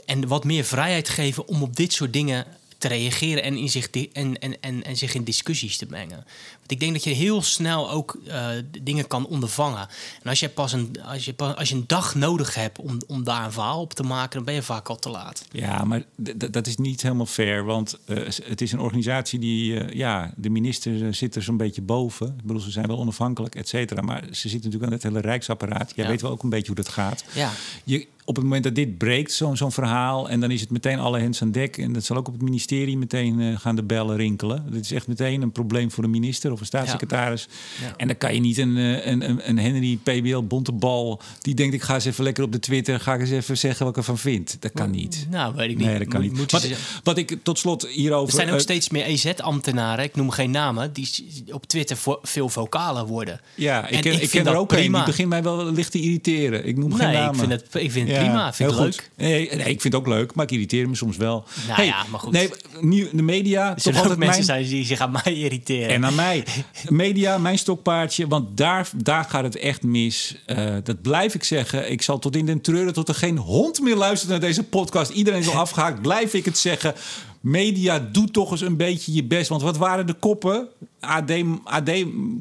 En 0.07 0.29
wat 0.29 0.45
meer 0.45 0.65
vrijheid 0.65 1.09
geven 1.09 1.49
om 1.49 1.63
op 1.63 1.77
dit 1.77 1.93
soort 1.93 2.13
dingen 2.13 2.45
te 2.79 2.89
reageren 2.89 3.43
en, 3.43 3.57
in 3.57 3.69
zich, 3.69 3.91
en, 3.91 4.39
en, 4.39 4.61
en, 4.61 4.85
en 4.85 4.97
zich 4.97 5.15
in 5.15 5.25
discussies 5.25 5.77
te 5.77 5.87
mengen. 5.89 6.25
Want 6.59 6.71
ik 6.71 6.81
denk 6.81 6.93
dat 6.93 7.05
je 7.05 7.11
heel 7.11 7.43
snel 7.43 7.91
ook 7.91 8.19
eh, 8.27 8.49
dingen 8.83 9.07
kan 9.07 9.27
ondervangen. 9.27 9.89
En 10.23 10.29
als 10.29 10.41
je 10.41 10.49
pas 10.49 10.73
een, 10.73 10.97
als 11.05 11.25
je, 11.25 11.33
pas, 11.33 11.57
als 11.57 11.69
je 11.69 11.75
een 11.75 11.85
dag 11.87 12.15
nodig 12.15 12.55
hebt 12.55 12.79
om, 12.79 13.01
om 13.07 13.25
daar 13.25 13.45
een 13.45 13.53
verhaal 13.53 13.81
op 13.81 13.95
te 13.95 14.03
maken, 14.03 14.31
dan 14.37 14.45
ben 14.45 14.55
je 14.55 14.63
vaak 14.63 14.89
al 14.89 14.99
te 14.99 15.09
laat. 15.09 15.45
Ja, 15.53 15.85
maar 15.85 16.05
dat 16.51 16.67
is 16.67 16.77
niet 16.77 17.03
helemaal 17.03 17.27
fair. 17.27 17.65
Want 17.65 17.99
eh, 18.05 18.17
het 18.45 18.61
is 18.61 18.73
een 18.73 18.81
organisatie 18.81 19.39
die... 19.39 19.81
eh, 19.81 19.95
ja, 19.95 20.33
de 20.37 20.51
minister 20.51 21.15
zit 21.15 21.37
er 21.37 21.43
zo'n 21.43 21.57
beetje 21.57 21.83
boven. 21.83 22.27
Ik 22.27 22.45
bedoel, 22.45 22.63
ze 22.63 22.71
zijn 22.71 22.87
wel 22.87 22.99
onafhankelijk, 22.99 23.55
et 23.55 23.69
cetera. 23.69 24.01
Maar 24.01 24.23
ze 24.25 24.49
zitten 24.49 24.71
natuurlijk 24.71 24.85
aan 24.85 24.93
het 24.93 25.03
hele 25.03 25.21
rijksapparaat. 25.21 25.93
Jij 25.95 26.05
Ja. 26.05 26.11
weet 26.11 26.21
wel 26.21 26.31
ook 26.31 26.43
een 26.43 26.51
beetje 26.51 26.67
hoe 26.67 26.77
dat 26.77 26.89
gaat. 26.89 27.25
Ja. 27.35 27.53
Je, 27.85 28.07
op 28.29 28.35
het 28.35 28.45
moment 28.45 28.65
dat 28.65 28.75
dit 28.75 28.99
breekt, 28.99 29.33
zo'n 29.33 29.57
zo'n 29.57 29.73
verhaal... 29.73 30.29
en 30.29 30.41
dan 30.41 30.51
is 30.51 30.61
het 30.61 30.71
meteen 30.71 30.99
alle 30.99 31.19
hens 31.19 31.43
aan 31.43 31.51
dek. 31.51 31.77
En 31.77 31.93
dat 31.93 32.05
zal 32.05 32.17
ook 32.17 32.27
op 32.29 32.33
het 32.33 32.43
ministerie 32.43 32.99
meteen 32.99 33.41
eh, 33.41 33.59
gaan 33.61 33.77
de 33.77 33.83
bellen 33.83 34.17
rinkelen. 34.17 34.65
Dit 34.71 34.85
is 34.85 34.93
echt 34.93 35.07
meteen 35.07 35.43
een 35.43 35.53
probleem 35.53 35.91
voor 35.91 36.05
een 36.05 36.11
minister 36.11 36.53
of 36.53 36.61
een 36.61 36.67
staatssecretaris. 36.67 37.49
Ja. 37.81 37.95
En 37.97 38.07
dan 38.07 38.19
kan 38.19 38.35
je 38.35 38.41
niet 38.41 38.59
een, 38.59 38.77
eh, 38.77 39.07
een, 39.07 39.29
een, 39.29 39.49
een 39.49 39.59
Henry 39.59 39.97
PBL 40.03 40.39
bontebal... 40.43 41.21
die 41.41 41.55
denkt, 41.55 41.75
ik 41.75 41.83
ga 41.83 41.95
eens 41.95 42.05
even 42.05 42.25
lekker 42.25 42.45
op 42.45 42.53
de 42.53 42.59
Twitter... 42.61 43.01
ga 43.01 43.15
ik 43.15 43.21
eens 43.21 43.31
even 43.31 43.59
zeggen 43.59 43.85
wat 43.85 43.93
ik 43.95 43.99
ervan 44.01 44.19
vind. 44.19 44.57
Dat 44.61 44.73
kan 44.73 44.91
niet. 44.91 45.27
Nou, 45.31 45.55
weet 45.55 45.71
ik 45.71 45.77
niet. 45.77 45.87
Nee, 45.87 45.99
dat 45.99 46.09
kan 46.09 46.21
niet. 46.21 46.51
Wat, 46.51 46.69
wat 47.03 47.19
ik 47.19 47.37
tot 47.43 47.59
slot 47.59 47.87
hierover... 47.87 48.29
Er 48.29 48.35
zijn 48.35 48.49
ook 48.49 48.55
eh, 48.55 48.61
steeds 48.61 48.89
meer 48.89 49.05
EZ-ambtenaren, 49.05 50.05
ik 50.05 50.17
noem 50.17 50.31
geen 50.31 50.51
namen, 50.51 50.93
die 50.93 51.09
op 51.51 51.67
Twitter 51.67 51.97
vo- 51.97 52.19
veel 52.23 52.49
vocaler 52.49 53.07
worden. 53.07 53.41
Ja, 53.55 53.87
ik 53.89 53.95
En 53.95 54.01
ken, 54.01 54.13
ik 54.13 54.19
vind 54.19 54.31
ken 54.31 54.47
er 54.53 54.59
ook 54.59 54.73
een. 54.73 54.79
prima. 54.79 54.97
Die 54.97 55.07
begint 55.07 55.29
mij 55.29 55.43
wel 55.43 55.73
licht 55.73 55.91
te 55.91 56.01
irriteren. 56.01 56.67
Ik 56.67 56.77
noem 56.77 56.95
geen 56.95 57.07
Nee, 57.07 57.17
namen. 57.17 57.33
ik 57.35 57.39
vind 57.41 57.51
het, 57.73 57.83
ik 57.83 57.91
vind 57.91 58.09
Ja, 58.09 58.18
prima. 58.19 58.49
Ik 58.49 58.55
vind 58.55 58.73
goed. 58.73 58.81
leuk. 58.81 59.11
Nee, 59.17 59.49
nee, 59.49 59.59
ik 59.59 59.81
vind 59.81 59.83
het 59.83 59.95
ook 59.95 60.07
leuk, 60.07 60.35
maar 60.35 60.45
ik 60.45 60.51
irriteer 60.51 60.89
me 60.89 60.95
soms 60.95 61.17
wel. 61.17 61.45
Nou 61.69 61.83
ja, 61.83 62.05
maar 62.11 62.21
goed. 62.21 62.33
Nee, 62.33 62.51
nieuw, 62.81 63.07
de 63.13 63.23
media, 63.23 63.69
Er 63.69 63.75
toch 63.75 63.83
zullen 63.83 64.01
altijd 64.01 64.19
mensen 64.19 64.47
mijn... 64.47 64.65
zijn 64.65 64.75
die 64.75 64.85
zich 64.85 65.01
aan 65.01 65.11
mij 65.11 65.35
irriteren. 65.35 65.89
En 65.89 66.05
aan 66.05 66.15
mij. 66.15 66.45
Media, 66.89 67.39
mijn 67.39 67.59
stokpaardje. 67.59 68.29
Want 68.29 68.57
daar, 68.57 68.89
daar 68.97 69.25
gaat 69.25 69.45
het 69.45 69.57
echt 69.57 69.83
mis. 69.83 70.37
Eh, 70.47 70.75
dat 70.85 71.03
blijf 71.03 71.35
ik 71.35 71.45
zeggen. 71.45 71.91
Ik 71.91 72.03
zal 72.03 72.19
tot 72.19 72.37
in 72.37 72.47
den 72.47 72.61
treuren, 72.61 72.93
tot 72.93 73.09
er 73.09 73.15
geen 73.15 73.37
hond 73.37 73.81
meer 73.81 73.97
luistert 73.97 74.31
naar 74.31 74.41
deze 74.41 74.63
podcast. 74.63 75.11
Iedereen 75.11 75.41
is 75.41 75.49
al 75.49 75.61
afgehaakt. 75.61 76.03
Blijf 76.03 76.35
ik 76.35 76.45
het 76.45 76.59
zeggen. 76.59 76.95
Media, 77.41 78.09
doe 78.13 78.31
toch 78.31 78.51
eens 78.51 78.61
een 78.61 78.77
beetje 78.77 79.13
je 79.13 79.25
best. 79.25 79.49
Want 79.49 79.63
wat 79.63 79.77
waren 79.77 80.07
de 80.07 80.15
koppen? 80.15 80.69
AD, 81.01 81.31
AD 81.65 81.91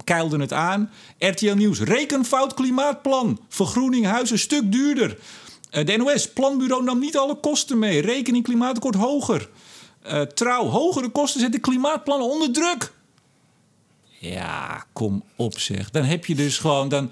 keilde 0.03 0.39
het 0.39 0.53
aan. 0.53 0.89
RTL 1.19 1.53
Nieuws. 1.53 1.79
Rekenfout 1.79 2.53
klimaatplan. 2.53 3.39
Vergroening 3.49 4.05
huis 4.05 4.31
een 4.31 4.39
stuk 4.39 4.71
duurder. 4.71 5.17
Eh, 5.69 5.85
de 5.85 5.97
NOS. 5.97 6.29
Planbureau 6.29 6.83
nam 6.83 6.99
niet 6.99 7.17
alle 7.17 7.35
kosten 7.35 7.79
mee. 7.79 8.01
Rekening 8.01 8.43
klimaatakkoord 8.43 8.95
hoger. 8.95 9.49
Eh, 10.01 10.21
trouw. 10.21 10.65
Hogere 10.65 11.09
kosten 11.09 11.41
zetten 11.41 11.61
klimaatplannen 11.61 12.29
onder 12.29 12.51
druk. 12.51 12.93
Ja, 14.19 14.85
kom 14.93 15.23
op 15.35 15.59
zeg. 15.59 15.89
Dan 15.89 16.03
heb 16.03 16.25
je 16.25 16.35
dus 16.35 16.57
gewoon... 16.57 16.89
Dan, 16.89 17.11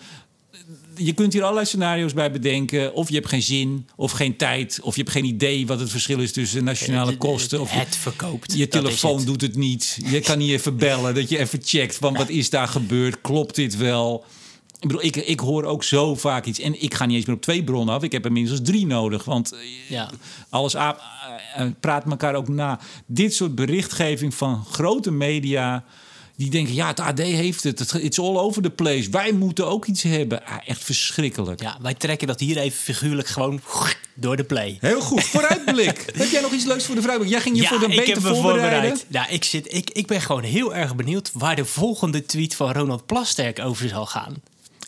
je 0.95 1.13
kunt 1.13 1.33
hier 1.33 1.41
allerlei 1.41 1.65
scenario's 1.65 2.13
bij 2.13 2.31
bedenken. 2.31 2.93
Of 2.93 3.09
je 3.09 3.15
hebt 3.15 3.27
geen 3.27 3.41
zin, 3.41 3.87
of 3.95 4.11
geen 4.11 4.37
tijd... 4.37 4.79
of 4.81 4.95
je 4.95 5.01
hebt 5.01 5.13
geen 5.13 5.25
idee 5.25 5.67
wat 5.67 5.79
het 5.79 5.89
verschil 5.89 6.19
is 6.19 6.31
tussen 6.31 6.63
nationale 6.63 7.09
Het- 7.09 7.19
kosten... 7.19 7.61
of 7.61 7.71
je, 7.73 7.79
het 7.79 7.95
verkoopt. 7.95 8.57
je 8.57 8.67
telefoon 8.67 9.17
het. 9.17 9.25
doet 9.25 9.41
het 9.41 9.55
niet. 9.55 9.97
Je 10.05 10.19
kan 10.19 10.37
niet 10.37 10.51
even 10.51 10.77
bellen, 10.77 11.15
dat 11.15 11.29
je 11.29 11.37
even 11.37 11.59
checkt... 11.63 11.95
van 11.95 12.13
wat 12.13 12.29
is 12.29 12.49
daar 12.49 12.67
gebeurd, 12.67 13.21
klopt 13.21 13.55
dit 13.55 13.77
wel... 13.77 14.25
Ik 14.79 14.87
bedoel, 14.87 15.03
ik, 15.03 15.15
ik 15.15 15.39
hoor 15.39 15.63
ook 15.63 15.83
zo 15.83 16.15
vaak 16.15 16.45
iets. 16.45 16.59
En 16.59 16.81
ik 16.81 16.93
ga 16.93 17.05
niet 17.05 17.15
eens 17.15 17.25
meer 17.25 17.35
op 17.35 17.41
twee 17.41 17.63
bronnen 17.63 17.95
af. 17.95 18.03
Ik 18.03 18.11
heb 18.11 18.25
er 18.25 18.31
minstens 18.31 18.59
drie 18.63 18.85
nodig. 18.85 19.23
Want 19.23 19.51
eh, 19.53 19.59
Ja. 19.89 20.09
alles 20.49 20.73
eh, 20.73 20.89
praat 21.79 22.05
elkaar 22.09 22.35
ook 22.35 22.47
na. 22.47 22.79
Dit 23.05 23.33
soort 23.33 23.55
berichtgeving 23.55 24.33
van 24.33 24.65
grote 24.71 25.11
media... 25.11 25.83
die 26.35 26.49
denken, 26.49 26.73
ja, 26.73 26.87
het 26.87 26.99
AD 26.99 27.19
heeft 27.19 27.63
het. 27.63 27.79
Het 27.79 27.93
is 28.11 28.19
all 28.19 28.37
over 28.37 28.61
the 28.61 28.69
place. 28.69 29.09
Wij 29.09 29.31
moeten 29.31 29.67
ook 29.67 29.85
iets 29.85 30.03
hebben. 30.03 30.45
Ah, 30.45 30.55
echt 30.65 30.83
verschrikkelijk. 30.83 31.61
Ja, 31.61 31.77
wij 31.81 31.93
trekken 31.93 32.27
dat 32.27 32.39
hier 32.39 32.57
even 32.57 32.79
figuurlijk 32.79 33.27
gewoon 33.27 33.61
door 34.13 34.35
de 34.35 34.43
play. 34.43 34.77
Heel 34.81 35.01
goed, 35.01 35.23
vooruitblik. 35.23 36.05
heb 36.17 36.29
jij 36.29 36.41
nog 36.41 36.51
iets 36.51 36.65
leuks 36.65 36.85
voor 36.85 36.95
de 36.95 37.01
vrijwillig? 37.01 37.31
Jij 37.31 37.41
ging 37.41 37.55
je 37.55 37.61
ja, 37.61 37.67
voor 37.69 37.79
de 37.79 37.85
ik 37.85 37.95
beter 37.95 38.13
heb 38.13 38.23
me 38.23 38.29
voorbereiden. 38.29 38.71
voorbereid. 38.71 39.05
Ja, 39.09 39.27
ik, 39.27 39.43
zit, 39.43 39.73
ik, 39.73 39.89
ik 39.89 40.07
ben 40.07 40.21
gewoon 40.21 40.43
heel 40.43 40.75
erg 40.75 40.95
benieuwd 40.95 41.29
waar 41.33 41.55
de 41.55 41.65
volgende 41.65 42.25
tweet 42.25 42.55
van 42.55 42.71
Ronald 42.71 43.05
Plasterk 43.05 43.59
over 43.59 43.89
zal 43.89 44.05
gaan. 44.05 44.35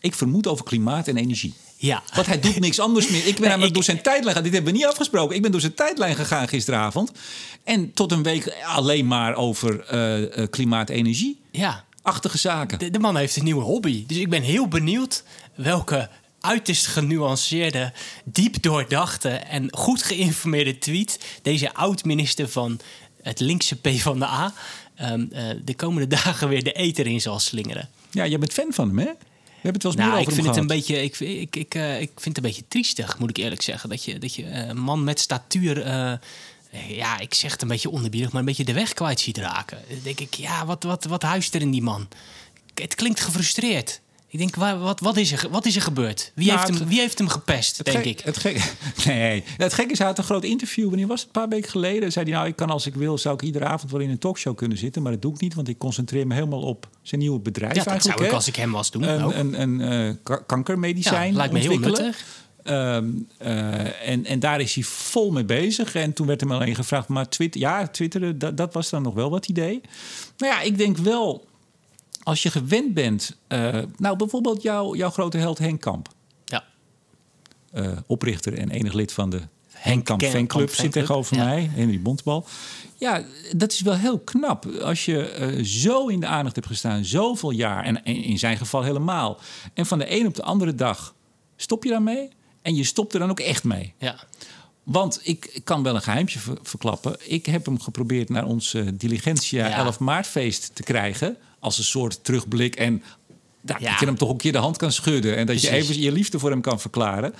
Ik 0.00 0.14
vermoed 0.14 0.46
over 0.46 0.64
klimaat 0.64 1.08
en 1.08 1.16
energie. 1.16 1.54
Ja. 1.76 2.02
Want 2.14 2.26
hij 2.26 2.40
doet 2.40 2.60
niks 2.60 2.80
anders 2.80 3.08
meer. 3.08 3.26
Ik 3.26 3.38
ben 3.38 3.48
namelijk 3.48 3.74
door 3.74 3.84
zijn 3.84 4.02
tijdlijn 4.02 4.26
gegaan. 4.26 4.42
Dit 4.42 4.52
hebben 4.52 4.72
we 4.72 4.78
niet 4.78 4.86
afgesproken. 4.86 5.36
Ik 5.36 5.42
ben 5.42 5.50
door 5.50 5.60
zijn 5.60 5.74
tijdlijn 5.74 6.16
gegaan 6.16 6.48
gisteravond. 6.48 7.12
En 7.64 7.92
tot 7.92 8.12
een 8.12 8.22
week 8.22 8.56
alleen 8.64 9.06
maar 9.06 9.34
over 9.34 9.80
eh, 9.80 10.38
eh, 10.38 10.50
klimaat, 10.50 10.88
energie. 10.88 11.40
Ja. 11.50 11.84
Achtige 12.02 12.38
zaken. 12.38 12.78
De, 12.78 12.90
de 12.90 12.98
man 12.98 13.16
heeft 13.16 13.36
een 13.36 13.44
nieuwe 13.44 13.62
hobby. 13.62 14.06
Dus 14.06 14.16
ik 14.16 14.30
ben 14.30 14.42
heel 14.42 14.68
benieuwd 14.68 15.22
welke 15.54 16.08
uiterst 16.40 16.86
genuanceerde, 16.86 17.92
diep 18.24 18.62
doordachte 18.62 19.28
en 19.28 19.68
goed 19.76 20.02
geïnformeerde 20.02 20.78
tweet 20.78 21.20
deze 21.42 21.74
oud-minister 21.74 22.48
van 22.48 22.80
het 23.22 23.40
linkse 23.40 23.76
P 23.76 23.88
van 23.88 24.18
de 24.18 24.24
A 24.24 24.54
de 25.64 25.74
komende 25.76 26.06
dagen 26.22 26.48
weer 26.48 26.64
de 26.64 26.72
eter 26.72 27.06
in 27.06 27.20
zal 27.20 27.38
slingeren. 27.38 27.88
Ja, 28.10 28.26
jij 28.26 28.38
bent 28.38 28.52
fan 28.52 28.72
van 28.72 28.88
hem, 28.88 28.98
hè? 28.98 29.10
We 29.68 29.74
hebben 29.74 29.90
het 29.90 29.98
wel 29.98 30.06
eens 30.06 30.12
Nou, 30.12 30.24
meer 30.24 30.28
ik 30.28 30.44
vind, 30.44 30.56
het 30.56 30.56
een 30.56 30.76
beetje, 30.76 31.02
ik, 31.02 31.20
ik, 31.20 31.56
ik, 31.56 31.74
eh, 31.74 32.00
ik 32.00 32.10
vind 32.14 32.24
het 32.24 32.36
een 32.36 32.50
beetje 32.50 32.68
triestig, 32.68 33.18
moet 33.18 33.30
ik 33.30 33.36
eerlijk 33.36 33.62
zeggen. 33.62 33.88
Dat 33.88 34.04
je, 34.04 34.18
dat 34.18 34.34
je 34.34 34.44
eh, 34.44 34.66
een 34.66 34.78
man 34.78 35.04
met 35.04 35.20
statuur, 35.20 35.82
eh, 35.82 36.12
ja, 36.88 37.18
ik 37.18 37.34
zeg 37.34 37.52
het 37.52 37.62
een 37.62 37.68
beetje 37.68 37.90
onderbiedig, 37.90 38.30
maar 38.30 38.40
een 38.40 38.46
beetje 38.46 38.64
de 38.64 38.72
weg 38.72 38.92
kwijt 38.92 39.20
ziet 39.20 39.38
raken. 39.38 39.78
Dan 39.88 39.98
denk 40.02 40.20
ik, 40.20 40.34
ja, 40.34 40.66
wat, 40.66 40.82
wat, 40.82 41.04
wat 41.04 41.22
huist 41.22 41.54
er 41.54 41.60
in 41.60 41.70
die 41.70 41.82
man? 41.82 42.08
Het 42.74 42.94
klinkt 42.94 43.20
gefrustreerd. 43.20 44.00
Ik 44.30 44.38
denk, 44.38 44.56
wat, 44.56 45.00
wat, 45.00 45.16
is 45.16 45.32
er, 45.32 45.46
wat 45.50 45.66
is 45.66 45.76
er 45.76 45.82
gebeurd? 45.82 46.32
Wie, 46.34 46.46
Nou, 46.46 46.58
heeft, 46.58 46.70
het- 46.70 46.78
hem, 46.78 46.88
wie 46.88 46.98
heeft 47.00 47.18
hem 47.18 47.28
gepest, 47.28 47.84
denk 47.84 47.96
gek- 47.96 48.06
ik? 48.06 48.20
Het 48.20 48.36
gek, 48.36 48.72
nee, 49.06 49.44
het 49.56 49.72
gekke 49.72 49.92
is, 49.92 49.98
hij 49.98 50.06
had 50.06 50.18
een 50.18 50.24
groot 50.24 50.44
interview. 50.44 50.88
Wanneer 50.88 51.06
was 51.06 51.18
het? 51.18 51.26
Een 51.26 51.40
paar 51.40 51.48
weken 51.48 51.70
geleden. 51.70 52.12
Zei 52.12 52.24
hij, 52.24 52.34
nou, 52.34 52.48
ik 52.48 52.56
kan 52.56 52.70
als 52.70 52.86
ik 52.86 52.94
wil, 52.94 53.18
zou 53.18 53.34
ik 53.34 53.42
iedere 53.42 53.64
avond 53.64 53.90
wel 53.92 54.00
in 54.00 54.10
een 54.10 54.18
talkshow 54.18 54.56
kunnen 54.56 54.78
zitten. 54.78 55.02
Maar 55.02 55.12
dat 55.12 55.22
doe 55.22 55.34
ik 55.34 55.40
niet, 55.40 55.54
want 55.54 55.68
ik 55.68 55.78
concentreer 55.78 56.26
me 56.26 56.34
helemaal 56.34 56.62
op 56.62 56.88
zijn 57.02 57.20
nieuwe 57.20 57.38
bedrijf 57.38 57.74
Ja, 57.74 57.84
dat 57.84 58.02
zou 58.02 58.22
ik 58.24 58.28
hè. 58.30 58.34
als 58.34 58.46
ik 58.48 58.56
hem 58.56 58.70
was 58.72 58.90
doen. 58.90 59.02
een, 59.02 59.22
ook. 59.24 59.34
een, 59.34 59.60
een 59.60 59.80
eh, 59.80 60.14
ka- 60.22 60.42
kankermedicijn 60.46 61.30
Ja, 61.30 61.36
lijkt 61.36 61.52
me 61.52 61.58
heel 61.58 61.78
nuttig. 61.78 62.24
Ehm, 62.62 63.04
eh, 63.38 64.08
en, 64.08 64.24
en 64.24 64.38
daar 64.38 64.60
is 64.60 64.74
hij 64.74 64.82
vol 64.84 65.30
mee 65.30 65.44
bezig. 65.44 65.94
En 65.94 66.12
toen 66.12 66.26
werd 66.26 66.40
hem 66.40 66.52
alleen 66.52 66.74
gevraagd, 66.74 67.08
maar 67.08 67.28
Twitter, 67.28 67.60
ja, 67.60 67.86
twitteren, 67.88 68.38
dat, 68.38 68.56
dat 68.56 68.72
was 68.74 68.90
dan 68.90 69.02
nog 69.02 69.14
wel 69.14 69.30
wat 69.30 69.48
idee. 69.48 69.80
Nou 70.38 70.52
ja, 70.52 70.60
ik 70.60 70.78
denk 70.78 70.96
wel, 70.96 71.46
als 72.28 72.42
je 72.42 72.50
gewend 72.50 72.94
bent... 72.94 73.36
eh, 73.46 73.78
nou, 73.96 74.16
bijvoorbeeld 74.16 74.62
jouw 74.62 74.94
jouw 74.94 75.10
grote 75.10 75.38
held 75.38 75.58
Henk 75.58 75.80
Kamp. 75.80 76.08
Ja. 76.44 76.64
eh, 77.72 77.96
oprichter 78.06 78.58
en 78.58 78.70
enig 78.70 78.92
lid 78.92 79.12
van 79.12 79.30
de 79.30 79.40
Henk 79.72 80.04
Kamp 80.04 80.20
Kamp 80.20 80.32
fanclub 80.34 80.68
zit 80.68 80.76
fanclub, 80.76 80.92
tegenover 80.92 81.36
ja. 81.36 81.44
mij, 81.44 81.70
Henry 81.74 82.00
Bontbal. 82.02 82.46
Ja, 82.96 83.22
dat 83.56 83.72
is 83.72 83.80
wel 83.80 83.94
heel 83.94 84.18
knap. 84.18 84.66
Als 84.66 85.04
je 85.04 85.28
eh, 85.28 85.64
zo 85.64 86.06
in 86.06 86.20
de 86.20 86.26
aandacht 86.26 86.54
hebt 86.54 86.66
gestaan, 86.66 87.04
zoveel 87.04 87.50
jaar, 87.50 87.84
en 87.84 88.04
in 88.04 88.38
zijn 88.38 88.56
geval 88.56 88.82
helemaal. 88.82 89.38
En 89.74 89.86
van 89.86 89.98
de 89.98 90.18
een 90.20 90.26
op 90.26 90.34
de 90.34 90.42
andere 90.42 90.74
dag 90.74 91.14
stop 91.56 91.84
je 91.84 91.90
daarmee. 91.90 92.28
En 92.62 92.74
je 92.74 92.84
stopt 92.84 93.12
er 93.12 93.18
dan 93.20 93.30
ook 93.30 93.40
echt 93.40 93.64
mee. 93.64 93.94
ja. 93.98 94.16
Want 94.82 95.20
ik 95.22 95.44
ik 95.52 95.64
kan 95.64 95.82
wel 95.82 95.94
een 95.94 96.02
geheimtje 96.02 96.38
ver- 96.38 96.58
verklappen. 96.62 97.16
Ik 97.30 97.46
heb 97.46 97.66
hem 97.66 97.80
geprobeerd 97.80 98.28
naar 98.28 98.44
ons 98.46 98.76
Diligentia 98.94 99.68
Ja. 99.68 99.76
11 99.76 99.98
maartfeest 99.98 100.70
te 100.74 100.82
krijgen. 100.82 101.36
Als 101.58 101.78
een 101.78 101.84
soort 101.84 102.24
terugblik. 102.24 102.76
En 102.76 103.02
nou, 103.60 103.80
Ja. 103.82 103.90
dat 103.90 104.00
je 104.00 104.06
hem 104.06 104.16
toch 104.16 104.30
een 104.30 104.36
keer 104.36 104.52
de 104.52 104.58
hand 104.58 104.76
kan 104.76 104.92
schudden. 104.92 105.36
En 105.36 105.46
dat 105.46 105.60
je 105.62 105.70
even 105.70 106.00
je 106.00 106.12
liefde 106.12 106.38
voor 106.38 106.50
hem 106.50 106.60
kan 106.60 106.80
verklaren. 106.80 107.34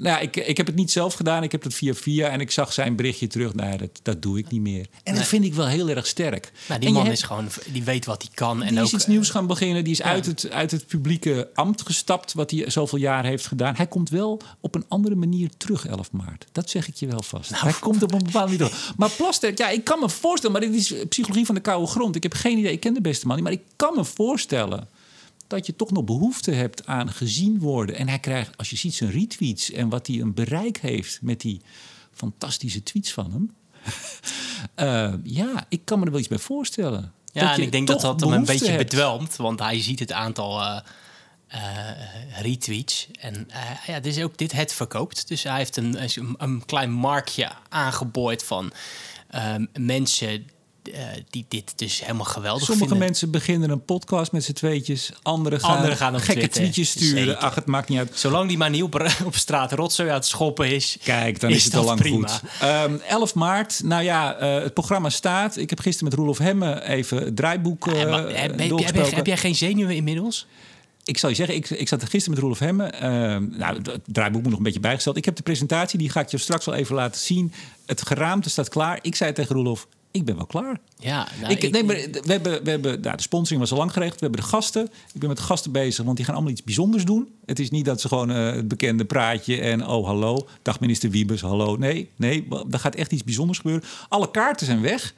Nou, 0.00 0.16
ja, 0.16 0.20
ik, 0.20 0.36
ik 0.36 0.56
heb 0.56 0.66
het 0.66 0.74
niet 0.76 0.90
zelf 0.90 1.14
gedaan. 1.14 1.42
Ik 1.42 1.52
heb 1.52 1.62
het 1.62 1.74
via 1.74 1.94
via. 1.94 2.28
En 2.28 2.40
ik 2.40 2.50
zag 2.50 2.72
zijn 2.72 2.96
berichtje 2.96 3.26
terug. 3.26 3.54
Nou, 3.54 3.70
ja, 3.70 3.76
dat, 3.76 4.00
dat 4.02 4.22
doe 4.22 4.38
ik 4.38 4.50
niet 4.50 4.60
meer. 4.60 4.86
En 5.02 5.14
dat 5.14 5.24
vind 5.26 5.44
ik 5.44 5.54
wel 5.54 5.66
heel 5.66 5.88
erg 5.88 6.06
sterk. 6.06 6.52
Nou, 6.68 6.80
die 6.80 6.88
En 6.88 6.94
man 6.94 7.04
hebt- 7.04 7.16
is 7.16 7.22
gewoon, 7.22 7.48
die 7.72 7.82
weet 7.84 8.04
wat 8.04 8.22
hij 8.22 8.30
kan. 8.34 8.62
En 8.62 8.68
die 8.68 8.78
ook, 8.78 8.84
is 8.86 8.92
iets 8.92 9.06
nieuws 9.06 9.30
gaan 9.30 9.46
beginnen. 9.46 9.84
Die 9.84 9.92
is 9.92 10.02
uit, 10.02 10.26
het, 10.26 10.50
uit 10.50 10.70
het 10.70 10.86
publieke 10.86 11.48
ambt 11.54 11.82
gestapt, 11.82 12.32
wat 12.32 12.50
hij 12.50 12.70
zoveel 12.70 12.98
jaar 12.98 13.24
heeft 13.24 13.46
gedaan. 13.46 13.74
Hij 13.76 13.86
komt 13.86 14.08
wel 14.10 14.40
op 14.60 14.74
een 14.74 14.84
andere 14.88 15.14
manier 15.14 15.50
terug 15.56 15.86
11 15.86 16.12
maart. 16.12 16.46
Dat 16.52 16.70
zeg 16.70 16.88
ik 16.88 16.94
je 16.94 17.06
wel 17.06 17.22
vast. 17.22 17.50
Nou. 17.50 17.62
hij 17.62 17.72
komt 17.80 18.02
op 18.02 18.12
een 18.12 18.24
bepaalde 18.24 18.52
manier 18.52 18.66
terug. 18.66 18.92
Maar 18.96 19.10
Plasterk, 19.10 19.58
ja, 19.58 19.68
ik 19.68 19.84
kan 19.84 20.00
me 20.00 20.08
voorstellen, 20.08 20.60
maar 20.60 20.70
dit 20.70 20.80
is 20.80 20.94
psychologie 21.08 21.46
van 21.46 21.54
de 21.54 21.60
koude 21.60 21.86
grond. 21.86 22.16
Ik 22.16 22.22
heb 22.22 22.34
geen 22.34 22.58
idee, 22.58 22.72
ik 22.72 22.80
ken 22.80 22.94
de 22.94 23.00
beste 23.00 23.26
man 23.26 23.34
niet, 23.36 23.44
maar 23.44 23.54
ik 23.54 23.62
kan 23.76 23.92
me 23.96 24.04
voorstellen 24.04 24.88
dat 25.50 25.66
je 25.66 25.76
toch 25.76 25.90
nog 25.90 26.04
behoefte 26.04 26.50
hebt 26.50 26.86
aan 26.86 27.12
gezien 27.12 27.58
worden. 27.58 27.96
En 27.96 28.08
hij 28.08 28.18
krijgt, 28.18 28.56
als 28.56 28.70
je 28.70 28.76
ziet 28.76 28.94
zijn 28.94 29.10
retweets 29.10 29.70
en 29.70 29.88
wat 29.88 30.06
hij 30.06 30.20
een 30.20 30.34
bereik 30.34 30.78
heeft 30.78 31.22
met 31.22 31.40
die 31.40 31.60
fantastische 32.12 32.82
tweets 32.82 33.12
van 33.12 33.32
hem. 33.32 33.50
Eh, 34.74 35.12
ja, 35.22 35.66
ik 35.68 35.84
kan 35.84 35.98
me 35.98 36.04
er 36.04 36.10
wel 36.10 36.20
iets 36.20 36.28
bij 36.28 36.38
voorstellen. 36.38 37.12
Ja, 37.32 37.54
en 37.54 37.62
ik 37.62 37.72
denk 37.72 37.86
dat 37.86 38.00
dat 38.00 38.20
hem 38.20 38.32
een 38.32 38.44
beetje 38.44 38.70
hebt. 38.70 38.82
bedwelmt. 38.82 39.36
Want 39.36 39.58
hij 39.58 39.80
ziet 39.82 39.98
het 39.98 40.12
aantal 40.12 40.60
eh, 40.60 40.80
eh, 41.46 42.40
retweets. 42.40 43.08
En 43.20 43.48
ja, 43.86 44.02
is 44.02 44.22
ook 44.22 44.38
dit 44.38 44.52
het 44.52 44.72
verkoopt. 44.72 45.28
Dus 45.28 45.42
hij 45.42 45.56
heeft 45.56 45.76
een, 45.76 46.02
een, 46.02 46.34
een 46.38 46.64
klein 46.66 46.90
marktje 46.90 47.52
aangeboord 47.68 48.42
van 48.42 48.72
mensen 49.72 50.46
eh, 50.82 51.00
die 51.30 51.44
dit 51.48 51.72
dus 51.78 52.00
helemaal 52.00 52.24
geweldig 52.24 52.64
Sommige 52.64 52.88
vinden. 52.88 53.06
mensen 53.06 53.30
beginnen 53.30 53.70
een 53.70 53.84
podcast 53.84 54.32
met 54.32 54.44
z'n 54.44 54.52
tweetjes. 54.52 55.10
Anderen 55.22 55.60
gaan, 55.60 55.76
Anderen 55.76 55.96
gaan 55.96 56.14
op 56.14 56.20
gekke 56.20 56.32
Twitter. 56.32 56.60
tweetjes 56.60 56.90
sturen. 56.90 57.24
Zeker. 57.24 57.36
Ach, 57.36 57.54
het 57.54 57.66
maakt 57.66 57.88
niet 57.88 57.98
uit. 57.98 58.10
Zolang 58.14 58.48
die 58.48 58.58
maar 58.58 58.70
niet 58.70 58.82
op, 58.82 58.94
op 59.24 59.34
straat 59.34 59.72
rotzooi 59.72 60.08
aan 60.08 60.14
het 60.14 60.26
schoppen 60.26 60.70
is. 60.74 60.96
Kijk, 61.04 61.40
dan 61.40 61.50
Is 61.50 61.56
is, 61.56 61.64
het 61.64 61.74
al 61.74 61.84
lang 61.84 61.98
prima. 61.98 62.28
goed. 62.28 62.40
Ehm 62.60 62.94
11 63.08 63.34
maart, 63.34 63.80
nou 63.84 64.02
ja, 64.02 64.36
eh, 64.36 64.62
het 64.62 64.74
programma 64.74 65.08
staat. 65.10 65.56
Ik 65.56 65.70
heb 65.70 65.80
gisteren 65.80 66.08
met 66.08 66.18
Roelof 66.18 66.38
Hemme 66.38 66.82
even 66.84 67.16
het 67.24 67.36
draaiboek 67.36 67.86
maar 67.86 67.96
heb, 67.96 68.08
heb, 68.10 68.36
heb, 68.36 68.58
heb, 68.58 68.68
doorgesproken. 68.68 69.14
heb 69.16 69.26
jij 69.26 69.36
geen 69.36 69.54
zenuwen 69.54 69.94
inmiddels? 69.96 70.46
Ik 71.04 71.18
zal 71.18 71.28
je 71.28 71.34
zeggen, 71.34 71.54
ik, 71.54 71.70
ik 71.70 71.88
zat 71.88 72.02
er 72.02 72.08
gisteren 72.08 72.30
met 72.30 72.38
Roelof 72.42 72.58
Hemme. 72.58 72.84
Ehm, 72.84 73.58
nou, 73.58 73.76
het 73.76 73.86
het 73.86 74.00
draaiboek 74.06 74.40
moet 74.40 74.50
nog 74.50 74.58
een 74.58 74.64
beetje 74.64 74.80
bijgesteld. 74.80 75.16
Ik 75.16 75.24
heb 75.24 75.36
de 75.36 75.42
presentatie, 75.42 75.98
die 75.98 76.10
ga 76.10 76.20
ik 76.20 76.28
je 76.28 76.38
straks 76.38 76.64
wel 76.64 76.74
even 76.74 76.94
laten 76.94 77.20
zien. 77.20 77.52
Het 77.86 78.06
geraamte 78.06 78.50
staat 78.50 78.68
klaar. 78.68 78.98
Ik 79.02 79.14
zei 79.14 79.32
tegen 79.32 79.54
Roelof, 79.54 79.86
ik 80.10 80.24
ben 80.24 80.36
wel 80.36 80.46
klaar. 80.46 80.80
Ja, 80.98 81.28
nou, 81.40 81.52
ik, 81.52 81.70
nee, 81.70 81.84
maar 81.84 81.96
we 81.96 82.20
hebben, 82.32 82.64
we 82.64 82.70
hebben, 82.70 83.00
nou, 83.00 83.16
de 83.16 83.22
sponsoring 83.22 83.60
was 83.60 83.72
al 83.72 83.78
lang 83.78 83.92
geregeld. 83.92 84.20
We 84.20 84.26
hebben 84.26 84.40
de 84.44 84.48
gasten. 84.50 84.82
Ik 85.12 85.20
ben 85.20 85.28
met 85.28 85.36
de 85.38 85.42
gasten 85.44 85.72
bezig, 85.72 86.04
want 86.04 86.16
die 86.16 86.24
gaan 86.24 86.34
allemaal 86.34 86.52
iets 86.52 86.62
bijzonders 86.64 87.04
doen. 87.04 87.28
Het 87.46 87.58
is 87.58 87.70
niet 87.70 87.84
dat 87.84 88.00
ze 88.00 88.08
gewoon 88.08 88.30
eh, 88.30 88.52
het 88.52 88.68
bekende 88.68 89.04
praatje 89.04 89.60
en 89.60 89.86
oh 89.86 90.06
hallo, 90.06 90.46
dag 90.62 90.80
minister 90.80 91.10
Wiebes, 91.10 91.40
hallo. 91.40 91.76
Nee, 91.76 92.08
nee, 92.16 92.46
er 92.70 92.78
gaat 92.78 92.94
echt 92.94 93.12
iets 93.12 93.24
bijzonders 93.24 93.58
gebeuren. 93.58 93.84
Alle 94.08 94.30
kaarten 94.30 94.66
zijn 94.66 94.80
weg. 94.80 95.14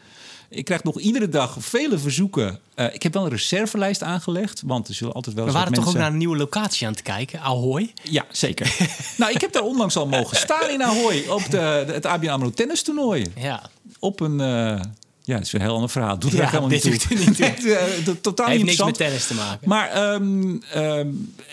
Ik 0.49 0.65
krijg 0.65 0.83
nog 0.85 0.99
iedere 1.01 1.29
dag 1.29 1.57
vele 1.61 1.99
verzoeken. 1.99 2.59
Eh, 2.75 2.95
ik 2.95 3.03
heb 3.03 3.13
wel 3.13 3.25
een 3.25 3.31
reservelijst 3.31 4.03
aangelegd, 4.03 4.63
want 4.67 4.89
er 4.89 4.95
zullen 4.95 5.15
altijd 5.15 5.37
wel 5.37 5.45
We 5.45 5.53
waren 5.53 5.73
toch 5.73 5.89
ook 5.89 5.95
naar 5.95 6.11
een 6.11 6.17
nieuwe 6.17 6.37
locatie 6.37 6.87
aan 6.87 6.93
het 6.93 7.03
kijken, 7.03 7.41
Ahoy. 7.41 7.93
Ja, 8.03 8.25
zeker. 8.31 8.77
nou, 9.19 9.33
ik 9.33 9.41
heb 9.41 9.53
daar 9.53 9.63
onlangs 9.63 9.97
al 9.97 10.07
mogen 10.07 10.37
staan 10.37 10.71
in 10.71 10.83
Ahoy 10.83 11.25
op 11.29 11.43
de, 11.45 11.83
de- 11.87 11.93
het 11.93 12.07
ABN 12.07 12.29
AMRO 12.29 12.51
tennistoernooi. 12.51 13.27
Ja, 13.37 13.71
Op 14.05 14.21
een... 14.21 14.41
eh, 14.41 14.81
ja, 15.25 15.37
dat 15.37 15.47
is 15.47 15.53
een 15.53 15.61
heel 15.61 15.75
ander 15.75 15.91
verhaal. 15.91 16.19
Doet 16.19 16.33
er 16.33 16.39
Ja, 16.39 16.47
helemaal 16.47 16.69
dit 16.69 16.85
niet 16.85 17.09
toe. 17.09 17.17
doet 17.17 17.27
niet 17.27 17.37
toe. 17.37 17.47
Nee, 17.63 17.75
eh, 17.75 18.15
totaal 18.21 18.47
heeft 18.49 18.65
niks 18.65 18.85
met 18.85 18.95
tennis 18.95 19.27
te 19.27 19.35
maken. 19.35 19.69
Maar 19.69 19.89
ehm, 19.89 20.57
ehm, 20.73 21.09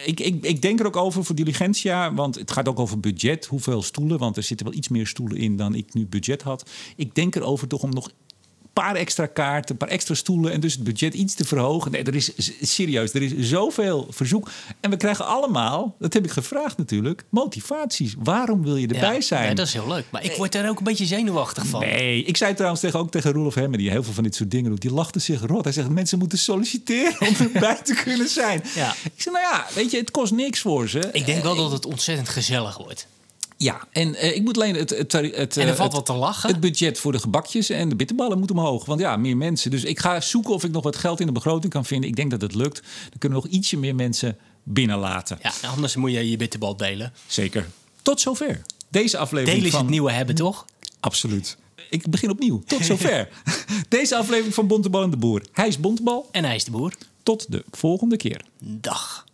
ik, 0.05 0.19
ik, 0.19 0.43
ik 0.45 0.61
denk 0.61 0.79
er 0.79 0.85
ook 0.85 0.95
over 0.95 1.23
voor 1.25 1.35
Diligentia. 1.35 2.13
Want 2.13 2.35
het 2.35 2.51
gaat 2.51 2.67
ook 2.67 2.79
over 2.79 2.99
budget. 2.99 3.45
Hoeveel 3.45 3.81
stoelen? 3.81 4.17
Want 4.17 4.37
er 4.37 4.43
zitten 4.43 4.65
wel 4.65 4.75
iets 4.75 4.87
meer 4.87 5.07
stoelen 5.07 5.37
in 5.37 5.55
dan 5.55 5.75
ik 5.75 5.93
nu 5.93 6.05
budget 6.07 6.41
had. 6.41 6.69
Ik 6.95 7.15
denk 7.15 7.35
erover 7.35 7.67
toch 7.67 7.81
om 7.81 7.89
nog 7.89 8.09
paar 8.81 8.95
extra 8.95 9.25
kaarten, 9.25 9.71
een 9.71 9.77
paar 9.77 9.89
extra 9.89 10.13
stoelen... 10.13 10.51
en 10.51 10.59
dus 10.59 10.73
het 10.73 10.83
budget 10.83 11.13
iets 11.13 11.33
te 11.33 11.45
verhogen. 11.45 11.91
Nee, 11.91 12.03
er 12.03 12.15
is 12.15 12.31
serieus, 12.61 13.13
er 13.13 13.21
is 13.21 13.33
zoveel 13.37 14.07
verzoek. 14.09 14.49
En 14.79 14.89
we 14.89 14.97
krijgen 14.97 15.25
allemaal, 15.25 15.95
dat 15.99 16.13
heb 16.13 16.23
ik 16.23 16.31
gevraagd 16.31 16.77
natuurlijk... 16.77 17.23
motivaties. 17.29 18.15
Waarom 18.19 18.63
wil 18.63 18.75
je 18.75 18.87
erbij 18.87 19.13
ja, 19.13 19.21
zijn? 19.21 19.49
ja, 19.49 19.53
dat 19.53 19.67
is 19.67 19.73
heel 19.73 19.87
leuk. 19.87 20.05
Maar 20.11 20.23
ik 20.23 20.35
word 20.35 20.55
er 20.55 20.69
ook 20.69 20.77
een 20.77 20.83
beetje 20.83 21.05
zenuwachtig 21.05 21.65
van. 21.65 21.79
Nee, 21.79 22.23
ik 22.23 22.37
zei 22.37 22.53
trouwens 22.53 22.81
tegen, 22.81 22.99
ook 22.99 23.11
tegen 23.11 23.31
Roelof 23.31 23.55
Hemme, 23.55 23.77
die 23.77 23.89
heel 23.89 24.03
veel 24.03 24.13
van 24.13 24.23
dit 24.23 24.35
soort 24.35 24.51
dingen 24.51 24.69
doet. 24.69 24.81
Die 24.81 24.93
lachte 24.93 25.19
zich 25.19 25.41
rot. 25.45 25.63
Hij 25.63 25.73
zegt, 25.73 25.89
mensen 25.89 26.19
moeten 26.19 26.37
solliciteren 26.37 27.27
om 27.27 27.35
erbij 27.53 27.79
te 27.83 27.93
kunnen 28.03 28.29
zijn. 28.29 28.63
Ja. 28.75 28.95
Ik 29.03 29.21
zeg, 29.21 29.33
nou 29.33 29.45
ja, 29.45 29.65
weet 29.73 29.91
je, 29.91 29.97
het 29.97 30.11
kost 30.11 30.31
niks 30.31 30.59
voor 30.59 30.89
ze. 30.89 31.09
Ik 31.11 31.25
denk 31.25 31.43
wel 31.43 31.55
dat 31.55 31.71
het 31.71 31.85
ontzettend 31.85 32.29
gezellig 32.29 32.77
wordt. 32.77 33.07
Ja, 33.61 33.87
en 33.91 34.15
eh, 34.15 34.35
ik 34.35 34.41
moet 34.43 34.55
alleen 34.55 34.75
het... 34.75 34.89
het, 34.89 35.11
het, 35.11 35.35
het 35.35 35.57
En 35.57 35.63
er 35.63 35.69
eh, 35.69 35.75
valt 35.75 35.87
het- 35.87 35.91
wat 35.91 36.05
te 36.05 36.13
lachen. 36.13 36.49
Het 36.49 36.59
budget 36.59 36.99
voor 36.99 37.11
de 37.11 37.19
gebakjes 37.19 37.69
en 37.69 37.89
de 37.89 37.95
bitterballen 37.95 38.39
moet 38.39 38.51
omhoog. 38.51 38.85
Want 38.85 38.99
ja, 38.99 39.17
meer 39.17 39.37
mensen. 39.37 39.71
Dus 39.71 39.83
ik 39.83 39.99
ga 39.99 40.21
zoeken 40.21 40.53
of 40.53 40.63
ik 40.63 40.71
nog 40.71 40.83
wat 40.83 40.95
geld 40.95 41.19
in 41.19 41.25
de 41.25 41.31
begroting 41.31 41.73
kan 41.73 41.85
vinden. 41.85 42.09
Ik 42.09 42.15
denk 42.15 42.31
dat 42.31 42.41
het 42.41 42.55
lukt. 42.55 42.81
Dan 43.09 43.19
kunnen 43.19 43.37
we 43.41 43.45
nog 43.45 43.53
ietsje 43.55 43.77
meer 43.77 43.95
mensen 43.95 44.37
binnenlaten. 44.63 45.39
Ja, 45.41 45.51
anders 45.69 45.95
moet 45.95 46.11
je 46.11 46.29
je 46.29 46.37
bitterbal 46.37 46.77
delen. 46.77 47.13
Zeker. 47.27 47.67
Tot 48.01 48.21
zover. 48.21 48.61
Deze 48.89 49.17
aflevering 49.17 49.51
Delen 49.55 49.65
is 49.65 49.71
van... 49.75 49.81
het 49.81 49.89
nieuwe 49.89 50.11
hebben, 50.11 50.35
toch? 50.35 50.65
Absoluut. 50.99 51.57
Ik 51.89 52.09
begin 52.09 52.29
opnieuw. 52.29 52.63
Tot 52.65 52.85
zover. 52.91 53.29
Deze 53.89 54.15
aflevering 54.15 54.53
van 54.53 54.67
Bontebal 54.67 55.03
en 55.03 55.09
de 55.09 55.17
Boer. 55.17 55.41
Hij 55.53 55.67
is 55.67 55.79
Bontebal. 55.79 56.27
En 56.31 56.43
hij 56.45 56.55
is 56.55 56.63
de 56.63 56.71
boer. 56.71 56.93
Tot 57.23 57.51
de 57.51 57.63
volgende 57.71 58.17
keer. 58.17 58.41
Dag. 58.59 59.25